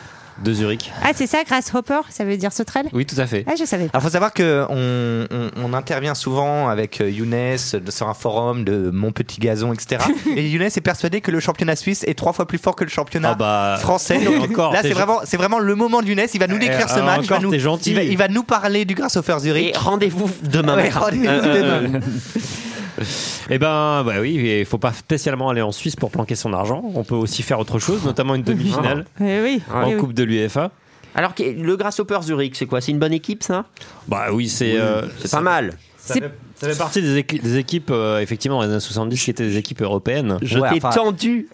de 0.43 0.53
Zurich. 0.53 0.91
Ah, 1.03 1.09
c'est 1.15 1.25
ça, 1.25 1.43
Grasshopper 1.43 2.01
Ça 2.09 2.23
veut 2.23 2.37
dire 2.37 2.53
sauterelle 2.53 2.85
Oui, 2.93 3.07
tout 3.07 3.19
à 3.19 3.25
fait. 3.25 3.43
Ah, 3.47 3.53
je 3.59 3.65
savais. 3.65 3.89
Alors, 3.91 4.03
faut 4.03 4.09
savoir 4.11 4.31
que 4.33 4.65
on, 4.69 5.73
intervient 5.73 6.13
souvent 6.13 6.67
avec 6.69 7.01
euh, 7.01 7.09
Younes 7.09 7.57
de- 7.73 7.89
sur 7.91 8.07
un 8.07 8.13
forum 8.13 8.63
de 8.63 8.91
Mon 8.91 9.11
Petit 9.11 9.39
Gazon, 9.39 9.73
etc. 9.73 10.03
Et 10.35 10.47
Younes 10.47 10.61
est 10.67 10.81
persuadé 10.81 11.21
que 11.21 11.31
le 11.31 11.39
championnat 11.39 11.75
suisse 11.75 12.03
est 12.07 12.13
trois 12.13 12.33
fois 12.33 12.45
plus 12.47 12.59
fort 12.59 12.75
que 12.75 12.83
le 12.83 12.89
championnat 12.91 13.31
Ah 13.31 13.35
bah, 13.35 13.77
français. 13.79 14.19
Donc, 14.23 14.51
encore, 14.51 14.73
là, 14.73 14.81
c'est 14.83 14.89
vraiment, 14.93 15.21
c'est 15.23 15.37
vraiment 15.37 15.57
le 15.57 15.73
moment 15.73 16.03
de 16.03 16.07
Younes. 16.07 16.27
Il 16.31 16.39
va 16.39 16.45
nous 16.47 16.59
décrire 16.59 16.85
Eh, 16.87 16.93
ce 16.93 16.99
match. 16.99 17.21
il 17.23 17.29
va 17.29 17.35
encore, 17.37 17.41
nous-. 17.41 17.53
Il 17.87 17.95
va, 17.95 18.03
il 18.03 18.17
va 18.17 18.27
nous 18.27 18.43
parler 18.43 18.85
du 18.85 18.93
Grasshopper 18.93 19.39
Zurich. 19.39 19.75
Et 19.75 19.77
rendez-vous 19.77 20.29
demain 20.43 20.75
Ouais, 20.75 20.83
matin. 20.83 20.99
rendez-vous 20.99 21.25
Euh, 21.27 21.81
demain. 21.87 21.99
Eh 23.49 23.57
ben, 23.59 24.03
bah 24.03 24.15
oui, 24.21 24.59
il 24.59 24.65
faut 24.65 24.77
pas 24.77 24.91
spécialement 24.93 25.49
aller 25.49 25.61
en 25.61 25.71
Suisse 25.71 25.95
pour 25.95 26.11
planquer 26.11 26.35
son 26.35 26.53
argent. 26.53 26.83
On 26.95 27.03
peut 27.03 27.15
aussi 27.15 27.43
faire 27.43 27.59
autre 27.59 27.79
chose, 27.79 28.03
notamment 28.03 28.35
une 28.35 28.43
demi-finale 28.43 29.05
Eh 29.21 29.41
oui. 29.41 29.61
en 29.73 29.87
Eh 29.89 29.93
oui. 29.95 29.99
Coupe 29.99 30.13
de 30.13 30.23
l'UEFA. 30.23 30.71
Alors 31.15 31.33
que 31.33 31.43
le 31.43 31.75
Grasshopper 31.77 32.19
Zurich, 32.23 32.55
c'est 32.55 32.65
quoi? 32.65 32.81
C'est 32.81 32.91
une 32.91 32.99
bonne 32.99 33.13
équipe, 33.13 33.41
ça? 33.43 33.65
Bah 34.07 34.27
oui, 34.31 34.49
c'est 34.49 34.77
euh, 34.77 35.03
C'est 35.19 35.31
pas 35.31 35.41
mal. 35.41 35.73
Ça 35.97 36.13
fait, 36.13 36.31
ça 36.55 36.69
fait 36.69 36.77
partie 36.77 37.01
des, 37.01 37.21
équi- 37.21 37.41
des 37.41 37.57
équipes, 37.57 37.89
euh, 37.91 38.19
effectivement, 38.21 38.57
dans 38.57 38.63
les 38.65 38.71
années 38.71 38.79
70 38.79 39.23
qui 39.23 39.29
étaient 39.31 39.43
des 39.47 39.57
équipes 39.57 39.81
européennes. 39.81 40.37
Je 40.41 40.59
t'ai 40.59 40.79
tendu 40.79 41.47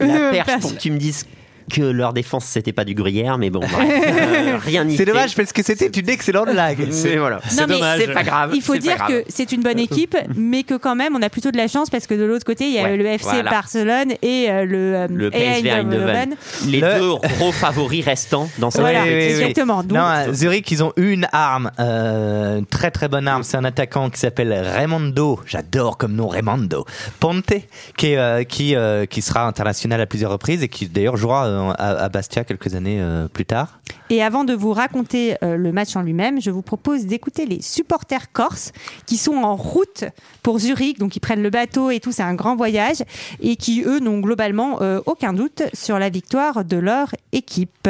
la 0.00 0.30
perche 0.44 0.60
pour 0.60 0.74
que 0.74 0.78
tu 0.80 0.90
me 0.90 0.96
dises 0.98 1.26
que 1.70 1.80
leur 1.82 2.12
défense 2.12 2.44
c'était 2.44 2.72
pas 2.72 2.84
du 2.84 2.94
gruyère, 2.94 3.38
mais 3.38 3.48
bon, 3.50 3.60
bref, 3.60 3.72
euh, 4.06 4.58
rien 4.58 4.84
n'y 4.84 4.96
C'est 4.96 5.04
dommage 5.06 5.34
parce 5.34 5.52
que 5.52 5.62
c'était 5.62 5.86
une 5.86 6.08
excellente 6.10 6.50
blague. 6.50 6.86
Mais 7.04 7.16
voilà. 7.16 7.40
Non, 7.58 7.64
mais 7.68 7.76
C'est 7.98 8.12
pas 8.12 8.22
grave. 8.22 8.50
Il 8.54 8.60
faut 8.62 8.74
c'est 8.74 8.80
dire 8.80 8.96
grave. 8.96 9.08
que 9.08 9.24
c'est 9.28 9.52
une 9.52 9.62
bonne 9.62 9.78
équipe, 9.78 10.16
mais 10.36 10.62
que 10.64 10.74
quand 10.74 10.94
même, 10.96 11.16
on 11.16 11.22
a 11.22 11.28
plutôt 11.30 11.50
de 11.50 11.56
la 11.56 11.68
chance 11.68 11.88
parce 11.90 12.06
que 12.06 12.14
de 12.14 12.24
l'autre 12.24 12.44
côté, 12.44 12.64
il 12.66 12.72
y 12.74 12.78
a 12.78 12.82
Ouais, 12.84 12.96
le 12.96 13.06
FC 13.06 13.24
voilà. 13.24 13.50
Barcelone 13.50 14.12
et 14.22 14.46
euh, 14.50 14.64
le, 14.64 14.94
euh, 14.96 15.06
le 15.10 15.30
PSV 15.30 15.70
Eindhoven, 15.70 16.34
les 16.66 16.80
Le- 16.80 16.98
deux 16.98 17.14
gros 17.36 17.52
favoris 17.52 18.04
restants 18.04 18.48
dans 18.58 18.70
cette 18.70 18.80
Voilà, 18.80 19.02
Oui, 19.04 19.08
exactement. 19.10 19.82
Donc- 19.82 19.96
Non, 19.98 20.04
à 20.04 20.32
Zurich, 20.32 20.70
ils 20.70 20.82
ont 20.82 20.92
une 20.96 21.26
arme, 21.32 21.70
euh, 21.78 22.58
une 22.58 22.66
très 22.66 22.90
très 22.90 23.08
bonne 23.08 23.28
arme. 23.28 23.42
C'est 23.42 23.56
un 23.56 23.64
attaquant 23.64 24.10
qui 24.10 24.18
s'appelle 24.18 24.52
Raimondo. 24.52 25.40
J'adore 25.46 25.96
comme 25.98 26.14
nom 26.14 26.28
Raimondo. 26.28 26.84
Ponte, 27.20 27.52
qui, 27.96 28.16
euh, 28.16 28.44
qui, 28.44 28.74
euh, 28.74 29.06
qui 29.06 29.22
sera 29.22 29.46
international 29.46 30.00
à 30.00 30.06
plusieurs 30.06 30.32
reprises 30.32 30.62
et 30.62 30.68
qui 30.68 30.86
d'ailleurs 30.88 31.16
jouera 31.16 31.46
euh, 31.46 31.59
à, 31.68 32.08
Bastia 32.08 32.44
quelques 32.44 32.74
années 32.74 33.00
euh, 33.00 33.28
plus 33.28 33.44
tard. 33.44 33.78
Et 34.08 34.22
avant 34.22 34.44
de 34.44 34.54
vous 34.54 34.72
raconter 34.72 35.36
euh, 35.44 35.56
le 35.56 35.72
match 35.72 35.94
en 35.96 36.02
lui-même, 36.02 36.40
je 36.40 36.50
vous 36.50 36.62
propose 36.62 37.06
d'écouter 37.06 37.46
les 37.46 37.62
supporters 37.62 38.32
corses 38.32 38.72
qui 39.06 39.16
sont 39.16 39.36
en 39.36 39.56
route 39.56 40.04
pour 40.42 40.58
Zurich, 40.58 40.98
donc 40.98 41.16
ils 41.16 41.20
prennent 41.20 41.42
le 41.42 41.50
bateau 41.50 41.90
et 41.90 42.00
tout, 42.00 42.12
c'est 42.12 42.22
un 42.22 42.34
grand 42.34 42.56
voyage, 42.56 43.04
et 43.40 43.56
qui 43.56 43.82
eux 43.84 44.00
n'ont 44.00 44.20
globalement 44.20 44.78
euh, 44.80 45.00
aucun 45.06 45.32
doute 45.32 45.62
sur 45.74 45.98
la 45.98 46.10
victoire 46.10 46.64
de 46.64 46.76
leur 46.76 47.08
équipe. 47.32 47.88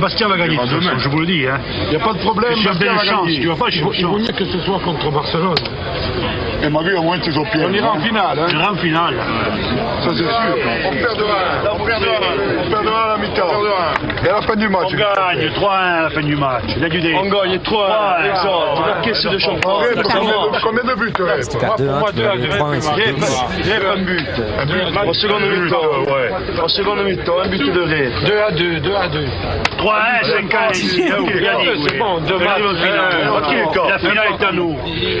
Bastia 0.00 0.28
va 0.28 0.36
gagner, 0.36 0.56
de 0.56 0.62
toute 0.62 0.82
façon, 0.82 0.98
je 0.98 1.08
vous 1.08 1.18
le 1.20 1.26
dis. 1.26 1.46
Hein. 1.46 1.58
Il 1.84 1.90
n'y 1.90 1.96
a 1.96 2.04
pas 2.04 2.12
de 2.12 2.18
problème, 2.18 2.52
Je 2.56 2.78
des 2.78 2.86
va 2.88 3.04
gagner. 3.04 3.40
tu 3.40 3.48
vas 3.48 3.56
pas 3.56 3.66
Il 3.70 3.82
vaut- 3.82 3.92
il 3.92 4.06
vaut 4.06 4.18
mieux 4.18 4.26
que 4.32 4.44
ce 4.44 4.58
soit 4.60 4.78
contre 4.80 5.10
Barcelone. 5.10 5.54
Et 6.62 6.68
ma 6.70 6.82
vie, 6.82 6.94
au 6.94 7.02
moins, 7.02 7.18
tu 7.18 7.30
es 7.30 7.36
au 7.36 7.44
pied. 7.44 7.60
On 7.64 7.72
ira 7.72 7.92
en 7.92 8.00
finale. 8.00 8.38
Hein. 8.38 8.46
On 8.48 8.58
ira 8.58 8.72
en 8.72 8.76
finale. 8.76 9.14
Ça, 10.00 10.10
c'est 10.10 10.16
sûr. 10.16 10.26
On 10.86 10.90
perd 10.92 11.18
de 11.18 11.24
1. 11.24 11.26
On 11.74 11.84
perd 11.84 12.00
de 12.02 12.06
1. 12.06 12.10
On 12.66 12.70
perd 12.70 12.84
de 12.84 12.88
1 12.88 12.92
à 12.92 13.08
la 13.08 13.16
mi-temps. 13.18 14.24
Et 14.24 14.28
à 14.28 14.32
la 14.34 14.42
fin 14.42 14.56
du 14.56 14.68
match. 14.68 14.86
On 14.92 14.96
gagne 14.96 15.50
3-1 15.54 15.98
à 15.98 16.02
la 16.04 16.10
fin 16.10 16.20
du 16.22 16.36
match. 16.36 16.64
Il 16.76 16.84
a 16.84 16.88
du 16.88 17.00
dé. 17.00 17.14
On 17.20 17.28
gagne 17.28 17.58
3 17.60 18.18
exemple. 18.24 18.88
La 18.88 19.00
caisse 19.02 19.24
de 19.26 19.38
champion. 19.38 19.70
Combien 20.62 20.84
de 20.84 20.94
buts 20.94 21.12
tu 21.14 21.22
restes 21.22 21.52
C'était 21.52 21.66
2-1, 21.66 22.12
tu 22.14 22.22
vas 22.22 22.36
gagner 22.36 22.48
3-1 22.48 22.74
et 22.74 22.80
c'est 22.80 22.94
J'ai 22.96 23.12
deux. 23.12 23.84
pas 23.84 23.92
un 23.92 23.96
but. 24.02 24.26
Au 25.06 25.12
seconde 25.14 25.42
mi-temps. 25.42 26.12
Ouais. 26.14 26.62
Au 26.64 26.68
seconde 26.68 27.04
mi-temps, 27.04 27.40
un 27.44 27.48
but 27.48 27.72
de 27.72 27.80
Rennes. 27.80 28.12
2 28.52 28.66
à 28.66 28.78
2, 28.78 28.80
2 28.80 28.94
à 28.94 29.08
2. 29.08 29.26
3-1, 29.78 30.48
5-1 30.48 30.72
ici. 30.72 31.02
Ok, 31.02 31.08
Là, 31.10 31.16
vous 31.18 31.24
ok, 31.26 31.32
gagnez, 31.40 31.64
c'est 31.86 31.92
oui. 31.92 31.98
bon, 31.98 32.20
en 32.66 32.74
finale. 32.74 33.00
Euh. 33.14 33.88
La 33.88 33.98
finale 33.98 34.26
est 34.38 34.44
à 34.44 34.52
nous. 34.52 34.76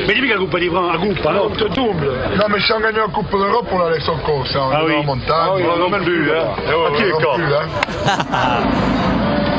Mais 0.06 0.14
Livre, 0.58 0.90
à 0.92 0.98
Coupe, 0.98 1.26
alors. 1.26 1.46
On 1.50 1.54
te 1.54 1.64
double. 1.74 2.08
Non, 2.36 2.44
mais 2.50 2.60
si 2.60 2.72
on 2.72 2.80
gagne 2.80 2.96
la 2.96 3.06
Coupe 3.12 3.30
d'Europe, 3.30 3.66
on 3.72 3.78
la 3.78 3.90
laisse 3.90 4.08
en 4.08 4.16
course. 4.18 4.54
hein. 4.56 4.60
On 4.70 4.74
Ah 4.74 4.80
oui. 4.86 4.94
en 4.96 5.02
montagne. 5.04 5.24
Ah 5.30 5.50
oui, 5.56 5.62
on 5.66 5.90
plus, 6.04 6.30
hein. 6.30 6.44
D'accord. 6.66 7.34
plus, 7.36 7.54
hein. 7.54 7.68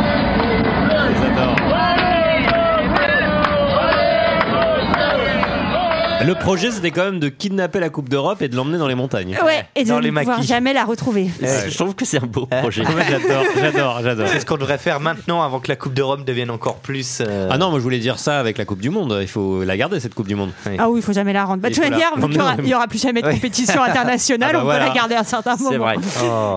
Le 6.25 6.35
projet, 6.35 6.71
c'était 6.71 6.91
quand 6.91 7.03
même 7.05 7.19
de 7.19 7.29
kidnapper 7.29 7.79
la 7.79 7.89
Coupe 7.89 8.09
d'Europe 8.09 8.41
et 8.41 8.47
de 8.47 8.55
l'emmener 8.55 8.77
dans 8.77 8.87
les 8.87 8.95
montagnes. 8.95 9.37
Ouais, 9.45 9.65
et 9.75 9.83
de 9.83 9.89
Dans 9.89 9.99
ne 9.99 10.07
pouvoir 10.09 10.37
maquis. 10.37 10.47
jamais 10.47 10.73
la 10.73 10.83
retrouver. 10.85 11.29
Je 11.41 11.75
trouve 11.77 11.93
que 11.95 12.05
c'est 12.05 12.17
un 12.21 12.25
beau 12.25 12.45
projet. 12.45 12.83
Ouais, 12.95 13.03
j'adore, 13.09 13.43
j'adore, 13.59 13.99
j'adore. 14.03 14.27
C'est 14.29 14.39
ce 14.39 14.45
qu'on 14.45 14.57
devrait 14.57 14.77
faire 14.77 14.99
maintenant 14.99 15.41
avant 15.43 15.59
que 15.59 15.67
la 15.67 15.75
Coupe 15.75 15.93
d'Europe 15.93 16.23
devienne 16.25 16.49
encore 16.49 16.77
plus. 16.77 17.19
euh, 17.21 17.49
Ah 17.51 17.57
non, 17.57 17.69
moi 17.69 17.79
je 17.79 17.83
voulais 17.83 17.99
dire 17.99 18.19
ça 18.19 18.39
avec 18.39 18.57
la 18.57 18.65
Coupe 18.65 18.79
du 18.79 18.89
Monde. 18.89 19.17
Il 19.21 19.27
faut 19.27 19.63
la 19.63 19.75
garder 19.77 19.99
cette 19.99 20.13
Coupe 20.13 20.27
du 20.27 20.35
Monde. 20.35 20.51
Ah 20.79 20.89
oui, 20.89 20.99
il 20.99 21.03
faut 21.03 21.13
jamais 21.13 21.33
la 21.33 21.43
rendre. 21.45 21.61
Bah, 21.61 21.69
de 21.69 21.75
toute 21.75 21.83
manière, 21.83 22.15
vu 22.15 22.21
qu'il 22.27 22.35
y 22.35 22.39
aura- 22.41 22.55
Non, 22.55 22.63
il 22.63 22.69
y 22.69 22.75
aura 22.75 22.87
plus 22.87 23.01
jamais 23.01 23.21
de 23.21 23.29
compétition 23.29 23.81
internationale, 23.87 24.51
Ah 24.51 24.57
bah 24.57 24.59
on 24.61 24.65
voilà. 24.65 24.79
peut 24.85 24.89
la 24.89 24.95
garder 24.95 25.15
à 25.15 25.19
un 25.21 25.23
certain 25.23 25.55
moment. 25.57 25.69
C'est 25.71 25.77
vrai. 25.77 25.95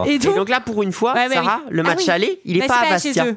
Et 0.06 0.14
Et 0.14 0.18
donc, 0.18 0.36
donc, 0.36 0.48
là, 0.48 0.60
pour 0.60 0.82
une 0.82 0.92
fois, 0.92 1.14
Ouais, 1.14 1.26
ouais, 1.28 1.34
Sarah, 1.34 1.60
oui. 1.64 1.70
le 1.70 1.82
Ah 1.84 1.88
match 1.88 2.00
oui. 2.04 2.10
aller, 2.10 2.40
il 2.44 2.54
n'est 2.54 2.60
Mais 2.60 2.66
pas 2.66 2.80
à 2.80 2.98
chez 2.98 3.08
Bastia. 3.10 3.26
eux. 3.26 3.36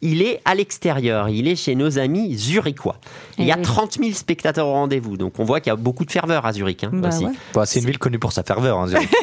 Il 0.00 0.22
est 0.22 0.40
à 0.44 0.54
l'extérieur, 0.54 1.28
il 1.28 1.48
est 1.48 1.56
chez 1.56 1.74
nos 1.74 1.98
amis 1.98 2.36
zurichois. 2.36 2.96
Il 3.38 3.46
y 3.46 3.50
a 3.50 3.54
Eh 3.56 3.58
oui. 3.58 3.64
30 3.64 3.98
000 4.00 4.12
spectateurs 4.12 4.66
au 4.68 4.72
rendez-vous, 4.72 5.16
donc 5.16 5.38
on 5.38 5.44
voit 5.44 5.60
qu'il 5.60 5.70
y 5.70 5.72
a 5.72 5.76
beaucoup 5.76 6.04
de 6.04 6.12
ferveur 6.12 6.46
à 6.46 6.52
Zurich 6.52 6.84
hein, 6.84 6.90
Bah 6.92 7.08
ouais. 7.08 7.32
bah, 7.52 7.66
c'est 7.66 7.80
une 7.80 7.86
ville 7.86 7.98
connue 7.98 8.18
pour 8.20 8.30
sa 8.32 8.42
ferveur. 8.44 8.78
hein, 8.78 8.86
Zurich. 8.86 9.08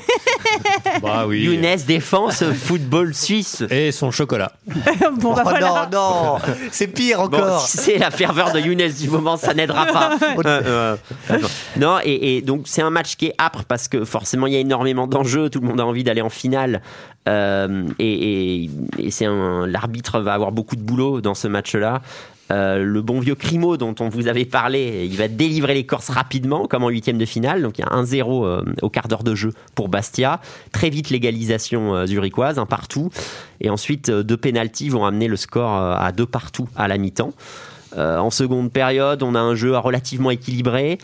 Bah 1.01 1.26
oui. 1.28 1.41
Younes 1.41 1.78
défend 1.86 2.30
ce 2.32 2.53
football 2.53 3.13
suisse. 3.13 3.63
Et 3.69 3.91
son 3.91 4.11
chocolat. 4.11 4.53
bon, 5.19 5.34
bah 5.34 5.41
oh 5.45 5.49
voilà. 5.49 5.89
non, 5.91 6.38
non, 6.38 6.38
c'est 6.71 6.88
pire 6.88 7.28
Bon, 7.30 7.38
encore. 7.38 7.61
si 7.67 7.78
c'est 7.78 7.97
la 7.97 8.11
ferveur 8.11 8.51
de 8.53 8.59
Younes 8.59 8.88
du 8.97 9.09
moment, 9.09 9.36
ça 9.38 9.53
n'aidera 9.53 9.86
pas. 9.88 10.17
Euh, 10.45 10.95
euh, 11.32 11.39
non, 11.78 11.97
et, 12.03 12.38
et 12.38 12.41
donc 12.41 12.63
c'est 12.65 12.82
un 12.82 12.89
match 12.89 13.15
qui 13.15 13.28
est 13.28 13.34
âpre 13.39 13.63
parce 13.67 13.88
que 13.88 14.05
forcément 14.05 14.47
il 14.47 14.53
y 14.53 14.55
a 14.55 14.59
énormément 14.59 15.07
d'enjeux, 15.07 15.49
tout 15.49 15.59
le 15.59 15.67
monde 15.67 15.80
a 15.82 15.86
envie 15.86 16.03
d'aller 16.03 16.21
en 16.21 16.30
finale. 16.30 16.82
Euh, 17.28 17.88
et 17.99 18.69
c'est 19.09 19.26
l'arbitre 19.26 20.19
va 20.19 20.34
avoir 20.34 20.51
beaucoup 20.51 20.76
de 20.76 20.82
boulot 20.82 21.21
dans 21.21 21.36
ce 21.36 21.47
match-là. 21.47 22.01
Euh, 22.51 22.84
le 22.84 23.01
bon 23.01 23.19
vieux 23.19 23.34
Crimo 23.34 23.76
dont 23.76 23.95
on 23.99 24.09
vous 24.09 24.28
avait 24.28 24.45
parlé, 24.45 25.07
il 25.09 25.17
va 25.17 25.28
délivrer 25.28 25.73
les 25.73 25.86
Corses 25.86 26.09
rapidement, 26.09 26.67
comme 26.67 26.84
en 26.84 26.89
huitième 26.89 27.17
de 27.17 27.26
finale. 27.26 27.61
Donc 27.61 27.80
il 27.80 27.82
y 27.82 27.84
a 27.86 27.89
1-0 27.89 28.45
euh, 28.45 28.61
au 28.82 28.89
quart 28.89 29.07
d'heure 29.07 29.23
de 29.23 29.34
jeu 29.34 29.51
pour 29.73 29.89
Bastia. 29.89 30.39
Très 30.71 30.89
vite 30.89 31.09
l'égalisation 31.09 31.95
euh, 31.95 32.05
zurichoise, 32.05 32.59
un 32.59 32.67
partout. 32.67 33.09
Et 33.61 33.69
ensuite, 33.69 34.11
deux 34.11 34.38
pénalties 34.38 34.89
vont 34.89 35.05
amener 35.05 35.28
le 35.28 35.38
score 35.38 35.71
à 35.71 36.11
deux 36.11 36.26
partout 36.26 36.67
à 36.76 36.88
la 36.88 36.97
mi-temps. 36.97 37.34
En 37.97 38.30
seconde 38.30 38.73
période, 38.73 39.23
on 39.23 39.36
a 39.36 39.39
un 39.39 39.55
jeu 39.55 39.78
relativement 39.78 40.30
équilibré. 40.30 40.97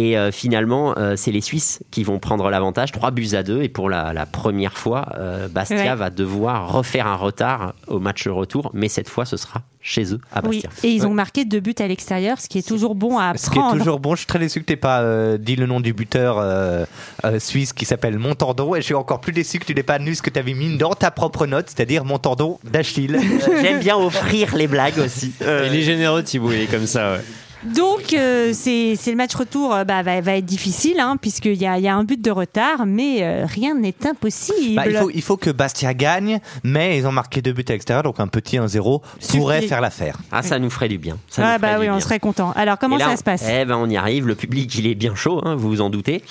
Et 0.00 0.16
euh, 0.16 0.30
finalement, 0.30 0.94
euh, 0.96 1.16
c'est 1.16 1.32
les 1.32 1.40
Suisses 1.40 1.80
qui 1.90 2.04
vont 2.04 2.20
prendre 2.20 2.48
l'avantage, 2.50 2.92
3 2.92 3.10
buts 3.10 3.30
à 3.32 3.42
2. 3.42 3.62
Et 3.62 3.68
pour 3.68 3.90
la, 3.90 4.12
la 4.12 4.26
première 4.26 4.78
fois, 4.78 5.06
euh, 5.18 5.48
Bastia 5.48 5.76
Ouais. 5.76 5.94
va 5.96 6.10
devoir 6.10 6.72
refaire 6.72 7.08
un 7.08 7.16
retard 7.16 7.74
au 7.88 7.98
match 7.98 8.28
retour. 8.28 8.70
Mais 8.74 8.86
cette 8.88 9.08
fois, 9.08 9.24
ce 9.24 9.36
sera 9.36 9.62
chez 9.80 10.12
eux, 10.14 10.20
à 10.32 10.40
Oui, 10.46 10.62
Bastia. 10.62 10.88
et 10.88 10.92
ils 10.92 11.04
ont 11.04 11.14
marqué 11.14 11.44
deux 11.44 11.58
buts 11.58 11.74
à 11.80 11.88
l'extérieur, 11.88 12.38
ce 12.40 12.48
qui 12.48 12.58
est 12.58 12.66
toujours 12.68 12.94
bon 12.94 13.18
à 13.18 13.36
Ce 13.36 13.50
qui 13.50 13.58
est 13.58 13.60
prendre. 13.60 13.76
toujours 13.78 13.98
bon, 13.98 14.12
je 14.14 14.18
suis 14.18 14.26
très 14.26 14.38
déçu 14.38 14.60
que 14.60 14.66
tu 14.66 14.76
pas 14.76 15.00
euh, 15.00 15.36
dit 15.36 15.56
le 15.56 15.66
nom 15.66 15.80
du 15.80 15.92
buteur 15.92 16.36
euh, 16.38 16.84
euh, 17.24 17.38
suisse 17.40 17.72
qui 17.72 17.84
s'appelle 17.84 18.18
Montandon 18.18 18.74
et 18.76 18.80
je 18.80 18.84
suis 18.86 18.94
encore 18.94 19.20
plus 19.20 19.32
déçu 19.32 19.58
que 19.58 19.64
tu 19.64 19.74
n'aies 19.74 19.82
pas 19.82 19.98
nu 19.98 20.14
ce 20.14 20.22
que 20.22 20.30
tu 20.30 20.38
avais 20.38 20.54
mis 20.54 20.76
dans 20.78 20.94
ta 20.94 21.10
propre 21.10 21.46
note, 21.46 21.66
c'est-à-dire 21.74 22.04
Montandon 22.04 22.58
d'Achille. 22.64 23.18
J'aime 23.62 23.80
bien 23.80 23.96
offrir 23.96 24.54
les 24.54 24.66
blagues 24.68 24.98
aussi. 24.98 25.32
Euh, 25.42 25.68
Il 25.72 25.76
est 25.78 25.82
généreux, 25.82 26.22
Thibaut, 26.22 26.52
il 26.52 26.60
est 26.62 26.66
comme 26.70 26.86
ça. 26.86 27.12
ouais. 27.14 27.20
Donc, 27.64 28.12
euh, 28.12 28.52
c'est 28.52 28.94
c'est 28.96 29.10
le 29.10 29.16
match 29.16 29.34
retour 29.34 29.74
euh, 29.74 29.84
bah, 29.84 30.02
va, 30.02 30.20
va 30.20 30.36
être 30.36 30.44
difficile, 30.44 31.00
hein, 31.00 31.16
puisqu'il 31.20 31.60
y 31.60 31.66
a, 31.66 31.78
il 31.78 31.84
y 31.84 31.88
a 31.88 31.94
un 31.94 32.04
but 32.04 32.20
de 32.20 32.30
retard, 32.30 32.86
mais 32.86 33.22
euh, 33.22 33.46
rien 33.46 33.74
n'est 33.74 33.94
impossible. 34.08 34.76
Bah, 34.76 34.84
il, 34.86 34.96
faut, 34.96 35.10
il 35.10 35.22
faut 35.22 35.36
que 35.36 35.50
Bastia 35.50 35.94
gagne, 35.94 36.40
mais 36.62 36.98
ils 36.98 37.06
ont 37.06 37.12
marqué 37.12 37.42
deux 37.42 37.52
buts 37.52 37.64
à 37.68 37.72
l'extérieur, 37.72 38.02
donc 38.02 38.20
un 38.20 38.28
petit 38.28 38.58
1-0 38.58 39.02
pourrait 39.30 39.62
faire 39.62 39.80
l'affaire. 39.80 40.18
Ah, 40.30 40.42
ça 40.42 40.58
nous 40.58 40.70
ferait 40.70 40.88
du 40.88 40.98
bien. 40.98 41.18
Ça 41.28 41.54
Ah 41.54 41.58
bah 41.58 41.78
oui, 41.80 41.90
on 41.90 42.00
serait 42.00 42.20
content. 42.20 42.52
Alors, 42.56 42.78
comment 42.78 42.96
là, 42.96 43.06
ça 43.06 43.16
se 43.16 43.24
passe? 43.24 43.44
Eh 43.48 43.64
ben, 43.64 43.76
on 43.76 43.88
y 43.88 43.96
arrive. 43.96 44.26
Le 44.26 44.34
public, 44.34 44.74
il 44.76 44.86
est 44.86 44.94
bien 44.94 45.14
chaud, 45.14 45.40
hein, 45.44 45.56
vous 45.56 45.68
vous 45.68 45.80
en 45.80 45.90
doutez. 45.90 46.22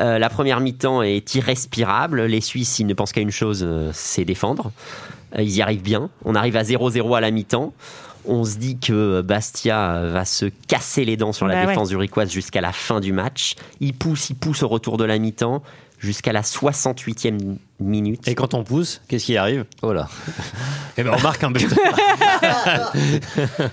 Euh, 0.00 0.18
la 0.18 0.28
première 0.30 0.60
mi-temps 0.60 1.02
est 1.02 1.34
irrespirable. 1.34 2.22
Les 2.22 2.40
Suisses, 2.40 2.78
ils 2.78 2.86
ne 2.86 2.94
pensent 2.94 3.12
qu'à 3.12 3.20
une 3.20 3.30
chose, 3.30 3.62
euh, 3.62 3.90
c'est 3.92 4.24
défendre. 4.24 4.72
Euh, 5.36 5.42
ils 5.42 5.56
y 5.56 5.62
arrivent 5.62 5.82
bien. 5.82 6.10
On 6.24 6.34
arrive 6.34 6.56
à 6.56 6.62
0-0 6.62 7.16
à 7.16 7.20
la 7.20 7.30
mi-temps. 7.30 7.72
On 8.24 8.44
se 8.44 8.56
dit 8.58 8.78
que 8.78 9.20
Bastia 9.20 10.02
va 10.06 10.24
se 10.24 10.46
casser 10.68 11.04
les 11.04 11.16
dents 11.16 11.32
sur 11.32 11.46
la 11.46 11.54
Bah 11.54 11.60
ouais. 11.62 11.66
défense 11.68 11.88
zurichoise 11.88 12.30
jusqu'à 12.30 12.60
la 12.60 12.72
fin 12.72 13.00
du 13.00 13.12
match. 13.12 13.54
Il 13.80 13.94
pousse, 13.94 14.30
il 14.30 14.36
pousse 14.36 14.62
au 14.62 14.68
retour 14.68 14.96
de 14.96 15.04
la 15.04 15.18
mi-temps 15.18 15.62
jusqu'à 15.98 16.32
la 16.32 16.42
68e 16.42 17.56
minute. 17.82 18.26
Et 18.28 18.34
quand 18.34 18.54
on 18.54 18.64
pousse, 18.64 19.00
qu'est-ce 19.08 19.26
qui 19.26 19.36
arrive? 19.36 19.64
Oh 19.82 19.92
là. 19.92 20.08
Eh 20.98 21.02
ben, 21.04 21.12
on 21.16 21.20
marque 21.22 21.42
un 21.42 21.50
but. 21.50 21.72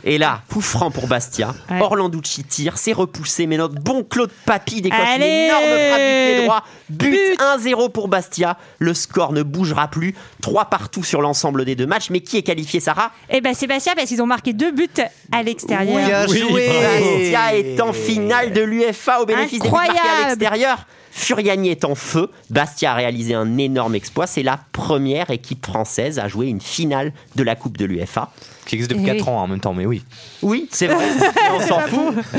Et 0.06 0.18
là, 0.18 0.41
coup 0.49 0.61
franc 0.61 0.90
pour 0.90 1.07
Bastia. 1.07 1.53
Ouais. 1.69 1.81
Orlanducci 1.81 2.45
tire, 2.45 2.77
c'est 2.77 2.94
repoussé, 2.94 3.45
mais 3.45 3.57
notre 3.57 3.76
bon 3.76 4.03
Claude 4.03 4.31
Papy 4.45 4.81
décoche 4.81 4.99
une 5.18 5.22
énorme 5.23 5.64
frappe 5.64 5.99
du 5.99 6.34
pied 6.34 6.44
droit. 6.45 6.64
But, 6.90 7.11
But 7.11 7.40
1-0 7.41 7.91
pour 7.91 8.07
Bastia. 8.07 8.57
Le 8.80 8.94
score 8.94 9.34
ne 9.34 9.44
bougera 9.44 9.90
plus. 9.90 10.15
3 10.41 10.65
partout 10.65 11.03
sur 11.03 11.22
l'ensemble 11.22 11.65
des 11.65 11.76
deux 11.76 11.88
matchs. 11.88 12.10
Mais 12.10 12.22
qui 12.22 12.38
est 12.38 12.44
qualifié, 12.44 12.80
Sarah? 12.80 13.11
Eh 13.30 13.41
ben 13.41 13.53
Sébastien, 13.53 13.94
parce 13.95 14.07
qu'ils 14.07 14.22
ont 14.22 14.26
marqué 14.27 14.53
deux 14.53 14.72
buts 14.72 14.88
à 15.34 15.44
l'extérieur. 15.44 16.26
Oui, 16.30 16.40
joué 16.40 16.68
Bastia 16.68 17.56
est 17.57 17.81
en 17.81 17.91
finale 17.91 18.53
de 18.53 18.61
l'UFA 18.61 19.22
au 19.22 19.26
bénéfice 19.26 19.60
des 19.60 19.68
buts 19.68 19.73
marqués 19.76 19.90
à 19.90 19.94
Incroyable. 19.94 20.27
l'extérieur. 20.30 20.77
Furiani 21.11 21.69
est 21.69 21.86
en 21.86 21.95
feu. 21.95 22.30
Bastia 22.49 22.91
a 22.91 22.95
réalisé 22.95 23.34
un 23.34 23.57
énorme 23.57 23.95
exploit. 23.95 24.27
C'est 24.27 24.44
la 24.44 24.60
première 24.72 25.30
équipe 25.31 25.65
française 25.65 26.19
à 26.19 26.27
jouer 26.27 26.48
une 26.48 26.61
finale 26.61 27.11
de 27.36 27.44
la 27.44 27.56
Coupe 27.56 27.77
de 27.77 27.86
l'UFA. 27.86 28.30
Qui 28.65 28.76
existe 28.76 28.91
depuis 28.91 29.03
Eh 29.06 29.18
4 29.18 29.27
oui. 29.27 29.30
ans 29.34 29.38
en 29.44 29.48
même 29.48 29.60
temps, 29.60 29.73
mais 29.73 29.86
oui. 29.88 30.03
Oui, 30.44 30.68
c'est 30.72 30.86
vrai. 30.88 31.03
On 31.56 31.60
s'en 31.60 31.80
fout. 31.81 32.14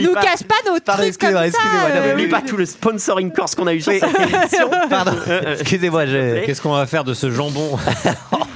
Nous 0.00 0.12
pas. 0.14 0.22
casse 0.22 0.42
pas 0.42 0.54
nos 0.66 0.80
Pardon, 0.80 1.02
trucs 1.04 1.18
comme 1.18 1.30
excusez-moi, 1.36 1.40
ça. 1.42 1.46
excusez-moi, 1.46 1.88
non, 1.88 1.94
mais 1.94 1.98
euh, 2.00 2.10
N'oublie 2.10 2.24
oui. 2.24 2.30
pas 2.30 2.42
tout 2.42 2.56
le 2.56 2.66
sponsoring 2.66 3.30
corse 3.32 3.54
qu'on 3.54 3.66
a 3.68 3.74
eu 3.74 3.80
sur 3.80 3.92
cette 3.92 4.02
émission. 4.02 4.68
Pardon, 4.90 5.12
excusez-moi, 5.60 6.06
je... 6.06 6.44
Qu'est-ce 6.44 6.60
qu'on 6.60 6.72
va 6.72 6.86
faire 6.86 7.04
de 7.04 7.14
ce 7.14 7.30
jambon 7.30 7.78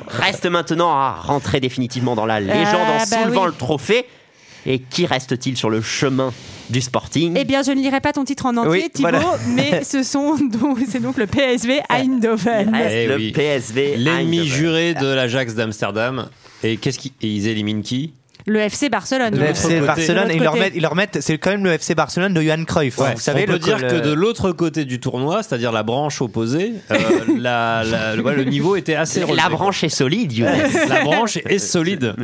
Reste 0.09 0.47
maintenant 0.47 0.90
à 0.90 1.12
rentrer 1.20 1.61
définitivement 1.61 2.15
dans 2.16 2.27
la 2.27 2.40
légende 2.40 2.65
Ah, 2.89 2.93
en 2.93 2.98
bah 2.98 3.05
soulevant 3.23 3.43
oui. 3.43 3.48
le 3.48 3.53
trophée. 3.57 4.07
Et 4.66 4.81
qui 4.81 5.07
reste-t-il 5.07 5.57
sur 5.57 5.70
le 5.70 5.81
chemin? 5.81 6.32
Du 6.70 6.80
Sporting 6.80 7.34
Eh 7.36 7.44
bien, 7.44 7.62
je 7.62 7.70
ne 7.72 7.80
lirai 7.80 8.01
pas 8.01 8.12
ton 8.12 8.24
titre 8.24 8.47
en 8.47 8.56
entier, 8.56 8.70
Oui, 8.70 8.90
Thibaut, 8.93 9.09
voilà. 9.10 9.38
mais 9.48 9.84
ce 9.84 10.02
sont 10.02 10.36
donc, 10.36 10.78
c'est 10.88 11.01
donc 11.01 11.16
le 11.16 11.26
PSV 11.26 11.80
Eindhoven. 11.88 12.74
Reste 12.74 12.94
Eh 12.94 13.06
le 13.06 13.16
oui. 13.16 13.32
PSV. 13.32 13.97
L'ennemi 13.97 14.38
Eindhoven. 14.40 14.56
juré 14.56 14.94
de 14.94 15.06
l'Ajax 15.06 15.55
d'Amsterdam. 15.55 16.28
Et 16.62 16.76
qu'est-ce 16.78 16.98
qui 16.98 17.12
et 17.22 17.28
ils 17.28 17.47
éliminent 17.48 17.82
qui? 17.82 18.12
Le 18.47 18.60
FC 18.60 18.89
Barcelone. 18.89 19.36
Le 19.36 19.44
FC 19.47 19.62
côté. 19.64 19.81
Barcelone, 19.81 20.28
ils 20.32 20.43
leur 20.43 20.55
mettent, 20.56 20.73
ils 20.77 20.82
leur 20.82 20.94
mettent, 20.94 21.18
c'est 21.20 21.36
quand 21.39 21.51
même 21.51 21.64
le 21.64 21.73
FC 21.73 21.94
Barcelone 21.97 22.32
de 22.32 22.40
Johan 22.40 22.64
Cruyff. 22.64 22.98
hein. 23.01 23.05
Ouais, 23.05 23.14
Vous 23.14 23.20
savez, 23.20 23.43
on 23.43 23.47
peut 23.47 23.52
le, 23.55 23.59
dire 23.59 23.78
le- 23.78 23.89
que 23.89 23.97
de 23.97 24.12
l'autre 24.12 24.52
côté 24.52 24.85
du 24.85 25.01
tournoi, 25.01 25.43
c'est-à-dire 25.43 25.73
la 25.73 25.82
branche 25.82 26.23
opposée, 26.23 26.74
euh, 26.93 26.97
la- 27.36 27.82
la- 27.85 28.14
le- 28.16 28.23
ouais, 28.23 28.36
le 28.36 28.44
niveau 28.44 28.77
était 28.77 28.94
assez 28.94 29.23
relevé. 29.24 29.36
La 29.43 29.48
branche 29.48 29.82
est 29.82 29.89
solide. 29.89 30.47
La 30.89 31.02
branche 31.02 31.39
est 31.44 31.59
solide. 31.59 32.14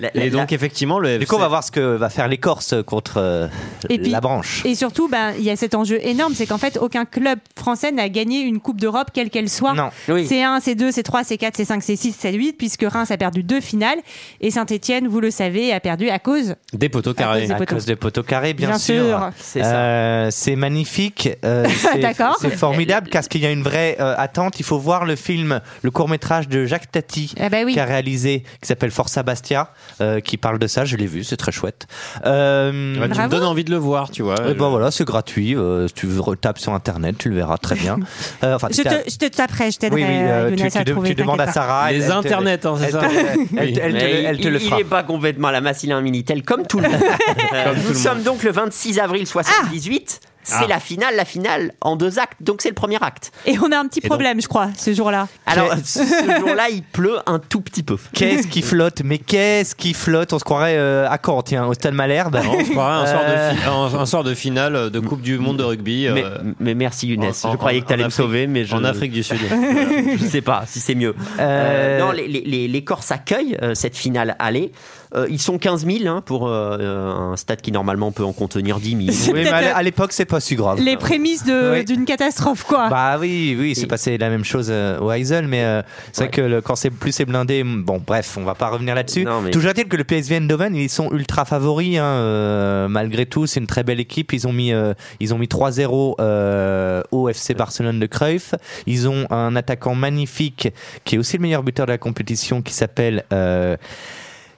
La- 0.00 0.10
la- 0.14 0.24
Et 0.24 0.30
donc 0.30 0.52
effectivement, 0.52 0.98
le 0.98 1.18
Du 1.18 1.26
coup, 1.26 1.36
on 1.36 1.40
va 1.40 1.48
voir 1.48 1.62
ce 1.62 1.70
que 1.70 1.80
va 1.96 2.10
faire 2.10 2.26
l'Écorce 2.28 2.74
contre 2.84 3.14
euh, 3.18 3.46
Et 3.88 3.98
puis- 3.98 4.10
la 4.10 4.20
branche. 4.20 4.62
Et 4.64 4.74
surtout, 4.74 5.08
ben, 5.08 5.32
il 5.38 5.44
y 5.44 5.50
a 5.50 5.56
cet 5.56 5.74
enjeu 5.76 5.98
énorme, 6.04 6.34
c'est 6.34 6.46
qu'en 6.46 6.58
fait, 6.58 6.76
aucun 6.80 7.04
club 7.04 7.38
français 7.56 7.92
n'a 7.92 8.08
gagné 8.08 8.40
une 8.40 8.58
Coupe 8.60 8.80
d'Europe, 8.80 9.08
quelle 9.14 9.30
qu'elle 9.30 9.48
soit. 9.48 9.74
Non. 9.74 9.90
Oui. 10.08 10.26
C'est 10.26 10.42
1, 10.42 10.58
c'est 10.60 10.74
2, 10.74 10.90
c'est 10.90 11.02
3, 11.04 11.22
c'est 11.22 11.36
4, 11.38 11.56
c'est 11.56 11.64
5, 11.64 11.82
c'est 11.84 11.94
6, 11.96 12.16
c'est 12.18 12.32
8, 12.32 12.54
puisque 12.54 12.82
Reims 12.82 13.10
a 13.12 13.16
perdu 13.16 13.42
deux 13.44 13.60
finales, 13.60 13.98
et 14.40 14.50
Saint-Etienne, 14.50 15.06
vous 15.06 15.20
le 15.20 15.30
savez, 15.30 15.67
a 15.72 15.80
perdu 15.80 16.08
à 16.10 16.18
cause. 16.18 16.54
des 16.72 16.88
poteaux 16.88 17.10
À 17.10 17.14
carrés. 17.14 17.40
cause 17.40 17.48
des 17.48 17.54
À 17.54 17.56
poteaux. 17.58 17.74
cause 17.74 17.84
des 17.86 17.96
poteaux 17.96 18.22
carrés, 18.22 18.54
bien, 18.54 18.68
Bien 18.68 18.78
sûr. 18.78 19.30
C'est. 19.38 19.62
Euh, 19.64 20.30
magnifique. 20.56 21.28
euh, 21.44 21.66
c'est- 22.40 22.50
formidable 22.50 23.08
parce 23.10 23.28
qu'il 23.28 23.40
y 23.42 23.46
a 23.46 23.50
une 23.50 23.62
vraie 23.62 23.96
euh, 24.00 24.14
attente. 24.16 24.58
Il 24.60 24.64
faut 24.64 24.78
voir 24.78 25.04
le 25.04 25.16
film, 25.16 25.60
le 25.82 25.90
court 25.90 26.08
métrage 26.08 26.48
de 26.48 26.64
Jacques 26.66 26.90
Tati 26.90 27.34
Ah 27.40 27.48
bah 27.48 27.58
oui. 27.64 27.72
qui 27.74 27.80
a 27.80 27.84
réalisé, 27.84 28.42
qui 28.60 28.66
s'appelle 28.68 28.90
Forza 28.90 29.22
Bastia, 29.22 29.70
euh, 30.00 30.20
qui 30.20 30.36
parle 30.36 30.58
de 30.58 30.66
ça. 30.66 30.84
Je 30.84 30.96
l'ai 30.96 31.06
vu, 31.06 31.24
c'est 31.24 31.36
très 31.36 31.52
chouette. 31.52 31.86
Euh, 32.26 32.68
Ouais, 33.00 33.08
tu 33.08 33.20
me 33.20 33.28
donnes 33.28 33.44
envie 33.44 33.64
de 33.64 33.70
le 33.70 33.76
voir, 33.76 34.10
tu 34.10 34.22
vois. 34.22 34.34
et 34.48 34.54
ben 34.54 34.68
voilà, 34.68 34.90
c'est 34.90 35.04
gratuit. 35.04 35.54
euh, 35.56 35.86
si 35.88 35.94
tu 35.94 36.06
veux, 36.06 36.22
tapes 36.40 36.58
sur 36.58 36.72
internet, 36.74 37.16
tu 37.18 37.28
le 37.28 37.36
verras 37.36 37.58
très 37.58 37.74
bien. 37.74 37.98
Euh, 38.44 38.54
enfin, 38.54 38.68
Je 38.70 38.82
te, 38.82 39.10
je 39.10 39.16
te 39.16 39.24
taperai, 39.26 39.70
je 39.70 39.78
t'aiderai, 39.78 40.02
oui, 40.02 40.50
oui, 40.50 40.56
tu, 40.56 40.70
tu 40.70 40.78
à 40.78 40.84
de- 40.84 40.92
trouver, 40.92 41.08
tu 41.10 41.14
demandes 41.16 41.40
à. 41.40 41.50
Sarah. 41.50 41.90
Les 41.90 42.10
internets, 42.10 42.64
hein, 42.66 42.74
c'est 42.78 42.84
elle 42.86 42.92
ça 42.92 42.98
te- 43.00 43.56
Elle, 43.58 43.72
te- 43.72 44.44
Mais 44.44 44.50
le- 44.50 44.58
fera. 44.58 44.76
Il 44.76 44.78
n'est 44.84 44.88
pas 44.88 45.02
complètement 45.02 45.50
la 45.58 45.62
Massila 45.62 46.00
Minitel 46.00 46.44
comme 46.44 46.66
tout 46.68 46.78
le 46.78 46.88
monde. 46.88 47.02
Nous 47.88 47.94
sommes 47.94 48.22
donc 48.22 48.44
le 48.44 48.52
26 48.52 49.00
avril 49.00 49.26
78. 49.26 50.20
C'est 50.48 50.66
la 50.66 50.80
finale, 50.80 51.14
la 51.16 51.24
finale 51.24 51.72
en 51.80 51.96
deux 51.96 52.18
actes. 52.18 52.38
Donc 52.40 52.62
c'est 52.62 52.68
le 52.68 52.74
premier 52.74 52.98
acte. 53.00 53.32
Et 53.46 53.58
on 53.58 53.70
a 53.72 53.78
un 53.78 53.86
petit 53.86 54.00
problème, 54.00 54.40
je 54.40 54.48
crois, 54.48 54.68
ce 54.76 54.92
jour-là. 54.94 55.28
Alors 55.46 55.72
ce 55.84 56.00
jour-là, 56.40 56.68
il 56.70 56.82
pleut 56.82 57.18
un 57.26 57.38
tout 57.38 57.60
petit 57.60 57.82
peu. 57.82 57.96
Qu'est-ce 58.12 58.46
qui 58.48 58.62
flotte? 58.62 59.02
Mais 59.04 59.18
qu'est-ce 59.18 59.74
qui 59.74 59.94
flotte? 59.94 60.32
On 60.32 60.38
se 60.38 60.44
croirait 60.44 60.76
euh, 60.76 61.08
à 61.08 61.18
Caen, 61.24 61.42
tiens, 61.42 61.66
au 61.66 61.74
Stade 61.74 61.94
Malherbe. 61.94 62.36
On 62.36 62.64
se 62.64 62.70
croirait 62.70 63.02
un, 63.02 63.06
sort 63.06 63.20
de 63.24 63.30
Euh, 63.30 63.96
un- 63.96 64.00
un 64.00 64.06
sort 64.06 64.24
de 64.24 64.34
finale 64.34 64.90
de 64.90 65.00
Coupe 65.00 65.20
du 65.22 65.38
Monde 65.38 65.58
de 65.58 65.64
rugby. 65.64 66.08
Mais, 66.12 66.24
euh, 66.24 66.38
mais 66.60 66.74
merci 66.74 67.08
Younes. 67.08 67.24
en- 67.44 67.52
je 67.52 67.56
croyais 67.56 67.80
que 67.80 67.86
tu 67.86 67.92
allais 67.92 68.04
me 68.04 68.10
sauver, 68.10 68.46
mais 68.46 68.64
je... 68.64 68.74
en 68.74 68.84
Afrique 68.84 69.12
du 69.12 69.22
Sud. 69.22 69.38
Voilà. 69.48 70.16
je 70.20 70.24
sais 70.26 70.40
pas 70.42 70.64
si 70.66 70.80
c'est 70.80 70.94
mieux. 70.94 71.14
Euh, 71.38 71.48
Euh, 71.48 71.98
non, 71.98 72.12
les, 72.12 72.28
les- 72.28 72.42
les- 72.42 72.68
les 72.68 72.84
Corses 72.84 73.10
accueillent 73.10 73.56
euh, 73.62 73.74
cette 73.74 73.96
finale 73.96 74.36
aller. 74.38 74.72
Euh, 75.14 75.26
ils 75.30 75.40
sont 75.40 75.58
15 75.58 75.86
000 75.86 76.06
hein, 76.06 76.22
pour 76.24 76.48
euh, 76.48 77.10
un 77.32 77.36
stade 77.36 77.60
qui 77.62 77.72
normalement 77.72 78.12
peut 78.12 78.24
en 78.24 78.32
contenir 78.32 78.78
10 78.78 78.90
000. 78.90 79.02
C'est 79.12 79.32
Oui, 79.32 79.40
mais 79.44 79.48
à 79.50 79.82
l'époque, 79.82 80.12
c'est 80.12 80.26
pas 80.26 80.37
si 80.40 80.54
grave. 80.56 80.80
Les 80.80 80.96
prémices 80.96 81.44
Oui. 81.46 81.84
d'une 81.84 82.04
catastrophe, 82.04 82.64
quoi. 82.64 82.88
Bah 82.88 83.16
oui, 83.20 83.56
oui, 83.58 83.74
c'est 83.74 83.86
passé 83.86 84.18
la 84.18 84.28
même 84.30 84.44
chose 84.44 84.68
euh, 84.70 84.98
au 85.00 85.10
Heysel, 85.10 85.46
mais 85.48 85.62
euh, 85.64 85.82
c'est 86.12 86.24
vrai 86.24 86.30
que 86.30 86.40
le- 86.40 86.60
quand 86.60 86.76
c'est 86.76 86.90
plus 86.90 87.12
c'est 87.12 87.24
blindé, 87.24 87.62
bon, 87.64 88.02
bref, 88.04 88.36
on 88.38 88.44
va 88.44 88.54
pas 88.54 88.68
revenir 88.68 88.94
là-dessus. 88.94 89.26
mais- 89.44 89.50
Toujours 89.50 89.70
est-il 89.70 89.86
que 89.88 89.96
le 89.96 90.04
PSV 90.04 90.36
Eindhoven, 90.36 90.74
ils 90.76 90.88
sont 90.88 91.10
ultra 91.12 91.44
favoris, 91.44 91.98
hein, 91.98 92.02
euh, 92.04 92.88
malgré 92.88 93.26
tout, 93.26 93.46
c'est 93.46 93.60
une 93.60 93.66
très 93.66 93.82
belle 93.84 94.00
équipe. 94.00 94.32
Ils 94.32 94.46
ont 94.46 94.52
mis, 94.52 94.72
euh, 94.72 94.94
ils 95.20 95.32
ont 95.34 95.38
mis 95.38 95.48
3-0 95.48 96.16
euh, 96.20 97.02
au 97.10 97.28
FC 97.28 97.54
Barcelone 97.54 97.98
de 98.00 98.06
Cruyff. 98.06 98.54
Ils 98.86 99.08
ont 99.08 99.26
un 99.30 99.56
attaquant 99.56 99.94
magnifique 99.94 100.68
qui 101.04 101.14
est 101.16 101.18
aussi 101.18 101.36
le 101.36 101.42
meilleur 101.42 101.62
buteur 101.62 101.86
de 101.86 101.92
la 101.92 101.98
compétition, 101.98 102.62
qui 102.62 102.72
s'appelle 102.74 103.24
euh, 103.32 103.76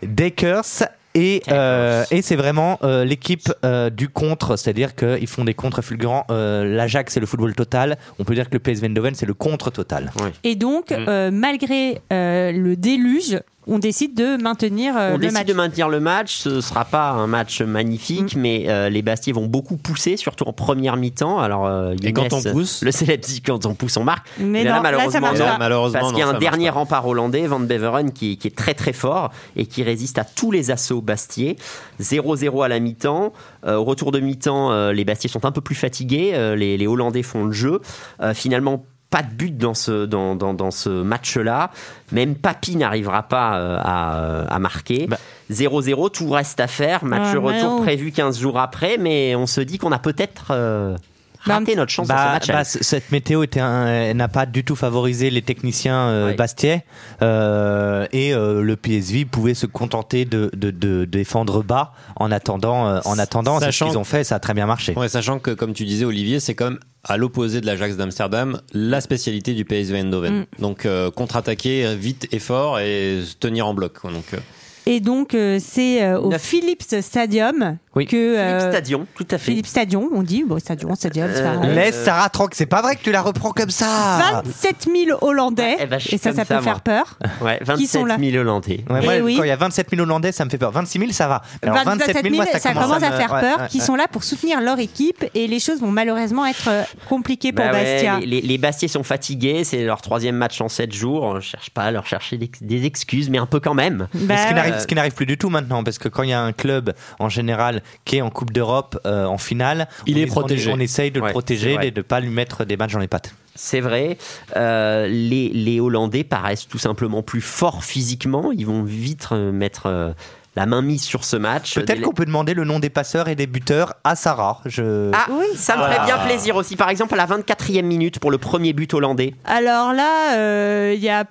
Dekers. 0.02 0.84
Et, 1.14 1.42
euh, 1.50 2.04
et 2.12 2.22
c'est 2.22 2.36
vraiment 2.36 2.78
euh, 2.84 3.04
l'équipe 3.04 3.52
euh, 3.64 3.90
du 3.90 4.08
contre, 4.08 4.56
c'est-à-dire 4.56 4.94
qu'ils 4.94 5.26
font 5.26 5.44
des 5.44 5.54
contres 5.54 5.82
fulgurants. 5.82 6.24
Euh, 6.30 6.64
L'Ajax, 6.64 7.14
c'est 7.14 7.20
le 7.20 7.26
football 7.26 7.54
total. 7.54 7.98
On 8.20 8.24
peut 8.24 8.34
dire 8.34 8.48
que 8.48 8.54
le 8.54 8.60
PSV 8.60 8.86
Eindhoven, 8.86 9.14
c'est 9.16 9.26
le 9.26 9.34
contre 9.34 9.70
total. 9.70 10.12
Et 10.44 10.54
donc, 10.54 10.90
Mm. 10.90 11.04
euh, 11.08 11.30
malgré 11.32 12.00
euh, 12.12 12.52
le 12.52 12.76
déluge, 12.76 13.40
on 13.66 13.78
décide 13.78 14.14
de 14.14 14.42
maintenir 14.42 14.96
euh, 14.96 15.10
On 15.10 15.12
le 15.14 15.18
décide 15.18 15.34
match. 15.38 15.46
de 15.46 15.52
maintenir 15.52 15.88
le 15.88 16.00
match. 16.00 16.36
Ce 16.38 16.60
sera 16.60 16.84
pas 16.84 17.10
un 17.10 17.26
match 17.26 17.60
magnifique, 17.62 18.34
Mm. 18.34 18.40
mais 18.40 18.64
euh, 18.68 18.88
les 18.88 19.02
Bastiers 19.02 19.32
vont 19.32 19.46
beaucoup 19.46 19.76
pousser, 19.76 20.16
surtout 20.16 20.44
en 20.44 20.52
première 20.52 20.96
mi-temps. 20.96 21.38
Alors, 21.38 21.66
euh, 21.66 21.94
Et 22.02 22.12
quand 22.12 22.32
on 22.32 22.42
pousse 22.42 22.82
le 22.82 22.90
célèbre 22.90 23.24
dit 23.24 23.42
quand 23.42 23.66
on 23.66 23.74
pousse, 23.74 23.96
on 23.96 24.04
marque. 24.04 24.26
Mais 24.38 24.64
là, 24.64 24.70
non, 24.70 24.76
là, 24.76 24.82
malheureusement, 24.82 25.20
marche 25.20 25.38
non, 25.38 25.44
pas. 25.44 25.58
Malheureusement, 25.58 26.00
parce 26.00 26.12
qu'il 26.12 26.20
y 26.20 26.22
a 26.22 26.28
un 26.28 26.38
dernier 26.38 26.70
rempart 26.70 27.06
hollandais, 27.06 27.46
Van 27.46 27.60
Beveren, 27.60 28.12
qui, 28.12 28.36
qui 28.38 28.48
est 28.48 28.56
très 28.56 28.74
très 28.74 28.92
fort 28.92 29.30
et 29.56 29.66
qui 29.66 29.82
résiste 29.82 30.18
à 30.18 30.24
tous 30.24 30.50
les 30.50 30.70
assauts 30.70 31.00
Bastiers. 31.02 31.56
0-0 32.00 32.64
à 32.64 32.68
la 32.68 32.80
mi-temps. 32.80 33.32
Euh, 33.66 33.76
au 33.76 33.84
retour 33.84 34.10
de 34.10 34.20
mi-temps, 34.20 34.72
euh, 34.72 34.92
les 34.92 35.04
Bastiers 35.04 35.30
sont 35.30 35.44
un 35.44 35.52
peu 35.52 35.60
plus 35.60 35.74
fatigués. 35.74 36.30
Euh, 36.34 36.56
les, 36.56 36.76
les 36.76 36.86
Hollandais 36.86 37.22
font 37.22 37.44
le 37.44 37.52
jeu. 37.52 37.80
Euh, 38.22 38.34
finalement, 38.34 38.84
pas 39.10 39.22
de 39.22 39.30
but 39.30 39.56
dans 39.56 39.74
ce, 39.74 40.06
dans, 40.06 40.36
dans, 40.36 40.54
dans 40.54 40.70
ce 40.70 40.88
match-là. 40.88 41.70
Même 42.12 42.36
Papi 42.36 42.76
n'arrivera 42.76 43.24
pas 43.24 43.56
euh, 43.58 43.76
à, 43.80 44.42
à 44.54 44.58
marquer. 44.60 45.08
0-0, 45.50 46.10
tout 46.12 46.30
reste 46.30 46.60
à 46.60 46.68
faire. 46.68 47.04
Match 47.04 47.32
Ah, 47.34 47.38
retour 47.38 47.70
non. 47.70 47.82
prévu 47.82 48.12
15 48.12 48.38
jours 48.38 48.58
après, 48.60 48.98
mais 48.98 49.34
on 49.34 49.46
se 49.46 49.60
dit 49.60 49.78
qu'on 49.78 49.92
a 49.92 49.98
peut-être 49.98 50.48
euh, 50.52 50.96
raté 51.40 51.74
notre 51.76 51.90
chance 51.90 52.08
dans 52.08 52.14
ce 52.16 52.22
Bah, 52.22 52.32
match. 52.34 52.48
bah, 52.48 52.64
cette 52.64 53.10
météo 53.12 53.42
était 53.42 53.60
un- 53.60 53.86
elle 53.86 54.16
n'a 54.16 54.28
pas 54.28 54.46
du 54.46 54.64
tout 54.64 54.76
favorisé 54.76 55.30
les 55.30 55.42
techniciens 55.42 56.08
euh, 56.08 56.34
bastiais 56.34 56.84
euh, 57.22 58.06
et 58.12 58.32
euh, 58.34 58.62
le 58.62 58.76
PSV 58.76 59.24
pouvait 59.24 59.54
se 59.54 59.66
contenter 59.66 60.24
de, 60.24 60.50
de, 60.54 60.70
de 60.70 61.04
défendre 61.04 61.62
bas 61.62 61.92
en 62.16 62.30
attendant 62.30 62.88
euh, 62.88 63.00
en 63.04 63.18
attendant 63.18 63.58
c'est 63.58 63.66
ce 63.66 63.70
Sachant- 63.72 63.88
qu'ils 63.88 63.98
ont 63.98 64.04
fait 64.04 64.24
ça 64.24 64.36
a 64.36 64.38
très 64.40 64.54
bien 64.54 64.66
marché 64.66 64.94
Ouais, 64.96 65.08
sachant 65.08 65.38
que, 65.38 65.50
comme 65.52 65.72
tu 65.72 65.84
disais, 65.84 66.04
Olivier, 66.04 66.40
c'est 66.40 66.54
quand 66.54 66.66
même 66.70 66.80
à 67.04 67.16
l'opposé 67.16 67.60
de 67.60 67.66
l'Ajax 67.66 67.96
d'Amsterdam, 67.96 68.60
la 68.74 69.00
spécialité 69.00 69.54
du 69.54 69.64
PSV 69.64 69.98
Eindhoven. 70.00 70.40
Mm. 70.40 70.46
Donc, 70.60 70.84
euh, 70.84 71.10
contre-attaquer 71.10 71.94
vite 71.96 72.26
et 72.32 72.38
fort 72.38 72.78
et 72.80 73.20
se 73.24 73.34
tenir 73.36 73.66
en 73.66 73.72
bloc. 73.74 73.98
quoi. 74.00 74.10
Donc, 74.10 74.24
euh, 74.34 74.38
Et 74.86 75.00
donc, 75.00 75.34
euh, 75.34 75.58
c'est 75.62 76.02
euh, 76.02 76.20
au 76.20 76.30
Philips 76.38 77.00
Stadium 77.00 77.78
que. 77.94 78.16
euh, 78.16 78.58
Philippe 78.58 78.72
Stadion, 78.72 79.06
tout 79.14 79.26
à 79.30 79.38
fait. 79.38 79.50
Philips 79.52 79.66
Stadion, 79.66 80.08
on 80.14 80.22
dit. 80.22 80.44
Bon, 80.46 80.58
Stadion, 80.58 80.94
Stadium, 80.94 81.28
c'est 81.34 81.40
Euh, 81.40 81.54
pareil. 81.54 81.74
laisse 81.74 82.04
Sarah 82.04 82.28
tranquille 82.28 82.56
c'est 82.56 82.66
pas 82.66 82.82
vrai 82.82 82.96
que 82.96 83.02
tu 83.02 83.10
la 83.12 83.22
reprends 83.22 83.50
comme 83.52 83.70
ça 83.70 84.32
27 84.44 84.88
000 85.06 85.18
Hollandais, 85.20 85.76
eh 85.80 85.86
ben, 85.86 85.98
je 85.98 86.06
suis 86.06 86.14
et 86.16 86.18
ça, 86.18 86.30
comme 86.30 86.38
ça 86.38 86.44
peut 86.44 86.62
faire 86.62 86.80
peur. 86.80 87.18
Ouais, 87.40 87.58
Qui 87.76 87.86
sont 87.86 88.04
27 88.04 88.06
là 88.08 88.30
000 88.30 88.36
Hollandais. 88.40 88.84
Ouais, 88.90 89.02
moi, 89.02 89.16
Eh 89.16 89.20
oui. 89.22 89.36
quand 89.36 89.44
il 89.44 89.48
y 89.48 89.52
a 89.52 89.56
27 89.56 89.90
000 89.90 90.02
Hollandais 90.02 90.32
ça 90.32 90.44
me 90.44 90.50
fait 90.50 90.58
peur 90.58 90.70
26 90.72 90.98
000 90.98 91.12
ça 91.12 91.28
va 91.28 91.42
Alors, 91.62 91.76
27 91.84 92.22
000, 92.22 92.34
moi, 92.34 92.46
ça, 92.46 92.72
commence 92.72 93.02
à, 93.02 93.10
me- 93.10 93.16
faire 93.16 93.32
ouais, 93.32 93.40
peur, 93.40 93.60
ouais, 93.60 93.68
qui 93.68 93.78
ouais. 93.78 93.84
sont 93.84 93.96
là 93.96 94.06
pour 94.10 94.24
soutenir 94.24 94.60
leur 94.60 94.78
équipe, 94.78 95.24
et 95.34 95.46
les 95.46 95.60
choses 95.60 95.80
vont 95.80 95.90
malheureusement 95.90 96.46
être 96.46 96.68
euh, 96.68 96.82
compliquées 97.08 97.52
pour 97.52 97.64
Bah 97.64 97.72
ouais, 97.72 97.84
Bastia. 97.94 98.18
les, 98.20 98.26
les- 98.26 98.40
les 98.40 98.58
Bastiers 98.58 98.88
sont 98.88 99.02
fatigués, 99.02 99.64
c'est 99.64 99.84
leur 99.84 100.00
troisième 100.02 100.36
match 100.36 100.60
en 100.60 100.68
7 100.68 100.92
jours. 100.92 101.22
On 101.22 101.34
ne 101.34 101.40
cherche 101.40 101.70
pas 101.70 101.82
à 101.84 101.90
leur 101.90 102.06
chercher 102.06 102.36
des, 102.36 102.50
des 102.60 102.84
excuses, 102.86 103.30
mais 103.30 103.38
un 103.38 103.46
peu 103.46 103.60
quand 103.60 103.74
même. 103.74 104.06
Bah 104.14 104.34
Euh, 104.34 104.78
ce 104.80 104.86
qui 104.86 104.94
n'arrive 104.94 105.12
plus 105.14 105.26
du 105.26 105.38
tout 105.38 105.48
maintenant, 105.50 105.82
parce 105.84 105.98
que 105.98 106.08
quand 106.08 106.22
il 106.22 106.30
y 106.30 106.32
a 106.34 106.40
un 106.42 106.52
club 106.52 106.92
en 107.18 107.28
général 107.28 107.79
qui 108.04 108.16
est 108.16 108.22
en 108.22 108.30
Coupe 108.30 108.52
d'Europe 108.52 108.98
euh, 109.06 109.24
en 109.26 109.38
finale, 109.38 109.88
Il 110.06 110.16
on 110.16 110.20
est 110.20 110.26
protégé. 110.26 110.72
On, 110.72 110.78
essaye 110.78 111.10
de 111.10 111.20
Ouais, 111.20 111.28
le 111.28 111.32
protéger 111.32 111.70
c'est 111.70 111.74
vrai. 111.76 111.88
et 111.88 111.90
de 111.90 111.98
ne 112.00 112.02
pas 112.02 112.20
lui 112.20 112.30
mettre 112.30 112.64
des 112.64 112.76
matchs 112.76 112.92
dans 112.92 112.98
les 112.98 113.08
pattes. 113.08 113.34
C'est 113.54 113.80
vrai. 113.80 114.16
Euh, 114.56 115.06
les, 115.08 115.48
les 115.48 115.80
Hollandais 115.80 116.24
paraissent 116.24 116.68
tout 116.68 116.78
simplement 116.78 117.22
plus 117.22 117.40
forts 117.40 117.84
physiquement. 117.84 118.52
Ils 118.52 118.66
vont 118.66 118.82
vite 118.82 119.28
euh, 119.32 119.52
mettre 119.52 119.86
euh, 119.86 120.12
la 120.56 120.66
main 120.66 120.82
mise 120.82 121.02
sur 121.02 121.24
ce 121.24 121.36
match. 121.36 121.74
Peut-être 121.74 121.98
Des- 121.98 122.02
qu'on 122.02 122.12
peut 122.12 122.24
demander 122.24 122.54
le 122.54 122.64
nom 122.64 122.78
des 122.78 122.90
passeurs 122.90 123.28
et 123.28 123.34
des 123.34 123.46
buteurs 123.46 123.94
à 124.04 124.16
Sarah. 124.16 124.60
Je... 124.66 125.10
Ah, 125.12 125.26
ça 125.56 125.76
me 125.76 125.82
ferait 125.82 125.96
Voilà. 125.96 126.04
bien 126.04 126.18
plaisir 126.18 126.56
aussi. 126.56 126.76
Par 126.76 126.88
exemple, 126.90 127.14
à 127.14 127.16
la 127.18 127.26
24e 127.26 127.82
minute 127.82 128.18
pour 128.18 128.30
le 128.30 128.38
premier 128.38 128.72
but 128.72 128.94
hollandais. 128.94 129.34
Alors 129.44 129.92
là, 129.92 130.36
euh, 130.36 130.92
il 130.96 131.02
y 131.02 131.08
a 131.10 131.24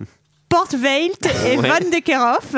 Portvelt 0.49 1.25
et 1.45 1.57
Ouais. 1.57 1.67
Van 1.69 1.77
de 1.79 1.99
Kerhoff 2.03 2.55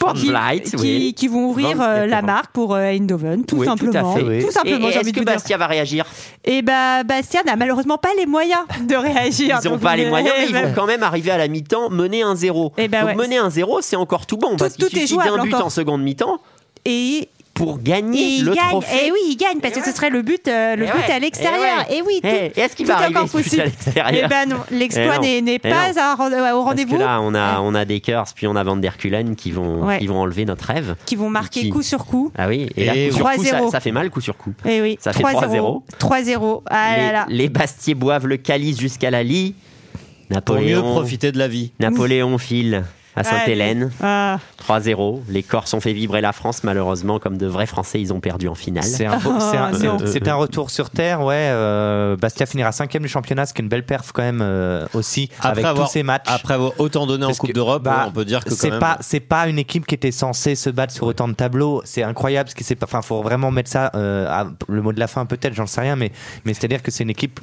Van 0.00 0.12
qui, 0.14 0.30
qui, 0.70 0.76
oui. 0.76 1.14
qui 1.14 1.28
vont 1.28 1.50
ouvrir 1.50 1.76
Van 1.76 1.84
euh, 1.84 2.06
la 2.06 2.22
marque 2.22 2.52
pour 2.52 2.74
euh, 2.74 2.80
Eindhoven, 2.90 3.44
tout 3.44 3.56
Oui, 3.56 3.66
simplement. 3.66 4.14
Tout, 4.14 4.20
à 4.20 4.30
fait. 4.30 4.38
Tout 4.42 4.50
simplement, 4.50 4.86
Et- 4.86 4.90
et 4.90 4.92
j'ai 4.92 4.98
Est-ce 5.00 5.08
que 5.10 5.14
dire. 5.14 5.24
Bastia 5.24 5.56
va 5.58 5.66
réagir 5.66 6.06
Et 6.44 6.62
bah, 6.62 7.02
Bastia 7.04 7.42
n'a 7.44 7.56
malheureusement 7.56 7.98
pas 7.98 8.10
les 8.16 8.26
moyens 8.26 8.60
de 8.88 8.94
réagir. 8.96 9.60
Ils 9.62 9.70
n'ont 9.70 9.78
pas 9.78 9.96
les 9.96 10.08
moyens, 10.08 10.34
mais 10.38 10.46
ils 10.46 10.52
bah, 10.52 10.62
vont 10.62 10.72
quand 10.74 10.86
même 10.86 11.02
arriver 11.02 11.30
à 11.30 11.38
la 11.38 11.48
mi-temps, 11.48 11.90
mener 11.90 12.22
un 12.22 12.34
0 12.34 12.72
Eh 12.78 12.88
Donc 12.88 13.04
ouais. 13.04 13.14
mener 13.14 13.36
un 13.38 13.50
0 13.50 13.80
c'est 13.82 13.96
encore 13.96 14.24
tout 14.26 14.38
bon. 14.38 14.56
parce 14.56 14.74
qu'il 14.74 14.86
tout 14.88 14.96
est 14.96 15.06
suffit 15.06 15.16
d'un 15.16 15.42
but 15.42 15.52
encore. 15.54 15.66
en 15.66 15.70
seconde 15.70 16.02
mi-temps 16.02 16.40
Et 16.86 17.28
pour 17.58 17.78
gagner 17.82 18.22
il 18.38 18.44
le 18.44 18.54
gagne. 18.54 18.68
trophée. 18.70 19.06
Et 19.06 19.12
oui, 19.12 19.18
il 19.30 19.36
gagne 19.36 19.58
parce 19.60 19.74
que 19.74 19.84
ce 19.84 19.92
serait 19.94 20.10
le 20.10 20.22
but, 20.22 20.48
euh, 20.48 20.76
le 20.76 20.84
Eh 20.84 20.86
but 20.86 21.06
ouais, 21.08 21.12
à 21.12 21.18
l'extérieur. 21.18 21.84
eh 21.88 21.92
ouais. 21.92 21.98
Et 21.98 22.02
oui, 22.02 22.20
Eh, 22.22 22.50
tout- 22.50 22.60
est-ce 22.60 22.74
qu'il 22.76 22.86
tout 22.86 22.92
va 22.92 22.98
est 23.00 23.02
arriver 23.04 23.18
encore 23.18 23.28
ce 23.30 23.36
but 23.36 23.40
à 23.40 23.42
possible. 23.44 23.62
l'extérieur 23.64 24.06
Eh 24.24 24.28
ben 24.28 24.48
non, 24.48 24.56
l'exploit 24.70 25.16
Eh 25.16 25.20
n'est 25.20 25.40
n'est 25.42 25.54
Eh 25.54 25.58
pas 25.58 25.68
à- 25.86 25.90
au 25.90 25.94
Parce 25.94 26.54
rendez-vous. 26.64 26.94
que 26.96 27.00
là, 27.00 27.20
on 27.20 27.34
a, 27.34 27.60
on 27.60 27.74
a 27.74 27.84
Dekers, 27.84 28.24
puis 28.34 28.46
on 28.46 28.56
a 28.56 28.62
Van 28.64 28.76
der 28.76 28.96
Kulen 28.96 29.36
qui 29.36 29.50
vont, 29.50 29.84
Ouais. 29.84 29.98
qui 29.98 30.06
vont 30.06 30.20
enlever 30.20 30.44
notre 30.44 30.64
rêve. 30.66 30.94
Qui 31.04 31.16
vont 31.16 31.28
marquer 31.30 31.60
Qui- 31.62 31.70
coup 31.70 31.82
sur 31.82 32.06
coup. 32.06 32.30
Ah 32.38 32.48
oui, 32.48 32.68
et, 32.76 32.84
là, 32.84 32.94
Et 32.96 33.08
coup 33.10 33.16
sur 33.16 33.24
coup, 33.30 33.44
ça, 33.44 33.50
3-0. 33.56 33.70
ça 33.70 33.80
fait 33.80 33.92
mal, 33.92 34.10
coup 34.10 34.20
sur 34.20 34.36
coup. 34.36 34.52
Eh 34.64 34.80
oui, 34.80 34.96
Ça 35.00 35.12
fait 35.12 35.22
3-0. 35.22 35.82
3-0. 35.98 36.62
Ah 36.70 36.94
les, 36.96 37.02
là 37.06 37.12
là. 37.12 37.26
les 37.28 37.48
Bastiers 37.48 37.94
boivent 37.94 38.26
le 38.26 38.36
calice 38.36 38.78
jusqu'à 38.78 39.10
la 39.10 39.22
lie. 39.22 39.54
pour 40.28 40.34
Napoléon, 40.36 40.82
mieux 40.86 40.90
profiter 40.92 41.32
de 41.32 41.38
la 41.38 41.48
vie. 41.48 41.72
Napoléon 41.80 42.36
file 42.38 42.84
à 43.18 43.24
Sainte-Hélène. 43.24 43.90
Ah. 44.02 44.38
3-0. 44.66 45.22
Les 45.28 45.42
Corses 45.42 45.72
ont 45.74 45.80
fait 45.80 45.92
vibrer 45.92 46.20
la 46.20 46.32
France, 46.32 46.62
malheureusement, 46.64 47.18
comme 47.18 47.36
de 47.38 47.46
vrais 47.46 47.66
Français, 47.66 48.00
ils 48.00 48.12
ont 48.12 48.20
perdu 48.20 48.48
en 48.48 48.54
finale. 48.54 48.84
C'est 48.84 49.06
un, 49.06 49.18
beau- 49.18 49.34
c'est 49.38 49.56
un- 49.56 49.70
non. 49.72 49.98
c'est 50.06 50.26
un 50.28 50.34
retour 50.34 50.70
sur 50.70 50.90
terre, 50.90 51.22
ouais. 51.22 51.34
euh, 51.50 52.16
Bastia 52.16 52.46
finira 52.46 52.72
cinquième 52.72 53.02
du 53.02 53.08
championnat, 53.08 53.46
ce 53.46 53.54
qui 53.54 53.60
est 53.60 53.64
une 53.64 53.68
belle 53.68 53.84
perf 53.84 54.12
quand 54.12 54.22
même 54.22 54.40
euh, 54.42 54.86
aussi 54.94 55.30
avec 55.40 55.64
avoir, 55.64 55.86
tous 55.86 55.92
ces 55.92 56.02
matchs. 56.02 56.26
après 56.26 56.54
avoir 56.54 56.72
autant 56.78 57.06
donné 57.06 57.24
en 57.26 57.32
Coupe 57.32 57.48
que, 57.50 57.54
d'Europe, 57.54 57.82
bah, 57.82 58.04
on 58.08 58.12
peut 58.12 58.24
dire 58.24 58.44
que 58.44 58.50
quand 58.50 58.56
c'est 58.56 58.70
même. 58.70 58.80
pas 58.80 58.98
c'est 59.00 59.20
pas 59.20 59.48
une 59.48 59.58
équipe 59.58 59.86
qui 59.86 59.94
était 59.94 60.10
censée 60.12 60.54
se 60.54 60.70
battre 60.70 60.92
sur 60.92 61.06
autant 61.06 61.28
de 61.28 61.34
tableaux. 61.34 61.82
C'est 61.84 62.02
incroyable 62.02 62.48
ce 62.50 62.54
qui 62.54 62.64
s'est 62.64 62.74
pas. 62.76 62.86
Enfin, 62.86 63.02
faut 63.02 63.22
vraiment 63.22 63.50
mettre 63.50 63.70
ça. 63.70 63.90
euh, 63.94 64.26
à- 64.28 64.46
le 64.68 64.82
mot 64.82 64.92
de 64.92 65.00
la 65.00 65.06
fin 65.06 65.24
peut-être, 65.26 65.54
j'en 65.54 65.66
sais 65.66 65.80
rien, 65.80 65.96
mais 65.96 66.12
mais 66.44 66.54
c'est 66.54 66.64
à 66.64 66.68
dire 66.68 66.82
que 66.82 66.90
c'est 66.90 67.04
une 67.04 67.10
équipe. 67.10 67.40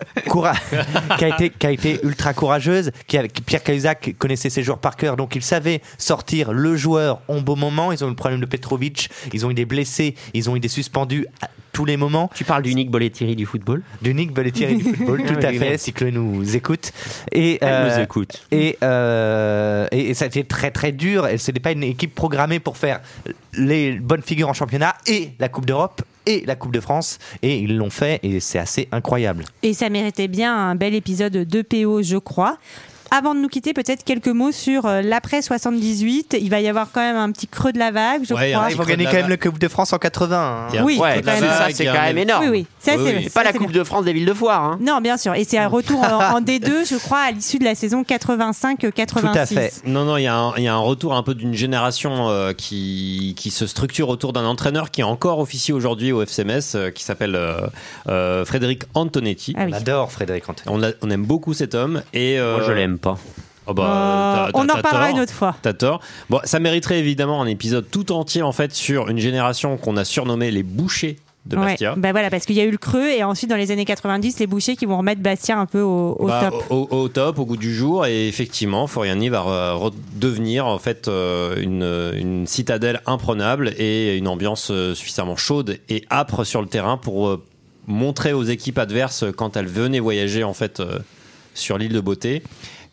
Euh, 0.00 0.20
euh, 0.20 0.30
coura- 0.30 0.54
qui, 1.18 1.24
a 1.24 1.28
été, 1.28 1.50
qui 1.50 1.66
a 1.66 1.70
été 1.70 2.00
ultra 2.02 2.34
courageuse, 2.34 2.90
qui 3.06 3.18
a- 3.18 3.24
Pierre 3.46 3.62
Cahuzac 3.62 4.14
connaissait 4.18 4.50
ses 4.50 4.62
joueurs 4.62 4.78
par 4.78 4.96
cœur, 4.96 5.16
donc 5.16 5.34
il 5.36 5.42
savait 5.42 5.80
sortir 5.98 6.52
le 6.52 6.76
joueur 6.76 7.20
en 7.28 7.40
beau 7.40 7.56
moment. 7.56 7.92
Ils 7.92 8.02
ont 8.04 8.08
eu 8.08 8.10
le 8.10 8.16
problème 8.16 8.40
de 8.40 8.46
Petrovic, 8.46 9.08
ils 9.32 9.44
ont 9.46 9.50
eu 9.50 9.54
des 9.54 9.64
blessés, 9.64 10.14
ils 10.32 10.48
ont 10.50 10.56
eu 10.56 10.60
des 10.60 10.68
suspendus 10.68 11.26
à 11.42 11.48
tous 11.72 11.84
les 11.84 11.96
moments. 11.96 12.30
Tu 12.34 12.44
parles 12.44 12.62
du 12.62 12.72
Nick 12.74 12.90
Bollettieri 12.90 13.34
du 13.34 13.46
football? 13.46 13.82
Du 14.00 14.14
Nick 14.14 14.32
Bollettieri 14.32 14.76
du 14.76 14.84
football, 14.84 15.22
tout 15.26 15.34
à 15.46 15.52
fait, 15.52 15.76
si 15.78 15.92
Chloé 15.92 16.12
nous 16.12 16.54
écoute. 16.54 16.92
Et, 17.32 17.58
Elle 17.60 17.92
nous 17.92 18.00
écoute. 18.02 18.44
Et, 18.52 18.78
euh, 18.84 19.88
et, 19.90 20.10
et 20.10 20.14
ça 20.14 20.24
a 20.26 20.28
été 20.28 20.44
très 20.44 20.70
très 20.70 20.92
dur. 20.92 21.26
Ce 21.36 21.50
n'est 21.50 21.58
pas 21.60 21.72
une 21.72 21.82
équipe 21.82 22.14
programmée 22.14 22.60
pour 22.60 22.76
faire 22.76 23.00
les 23.54 23.92
bonnes 23.92 24.22
figures 24.22 24.48
en 24.48 24.52
championnat 24.52 24.94
et 25.06 25.30
la 25.40 25.48
Coupe 25.48 25.66
d'Europe 25.66 26.02
et 26.26 26.44
la 26.46 26.56
Coupe 26.56 26.72
de 26.72 26.80
France. 26.80 27.18
Et 27.42 27.58
ils 27.58 27.76
l'ont 27.76 27.90
fait 27.90 28.20
et 28.22 28.40
c'est 28.40 28.58
assez 28.58 28.88
incroyable. 28.92 29.44
Et 29.62 29.74
ça 29.74 29.90
méritait 29.90 30.28
bien 30.28 30.54
un 30.54 30.74
bel 30.74 30.94
épisode 30.94 31.32
de 31.32 31.62
PO, 31.62 32.02
je 32.02 32.16
crois. 32.16 32.58
Avant 33.16 33.34
de 33.34 33.40
nous 33.40 33.48
quitter, 33.48 33.72
peut-être 33.72 34.04
quelques 34.04 34.28
mots 34.28 34.52
sur 34.52 34.86
euh, 34.86 35.02
l'après 35.02 35.42
78. 35.42 36.36
Il 36.40 36.50
va 36.50 36.60
y 36.60 36.68
avoir 36.68 36.88
quand 36.92 37.00
même 37.00 37.16
un 37.16 37.30
petit 37.30 37.46
creux 37.46 37.72
de 37.72 37.78
la 37.78 37.90
vague, 37.90 38.22
je 38.28 38.34
Ouais, 38.34 38.52
crois. 38.52 38.64
un 38.64 38.70
Ils 38.70 38.76
vont 38.76 38.84
gagner 38.84 39.04
quand 39.04 39.12
même 39.12 39.28
le 39.28 39.36
Coupe 39.36 39.58
de 39.58 39.68
France 39.68 39.92
en 39.92 39.98
80. 39.98 40.68
hein. 40.72 40.82
Oui, 40.84 40.96
creux 40.96 41.06
c'est 41.72 41.84
la 41.84 41.92
quand 41.92 42.02
même- 42.02 42.18
énorme. 42.18 42.44
Oui, 42.44 42.50
oui, 42.50 42.66
ça, 42.78 42.92
Oui, 42.96 43.02
c'est 43.06 43.16
oui. 43.16 43.24
ça, 43.24 43.30
Pas 43.40 43.44
la 43.44 43.52
Coupe 43.52 43.70
bien. 43.70 43.80
de 43.80 43.84
France 43.84 44.04
des 44.04 44.12
villes 44.12 44.26
de 44.26 44.32
foire. 44.32 44.62
Hein. 44.64 44.78
Non, 44.80 45.00
bien 45.00 45.16
sûr. 45.16 45.34
Et 45.34 45.44
c'est 45.44 45.58
un 45.58 45.68
retour 45.68 46.00
en, 46.00 46.36
en 46.36 46.40
D2, 46.42 46.88
je 46.88 46.96
crois, 46.96 47.18
à 47.20 47.30
l'issue 47.30 47.58
de 47.58 47.64
la 47.64 47.74
saison 47.74 48.02
85-86. 48.02 49.20
Tout 49.20 49.26
à 49.38 49.46
fait. 49.46 49.72
Non, 49.86 50.04
non, 50.04 50.16
il 50.16 50.22
y, 50.22 50.26
a 50.26 50.36
un- 50.36 50.54
il 50.56 50.62
y 50.64 50.68
a 50.68 50.74
un 50.74 50.78
retour 50.78 51.14
un 51.14 51.22
peu 51.22 51.34
d'une 51.34 51.54
génération 51.54 52.28
euh, 52.28 52.52
qui, 52.52 53.34
qui 53.36 53.50
se 53.50 53.66
structure 53.66 54.08
autour 54.08 54.32
d'un 54.32 54.44
entraîneur 54.44 54.90
qui 54.90 55.00
est 55.00 55.04
encore 55.04 55.38
officier 55.38 55.72
aujourd'hui 55.74 56.12
au 56.12 56.22
FCMS, 56.22 56.60
euh, 56.74 56.90
qui 56.90 57.04
s'appelle 57.04 57.34
euh, 57.36 57.60
euh, 58.08 58.44
Frédéric 58.44 58.82
Antonetti. 58.94 59.54
Ah 59.56 59.64
oui. 59.64 59.70
On 59.72 59.76
adore 59.76 60.12
Frédéric 60.12 60.48
Antoine. 60.48 60.74
On, 60.74 60.78
l'a- 60.78 60.92
on 61.02 61.10
aime 61.10 61.24
beaucoup 61.24 61.54
cet 61.54 61.74
homme. 61.74 62.02
Et, 62.12 62.38
euh, 62.38 62.56
Moi, 62.58 62.66
je 62.66 62.72
l'aime 62.72 62.98
pas. 63.04 63.18
oh 63.66 63.74
bah, 63.74 64.46
Euh, 64.48 64.50
on 64.54 64.64
en 64.68 64.80
parlera 64.80 65.10
une 65.10 65.20
autre 65.20 65.32
fois. 65.32 65.54
T'as 65.62 65.72
tort. 65.74 66.00
Bon, 66.30 66.40
ça 66.44 66.58
mériterait 66.58 66.98
évidemment 66.98 67.40
un 67.42 67.46
épisode 67.46 67.86
tout 67.90 68.10
entier 68.12 68.42
en 68.42 68.52
fait 68.52 68.72
sur 68.74 69.08
une 69.08 69.18
génération 69.18 69.76
qu'on 69.76 69.96
a 69.96 70.04
surnommée 70.04 70.50
les 70.50 70.62
bouchers 70.62 71.16
de 71.46 71.58
Ouais. 71.58 71.66
Bastia. 71.72 71.94
Bah 71.98 72.12
voilà, 72.12 72.30
parce 72.30 72.46
qu'il 72.46 72.56
y 72.56 72.60
a 72.60 72.64
eu 72.64 72.70
le 72.70 72.78
creux 72.78 73.06
et 73.10 73.22
ensuite 73.22 73.50
dans 73.50 73.56
les 73.56 73.70
années 73.70 73.84
90, 73.84 74.38
les 74.40 74.46
bouchers 74.46 74.76
qui 74.76 74.86
vont 74.86 74.96
remettre 74.96 75.20
Bastia 75.20 75.58
un 75.58 75.66
peu 75.66 75.82
au, 75.82 76.16
au 76.18 76.26
Bah, 76.26 76.48
top. 76.50 76.64
Au, 76.70 76.88
au 76.90 77.08
top, 77.08 77.38
au 77.38 77.44
goût 77.44 77.58
du 77.58 77.74
jour, 77.74 78.06
et 78.06 78.28
effectivement, 78.28 78.86
Foriani 78.86 79.28
va 79.28 79.40
re- 79.42 79.74
redevenir 79.76 80.64
en 80.66 80.78
fait 80.78 81.06
euh, 81.06 81.54
une, 81.60 81.82
une 82.18 82.46
citadelle 82.46 83.02
imprenable 83.04 83.74
et 83.76 84.16
une 84.16 84.26
ambiance 84.26 84.68
euh, 84.70 84.94
suffisamment 84.94 85.36
chaude 85.36 85.78
et 85.90 86.04
âpre 86.10 86.44
sur 86.44 86.62
le 86.62 86.66
terrain 86.68 86.96
pour 86.96 87.28
euh, 87.28 87.44
montrer 87.86 88.32
aux 88.32 88.44
équipes 88.44 88.78
adverses 88.78 89.26
quand 89.36 89.58
elles 89.58 89.66
venaient 89.66 90.00
voyager 90.00 90.44
en 90.44 90.54
fait 90.54 90.80
euh, 90.80 90.98
sur 91.52 91.76
l'île 91.76 91.92
de 91.92 92.00
Beauté 92.00 92.42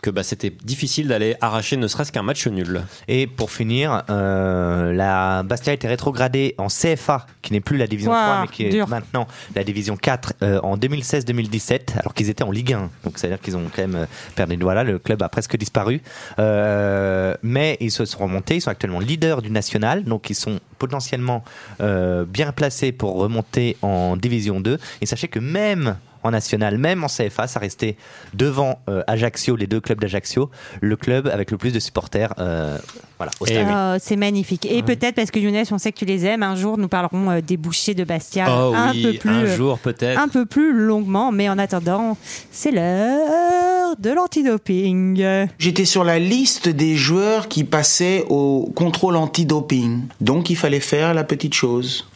que 0.01 0.09
bah, 0.09 0.23
c'était 0.23 0.49
difficile 0.49 1.07
d'aller 1.07 1.35
arracher 1.41 1.77
ne 1.77 1.87
serait-ce 1.87 2.11
qu'un 2.11 2.23
match 2.23 2.47
nul. 2.47 2.81
Et 3.07 3.27
pour 3.27 3.51
finir, 3.51 4.03
euh, 4.09 4.93
la 4.93 5.43
Bastia 5.43 5.71
a 5.71 5.73
été 5.73 5.87
rétrogradée 5.87 6.55
en 6.57 6.67
CFA, 6.67 7.25
qui 7.41 7.53
n'est 7.53 7.61
plus 7.61 7.77
la 7.77 7.87
division 7.87 8.11
Ouah, 8.11 8.23
3, 8.23 8.41
mais 8.41 8.47
qui 8.47 8.65
est 8.65 8.69
dur. 8.69 8.87
maintenant 8.87 9.27
la 9.55 9.63
division 9.63 9.97
4 9.97 10.33
euh, 10.41 10.59
en 10.61 10.77
2016-2017, 10.77 11.99
alors 11.99 12.13
qu'ils 12.13 12.29
étaient 12.29 12.43
en 12.43 12.51
Ligue 12.51 12.73
1. 12.73 12.89
Donc 13.03 13.17
c'est-à-dire 13.17 13.39
qu'ils 13.39 13.57
ont 13.57 13.69
quand 13.73 13.81
même 13.81 13.95
euh, 13.95 14.05
perdu. 14.35 14.57
Voilà, 14.61 14.83
le 14.83 14.99
club 14.99 15.21
a 15.23 15.29
presque 15.29 15.57
disparu. 15.57 16.01
Euh, 16.39 17.35
mais 17.43 17.77
ils 17.79 17.91
se 17.91 18.05
sont 18.05 18.19
remontés, 18.19 18.55
ils 18.55 18.61
sont 18.61 18.69
actuellement 18.69 18.99
leaders 18.99 19.41
du 19.41 19.51
national, 19.51 20.03
donc 20.03 20.29
ils 20.29 20.35
sont 20.35 20.59
potentiellement 20.77 21.43
euh, 21.79 22.25
bien 22.25 22.51
placés 22.51 22.91
pour 22.91 23.15
remonter 23.15 23.77
en 23.81 24.17
division 24.17 24.59
2. 24.59 24.77
Et 25.01 25.05
sachez 25.05 25.27
que 25.27 25.39
même 25.39 25.97
en 26.23 26.31
national, 26.31 26.77
même 26.77 27.03
en 27.03 27.07
CFA, 27.07 27.47
ça 27.47 27.59
restait 27.59 27.95
devant 28.33 28.79
euh, 28.89 29.03
Ajaccio, 29.07 29.55
les 29.55 29.67
deux 29.67 29.79
clubs 29.79 29.99
d'Ajaccio, 29.99 30.49
le 30.81 30.95
club 30.95 31.27
avec 31.27 31.51
le 31.51 31.57
plus 31.57 31.71
de 31.71 31.79
supporters. 31.79 32.33
euh, 32.39 32.77
voilà, 33.17 33.31
au 33.39 33.45
stade. 33.45 33.67
Oh, 33.69 33.97
c'est 34.01 34.15
magnifique. 34.15 34.65
Et 34.65 34.81
peut-être 34.83 35.15
parce 35.15 35.29
que 35.31 35.39
Younes, 35.39 35.63
on 35.71 35.77
sait 35.77 35.91
que 35.91 35.97
tu 35.99 36.05
les 36.05 36.25
aimes, 36.25 36.43
un 36.43 36.55
jour 36.55 36.77
nous 36.77 36.87
parlerons 36.87 37.29
euh, 37.29 37.41
des 37.41 37.57
bouchers 37.57 37.93
de 37.93 38.03
Bastia 38.03 38.45
Oh 38.49 38.73
un 38.75 38.91
oui, 38.91 39.03
peu 39.03 39.13
plus 39.19 39.29
un 39.29 39.45
jour 39.55 39.77
peut-être. 39.79 40.19
un 40.19 40.27
peu 40.27 40.45
plus 40.45 40.73
longuement, 40.73 41.31
mais 41.31 41.47
en 41.49 41.57
attendant, 41.59 42.17
c'est 42.51 42.71
l'heure 42.71 43.95
de 43.99 44.09
l'antidoping. 44.11 45.23
J'étais 45.59 45.85
sur 45.85 46.03
la 46.03 46.19
liste 46.19 46.69
des 46.69 46.95
joueurs 46.95 47.47
qui 47.47 47.63
passaient 47.63 48.25
au 48.29 48.71
contrôle 48.75 49.15
antidoping. 49.15 50.03
Donc 50.19 50.49
il 50.49 50.55
fallait 50.55 50.79
faire 50.79 51.13
la 51.13 51.23
petite 51.23 51.53
chose. 51.53 52.07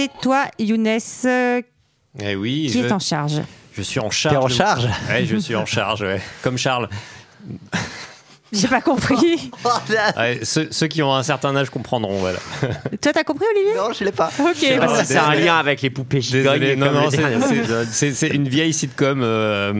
C'est 0.00 0.10
toi, 0.22 0.46
Younes, 0.58 0.98
euh, 1.26 1.60
Eh 2.18 2.34
oui, 2.34 2.68
qui 2.72 2.80
je, 2.80 2.86
est 2.86 2.92
en 2.92 2.98
charge. 2.98 3.42
je 3.74 3.82
suis 3.82 4.00
en 4.00 4.08
charge. 4.08 4.34
T'es 4.34 4.42
en 4.42 4.48
charge 4.48 4.88
Ouais, 5.10 5.26
je 5.26 5.36
suis 5.36 5.54
en 5.54 5.66
charge, 5.66 6.00
ouais. 6.00 6.22
comme 6.42 6.56
Charles. 6.56 6.88
J'ai 8.52 8.68
pas 8.68 8.80
compris. 8.80 9.50
Ouais, 10.16 10.40
ceux, 10.42 10.68
ceux 10.70 10.86
qui 10.86 11.02
ont 11.02 11.14
un 11.14 11.22
certain 11.22 11.54
âge 11.56 11.70
comprendront, 11.70 12.18
voilà. 12.18 12.38
Toi, 13.00 13.12
t'as 13.12 13.24
compris, 13.24 13.46
Olivier? 13.54 13.74
Non, 13.76 13.92
je 13.92 14.04
l'ai 14.04 14.12
pas. 14.12 14.30
Ok. 14.40 14.54
Je 14.54 14.60
sais 14.66 14.76
pas 14.78 14.86
Ah, 14.90 15.00
si 15.00 15.06
c'est 15.06 15.18
un 15.18 15.34
lien 15.34 15.56
avec 15.56 15.82
les 15.82 15.90
poupées 15.90 16.20
gigognes. 16.20 16.74
Non, 16.76 16.90
non, 16.92 17.08
c'est- 17.90 18.28
une 18.28 18.48
vieille 18.48 18.72
sitcom 18.72 19.20
euh, 19.22 19.72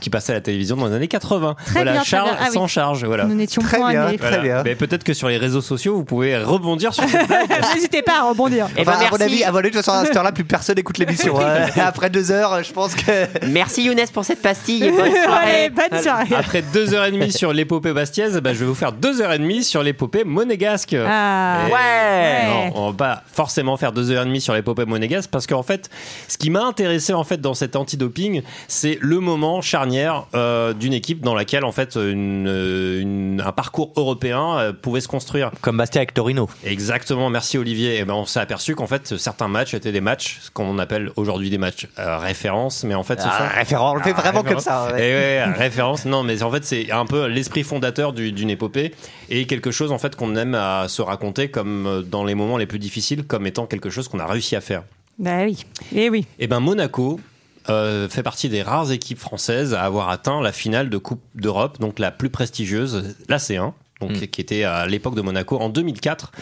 qui 0.00 0.10
passait 0.10 0.32
à 0.32 0.36
la 0.36 0.40
télévision 0.40 0.76
dans 0.76 0.86
les 0.86 0.94
années 0.94 1.08
80. 1.08 1.54
Très 1.64 1.72
voilà, 1.72 1.92
bien, 1.92 2.00
très 2.00 2.10
Charles 2.10 2.30
bien. 2.30 2.38
Ah 2.40 2.44
oui. 2.48 2.52
sans 2.54 2.66
charge, 2.66 3.04
voilà. 3.04 3.24
Nous 3.24 3.34
n'étions 3.34 3.62
Très 3.62 3.78
bien. 3.78 4.10
nés. 4.10 4.16
Voilà. 4.18 4.38
bien. 4.38 4.62
Mais 4.64 4.74
peut-être 4.74 5.04
que 5.04 5.14
sur 5.14 5.28
les 5.28 5.36
réseaux 5.38 5.60
sociaux, 5.60 5.94
vous 5.96 6.04
pouvez 6.04 6.36
rebondir 6.38 6.92
sur 6.94 7.04
cette 7.08 7.26
blague. 7.26 7.46
N'hésitez 7.74 8.02
pas 8.02 8.20
à 8.20 8.28
rebondir. 8.28 8.66
Eh 8.76 8.84
ben, 8.84 8.92
Enfin, 8.92 9.06
à 9.06 9.10
mon 9.10 9.18
merci. 9.18 9.22
avis, 9.24 9.44
à 9.44 9.52
mon 9.52 9.58
avis, 9.58 9.70
de 9.70 9.76
toute 9.76 9.84
façon, 9.84 9.98
à 9.98 10.04
cette 10.06 10.16
heure-là, 10.16 10.32
plus 10.32 10.44
personne 10.44 10.76
n'écoute 10.76 10.98
l'émission. 10.98 11.40
hein. 11.40 11.66
Après 11.76 12.10
deux 12.10 12.30
heures, 12.30 12.62
je 12.62 12.72
pense 12.72 12.94
que. 12.94 13.26
Merci 13.48 13.84
Younes 13.84 14.00
pour 14.12 14.24
cette 14.24 14.42
pastille 14.42 14.84
et 14.84 14.90
bonne 14.90 15.12
soirée. 15.24 15.70
Bonne 15.70 16.00
soirée. 16.02 16.34
Après 16.36 16.62
deux 16.62 16.94
heures 16.94 17.04
et 17.04 17.10
demie 17.10 17.32
sur 17.32 17.52
l'épopée 17.52 17.92
bastiaise, 18.04 18.38
bah, 18.42 18.52
je 18.52 18.58
vais 18.58 18.66
vous 18.66 18.74
faire 18.74 18.92
deux 18.92 19.22
heures 19.22 19.32
et 19.32 19.38
demie 19.38 19.64
sur 19.64 19.82
l'épopée 19.82 20.24
monégasque. 20.24 20.94
Ah. 21.08 21.64
Et- 21.68 21.72
Ouais. 21.72 22.46
Non, 22.46 22.72
on 22.74 22.90
va 22.90 22.96
pas 22.96 23.22
forcément 23.32 23.76
faire 23.78 23.92
deux 23.92 24.10
heures 24.10 24.22
et 24.22 24.26
demie 24.26 24.42
sur 24.42 24.52
l'épopée 24.52 24.84
monégasque 24.84 25.30
parce 25.30 25.46
qu'en 25.46 25.62
fait, 25.62 25.88
ce 26.28 26.36
qui 26.36 26.50
m'a 26.50 26.62
intéressé 26.64 27.14
en 27.14 27.24
fait 27.24 27.40
dans 27.40 27.54
cet 27.54 27.76
antidoping, 27.76 28.42
c'est 28.68 28.98
le 29.00 29.20
moment 29.20 29.62
charnière 29.62 30.26
euh, 30.34 30.74
d'une 30.74 30.92
équipe 30.92 31.22
dans 31.22 31.34
laquelle 31.34 31.64
en 31.64 31.72
fait 31.72 31.94
une, 31.96 32.46
euh, 32.46 33.00
une- 33.00 33.42
un 33.44 33.52
parcours 33.52 33.92
européen 33.96 34.58
euh, 34.58 34.72
pouvait 34.74 35.00
se 35.00 35.08
construire. 35.08 35.50
Comme 35.62 35.78
Bastia 35.78 36.00
avec 36.00 36.12
Torino. 36.12 36.48
Exactement, 36.64 37.30
merci 37.30 37.56
Olivier. 37.56 37.98
Et 37.98 38.04
ben 38.04 38.14
on 38.14 38.26
s'est 38.26 38.40
aperçu 38.40 38.74
qu'en 38.74 38.86
fait 38.86 39.16
certains 39.16 39.48
matchs 39.48 39.72
étaient 39.72 39.92
des 39.92 40.00
matchs 40.02 40.40
ce 40.42 40.50
qu'on 40.50 40.78
appelle 40.78 41.10
aujourd'hui 41.16 41.48
des 41.48 41.58
matchs 41.58 41.86
euh, 41.98 42.18
références, 42.18 42.84
mais 42.84 42.94
en 42.94 43.02
fait 43.02 43.20
ce 43.20 43.26
Ah, 43.30 43.38
sont 43.48 43.56
référent, 43.58 43.92
on 43.92 43.94
le 43.96 44.02
fait 44.02 44.12
Ah, 44.14 44.20
vraiment 44.20 44.42
comme 44.42 44.56
référence. 44.58 44.88
ça. 44.90 44.92
ouais. 44.94 45.08
Et 45.08 45.14
ouais, 45.14 45.44
référence. 45.56 46.04
Non, 46.04 46.22
mais 46.22 46.42
en 46.42 46.50
fait, 46.50 46.64
c'est 46.64 46.90
un 46.90 47.06
peu 47.06 47.26
l'esprit 47.28 47.62
fondateur 47.62 47.93
du- 48.12 48.32
d'une 48.32 48.50
épopée 48.50 48.92
et 49.30 49.46
quelque 49.46 49.70
chose 49.70 49.92
en 49.92 49.98
fait 49.98 50.16
qu'on 50.16 50.36
aime 50.36 50.54
à 50.54 50.86
se 50.88 51.02
raconter 51.02 51.48
comme 51.48 51.86
euh, 51.86 52.02
dans 52.02 52.24
les 52.24 52.34
moments 52.34 52.56
les 52.58 52.66
plus 52.66 52.78
difficiles, 52.78 53.24
comme 53.24 53.46
étant 53.46 53.66
quelque 53.66 53.90
chose 53.90 54.08
qu'on 54.08 54.18
a 54.20 54.26
réussi 54.26 54.56
à 54.56 54.60
faire. 54.60 54.82
Bah 55.18 55.44
oui. 55.44 55.64
Et 55.94 56.10
oui. 56.10 56.26
Et 56.38 56.46
ben 56.46 56.60
Monaco. 56.60 57.20
euh, 57.70 58.10
fait 58.10 58.22
partie 58.22 58.50
des 58.50 58.60
rares 58.62 58.92
équipes 58.92 59.18
françaises 59.18 59.72
à 59.72 59.82
avoir 59.84 60.10
atteint 60.10 60.42
la 60.42 60.52
finale 60.52 60.90
de 60.90 60.98
Coupe 60.98 61.22
d'Europe, 61.34 61.80
donc 61.80 61.98
la 61.98 62.10
plus 62.10 62.28
prestigieuse, 62.28 63.16
la 63.30 63.38
C1, 63.38 63.72
donc, 64.02 64.10
Mm. 64.10 64.26
qui 64.26 64.40
était 64.42 64.64
à 64.64 64.86
l'époque 64.86 65.14
de 65.14 65.22
Monaco 65.22 65.56
en 65.58 65.70
2004, 65.70 66.32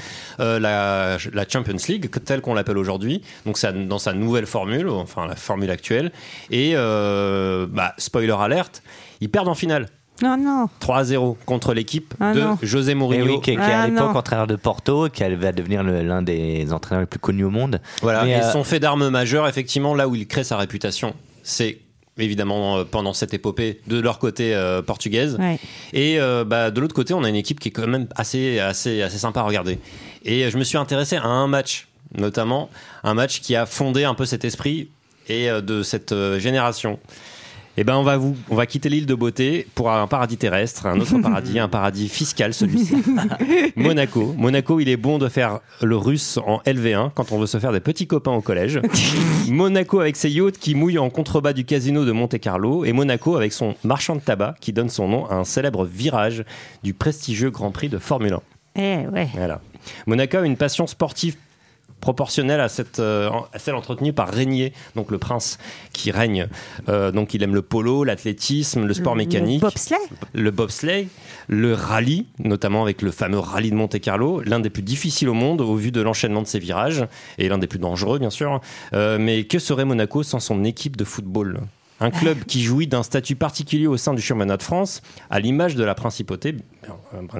euh, 0.40 0.58
la, 0.58 1.18
la 1.32 1.48
Champions 1.48 1.76
League, 1.88 2.10
telle 2.24 2.40
qu'on 2.40 2.54
l'appelle 2.54 2.76
aujourd'hui, 2.78 3.22
donc 3.46 3.56
ça, 3.56 3.70
dans 3.70 4.00
sa 4.00 4.14
nouvelle 4.14 4.46
formule, 4.46 4.88
enfin 4.88 5.26
la 5.28 5.36
formule 5.36 5.70
actuelle. 5.70 6.10
Et 6.50 6.72
euh, 6.74 7.68
bah, 7.70 7.94
spoiler 7.98 8.34
alerte, 8.36 8.82
ils 9.20 9.30
perdent 9.30 9.46
en 9.48 9.54
finale. 9.54 9.86
Non, 10.22 10.36
non. 10.36 10.66
3-0 10.80 11.36
contre 11.44 11.74
l'équipe 11.74 12.14
Ah 12.20 12.32
de 12.32 12.40
non. 12.40 12.58
José 12.62 12.92
Et 12.92 12.94
Mourinho. 12.94 13.26
oui, 13.26 13.34
qui, 13.40 13.50
qui 13.50 13.50
est 13.52 13.58
Ah, 13.60 13.82
à 13.82 13.88
l'époque 13.88 14.14
entraîneur 14.14 14.46
de 14.46 14.56
Porto, 14.56 15.08
qui 15.08 15.22
va 15.22 15.52
devenir 15.52 15.82
l'un 15.82 16.22
des 16.22 16.72
entraîneurs 16.72 17.00
les 17.02 17.06
plus 17.06 17.18
connus 17.18 17.44
au 17.44 17.50
monde. 17.50 17.80
Voilà, 18.00 18.24
Mais, 18.24 18.30
et 18.32 18.36
euh, 18.36 18.52
son 18.52 18.64
fait 18.64 18.80
d'armes 18.80 19.08
majeur, 19.08 19.48
effectivement, 19.48 19.94
là 19.94 20.08
où 20.08 20.14
il 20.14 20.26
crée 20.26 20.44
sa 20.44 20.56
réputation, 20.56 21.14
c'est 21.42 21.78
évidemment 22.18 22.76
euh, 22.78 22.84
pendant 22.84 23.12
cette 23.14 23.34
épopée 23.34 23.80
de 23.86 23.98
leur 23.98 24.18
côté 24.18 24.54
euh, 24.54 24.82
portugaise. 24.82 25.36
Ouais. 25.40 25.58
Et 25.92 26.20
euh, 26.20 26.44
bah, 26.44 26.70
de 26.70 26.80
l'autre 26.80 26.94
côté, 26.94 27.14
on 27.14 27.24
a 27.24 27.28
une 27.28 27.34
équipe 27.36 27.58
qui 27.58 27.68
est 27.68 27.72
quand 27.72 27.86
même 27.86 28.06
assez, 28.16 28.58
assez, 28.60 29.02
assez 29.02 29.18
sympa 29.18 29.40
à 29.40 29.44
regarder. 29.44 29.78
Et 30.24 30.50
je 30.50 30.56
me 30.58 30.64
suis 30.64 30.78
intéressé 30.78 31.16
à 31.16 31.24
un 31.24 31.48
match, 31.48 31.88
notamment 32.16 32.68
un 33.02 33.14
match 33.14 33.40
qui 33.40 33.56
a 33.56 33.66
fondé 33.66 34.04
un 34.04 34.14
peu 34.14 34.26
cet 34.26 34.44
esprit 34.44 34.90
et 35.28 35.48
euh, 35.50 35.60
de 35.60 35.82
cette 35.82 36.12
euh, 36.12 36.38
génération. 36.38 36.98
Eh 37.78 37.84
ben 37.84 37.96
on 37.96 38.02
va 38.02 38.18
vous, 38.18 38.36
on 38.50 38.54
va 38.54 38.66
quitter 38.66 38.90
l'île 38.90 39.06
de 39.06 39.14
beauté 39.14 39.66
pour 39.74 39.90
un 39.90 40.06
paradis 40.06 40.36
terrestre, 40.36 40.86
un 40.86 41.00
autre 41.00 41.18
paradis, 41.22 41.58
un 41.58 41.68
paradis 41.68 42.10
fiscal 42.10 42.52
celui-ci. 42.52 42.96
Monaco. 43.76 44.34
Monaco, 44.36 44.78
il 44.78 44.90
est 44.90 44.98
bon 44.98 45.16
de 45.16 45.30
faire 45.30 45.60
le 45.80 45.96
russe 45.96 46.38
en 46.46 46.58
LV1 46.66 47.12
quand 47.14 47.32
on 47.32 47.38
veut 47.38 47.46
se 47.46 47.58
faire 47.58 47.72
des 47.72 47.80
petits 47.80 48.06
copains 48.06 48.32
au 48.32 48.42
collège. 48.42 48.78
Monaco 49.48 50.00
avec 50.00 50.16
ses 50.16 50.28
yachts 50.30 50.58
qui 50.58 50.74
mouillent 50.74 50.98
en 50.98 51.08
contrebas 51.08 51.54
du 51.54 51.64
casino 51.64 52.04
de 52.04 52.12
Monte-Carlo 52.12 52.84
et 52.84 52.92
Monaco 52.92 53.36
avec 53.36 53.54
son 53.54 53.74
marchand 53.84 54.16
de 54.16 54.20
tabac 54.20 54.54
qui 54.60 54.74
donne 54.74 54.90
son 54.90 55.08
nom 55.08 55.26
à 55.30 55.36
un 55.36 55.44
célèbre 55.44 55.86
virage 55.86 56.44
du 56.82 56.92
prestigieux 56.92 57.50
Grand 57.50 57.70
Prix 57.70 57.88
de 57.88 57.96
Formule 57.96 58.34
1. 58.34 58.40
Eh 58.76 59.06
ouais. 59.08 59.28
Voilà. 59.34 59.62
Monaco 60.06 60.36
a 60.36 60.44
une 60.44 60.58
passion 60.58 60.86
sportive 60.86 61.36
proportionnelle 62.02 62.60
à, 62.60 62.68
cette, 62.68 62.98
euh, 62.98 63.30
à 63.54 63.58
celle 63.58 63.76
entretenue 63.76 64.12
par 64.12 64.28
Régnier, 64.28 64.74
donc 64.96 65.10
le 65.10 65.18
prince 65.18 65.58
qui 65.94 66.10
règne. 66.10 66.48
Euh, 66.88 67.12
donc 67.12 67.32
il 67.32 67.42
aime 67.42 67.54
le 67.54 67.62
polo, 67.62 68.04
l'athlétisme, 68.04 68.84
le 68.84 68.92
sport 68.92 69.14
Le 69.14 69.18
mécanique, 69.18 69.62
bobsleigh. 69.62 69.96
le 70.34 70.50
bobsleigh, 70.50 71.08
le 71.48 71.72
rallye, 71.72 72.26
notamment 72.40 72.82
avec 72.82 73.00
le 73.00 73.12
fameux 73.12 73.38
rallye 73.38 73.70
de 73.70 73.76
Monte-Carlo, 73.76 74.42
l'un 74.44 74.60
des 74.60 74.68
plus 74.68 74.82
difficiles 74.82 75.28
au 75.28 75.34
monde 75.34 75.60
au 75.60 75.76
vu 75.76 75.92
de 75.92 76.02
l'enchaînement 76.02 76.42
de 76.42 76.48
ses 76.48 76.58
virages, 76.58 77.06
et 77.38 77.48
l'un 77.48 77.58
des 77.58 77.68
plus 77.68 77.78
dangereux 77.78 78.18
bien 78.18 78.30
sûr. 78.30 78.60
Euh, 78.92 79.16
mais 79.18 79.44
que 79.44 79.60
serait 79.60 79.84
Monaco 79.84 80.24
sans 80.24 80.40
son 80.40 80.64
équipe 80.64 80.96
de 80.96 81.04
football? 81.04 81.60
Un 82.02 82.10
club 82.10 82.44
qui 82.44 82.62
jouit 82.62 82.86
d'un 82.88 83.02
statut 83.02 83.36
particulier 83.36 83.86
au 83.86 83.96
sein 83.96 84.12
du 84.12 84.20
championnat 84.20 84.56
de 84.56 84.62
France, 84.62 85.02
à 85.30 85.38
l'image 85.38 85.76
de 85.76 85.84
la 85.84 85.94
principauté. 85.94 86.52
Bien, 86.52 86.62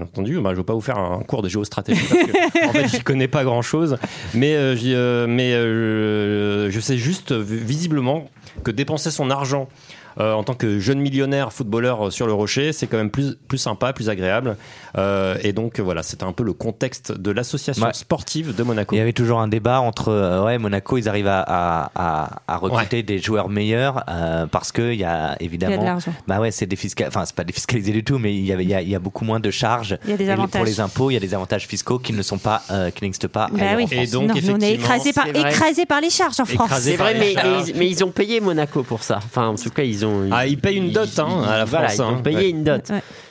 entendu, 0.01 0.41
bah, 0.41 0.51
je 0.51 0.55
ne 0.55 0.57
vais 0.59 0.63
pas 0.63 0.75
vous 0.75 0.81
faire 0.81 0.99
un 0.99 1.21
cours 1.23 1.43
de 1.43 1.49
géostratégie 1.49 2.05
parce 2.09 2.23
que, 2.23 2.69
en 2.69 2.73
fait, 2.73 2.97
je 2.99 3.03
connais 3.03 3.29
pas 3.29 3.43
grand-chose. 3.43 3.99
Mais, 4.35 4.55
euh, 4.55 4.77
euh, 4.85 5.27
mais 5.27 5.53
euh, 5.53 6.71
je 6.71 6.81
sais 6.81 6.97
juste 6.97 7.33
visiblement 7.33 8.31
que 8.63 8.71
dépenser 8.71 9.11
son 9.11 9.31
argent 9.31 9.69
euh, 10.21 10.33
en 10.33 10.43
tant 10.45 10.55
que 10.55 10.79
jeune 10.79 10.99
millionnaire 11.01 11.53
footballeur 11.53 12.07
euh, 12.07 12.11
sur 12.11 12.27
le 12.27 12.33
rocher, 12.33 12.73
c'est 12.73 12.87
quand 12.87 12.97
même 12.97 13.11
plus, 13.11 13.37
plus 13.49 13.59
sympa, 13.59 13.93
plus 13.93 14.09
agréable. 14.09 14.57
Euh, 14.99 15.37
et 15.43 15.53
donc 15.53 15.81
voilà, 15.81 16.03
c'était 16.03 16.25
un 16.25 16.33
peu 16.33 16.43
le 16.45 16.53
contexte 16.53 17.13
de 17.13 17.31
l'association 17.31 17.87
Ouais. 17.87 17.93
sportive 17.95 18.55
de 18.55 18.63
Monaco. 18.63 18.95
Il 18.95 18.99
y 18.99 19.01
avait 19.03 19.13
toujours 19.13 19.41
un 19.41 19.49
débat 19.49 19.81
entre 19.81 20.09
euh, 20.11 20.45
ouais 20.45 20.59
Monaco 20.59 20.99
ils 20.99 21.09
arrivent 21.09 21.27
à, 21.29 21.91
à, 21.95 22.57
recruter 22.59 23.03
des 23.03 23.19
joueurs 23.19 23.49
meilleurs 23.49 24.05
euh, 24.09 24.47
parce 24.47 24.73
que 24.73 24.93
il 24.93 25.01
y 25.01 25.05
a 25.05 25.37
évidemment 25.41 25.73
Il 25.73 25.77
y 25.77 25.79
a 25.79 25.83
de 25.83 25.87
l'argent. 25.87 26.13
bah 26.29 26.41
ouais 26.41 26.51
c'est 26.51 26.67
défiscal 26.67 27.09
enfin 27.09 27.25
c'est 27.25 27.35
pas 27.35 27.45
défiscalisé 27.45 27.93
du 27.93 28.05
tout 28.05 28.19
mais 28.19 28.35
il 28.35 28.45
y, 28.45 28.53
avait, 28.53 28.65
il 28.65 28.71
y, 28.71 28.75
a, 28.75 28.83
il 28.83 28.89
y 28.89 28.95
a 28.95 28.99
beaucoup 28.99 29.25
moins 29.25 29.41
de 29.41 29.51
charges 29.51 29.99
Il 30.05 30.11
y 30.11 30.15
a 30.15 30.17
des 30.17 30.25
Et 30.27 30.31
avantages. 30.31 30.61
pour 30.61 30.65
les 30.67 30.81
impôts 30.81 31.11
il 31.11 31.15
y 31.15 31.17
a 31.17 31.21
des 31.21 31.35
avantages 31.35 31.67
fiscaux 31.67 31.99
qui 31.99 32.13
ne 32.13 32.23
sont 32.23 32.39
pas 32.39 32.63
euh, 32.71 32.91
qui 32.91 33.03
n'existent 33.05 33.29
pas 33.29 33.49
Bah 33.53 33.59
ailleurs 33.63 33.77
oui. 33.79 33.85
en 33.85 33.87
France. 33.87 34.13
Non, 34.13 34.27
nous, 34.27 34.51
on 34.51 34.61
est 34.61 34.75
écrasé 34.75 35.13
par, 35.13 35.27
écrasé 35.29 35.87
par 35.87 36.01
les 36.01 36.11
charges 36.11 36.39
en 36.41 36.45
France. 36.45 36.71
C'est 36.81 36.97
vrai, 36.97 37.15
mais, 37.19 37.35
mais 37.43 37.51
ils, 37.69 37.77
mais 37.77 37.89
ils 37.89 38.05
ont 38.05 38.11
payé 38.11 38.41
Monaco 38.41 38.83
pour 38.83 39.03
ça. 39.03 39.17
Enfin, 39.25 39.49
en 39.49 39.55
tout 39.55 39.71
cas, 39.71 39.83
ils 39.83 40.02
ont. 40.05 40.29
Ah, 40.31 40.47
ils 40.47 40.59
payent 40.59 40.77
une 40.79 40.91
dot 40.91 41.09
hein, 41.19 41.43
à 41.49 41.59
la 41.59 41.65
voilà, 41.65 41.89
France. 41.89 41.99
ils 41.99 42.03
ont 42.03 42.17
hein. 42.19 42.21
payé 42.23 42.37
Ouais. 42.37 42.51
une 42.51 42.65
dot. 42.65 42.83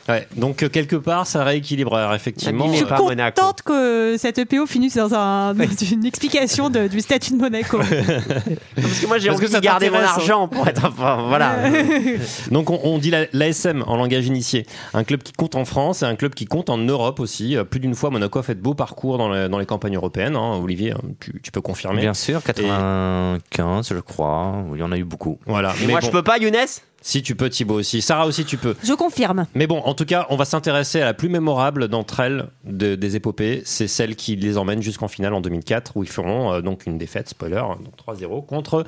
Ouais, 0.10 0.28
donc 0.36 0.64
euh, 0.64 0.68
quelque 0.68 0.96
part, 0.96 1.28
ça 1.28 1.44
rééquilibre 1.44 1.96
alors, 1.96 2.16
effectivement. 2.16 2.66
N'abîmez 2.66 2.84
euh, 2.84 2.88
pas 2.88 2.98
Monaco. 3.02 3.40
Contente 3.40 3.62
que 3.62 4.16
cette 4.18 4.40
EPO 4.40 4.66
finisse 4.66 4.96
dans, 4.96 5.14
un, 5.14 5.54
dans 5.54 5.64
une 5.64 6.06
explication 6.06 6.70
de- 6.72 6.88
du 6.88 7.02
statut 7.02 7.34
de 7.34 7.38
Monaco. 7.38 7.78
Parce 8.76 9.00
que 9.00 9.08
moi, 9.08 9.20
j'ai 9.20 9.30
envie 9.30 9.48
de 9.48 9.60
garder 9.60 9.90
mon 9.92 9.98
hein. 9.98 10.04
argent 10.06 10.48
pour 10.48 10.68
être. 10.68 10.86
Enfin, 10.88 11.26
voilà. 11.30 11.56
Donc 12.52 12.72
on, 12.72 12.80
on 12.84 12.98
dit 12.98 13.12
la- 13.12 13.28
l'ASM 13.32 13.84
en 13.86 13.96
langage 13.96 14.26
initié, 14.26 14.66
un 14.96 15.04
club 15.04 15.22
qui 15.22 15.34
compte 15.34 15.56
en 15.56 15.66
France 15.66 16.02
et 16.02 16.06
un 16.06 16.16
club 16.16 16.34
qui 16.34 16.46
compte 16.46 16.70
en 16.72 16.78
Europe 16.80 17.20
aussi. 17.20 17.56
Euh, 17.56 17.64
Plus 17.64 17.80
d'une 17.80 17.94
fois, 17.96 18.10
Monaco 18.10 18.40
a 18.40 18.44
fait 18.44 18.56
de 18.56 18.62
beaux 18.62 18.74
parcours 18.74 19.20
dans, 19.20 19.32
les- 19.32 19.50
dans 19.50 19.60
les 19.60 19.68
campagnes 19.68 19.96
européennes. 19.96 20.36
hein. 20.36 20.60
Olivier, 20.62 20.96
tu, 21.20 21.40
tu 21.44 21.52
peux 21.52 21.62
confirmer. 21.62 22.02
bien 22.02 22.16
sûr 22.16 22.42
95 22.44 23.90
je 23.94 24.00
crois 24.00 24.56
il 24.74 24.80
y 24.80 24.84
en 24.84 24.92
a 24.92 24.98
eu 24.98 25.04
beaucoup 25.04 25.38
Voilà. 25.46 25.74
Et 25.82 25.88
moi, 25.88 26.00
je 26.02 26.10
peux 26.10 26.24
pas, 26.24 26.38
Younes 26.38 26.56
Si 27.04 27.24
tu 27.24 27.36
peux, 27.36 27.50
Thibaut 27.50 27.80
aussi. 27.80 28.02
Sarah 28.02 28.28
aussi, 28.28 28.46
tu 28.46 28.58
peux. 28.58 28.76
Je 28.84 28.94
confirme. 28.94 29.48
Mais 29.56 29.66
bon, 29.66 29.80
en 29.80 29.96
tout 29.96 30.06
cas, 30.06 30.28
on 30.30 30.36
va 30.36 30.46
s'intéresser 30.46 31.02
à 31.02 31.06
la 31.06 31.14
plus 31.16 31.30
mémorable 31.30 31.88
d'entre 31.88 32.20
elles 32.20 32.48
de- 32.64 32.94
des 32.94 33.16
épopées. 33.16 33.64
C'est 33.66 33.88
celle 33.88 34.16
qui 34.16 34.36
les 34.36 34.58
emmène 34.60 34.84
jusqu'en 34.84 35.08
finale 35.08 35.34
en 35.34 35.42
2004, 35.42 35.98
où 35.98 36.04
ils 36.04 36.10
feront 36.10 36.54
euh, 36.54 36.62
donc 36.62 36.86
une 36.86 37.00
défaite, 37.00 37.30
spoiler, 37.30 37.64
donc 37.84 37.96
3-0 37.98 38.46
contre 38.46 38.86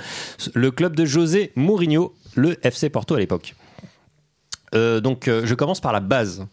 le 0.53 0.69
club 0.71 0.95
de 0.95 1.05
José 1.05 1.51
Mourinho, 1.55 2.13
le 2.35 2.55
FC 2.65 2.89
Porto 2.91 3.15
à 3.15 3.19
l'époque. 3.19 3.55
Euh, 4.75 4.99
donc, 5.01 5.27
euh, 5.27 5.41
je 5.45 5.55
commence 5.55 5.79
par 5.81 5.91
la 5.93 5.99
base. 5.99 6.45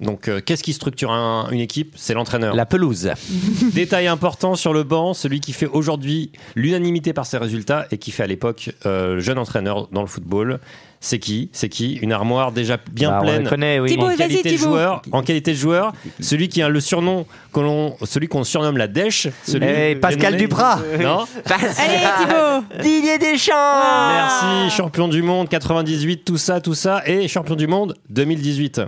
Donc, 0.00 0.28
euh, 0.28 0.40
qu'est-ce 0.44 0.62
qui 0.62 0.72
structure 0.72 1.10
un- 1.12 1.48
une 1.50 1.60
équipe? 1.60 1.94
C'est 1.96 2.14
l'entraîneur. 2.14 2.54
la 2.54 2.66
pelouse 2.66 3.10
Détail 3.74 4.06
important 4.06 4.54
sur 4.54 4.72
le 4.72 4.82
banc, 4.82 5.12
celui 5.14 5.40
qui 5.40 5.52
fait 5.52 5.66
aujourd'hui 5.66 6.32
l'unanimité 6.54 7.12
par 7.12 7.26
ses 7.26 7.36
résultats 7.38 7.86
et 7.90 7.98
qui 7.98 8.10
fait 8.10 8.22
à 8.22 8.26
l'époque 8.26 8.70
euh, 8.86 9.14
le 9.14 9.20
jeune 9.20 9.38
entraîneur 9.38 9.88
dans 9.92 10.00
le 10.00 10.06
football. 10.06 10.58
C'est 11.02 11.18
qui? 11.18 11.48
C'est 11.54 11.70
qui? 11.70 11.94
Une 11.94 12.12
armoire 12.12 12.52
déjà 12.52 12.76
bien 12.92 13.08
Bah, 13.10 13.18
on 13.20 13.24
pleine 13.24 13.42
le 13.44 13.48
connaît, 13.48 13.80
oui. 13.80 13.88
Thibaut, 13.88 14.02
en 14.04 14.06
vas-y, 14.08 14.16
qualité 14.18 14.42
de 14.50 14.56
Thibaut. 14.56 14.68
joueur. 14.70 15.02
En 15.12 15.22
qualité 15.22 15.52
de 15.52 15.56
joueur, 15.56 15.92
celui 16.20 16.50
qui 16.50 16.60
a 16.60 16.68
le 16.68 16.78
surnom 16.78 17.24
que 17.54 17.60
l'on, 17.60 17.96
celui 18.04 18.28
qu'on 18.28 18.44
surnomme 18.44 18.76
la 18.76 18.86
dèche. 18.86 19.28
Celui 19.46 19.66
Eh, 19.66 19.94
Pascal 19.96 20.34
dénommé- 20.34 20.38
Duprat. 20.38 20.78
Non? 21.00 21.24
Allez, 21.46 21.98
Thibaut 22.18 22.82
Didier 22.82 23.16
Deschamps 23.18 23.54
Merci, 24.12 24.76
champion 24.76 25.08
du 25.08 25.22
monde 25.22 25.48
98, 25.48 26.22
tout 26.24 26.36
ça, 26.36 26.60
tout 26.60 26.74
ça, 26.74 27.02
et 27.06 27.28
champion 27.28 27.54
du 27.56 27.66
monde 27.66 27.96
2018. 28.10 28.82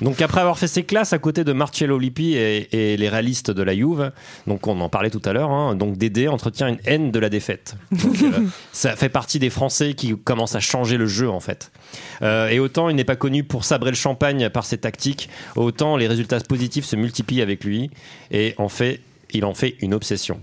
Donc 0.00 0.20
après 0.20 0.40
avoir 0.40 0.58
fait 0.58 0.66
ses 0.66 0.84
classes 0.84 1.12
à 1.12 1.18
côté 1.18 1.44
de 1.44 1.52
Marcello 1.52 1.98
Lippi 1.98 2.34
et, 2.34 2.92
et 2.92 2.96
les 2.96 3.08
réalistes 3.08 3.50
de 3.50 3.62
la 3.62 3.74
Juve, 3.74 4.12
donc 4.46 4.66
on 4.66 4.80
en 4.80 4.88
parlait 4.88 5.10
tout 5.10 5.22
à 5.24 5.32
l'heure, 5.32 5.50
hein, 5.50 5.74
donc 5.74 5.96
Dédé 5.96 6.28
entretient 6.28 6.68
une 6.68 6.78
haine 6.84 7.10
de 7.10 7.18
la 7.18 7.28
défaite. 7.28 7.76
Donc, 7.90 8.22
euh, 8.22 8.30
ça 8.72 8.96
fait 8.96 9.08
partie 9.08 9.38
des 9.38 9.50
Français 9.50 9.94
qui 9.94 10.16
commencent 10.16 10.54
à 10.54 10.60
changer 10.60 10.96
le 10.96 11.06
jeu 11.06 11.30
en 11.30 11.40
fait. 11.40 11.70
Euh, 12.22 12.48
et 12.48 12.58
autant 12.58 12.88
il 12.88 12.96
n'est 12.96 13.04
pas 13.04 13.16
connu 13.16 13.44
pour 13.44 13.64
sabrer 13.64 13.90
le 13.90 13.96
champagne 13.96 14.48
par 14.50 14.64
ses 14.64 14.78
tactiques, 14.78 15.28
autant 15.54 15.96
les 15.96 16.06
résultats 16.06 16.40
positifs 16.40 16.84
se 16.84 16.96
multiplient 16.96 17.42
avec 17.42 17.64
lui 17.64 17.90
et 18.30 18.54
en 18.58 18.68
fait, 18.68 19.00
il 19.32 19.44
en 19.44 19.54
fait 19.54 19.76
une 19.80 19.94
obsession 19.94 20.40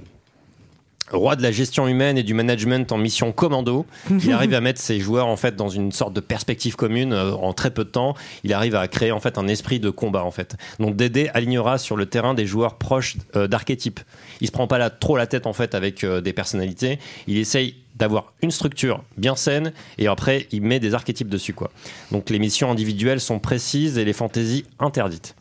roi 1.13 1.35
de 1.35 1.41
la 1.41 1.51
gestion 1.51 1.87
humaine 1.87 2.17
et 2.17 2.23
du 2.23 2.33
management 2.33 2.91
en 2.91 2.97
mission 2.97 3.31
commando. 3.31 3.85
Il 4.09 4.31
arrive 4.33 4.53
à 4.53 4.61
mettre 4.61 4.81
ses 4.81 4.99
joueurs 4.99 5.27
en 5.27 5.37
fait 5.37 5.55
dans 5.55 5.69
une 5.69 5.91
sorte 5.91 6.13
de 6.13 6.19
perspective 6.19 6.75
commune 6.75 7.13
euh, 7.13 7.31
en 7.33 7.53
très 7.53 7.71
peu 7.71 7.83
de 7.83 7.89
temps. 7.89 8.15
Il 8.43 8.53
arrive 8.53 8.75
à 8.75 8.87
créer 8.87 9.11
en 9.11 9.19
fait 9.19 9.37
un 9.37 9.47
esprit 9.47 9.79
de 9.79 9.89
combat 9.89 10.23
en 10.23 10.31
fait. 10.31 10.55
Donc 10.79 10.95
Dédé 10.95 11.29
alignera 11.33 11.77
sur 11.77 11.95
le 11.95 12.05
terrain 12.05 12.33
des 12.33 12.45
joueurs 12.45 12.77
proches 12.77 13.17
euh, 13.35 13.47
d'archétypes. 13.47 13.99
Il 14.41 14.47
se 14.47 14.51
prend 14.51 14.67
pas 14.67 14.77
la, 14.77 14.89
trop 14.89 15.17
la 15.17 15.27
tête 15.27 15.47
en 15.47 15.53
fait 15.53 15.75
avec 15.75 16.03
euh, 16.03 16.21
des 16.21 16.33
personnalités. 16.33 16.99
Il 17.27 17.37
essaye 17.37 17.75
d'avoir 17.95 18.33
une 18.41 18.51
structure 18.51 19.03
bien 19.17 19.35
saine 19.35 19.71
et 19.97 20.07
après 20.07 20.47
il 20.51 20.63
met 20.63 20.79
des 20.79 20.93
archétypes 20.93 21.29
dessus 21.29 21.53
quoi. 21.53 21.71
Donc 22.11 22.29
les 22.29 22.39
missions 22.39 22.71
individuelles 22.71 23.19
sont 23.19 23.39
précises 23.39 23.97
et 23.97 24.05
les 24.05 24.13
fantaisies 24.13 24.65
interdites. 24.79 25.35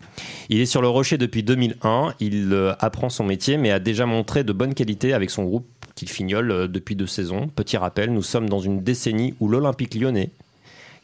Il 0.48 0.60
est 0.60 0.66
sur 0.66 0.82
le 0.82 0.88
rocher 0.88 1.18
depuis 1.18 1.42
2001, 1.42 2.14
il 2.20 2.52
euh, 2.52 2.72
apprend 2.80 3.08
son 3.08 3.24
métier 3.24 3.56
mais 3.56 3.70
a 3.70 3.78
déjà 3.78 4.06
montré 4.06 4.44
de 4.44 4.52
bonnes 4.52 4.74
qualités 4.74 5.12
avec 5.14 5.30
son 5.30 5.44
groupe 5.44 5.66
qu'il 5.94 6.08
fignole 6.08 6.50
euh, 6.50 6.68
depuis 6.68 6.96
deux 6.96 7.06
saisons. 7.06 7.48
Petit 7.48 7.76
rappel, 7.76 8.12
nous 8.12 8.22
sommes 8.22 8.48
dans 8.48 8.60
une 8.60 8.82
décennie 8.82 9.34
où 9.40 9.48
l'Olympique 9.48 9.94
lyonnais 9.94 10.30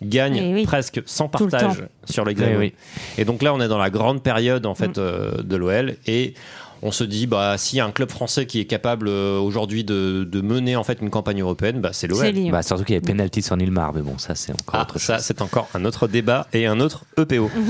gagne 0.03 0.37
Eh 0.37 0.55
oui. 0.55 0.63
presque 0.65 1.03
sans 1.07 1.25
le 1.25 1.31
partage 1.31 1.85
sur 2.05 2.25
l'Hexagone. 2.25 2.55
Eh 2.55 2.59
oui. 2.59 2.73
Et 3.19 3.25
donc 3.25 3.43
là, 3.43 3.53
on 3.53 3.61
est 3.61 3.67
dans 3.69 3.79
la 3.79 3.91
grande 3.91 4.23
période 4.23 4.65
en 4.67 4.73
Mm. 4.73 4.77
fait 4.77 4.99
euh, 4.99 5.43
de 5.43 5.57
l'OL 5.57 5.97
et 6.07 6.35
on 6.81 6.93
se 6.93 7.03
dit 7.03 7.27
bah 7.27 7.59
s'il 7.59 7.79
y 7.79 7.81
a 7.81 7.85
un 7.87 7.91
club 7.91 8.09
français 8.09 8.47
qui 8.47 8.61
est 8.61 8.65
capable 8.67 9.09
euh, 9.09 9.41
aujourd'hui 9.41 9.83
de, 9.83 10.23
de 10.23 10.41
mener 10.41 10.77
en 10.77 10.85
fait 10.85 10.99
une 11.03 11.11
campagne 11.11 11.41
européenne, 11.41 11.81
bah 11.81 11.91
c'est 11.93 12.07
l'OL. 12.07 12.33
Bah, 12.53 12.63
surtout 12.63 12.85
qu'il 12.85 12.95
y 12.95 12.97
avait 12.99 13.05
penalty 13.05 13.43
sur 13.43 13.57
Nilmar 13.57 13.93
mais 13.93 14.03
bon 14.03 14.17
ça 14.19 14.37
c'est 14.37 14.53
encore 14.53 14.75
Ah, 14.77 14.83
autre 14.83 14.93
chose 15.01 15.07
ça, 15.07 15.19
c'est 15.19 15.43
encore 15.43 15.69
un 15.75 15.85
autre 15.85 16.07
débat 16.07 16.47
et 16.53 16.67
un 16.67 16.79
autre 16.79 17.05
EPO. 17.19 17.51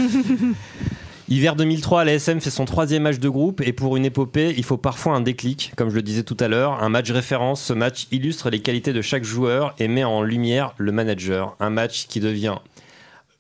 Hiver 1.31 1.57
2003, 1.57 2.05
l'ASM 2.05 2.41
fait 2.41 2.49
son 2.49 2.65
troisième 2.65 3.03
match 3.03 3.19
de 3.19 3.29
groupe 3.29 3.61
et 3.61 3.75
pour 3.75 3.99
une 3.99 4.07
épopée, 4.07 4.55
il 4.57 4.65
faut 4.65 4.79
parfois 4.79 5.13
un 5.15 5.21
déclic, 5.21 5.73
comme 5.77 5.91
je 5.91 5.95
le 5.95 6.01
disais 6.03 6.23
tout 6.23 6.37
à 6.41 6.49
l'heure, 6.49 6.83
un 6.83 6.89
match 6.89 7.11
référence. 7.11 7.63
Ce 7.63 7.75
match 7.75 8.07
illustre 8.11 8.49
les 8.49 8.61
qualités 8.61 8.95
de 8.95 9.03
chaque 9.03 9.25
joueur 9.25 9.75
et 9.79 9.89
met 9.89 10.05
en 10.05 10.23
lumière 10.23 10.73
le 10.79 10.91
manager. 10.91 11.55
Un 11.61 11.69
match 11.69 12.07
qui 12.07 12.21
devient 12.21 12.57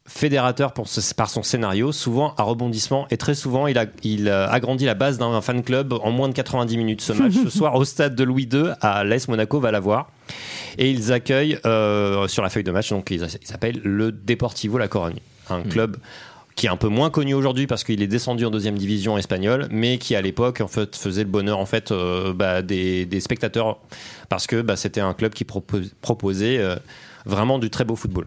fédérateur 0.06 0.72
pour 0.74 0.86
ce- 0.88 1.14
par 1.14 1.30
son 1.30 1.42
scénario, 1.42 1.92
souvent 1.92 2.34
à 2.36 2.42
rebondissement 2.42 3.06
et 3.10 3.16
très 3.16 3.34
souvent 3.34 3.66
il, 3.66 3.78
a, 3.78 3.86
il 4.02 4.28
euh, 4.28 4.48
agrandit 4.48 4.84
la 4.86 4.94
base 4.94 5.16
d'un 5.18 5.40
fan 5.40 5.62
club 5.62 5.94
en 5.94 6.10
moins 6.10 6.28
de 6.28 6.34
90 6.34 6.76
minutes. 6.76 7.00
Ce 7.00 7.12
match 7.14 7.32
ce 7.42 7.48
soir 7.58 7.74
au 7.74 7.84
stade 7.86 8.14
de 8.14 8.24
Louis 8.24 8.48
II 8.52 8.70
à 8.82 9.04
l'AS 9.04 9.28
Monaco 9.28 9.60
va 9.60 9.70
l'avoir 9.70 10.10
et 10.78 10.90
ils 10.90 11.12
accueillent 11.12 11.58
euh, 11.66 12.26
sur 12.28 12.42
la 12.42 12.48
feuille 12.50 12.64
de 12.64 12.70
match 12.70 12.88
donc 12.90 13.10
ils 13.10 13.20
s'appellent 13.44 13.80
le 13.84 14.10
Deportivo 14.12 14.78
La 14.78 14.88
Corogne, 14.88 15.18
un 15.50 15.60
club 15.62 15.98
qui 16.58 16.66
est 16.66 16.70
un 16.70 16.76
peu 16.76 16.88
moins 16.88 17.08
connu 17.08 17.34
aujourd'hui 17.34 17.68
parce 17.68 17.84
qu'il 17.84 18.02
est 18.02 18.08
descendu 18.08 18.44
en 18.44 18.50
deuxième 18.50 18.76
division 18.76 19.16
espagnole, 19.16 19.68
mais 19.70 19.96
qui 19.98 20.16
à 20.16 20.20
l'époque 20.20 20.60
en 20.60 20.66
fait 20.66 20.96
faisait 20.96 21.22
le 21.22 21.28
bonheur 21.30 21.58
en 21.60 21.66
fait 21.66 21.92
euh, 21.92 22.32
bah, 22.34 22.62
des, 22.62 23.06
des 23.06 23.20
spectateurs 23.20 23.78
parce 24.28 24.48
que 24.48 24.60
bah, 24.60 24.74
c'était 24.74 25.00
un 25.00 25.14
club 25.14 25.32
qui 25.32 25.44
propos- 25.44 25.88
proposait 26.00 26.58
euh, 26.58 26.74
vraiment 27.26 27.60
du 27.60 27.70
très 27.70 27.84
beau 27.84 27.94
football. 27.94 28.26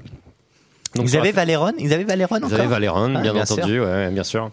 Donc, 0.96 1.08
ils 1.10 1.18
avaient 1.18 1.30
fi- 1.32 1.36
Valéron 1.36 1.74
ils 1.78 1.92
avaient 1.94 2.06
Valéron 2.06 2.38
ils 2.38 2.46
encore? 2.46 2.58
Avaient 2.58 2.68
Valéron, 2.68 3.14
Ah, 3.18 3.22
bien, 3.22 3.34
bien 3.34 3.42
entendu, 3.44 3.82
ouais, 3.82 4.10
bien 4.12 4.24
sûr. 4.24 4.50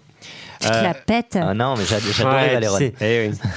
Tu 0.60 0.68
te 0.68 0.72
Euh, 0.74 0.82
la 0.82 0.94
pètes. 0.94 1.39
ah 1.40 1.55
non 1.55 1.74
mais 1.76 1.85
j'ad- 1.85 2.02
j'adorais 2.12 2.47
Ouais, 2.48 2.55
Valéron 2.55 2.78
eh 3.01 3.28
oui. 3.30 3.39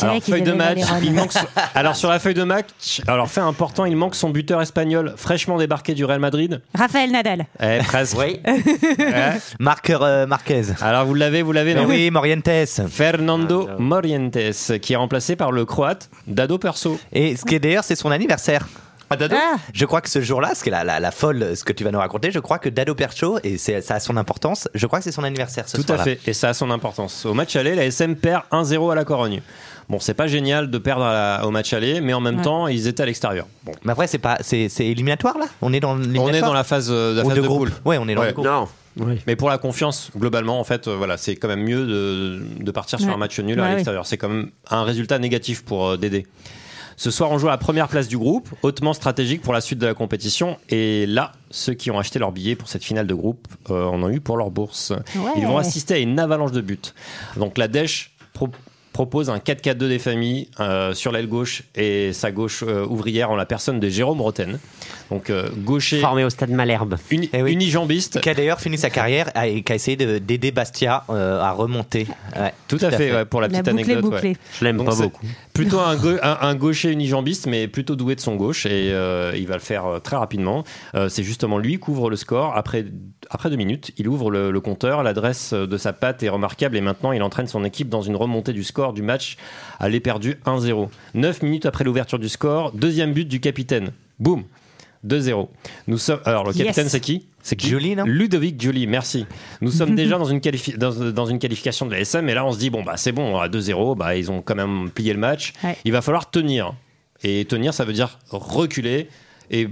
Alors, 0.00 0.22
feuille 0.22 0.40
de 0.40 0.52
match, 0.52 0.78
Valéron. 0.78 1.00
il 1.02 1.12
manque 1.12 1.32
son- 1.32 1.40
alors 1.74 1.96
sur 1.96 2.08
la 2.08 2.18
feuille 2.18 2.32
de 2.32 2.44
match, 2.44 3.02
alors 3.06 3.28
fait 3.28 3.42
important, 3.42 3.84
il 3.84 3.94
manque 3.94 4.14
son 4.14 4.30
buteur 4.30 4.62
espagnol 4.62 5.12
fraîchement 5.18 5.58
débarqué 5.58 5.92
du 5.92 6.02
Real 6.06 6.18
Madrid. 6.18 6.62
Raphaël 6.74 7.10
Nadal. 7.10 7.44
Eh, 7.62 7.80
presque. 7.86 8.16
Oui. 8.18 8.40
Ouais. 8.98 9.32
Euh, 9.90 10.26
Marquez 10.26 10.62
Alors 10.80 11.04
vous 11.04 11.12
l'avez, 11.14 11.42
vous 11.42 11.52
l'avez, 11.52 11.78
oui 11.84 12.10
Morientes 12.10 12.48
Fernando 12.88 13.68
Morientes, 13.78 14.38
qui 14.80 14.94
est 14.94 14.96
remplacé 14.96 15.36
par 15.36 15.52
le 15.52 15.64
croate 15.66 16.08
Dado 16.26 16.56
Perso. 16.58 16.98
et 17.12 17.36
ce 17.36 17.44
qui 17.44 17.54
est 17.54 17.58
d'ailleurs 17.60 17.84
c'est 17.84 17.96
son 17.96 18.10
anniversaire 18.10 18.66
Ah, 19.10 19.16
Dado 19.16 19.36
Ah, 19.38 19.56
Je 19.72 19.84
crois 19.84 20.00
que 20.00 20.08
ce 20.10 20.20
jour-là, 20.20 20.54
ce 20.54 20.62
qui 20.62 20.68
est 20.68 20.72
la, 20.72 20.82
la, 20.84 20.98
la 21.00 21.10
folle, 21.12 21.56
ce 21.56 21.62
que 21.64 21.72
tu 21.72 21.84
vas 21.84 21.90
nous 21.92 21.98
raconter, 21.98 22.30
je 22.32 22.38
crois 22.40 22.58
que 22.58 22.68
Dado 22.68 22.94
Percho, 22.94 23.38
et 23.44 23.56
c'est- 23.58 23.80
ça 23.80 23.94
a 23.96 24.00
son 24.00 24.16
importance, 24.16 24.68
je 24.74 24.86
crois 24.86 24.98
que 24.98 25.04
c'est 25.04 25.12
son 25.12 25.22
anniversaire 25.24 25.68
ce 25.68 25.76
Tout 25.76 25.92
à 25.92 25.98
fait, 25.98 26.18
et 26.26 26.32
ça 26.32 26.48
a 26.48 26.54
son 26.54 26.70
importance. 26.70 27.24
Au 27.24 27.32
match 27.34 27.54
aller, 27.56 27.74
la 27.74 27.84
SM 27.86 28.16
perd 28.16 28.42
1-0 28.50 28.90
à 28.90 28.94
la 28.96 29.04
Corogne. 29.04 29.42
Bon, 29.88 30.00
c'est 30.00 30.14
pas 30.14 30.26
génial 30.26 30.68
de 30.68 30.78
perdre 30.78 31.04
à 31.04 31.12
la- 31.38 31.46
au 31.46 31.52
match 31.52 31.72
aller, 31.72 32.00
mais 32.00 32.12
en 32.14 32.20
même 32.20 32.38
Ouais. 32.38 32.42
temps, 32.42 32.66
ils 32.66 32.88
étaient 32.88 33.04
à 33.04 33.06
l'extérieur. 33.06 33.46
Bon. 33.62 33.70
Mais 33.84 33.92
après, 33.92 34.08
c'est 34.08 34.18
pas, 34.18 34.38
c'est, 34.40 34.68
c'est 34.68 34.86
éliminatoire 34.86 35.38
là? 35.38 35.46
On 35.62 35.72
est 35.72 35.78
dans 35.78 35.96
On 35.96 36.32
est 36.32 36.40
dans 36.40 36.52
la 36.52 36.64
phase, 36.64 36.88
euh, 36.90 37.14
la 37.14 37.22
Ou 37.24 37.28
phase 37.28 37.36
de 37.36 37.42
de, 37.42 37.46
groupe. 37.46 37.70
Ouais, 37.84 37.96
on 37.98 38.08
est 38.08 38.14
dans 38.16 38.22
Ouais. 38.22 38.28
le 38.28 38.32
groupe. 38.32 38.46
Non. 38.46 38.66
Oui. 38.98 39.20
Mais 39.28 39.36
pour 39.36 39.50
la 39.50 39.58
confiance, 39.58 40.10
globalement, 40.16 40.58
en 40.58 40.64
fait, 40.64 40.88
euh, 40.88 40.96
voilà, 40.96 41.16
c'est 41.18 41.36
quand 41.36 41.48
même 41.48 41.62
mieux 41.62 41.86
de, 41.86 42.40
de 42.64 42.70
partir 42.72 42.98
sur 42.98 43.10
un 43.12 43.16
match 43.18 43.38
nul 43.38 43.58
Ouais, 43.60 43.64
à 43.64 43.68
oui. 43.68 43.74
l'extérieur. 43.74 44.06
C'est 44.06 44.16
quand 44.16 44.28
même 44.30 44.50
un 44.70 44.82
résultat 44.82 45.18
négatif 45.20 45.64
pour 45.64 45.86
euh, 45.90 45.96
Dédé. 45.96 46.26
Ce 46.98 47.10
soir, 47.10 47.30
on 47.30 47.38
joue 47.38 47.48
à 47.48 47.50
la 47.50 47.58
première 47.58 47.88
place 47.88 48.08
du 48.08 48.16
groupe, 48.16 48.48
hautement 48.62 48.94
stratégique 48.94 49.42
pour 49.42 49.52
la 49.52 49.60
suite 49.60 49.78
de 49.78 49.86
la 49.86 49.92
compétition. 49.94 50.56
Et 50.70 51.04
là, 51.06 51.32
ceux 51.50 51.74
qui 51.74 51.90
ont 51.90 51.98
acheté 51.98 52.18
leur 52.18 52.32
billet 52.32 52.56
pour 52.56 52.68
cette 52.68 52.82
finale 52.84 53.06
de 53.06 53.14
groupe 53.14 53.46
euh, 53.70 53.84
en 53.84 54.02
ont 54.02 54.08
eu 54.08 54.20
pour 54.20 54.38
leur 54.38 54.50
bourse. 54.50 54.92
Ouais. 55.14 55.32
Ils 55.36 55.46
vont 55.46 55.58
assister 55.58 55.94
à 55.94 55.98
une 55.98 56.18
avalanche 56.18 56.52
de 56.52 56.60
buts. 56.62 56.78
Donc 57.36 57.58
la 57.58 57.68
Dèche 57.68 58.12
pro- 58.32 58.48
propose 58.94 59.28
un 59.28 59.36
4-4-2 59.36 59.74
des 59.88 59.98
familles 59.98 60.48
euh, 60.58 60.94
sur 60.94 61.12
l'aile 61.12 61.28
gauche 61.28 61.64
et 61.74 62.14
sa 62.14 62.32
gauche 62.32 62.64
euh, 62.66 62.86
ouvrière 62.86 63.30
en 63.30 63.36
la 63.36 63.44
personne 63.44 63.78
de 63.78 63.90
Jérôme 63.90 64.22
Roten. 64.22 64.58
Donc 65.10 65.30
euh, 65.30 65.48
gaucher. 65.58 66.00
Formé 66.00 66.24
au 66.24 66.30
stade 66.30 66.50
Malherbe. 66.50 66.96
Uni- 67.10 67.30
unijambiste. 67.32 68.20
Qui 68.20 68.28
a 68.30 68.34
d'ailleurs 68.34 68.60
fini 68.60 68.76
sa 68.76 68.90
carrière 68.90 69.30
et 69.44 69.62
qui 69.62 69.72
a 69.72 69.74
essayé 69.74 69.96
de- 69.96 70.18
d'aider 70.18 70.50
Bastia 70.50 71.04
euh, 71.10 71.40
à 71.40 71.52
remonter. 71.52 72.06
Ouais, 72.36 72.52
Tout 72.68 72.78
à 72.80 72.90
fait, 72.90 73.12
ouais, 73.14 73.24
pour 73.24 73.40
la 73.40 73.48
La 73.48 73.62
petite 73.62 73.68
anecdote. 73.68 74.00
bouclée. 74.02 74.30
ouais. 74.30 74.36
Je 74.58 74.64
l'aime 74.64 74.84
pas 74.84 74.94
beaucoup. 74.96 75.24
Plutôt 75.52 75.78
un, 75.80 75.96
un- 76.22 76.38
un 76.40 76.54
gaucher 76.56 76.90
unijambiste, 76.90 77.46
mais 77.46 77.68
plutôt 77.68 77.94
doué 77.96 78.14
de 78.16 78.20
son 78.20 78.34
gauche, 78.36 78.66
et 78.66 78.90
euh, 78.92 79.32
il 79.36 79.46
va 79.46 79.54
le 79.54 79.60
faire 79.60 79.86
euh, 79.86 79.98
très 80.00 80.16
rapidement. 80.16 80.64
Euh, 80.94 81.08
c'est 81.08 81.22
justement 81.22 81.58
lui 81.58 81.78
qui 81.78 81.90
ouvre 81.90 82.10
le 82.10 82.16
score. 82.16 82.56
Après, 82.56 82.84
après 83.30 83.48
deux 83.48 83.56
minutes, 83.56 83.92
il 83.96 84.08
ouvre 84.08 84.30
le, 84.30 84.50
le 84.50 84.60
compteur. 84.60 85.02
L'adresse 85.02 85.52
de 85.54 85.76
sa 85.78 85.92
patte 85.92 86.22
est 86.24 86.28
remarquable, 86.28 86.76
et 86.76 86.80
maintenant 86.80 87.12
il 87.12 87.22
entraîne 87.22 87.46
son 87.46 87.64
équipe 87.64 87.88
dans 87.88 88.02
une 88.02 88.16
remontée 88.16 88.52
du 88.52 88.64
score 88.64 88.92
du 88.92 89.02
match 89.02 89.36
à 89.78 89.88
l'est 89.88 90.00
perdu 90.00 90.36
1-0. 90.46 90.88
Neuf 91.14 91.42
minutes 91.42 91.64
après 91.66 91.84
l'ouverture 91.84 92.18
du 92.18 92.28
score, 92.28 92.72
deuxième 92.72 93.12
but 93.12 93.26
du 93.28 93.38
capitaine. 93.40 93.92
Boum 94.18 94.42
2-0. 95.06 95.48
Nous 95.86 95.98
sommes. 95.98 96.20
Alors, 96.24 96.44
le 96.44 96.52
Yes. 96.54 96.64
capitaine, 96.64 96.88
c'est 96.88 97.00
qui? 97.00 97.26
C'est 97.42 97.56
qui? 97.56 97.68
Giuli, 97.68 97.94
non? 97.96 98.04
Ludovic 98.06 98.60
Giuli, 98.60 98.86
merci. 98.86 99.26
Nous 99.60 99.70
sommes 99.70 99.94
déjà 99.94 100.18
dans 100.18 100.24
une, 100.24 100.38
qualifi- 100.40 100.76
dans, 100.76 100.92
dans 101.12 101.26
une 101.26 101.38
qualification 101.38 101.86
de 101.86 101.92
la 101.92 102.00
SM, 102.00 102.28
et 102.28 102.34
là, 102.34 102.44
on 102.44 102.52
se 102.52 102.58
dit, 102.58 102.70
bon, 102.70 102.82
bah, 102.82 102.96
c'est 102.96 103.12
bon, 103.12 103.38
à 103.38 103.48
2-0, 103.48 103.96
bah, 103.96 104.16
ils 104.16 104.30
ont 104.30 104.42
quand 104.42 104.54
même 104.56 104.90
plié 104.90 105.12
le 105.12 105.18
match. 105.20 105.52
Ouais. 105.62 105.76
Il 105.84 105.92
va 105.92 106.02
falloir 106.02 106.30
tenir. 106.30 106.74
Et 107.22 107.44
tenir, 107.46 107.72
ça 107.72 107.84
veut 107.84 107.92
dire 107.94 108.18
reculer 108.30 109.08
et 109.50 109.68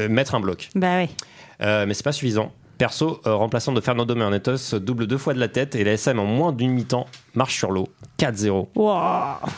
euh, 0.00 0.08
mettre 0.08 0.34
un 0.34 0.40
bloc. 0.40 0.68
Bah 0.74 0.96
ouais. 0.96 1.10
Euh, 1.60 1.84
mais 1.86 1.92
c'est 1.94 2.02
pas 2.04 2.12
suffisant. 2.12 2.50
Perso, 2.78 3.20
euh, 3.26 3.34
remplaçant 3.34 3.72
de 3.72 3.80
Fernando 3.80 4.14
Mernetos, 4.14 4.78
double 4.80 5.06
deux 5.06 5.18
fois 5.18 5.34
de 5.34 5.38
la 5.38 5.48
tête 5.48 5.74
et 5.74 5.84
la 5.84 5.92
SM 5.92 6.18
en 6.18 6.24
moins 6.24 6.50
d'une 6.52 6.72
mi-temps 6.72 7.06
marche 7.34 7.56
sur 7.58 7.70
l'eau. 7.70 7.88
4-0. 8.18 8.68
Wow. 8.74 9.48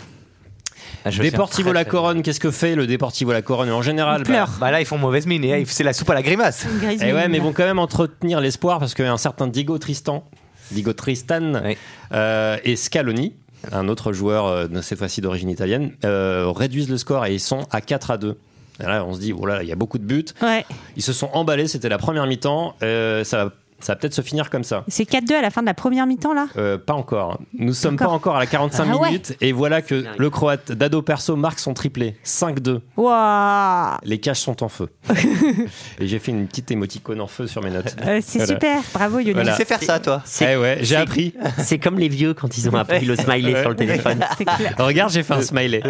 Ah, 1.05 1.11
Deportivo 1.11 1.73
La 1.73 1.85
Corogne, 1.85 2.23
qu'est-ce 2.23 2.41
que 2.41 2.51
fait 2.51 2.75
le 2.75 2.87
Deportivo 2.87 3.33
La 3.33 3.43
Corogne 3.43 3.71
en 3.71 3.83
général 3.83 4.21
Il 4.23 4.25
pleure. 4.25 4.51
Bah 4.61 4.71
là, 4.71 4.81
ils 4.81 4.87
font 4.87 4.99
mauvaise 4.99 5.27
mine 5.27 5.45
et 5.45 5.65
c'est 5.67 5.85
la 5.85 5.93
soupe 5.93 6.11
à 6.11 6.15
la 6.15 6.23
grimace. 6.23 6.67
Et 7.03 7.13
ouais, 7.13 7.29
mais 7.29 7.39
ils 7.39 7.43
vont 7.43 7.53
quand 7.53 7.65
même 7.65 7.79
entretenir 7.79 8.41
l'espoir 8.41 8.79
parce 8.79 8.95
qu'un 8.95 9.17
certain 9.17 9.47
Diego 9.47 9.79
Tristan, 9.79 10.25
Diego 10.71 10.93
Tristan 10.93 11.63
euh, 12.13 12.57
et 12.65 12.77
Scaloni, 12.77 13.35
un 13.73 13.89
autre 13.89 14.13
joueur 14.13 14.47
euh, 14.47 14.67
de- 14.67 14.81
cette 14.81 14.99
fois-ci 14.99 15.21
d'origine 15.21 15.51
italienne, 15.51 15.93
euh, 16.05 16.51
réduisent 16.55 16.91
le 16.91 16.99
score 16.99 17.27
et 17.27 17.35
ils 17.35 17.41
sont 17.41 17.67
à 17.71 17.81
4 17.81 18.11
à 18.11 18.17
2. 18.19 18.39
Et 18.81 18.83
là, 18.83 19.05
on 19.07 19.15
se 19.15 19.21
dit, 19.21 19.31
voilà, 19.33 19.63
il 19.63 19.69
y 19.69 19.73
a 19.73 19.77
beaucoup 19.77 19.99
de 19.99 20.05
buts. 20.05 20.25
Ouais. 20.43 20.67
Ils 20.97 21.03
se 21.03 21.13
sont 21.13 21.31
emballés, 21.33 21.69
c'était 21.69 21.89
la 21.89 21.97
première 21.99 22.27
mi-temps. 22.27 22.75
euh, 22.83 23.23
ça 23.23 23.45
va, 23.45 23.53
ça 23.85 23.93
va 23.93 23.97
peut-être 23.97 24.15
se 24.15 24.23
finir 24.23 24.49
comme 24.51 24.65
ça. 24.65 24.83
C'est 24.89 25.09
4-2 25.09 25.35
à 25.35 25.43
la 25.43 25.51
fin 25.51 25.61
de 25.61 25.67
la 25.67 25.75
première 25.75 26.07
mi-temps 26.07 26.33
là 26.33 26.47
Euh, 26.57 26.79
pas 26.79 26.95
encore. 26.95 27.39
Nous 27.53 27.75
sommes 27.75 27.95
Encore 27.95 28.07
pas 28.09 28.13
encore 28.15 28.37
à 28.37 28.41
la 28.41 28.47
45 28.47 28.89
Ah 28.91 28.97
ouais. 28.97 29.09
minutes 29.09 29.37
et 29.43 29.53
voilà 29.53 29.83
que 29.83 30.05
le 30.17 30.31
Croate 30.31 30.73
Dado 30.73 31.03
Perso 31.03 31.37
marque 31.37 31.59
son 31.59 31.75
triplé. 31.75 32.17
5-2. 32.25 32.81
Waouh 32.97 33.97
Les 34.05 34.19
caches 34.19 34.41
sont 34.41 34.63
en 34.63 34.69
feu. 34.69 34.89
et 36.01 36.07
j'ai 36.07 36.19
fait 36.19 36.33
une 36.33 36.47
petite 36.47 36.71
émoticône 36.71 37.21
en 37.21 37.27
feu 37.27 37.47
sur 37.47 37.63
mes 37.63 37.71
notes. 37.71 37.95
Euh, 38.07 38.21
C'est 38.25 38.39
Voilà. 38.39 38.53
super, 38.55 38.83
bravo 38.93 39.19
Yoli. 39.19 39.33
Voilà. 39.35 39.53
Tu 39.53 39.59
sais 39.59 39.65
faire 39.65 39.83
ça, 39.83 40.01
toi 40.01 40.23
Eh 40.41 40.57
ouais, 40.57 40.79
j'ai 40.83 40.97
appris. 40.97 41.35
C'est 41.59 41.79
comme 41.79 41.99
les 41.99 42.09
vieux 42.09 42.35
quand 42.35 42.57
ils 42.57 42.69
ont 42.71 42.75
appris 42.75 43.05
le 43.05 43.17
smiley 43.17 43.53
Ouais. 43.55 43.61
sur 43.61 43.71
le 43.71 43.77
téléphone. 43.77 44.21
Regarde, 44.79 45.13
j'ai 45.13 45.23
fait 45.23 45.35
un 45.35 45.43
smiley. 45.43 45.83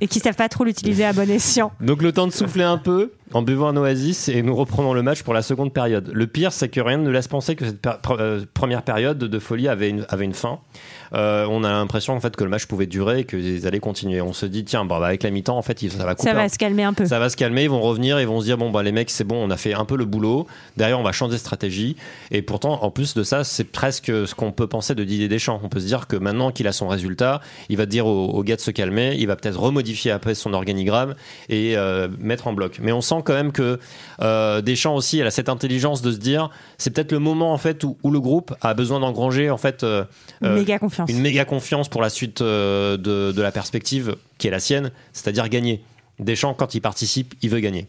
Et 0.00 0.06
qui 0.06 0.20
savent 0.20 0.36
pas 0.36 0.48
trop 0.48 0.64
l'utiliser 0.64 1.04
à 1.04 1.12
bon 1.12 1.28
escient. 1.28 1.72
Donc 1.80 2.02
le 2.02 2.12
temps 2.12 2.26
de 2.26 2.32
souffler 2.32 2.64
un 2.64 2.78
peu 2.78 3.12
en 3.32 3.42
buvant 3.42 3.68
un 3.68 3.76
oasis 3.76 4.28
et 4.28 4.42
nous 4.42 4.54
reprenons 4.54 4.92
le 4.92 5.02
match 5.02 5.22
pour 5.22 5.34
la 5.34 5.42
seconde 5.42 5.72
période. 5.72 6.10
Le 6.12 6.26
pire, 6.26 6.52
c'est 6.52 6.68
que 6.68 6.80
rien 6.80 6.98
ne 6.98 7.10
laisse 7.10 7.28
penser 7.28 7.56
que 7.56 7.64
cette 7.64 7.86
euh, 8.10 8.44
première 8.52 8.82
période 8.82 9.18
de 9.18 9.38
folie 9.38 9.68
avait 9.68 9.90
une 9.90 10.34
fin. 10.34 10.60
Euh, 11.14 11.46
on 11.48 11.64
a 11.64 11.70
l'impression 11.70 12.14
en 12.14 12.20
fait 12.20 12.34
que 12.36 12.44
le 12.44 12.50
match 12.50 12.66
pouvait 12.66 12.86
durer 12.86 13.20
et 13.20 13.24
qu'ils 13.24 13.66
allaient 13.66 13.78
continuer. 13.80 14.20
On 14.20 14.32
se 14.32 14.46
dit 14.46 14.64
tiens, 14.64 14.84
bon, 14.84 14.98
bah, 14.98 15.06
avec 15.06 15.22
la 15.22 15.30
mi-temps 15.30 15.56
en 15.56 15.62
fait, 15.62 15.78
ça 15.78 16.04
va 16.04 16.14
couper. 16.14 16.30
Ça 16.30 16.34
un- 16.36 16.42
va 16.42 16.48
se 16.48 16.58
calmer 16.58 16.82
un 16.82 16.92
peu. 16.92 17.06
Ça 17.06 17.18
va 17.18 17.28
se 17.30 17.36
calmer, 17.36 17.64
ils 17.64 17.70
vont 17.70 17.80
revenir, 17.80 18.20
ils 18.20 18.26
vont 18.26 18.40
se 18.40 18.46
dire 18.46 18.58
bon 18.58 18.70
bah 18.70 18.82
les 18.82 18.92
mecs 18.92 19.10
c'est 19.10 19.24
bon, 19.24 19.36
on 19.36 19.50
a 19.50 19.56
fait 19.56 19.74
un 19.74 19.84
peu 19.84 19.96
le 19.96 20.04
boulot. 20.04 20.46
Derrière 20.76 20.98
on 20.98 21.02
va 21.02 21.12
changer 21.12 21.32
de 21.34 21.38
stratégie 21.38 21.96
et 22.30 22.42
pourtant 22.42 22.82
en 22.82 22.90
plus 22.90 23.14
de 23.14 23.22
ça 23.22 23.44
c'est 23.44 23.64
presque 23.64 24.06
ce 24.06 24.34
qu'on 24.34 24.52
peut 24.52 24.66
penser 24.66 24.94
de 24.94 25.04
Didier 25.04 25.28
Deschamps. 25.28 25.60
On 25.62 25.68
peut 25.68 25.80
se 25.80 25.86
dire 25.86 26.06
que 26.06 26.16
maintenant 26.16 26.50
qu'il 26.50 26.66
a 26.66 26.72
son 26.72 26.88
résultat, 26.88 27.40
il 27.68 27.76
va 27.76 27.86
dire 27.86 28.06
aux, 28.06 28.26
aux 28.30 28.42
gars 28.42 28.56
de 28.56 28.60
se 28.60 28.70
calmer, 28.70 29.14
il 29.18 29.26
va 29.26 29.36
peut-être 29.36 29.58
remodifier 29.60 30.10
après 30.10 30.34
son 30.34 30.52
organigramme 30.52 31.14
et 31.48 31.76
euh, 31.76 32.08
mettre 32.18 32.46
en 32.48 32.52
bloc. 32.52 32.78
Mais 32.82 32.92
on 32.92 33.00
sent 33.00 33.22
quand 33.24 33.34
même 33.34 33.52
que 33.52 33.78
euh, 34.20 34.60
Deschamps 34.62 34.94
aussi 34.94 35.18
elle 35.20 35.26
a 35.26 35.30
cette 35.30 35.48
intelligence 35.48 36.02
de 36.02 36.10
se 36.12 36.18
dire 36.18 36.50
c'est 36.84 36.90
peut-être 36.90 37.12
le 37.12 37.18
moment 37.18 37.54
en 37.54 37.56
fait 37.56 37.82
où, 37.82 37.96
où 38.02 38.10
le 38.10 38.20
groupe 38.20 38.54
a 38.60 38.74
besoin 38.74 39.00
d'engranger 39.00 39.48
en 39.48 39.56
fait 39.56 39.84
euh, 39.84 40.04
Une 40.42 40.48
euh, 40.48 40.54
méga 40.56 40.78
confiance. 40.78 41.08
une 41.10 41.20
méga 41.22 41.46
confiance 41.46 41.88
pour 41.88 42.02
la 42.02 42.10
suite 42.10 42.42
euh, 42.42 42.98
de, 42.98 43.32
de 43.32 43.42
la 43.42 43.50
perspective 43.52 44.16
qui 44.36 44.48
est 44.48 44.50
la 44.50 44.60
sienne, 44.60 44.90
c'est-à-dire 45.14 45.48
gagner. 45.48 45.82
Deschamps, 46.18 46.52
quand 46.52 46.74
il 46.74 46.82
participe, 46.82 47.32
il 47.40 47.48
veut 47.48 47.60
gagner. 47.60 47.88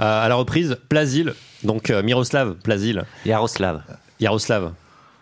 Euh, 0.00 0.24
à 0.24 0.28
la 0.28 0.34
reprise, 0.34 0.78
Plazil, 0.88 1.32
donc 1.62 1.90
euh, 1.90 2.02
Miroslav 2.02 2.56
Plazil. 2.56 3.04
Yaroslav. 3.24 3.84
Yaroslav. 4.18 4.72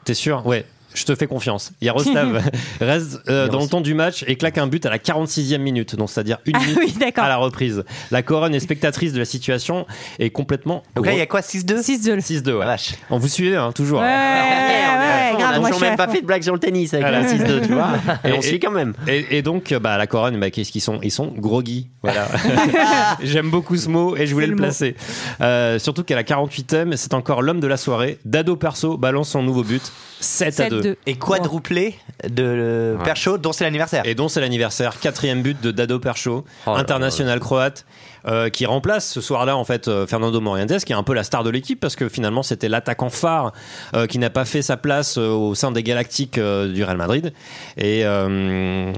T'es 0.07 0.15
sûr? 0.15 0.47
Ouais. 0.47 0.65
Je 0.95 1.05
te 1.05 1.15
fais 1.15 1.27
confiance. 1.27 1.73
Yaroslav 1.81 2.43
reste 2.81 3.21
euh, 3.29 3.49
dans 3.49 3.61
le 3.61 3.69
temps 3.69 3.81
du 3.81 3.95
match 3.95 4.25
et 4.27 4.37
claque 4.37 4.59
un 4.59 4.67
but 4.67 4.85
à 4.87 4.91
la 4.91 4.99
46e 4.99 5.59
minute, 5.59 5.97
donc 5.97 6.11
c'est-à-dire 6.11 6.39
une 6.47 6.57
Ah 6.57 6.61
minute 6.61 6.79
oui, 7.01 7.13
à 7.17 7.29
la 7.29 7.37
reprise. 7.37 7.85
La 8.11 8.23
couronne 8.23 8.55
est 8.55 8.61
spectatrice 8.61 9.13
de 9.13 9.19
la 9.19 9.25
situation 9.25 9.87
et 10.19 10.31
complètement. 10.31 10.83
Donc 10.95 11.07
là, 11.07 11.13
il 11.13 11.19
y 11.19 11.23
a 11.23 11.27
quoi 11.27 11.41
6-2 11.41 11.81
6-2. 11.81 12.21
6-2, 12.21 12.53
ouais. 12.59 12.65
Vache. 12.67 12.95
On 13.11 13.19
vous 13.19 13.29
suivez, 13.29 13.57
hein, 13.57 13.73
toujours. 13.73 14.01
Ouais, 14.01 14.07
ouais, 14.07 15.33
on 15.35 15.39
grave, 15.39 15.55
a 15.55 15.59
moi 15.61 15.69
je 15.69 15.75
toujours 15.75 15.77
suis 15.79 15.87
à 15.87 15.89
même 15.91 15.97
pas 15.97 16.09
fait 16.09 16.21
de 16.21 16.27
blague 16.27 16.43
sur 16.43 16.53
le 16.53 16.61
tennis 16.61 16.93
avec 16.95 17.07
Voilà. 17.07 17.21
la 17.23 17.29
6-2, 17.33 17.67
tu 17.67 17.73
vois. 17.73 17.91
Et, 18.25 18.29
Et- 18.29 18.33
on 18.33 18.43
suit 18.43 18.61
quand 18.61 18.71
même. 18.71 18.93
Et, 19.09 19.39
et 19.39 19.43
donc, 19.43 19.73
bah, 19.75 19.97
la 19.97 20.07
couronne, 20.07 20.39
bah, 20.39 20.51
qu'est-ce 20.51 20.71
qu'ils 20.73 20.81
sont? 20.83 20.99
Ils 21.03 21.11
sont 21.11 21.33
groggy. 21.37 21.89
Voilà. 22.03 22.29
J'aime 23.23 23.51
beaucoup 23.51 23.77
ce 23.77 23.89
mot 23.89 24.17
et 24.17 24.27
je 24.27 24.35
voulais 24.35 24.47
le, 24.47 24.53
le 24.53 24.57
placer. 24.59 24.95
Euh, 25.41 25.79
surtout 25.79 26.05
qu'à 26.05 26.15
la 26.17 26.23
48e, 26.25 26.97
c'est 26.97 27.15
encore 27.15 27.43
l'homme 27.43 27.61
de 27.61 27.67
la 27.67 27.77
soirée. 27.77 28.19
Dado 28.25 28.57
Perso 28.57 28.97
balance 28.97 29.31
son 29.31 29.43
nouveau 29.43 29.63
but. 29.63 29.83
7 30.23 30.61
à 30.61 30.69
2. 30.71 30.81
7-2. 30.83 30.97
Et 31.07 31.17
quadruplé 31.17 31.95
de 32.29 32.43
le 32.43 32.97
Ouais. 32.99 33.05
Perchaud, 33.05 33.39
dont 33.39 33.53
c'est 33.53 33.65
l'anniversaire. 33.65 34.03
Et 34.07 34.15
dont 34.15 34.29
c'est 34.29 34.41
l'anniversaire. 34.41 34.99
Quatrième 35.01 35.43
but 35.43 35.61
de 35.61 35.71
Dado 35.71 35.99
Percho, 35.99 36.45
Oh 36.67 36.71
là 36.71 36.75
là 36.77 36.81
international 36.81 37.41
croate. 37.41 37.85
euh, 38.29 38.49
qui 38.51 38.67
remplace 38.67 39.09
ce 39.11 39.21
soir-là 39.21 39.57
en 39.57 39.65
fait 39.65 39.89
euh, 39.89 40.07
Fernando 40.07 40.41
Morientes 40.41 40.85
qui 40.85 40.93
est 40.93 40.97
un 40.97 41.03
peu 41.03 41.13
la 41.13 41.25
star 41.25 41.43
de 41.43 41.51
l'équipe 41.51 41.81
parce 41.81 41.97
que 41.97 42.09
finalement 42.09 42.45
c'était 42.45 42.69
l'attaquant 42.69 43.11
phare 43.11 43.53
euh, 43.95 44.07
qui 44.07 44.19
n'a 44.21 44.31
pas 44.31 44.45
fait 44.45 44.63
sa 44.63 44.77
place 44.77 45.19
euh, 45.19 45.29
au 45.31 45.57
sein 45.57 45.73
des 45.73 45.83
Galactiques 45.83 46.39
euh, 46.39 46.73
du 46.73 46.85
Real 46.85 46.97
Madrid 46.99 47.33
et 47.77 48.03
euh, 48.05 48.93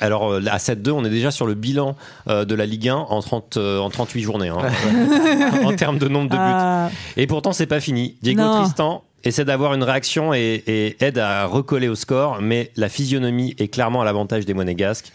alors 0.00 0.34
à 0.34 0.58
7-2 0.58 0.90
on 0.90 1.04
est 1.06 1.10
déjà 1.10 1.30
sur 1.30 1.46
le 1.46 1.54
bilan 1.54 1.96
euh, 2.28 2.44
de 2.44 2.54
la 2.54 2.66
Ligue 2.66 2.88
1 2.90 2.94
en, 2.96 3.20
30, 3.20 3.56
euh, 3.56 3.78
en 3.80 3.88
38 3.90 4.22
journées 4.22 4.48
hein, 4.48 4.58
en 5.64 5.74
termes 5.74 5.98
de 5.98 6.06
nombre 6.08 6.28
de 6.28 6.36
buts 6.36 6.42
Ah, 6.42 6.90
et 7.16 7.26
pourtant, 7.26 7.52
c'est 7.52 7.66
pas 7.66 7.80
fini. 7.80 8.16
Diego 8.22 8.42
Non. 8.42 8.60
Tristan 8.62 9.04
essaie 9.24 9.44
d'avoir 9.44 9.74
une 9.74 9.82
réaction 9.82 10.32
et, 10.34 10.62
et 10.66 10.96
aide 11.04 11.18
à 11.18 11.46
recoller 11.46 11.88
au 11.88 11.94
score, 11.94 12.40
mais 12.40 12.70
la 12.76 12.88
physionomie 12.88 13.54
est 13.58 13.68
clairement 13.68 14.00
à 14.02 14.04
l'avantage 14.04 14.46
des 14.46 14.54
Monégasques. 14.54 15.12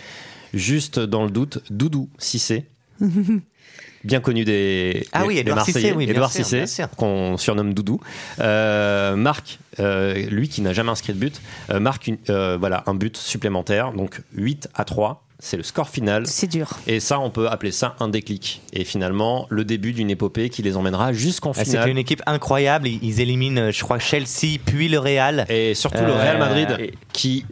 Juste 0.53 0.99
dans 0.99 1.23
le 1.23 1.31
doute, 1.31 1.59
Doudou 1.71 2.09
Cissé, 2.19 2.65
bien 4.03 4.19
connu 4.19 4.43
des, 4.43 5.07
Ah 5.13 5.21
des- 5.21 5.27
oui, 5.27 5.33
des 5.35 5.39
Edouard 5.41 5.65
Cissé, 5.65 5.79
Marseillais, 5.79 5.95
oui, 5.95 6.05
bien 6.05 6.13
Edouard 6.15 6.31
sûr, 6.31 6.43
Cissé, 6.45 6.67
sûr. 6.67 6.89
qu'on 6.91 7.37
surnomme 7.37 7.73
Doudou, 7.73 7.99
euh, 8.39 9.15
marque, 9.15 9.59
euh, 9.79 10.13
lui 10.29 10.49
qui 10.49 10.61
n'a 10.61 10.73
jamais 10.73 10.89
inscrit 10.91 11.13
de 11.13 11.17
but, 11.19 11.41
euh, 11.69 11.79
marque 11.79 12.07
une- 12.07 12.17
voilà, 12.59 12.83
un 12.87 12.93
but 12.93 13.15
supplémentaire, 13.17 13.93
donc 13.93 14.21
8 14.35 14.69
à 14.75 14.83
3. 14.85 15.25
C'est 15.45 15.57
le 15.57 15.63
score 15.63 15.89
final. 15.89 16.25
C'est 16.25 16.47
dur. 16.47 16.69
Et 16.87 17.01
ça, 17.01 17.19
on 17.19 17.29
peut 17.29 17.49
appeler 17.49 17.73
ça 17.73 17.97
un 17.99 18.07
déclic. 18.07 18.61
Et 18.71 18.85
finalement, 18.85 19.45
le 19.49 19.65
début 19.65 19.91
d'une 19.91 20.09
épopée 20.09 20.47
qui 20.49 20.61
les 20.61 20.77
emmènera 20.77 21.11
jusqu'en 21.11 21.51
Ah, 21.51 21.65
finale. 21.65 21.81
C'était 21.81 21.91
une 21.91 21.97
équipe 21.97 22.21
incroyable. 22.25 22.87
Ils 22.87 23.19
éliminent, 23.19 23.59
euh, 23.59 23.71
je 23.71 23.83
crois, 23.83 23.99
Chelsea, 23.99 24.57
puis 24.65 24.87
le 24.87 24.99
Real. 24.99 25.45
Et 25.49 25.73
surtout 25.75 26.01
le 26.05 26.11
Euh, 26.13 26.21
Real 26.21 26.37
Madrid 26.39 26.77
et- 26.79 26.93
qui 27.11 27.45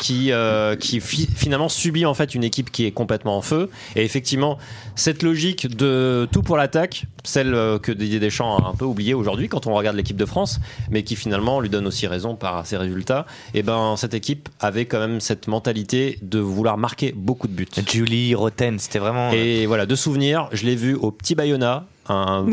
qui 0.00 0.32
euh, 0.32 0.74
qui 0.76 1.00
fi- 1.00 1.28
finalement 1.34 1.68
subit 1.68 2.04
en 2.04 2.14
fait 2.14 2.34
une 2.34 2.42
équipe 2.44 2.70
qui 2.72 2.84
est 2.84 2.90
complètement 2.90 3.38
en 3.38 3.42
feu 3.42 3.70
et 3.96 4.04
effectivement 4.04 4.58
cette 4.96 5.22
logique 5.22 5.74
de 5.74 6.28
tout 6.30 6.42
pour 6.42 6.56
l'attaque 6.58 7.04
celle 7.24 7.54
euh, 7.54 7.78
que 7.78 7.92
Didier 7.92 8.20
Deschamps 8.20 8.58
a 8.58 8.68
un 8.68 8.74
peu 8.74 8.84
oubliée 8.84 9.14
aujourd'hui 9.14 9.48
quand 9.48 9.66
on 9.66 9.74
regarde 9.74 9.96
l'équipe 9.96 10.16
de 10.16 10.26
France 10.26 10.60
mais 10.90 11.02
qui 11.02 11.16
finalement 11.16 11.60
lui 11.60 11.70
donne 11.70 11.86
aussi 11.86 12.06
raison 12.06 12.36
par 12.36 12.66
ses 12.66 12.76
résultats 12.76 13.26
et 13.54 13.62
ben 13.62 13.96
cette 13.96 14.14
équipe 14.14 14.48
avait 14.60 14.86
quand 14.86 15.00
même 15.00 15.20
cette 15.20 15.48
mentalité 15.48 16.18
de 16.22 16.38
vouloir 16.38 16.76
marquer 16.78 17.12
beaucoup 17.16 17.48
de 17.48 17.52
buts 17.52 17.66
Julie, 17.90 18.34
Roten, 18.34 18.78
c'était 18.78 18.98
vraiment. 18.98 19.30
et 19.32 19.66
voilà, 19.66 19.86
de 19.86 19.94
souvenirs, 19.94 20.48
je 20.52 20.64
l'ai 20.64 20.76
vu 20.76 20.94
au 20.94 21.10
petit 21.10 21.34
Bayona 21.34 21.86
un, 22.08 22.46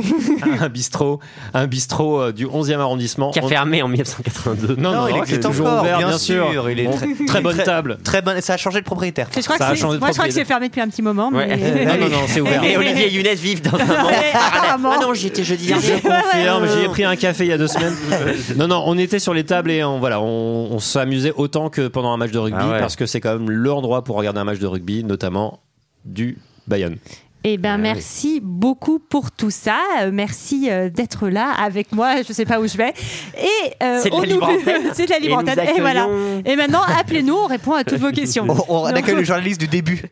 un 0.60 0.70
bistrot, 0.70 1.20
un 1.54 1.68
bistrot 1.68 2.20
euh, 2.22 2.32
du 2.32 2.46
11e 2.48 2.80
arrondissement. 2.80 3.32
Qui 3.32 3.40
a 3.40 3.44
fermé 3.48 3.82
en 3.82 3.88
1982. 3.88 4.76
Non, 4.78 4.92
non, 4.94 5.08
il 5.08 5.12
qui 5.14 5.18
est 5.18 5.22
existe 5.22 5.44
toujours 5.44 5.68
encore, 5.68 5.82
ouvert, 5.82 5.98
bien, 5.98 6.08
bien 6.10 6.18
sûr. 6.18 6.52
sûr. 6.52 6.70
Il 6.70 6.80
est 6.80 6.84
Bon, 6.86 6.92
très, 6.96 7.26
très 7.26 7.42
bonne 7.42 7.56
très- 7.56 7.64
table. 7.64 7.98
Très 8.04 8.22
bonne. 8.22 8.40
Ça 8.42 8.54
a 8.54 8.58
changé 8.58 8.80
de 8.80 8.86
propriétaire. 8.86 9.28
Je 9.36 9.42
crois 9.42 9.58
Ça 9.58 9.66
que 9.68 9.72
a 9.72 9.76
c'est- 9.76 9.82
changé 9.82 9.96
de 9.96 10.00
moi, 10.00 10.10
je 10.10 10.14
crois 10.14 10.26
que 10.28 10.34
c'est 10.34 10.46
fermé 10.46 10.68
depuis 10.70 10.82
un 10.82 10.88
petit 10.88 11.02
moment. 11.02 11.30
Ouais. 11.30 11.48
mais- 11.58 11.86
Non, 11.86 12.06
non, 12.06 12.10
non, 12.10 12.22
c'est 12.28 12.42
ouvert. 12.42 12.64
Et 12.64 12.78
Olivier 12.78 13.08
et 13.08 13.12
Younes 13.14 13.36
vivent 13.36 13.62
dans 13.62 13.78
un 13.78 13.86
monde 13.86 14.12
apparemment. 14.34 14.92
Ah 14.96 15.02
non, 15.02 15.14
j'y 15.14 15.28
étais 15.28 15.44
jeudi 15.44 15.68
dernier. 15.68 15.86
Je 15.86 15.94
confirme, 16.02 16.68
j'y 16.68 16.84
ai 16.86 16.88
pris 16.90 17.04
un 17.04 17.16
café 17.16 17.46
il 17.46 17.50
y 17.50 17.54
a 17.54 17.58
deux 17.58 17.68
semaines. 17.68 17.96
Non, 18.58 18.68
non, 18.68 18.84
on 18.86 18.98
était 18.98 19.20
sur 19.20 19.34
les 19.34 19.44
tables 19.44 19.72
et 19.72 19.84
on, 19.84 20.00
voilà, 20.00 20.22
on, 20.22 20.70
on 20.72 20.80
s'amusait 20.80 21.34
autant 21.36 21.70
que 21.70 21.88
pendant 21.88 22.12
un 22.14 22.18
match 22.18 22.32
de 22.32 22.40
rugby 22.40 22.58
Ah 22.62 22.70
ouais. 22.72 22.80
parce 22.80 22.96
que 22.96 23.06
c'est 23.06 23.20
quand 23.22 23.34
même 23.38 23.50
l'endroit 23.50 24.04
pour 24.04 24.16
regarder 24.16 24.40
un 24.40 24.44
match 24.44 24.60
de 24.60 24.68
rugby, 24.68 25.04
notamment 25.04 25.60
du 26.06 26.38
Bayonne. 26.68 26.98
Eh 27.44 27.58
ben, 27.58 27.78
merci 27.80 28.40
beaucoup 28.40 29.00
pour 29.00 29.32
tout 29.32 29.50
ça. 29.50 29.78
Euh, 30.02 30.12
merci 30.14 30.68
euh, 30.70 30.90
d'être 30.90 31.28
là 31.28 31.50
avec 31.60 31.92
moi. 31.92 32.22
Je 32.28 32.34
sais 32.34 32.46
pas 32.46 32.60
où 32.60 32.68
je 32.68 32.78
vais. 32.78 32.94
Et 33.36 33.74
euh, 33.84 34.00
C'est 34.04 34.12
de 34.12 34.16
la 34.16 34.26
libre. 34.28 34.50
C'est 34.94 35.06
de 35.08 35.10
la 35.10 35.18
libre 35.18 35.42
Et 35.76 35.82
voilà. 35.82 36.08
Et 36.46 36.56
maintenant, 36.56 36.82
appelez-nous. 37.00 37.34
On 37.36 37.48
répond 37.48 37.74
à 37.74 37.84
toutes 37.84 38.00
vos 38.00 38.12
questions. 38.14 38.46
On, 38.48 38.84
on 38.84 38.86
accueille 38.86 39.16
le 39.16 39.24
journaliste 39.32 39.60
du 39.60 39.68
début. 39.68 40.04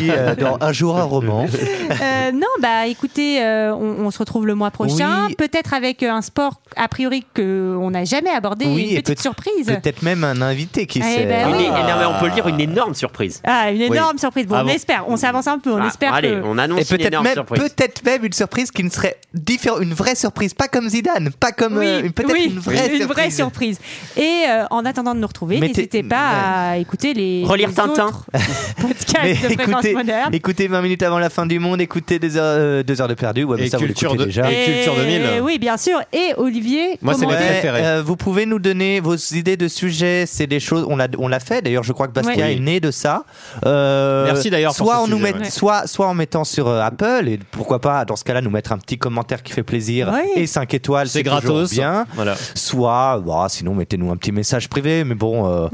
Il, 0.00 0.10
euh, 0.10 0.34
dans 0.34 0.58
un 0.60 0.72
jour 0.72 0.98
un 0.98 1.04
roman. 1.04 1.46
Euh, 1.46 2.32
non, 2.32 2.48
bah 2.60 2.86
écoutez, 2.88 3.40
euh, 3.42 3.72
on, 3.74 4.04
on 4.06 4.10
se 4.10 4.18
retrouve 4.18 4.44
le 4.46 4.56
mois 4.56 4.72
prochain, 4.72 5.26
Oui. 5.28 5.36
peut-être 5.36 5.74
avec 5.74 6.02
un 6.02 6.20
sport 6.20 6.60
a 6.76 6.88
priori 6.88 7.24
que 7.34 7.76
on 7.80 7.90
n'a 7.92 8.04
jamais 8.04 8.30
abordé, 8.30 8.64
Oui, 8.66 8.88
une 8.90 8.96
et 8.96 9.02
petite 9.02 9.16
peut- 9.18 9.22
surprise. 9.22 9.66
Peut-être 9.66 10.02
même 10.02 10.24
un 10.24 10.40
invité 10.42 10.86
qui 10.86 10.98
Eh 10.98 11.02
sait. 11.02 11.26
ben 11.26 11.48
Une- 11.50 11.56
oui. 11.56 11.68
non, 11.68 11.74
mais 11.98 12.06
on 12.06 12.18
peut 12.18 12.26
le 12.26 12.32
dire, 12.32 12.48
une 12.48 12.60
énorme 12.60 12.94
surprise. 12.94 13.40
Ah, 13.46 13.70
une 13.70 13.82
énorme 13.82 14.14
Oui. 14.14 14.18
surprise. 14.20 14.46
Bon, 14.48 14.56
Ah 14.56 14.62
on 14.62 14.66
bon. 14.66 14.72
espère, 14.72 15.04
on 15.06 15.16
s'avance 15.16 15.46
un 15.46 15.58
peu, 15.60 15.70
on 15.72 15.80
Ah, 15.82 15.86
espère 15.86 16.12
allez, 16.14 16.30
que. 16.30 16.42
on 16.44 16.58
annonce 16.58 16.71
Et 16.78 16.82
une 16.82 16.86
peut-être 16.86 17.06
énorme 17.06 17.24
même, 17.24 17.34
surprise. 17.34 17.62
peut-être 17.62 18.04
même 18.04 18.24
une 18.24 18.32
surprise 18.32 18.70
qui 18.70 18.84
ne 18.84 18.90
serait 18.90 19.16
différente, 19.34 19.80
une 19.82 19.94
vraie 19.94 20.14
surprise, 20.14 20.54
pas 20.54 20.68
comme 20.68 20.88
Zidane, 20.88 21.30
pas 21.38 21.52
comme 21.52 21.76
Oui, 21.78 21.86
euh, 21.86 22.02
peut-être 22.10 22.32
oui, 22.32 22.50
une 22.52 22.58
vraie 22.58 22.74
une 22.88 22.96
surprise. 22.98 23.06
vraie 23.06 23.30
surprise. 23.30 23.78
Et 24.16 24.44
euh, 24.48 24.64
en 24.70 24.84
attendant 24.84 25.14
de 25.14 25.20
nous 25.20 25.26
retrouver, 25.26 25.60
n'hésitez 25.60 26.02
pas 26.02 26.70
à 26.72 26.76
écouter 26.76 27.14
les 27.14 27.44
Relire 27.44 27.68
les 27.68 27.74
Tintin. 27.74 28.10
podcasts 28.80 29.28
de 29.28 29.34
fréquence 29.34 29.68
écoutez, 29.68 29.94
moderne. 29.94 30.34
écoutez 30.34 30.68
20 30.68 30.82
minutes 30.82 31.02
avant 31.02 31.18
la 31.18 31.30
fin 31.30 31.46
du 31.46 31.58
monde, 31.58 31.80
écoutez 31.80 32.18
deux 32.18 32.36
heures, 32.36 32.44
euh, 32.58 32.82
deux 32.82 33.00
heures 33.00 33.08
de 33.08 33.14
perdu. 33.14 33.44
Ouais, 33.44 33.62
Et 33.62 33.68
ça, 33.68 33.78
vous 33.78 33.84
culture 33.86 34.12
l'écoutez 34.12 34.24
de- 34.30 34.40
déjà. 34.42 34.50
et 34.52 34.64
culture 34.64 34.94
2000. 34.96 35.22
Oui, 35.42 35.58
bien 35.58 35.76
sûr. 35.76 36.00
Et 36.12 36.32
Olivier, 36.36 36.98
Moi, 37.02 37.14
c'est 37.14 37.26
euh, 37.64 38.02
vous 38.04 38.16
pouvez 38.16 38.46
nous 38.46 38.58
donner 38.58 39.00
vos 39.00 39.16
idées 39.16 39.56
de 39.56 39.68
sujets. 39.68 40.24
C'est 40.26 40.46
des 40.46 40.60
choses. 40.60 40.86
On 40.88 40.96
l'a, 40.96 41.08
on 41.18 41.28
l'a 41.28 41.40
fait. 41.40 41.62
D'ailleurs, 41.62 41.82
je 41.82 41.92
crois 41.92 42.06
que 42.08 42.12
Bastien 42.12 42.32
Ouais. 42.44 42.54
est 42.56 42.60
né 42.60 42.80
de 42.80 42.90
ça. 42.90 43.24
Euh, 43.66 44.24
Merci 44.26 44.50
d'ailleurs 44.50 44.74
pour 44.74 44.86
Soit 44.86 44.98
en 45.00 45.06
nous 45.08 45.18
met- 45.18 45.50
soit, 45.50 45.86
soit 45.86 46.06
en 46.06 46.14
mettant 46.14 46.44
sur 46.44 46.61
euh, 46.68 46.82
Apple 46.82 47.24
et 47.28 47.38
pourquoi 47.50 47.80
pas 47.80 48.04
dans 48.04 48.16
ce 48.16 48.24
cas-là 48.24 48.40
nous 48.40 48.50
mettre 48.50 48.72
un 48.72 48.78
petit 48.78 48.98
commentaire 48.98 49.42
qui 49.42 49.52
fait 49.52 49.62
plaisir 49.62 50.08
Ouais. 50.12 50.30
et 50.42 50.46
5 50.46 50.72
étoiles. 50.74 51.08
C'est 51.08 51.22
gratos. 51.22 51.70
Bien. 51.70 52.06
Voilà. 52.14 52.34
Soit, 52.54 53.22
bah, 53.26 53.46
sinon 53.48 53.74
mettez-nous 53.74 54.10
un 54.10 54.16
petit 54.16 54.32
message 54.32 54.68
privé. 54.68 55.04
Mais 55.04 55.14
bon, 55.14 55.48
euh, 55.50 55.68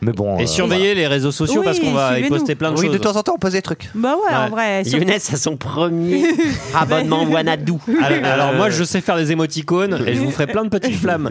mais 0.00 0.12
bon. 0.12 0.38
Et 0.38 0.42
euh, 0.44 0.46
surveillez 0.46 0.94
les 0.94 1.06
réseaux 1.06 1.32
sociaux 1.32 1.60
Oui, 1.60 1.64
parce 1.64 1.78
qu'on 1.80 1.92
va 1.92 2.18
y 2.18 2.28
poster 2.28 2.54
plein 2.54 2.70
de 2.72 2.76
Oui, 2.78 2.86
choses. 2.86 2.92
de 2.92 2.98
temps 2.98 3.16
en 3.16 3.22
temps, 3.22 3.34
on 3.36 3.38
pose 3.38 3.52
des 3.52 3.62
trucs. 3.62 3.88
Bah 3.94 4.14
ouais, 4.16 4.36
en 4.36 4.48
vrai. 4.50 4.84
sur- 4.84 4.98
Younes 4.98 5.10
a 5.10 5.18
son 5.20 5.56
premier 5.56 6.24
abonnement 6.74 7.24
Wanadoo. 7.24 7.78
Alors, 8.02 8.24
alors 8.32 8.54
moi, 8.54 8.70
je 8.70 8.84
sais 8.84 9.00
faire 9.00 9.16
des 9.16 9.32
émoticônes 9.32 10.02
et 10.06 10.14
je 10.14 10.20
vous 10.20 10.30
ferai 10.30 10.46
plein 10.46 10.64
de 10.64 10.68
petites 10.68 10.96
flammes. 10.96 11.30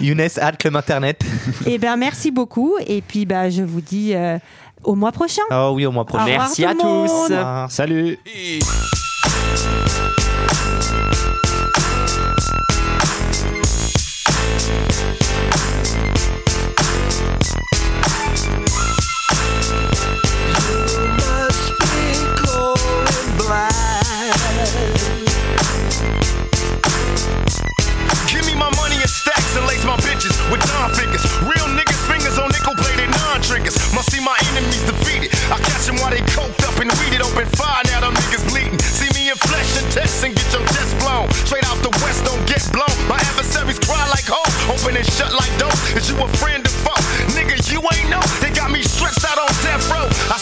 Younes, 0.00 0.20
hâte 0.40 0.58
Club 0.58 0.76
Internet. 0.76 1.22
Eh 1.66 1.78
ben, 1.78 1.96
merci 1.96 2.30
beaucoup. 2.30 2.74
Et 2.86 3.00
puis, 3.02 3.26
bah, 3.26 3.50
je 3.50 3.62
vous 3.62 3.80
dis 3.80 4.14
euh, 4.14 4.38
au 4.84 4.94
mois 4.94 5.12
prochain. 5.12 5.42
Ah 5.50 5.70
oui, 5.72 5.86
au 5.86 5.92
mois 5.92 6.04
prochain. 6.04 6.24
Au 6.24 6.28
Merci 6.28 6.62
tout 6.62 6.68
à 6.68 6.74
tous. 6.74 6.82
monde. 6.82 7.08
Au 7.08 7.22
revoir. 7.36 7.70
Salut. 7.70 8.18
Et- 8.34 8.58
open 44.90 44.96
and 44.96 45.06
shut 45.06 45.32
like 45.32 45.50
dope. 45.58 45.72
Is 45.96 46.10
you 46.10 46.16
a 46.22 46.28
friend 46.38 46.66
or 46.66 46.70
foe? 46.70 47.02
Nigga, 47.34 47.56
you 47.72 47.80
ain't 47.94 48.10
know. 48.10 48.20
They 48.40 48.50
got 48.50 48.70
me 48.70 48.82
stretched 48.82 49.24
out 49.24 49.38
on 49.38 49.48
death 49.62 49.88
row. 49.90 50.06
I 50.30 50.39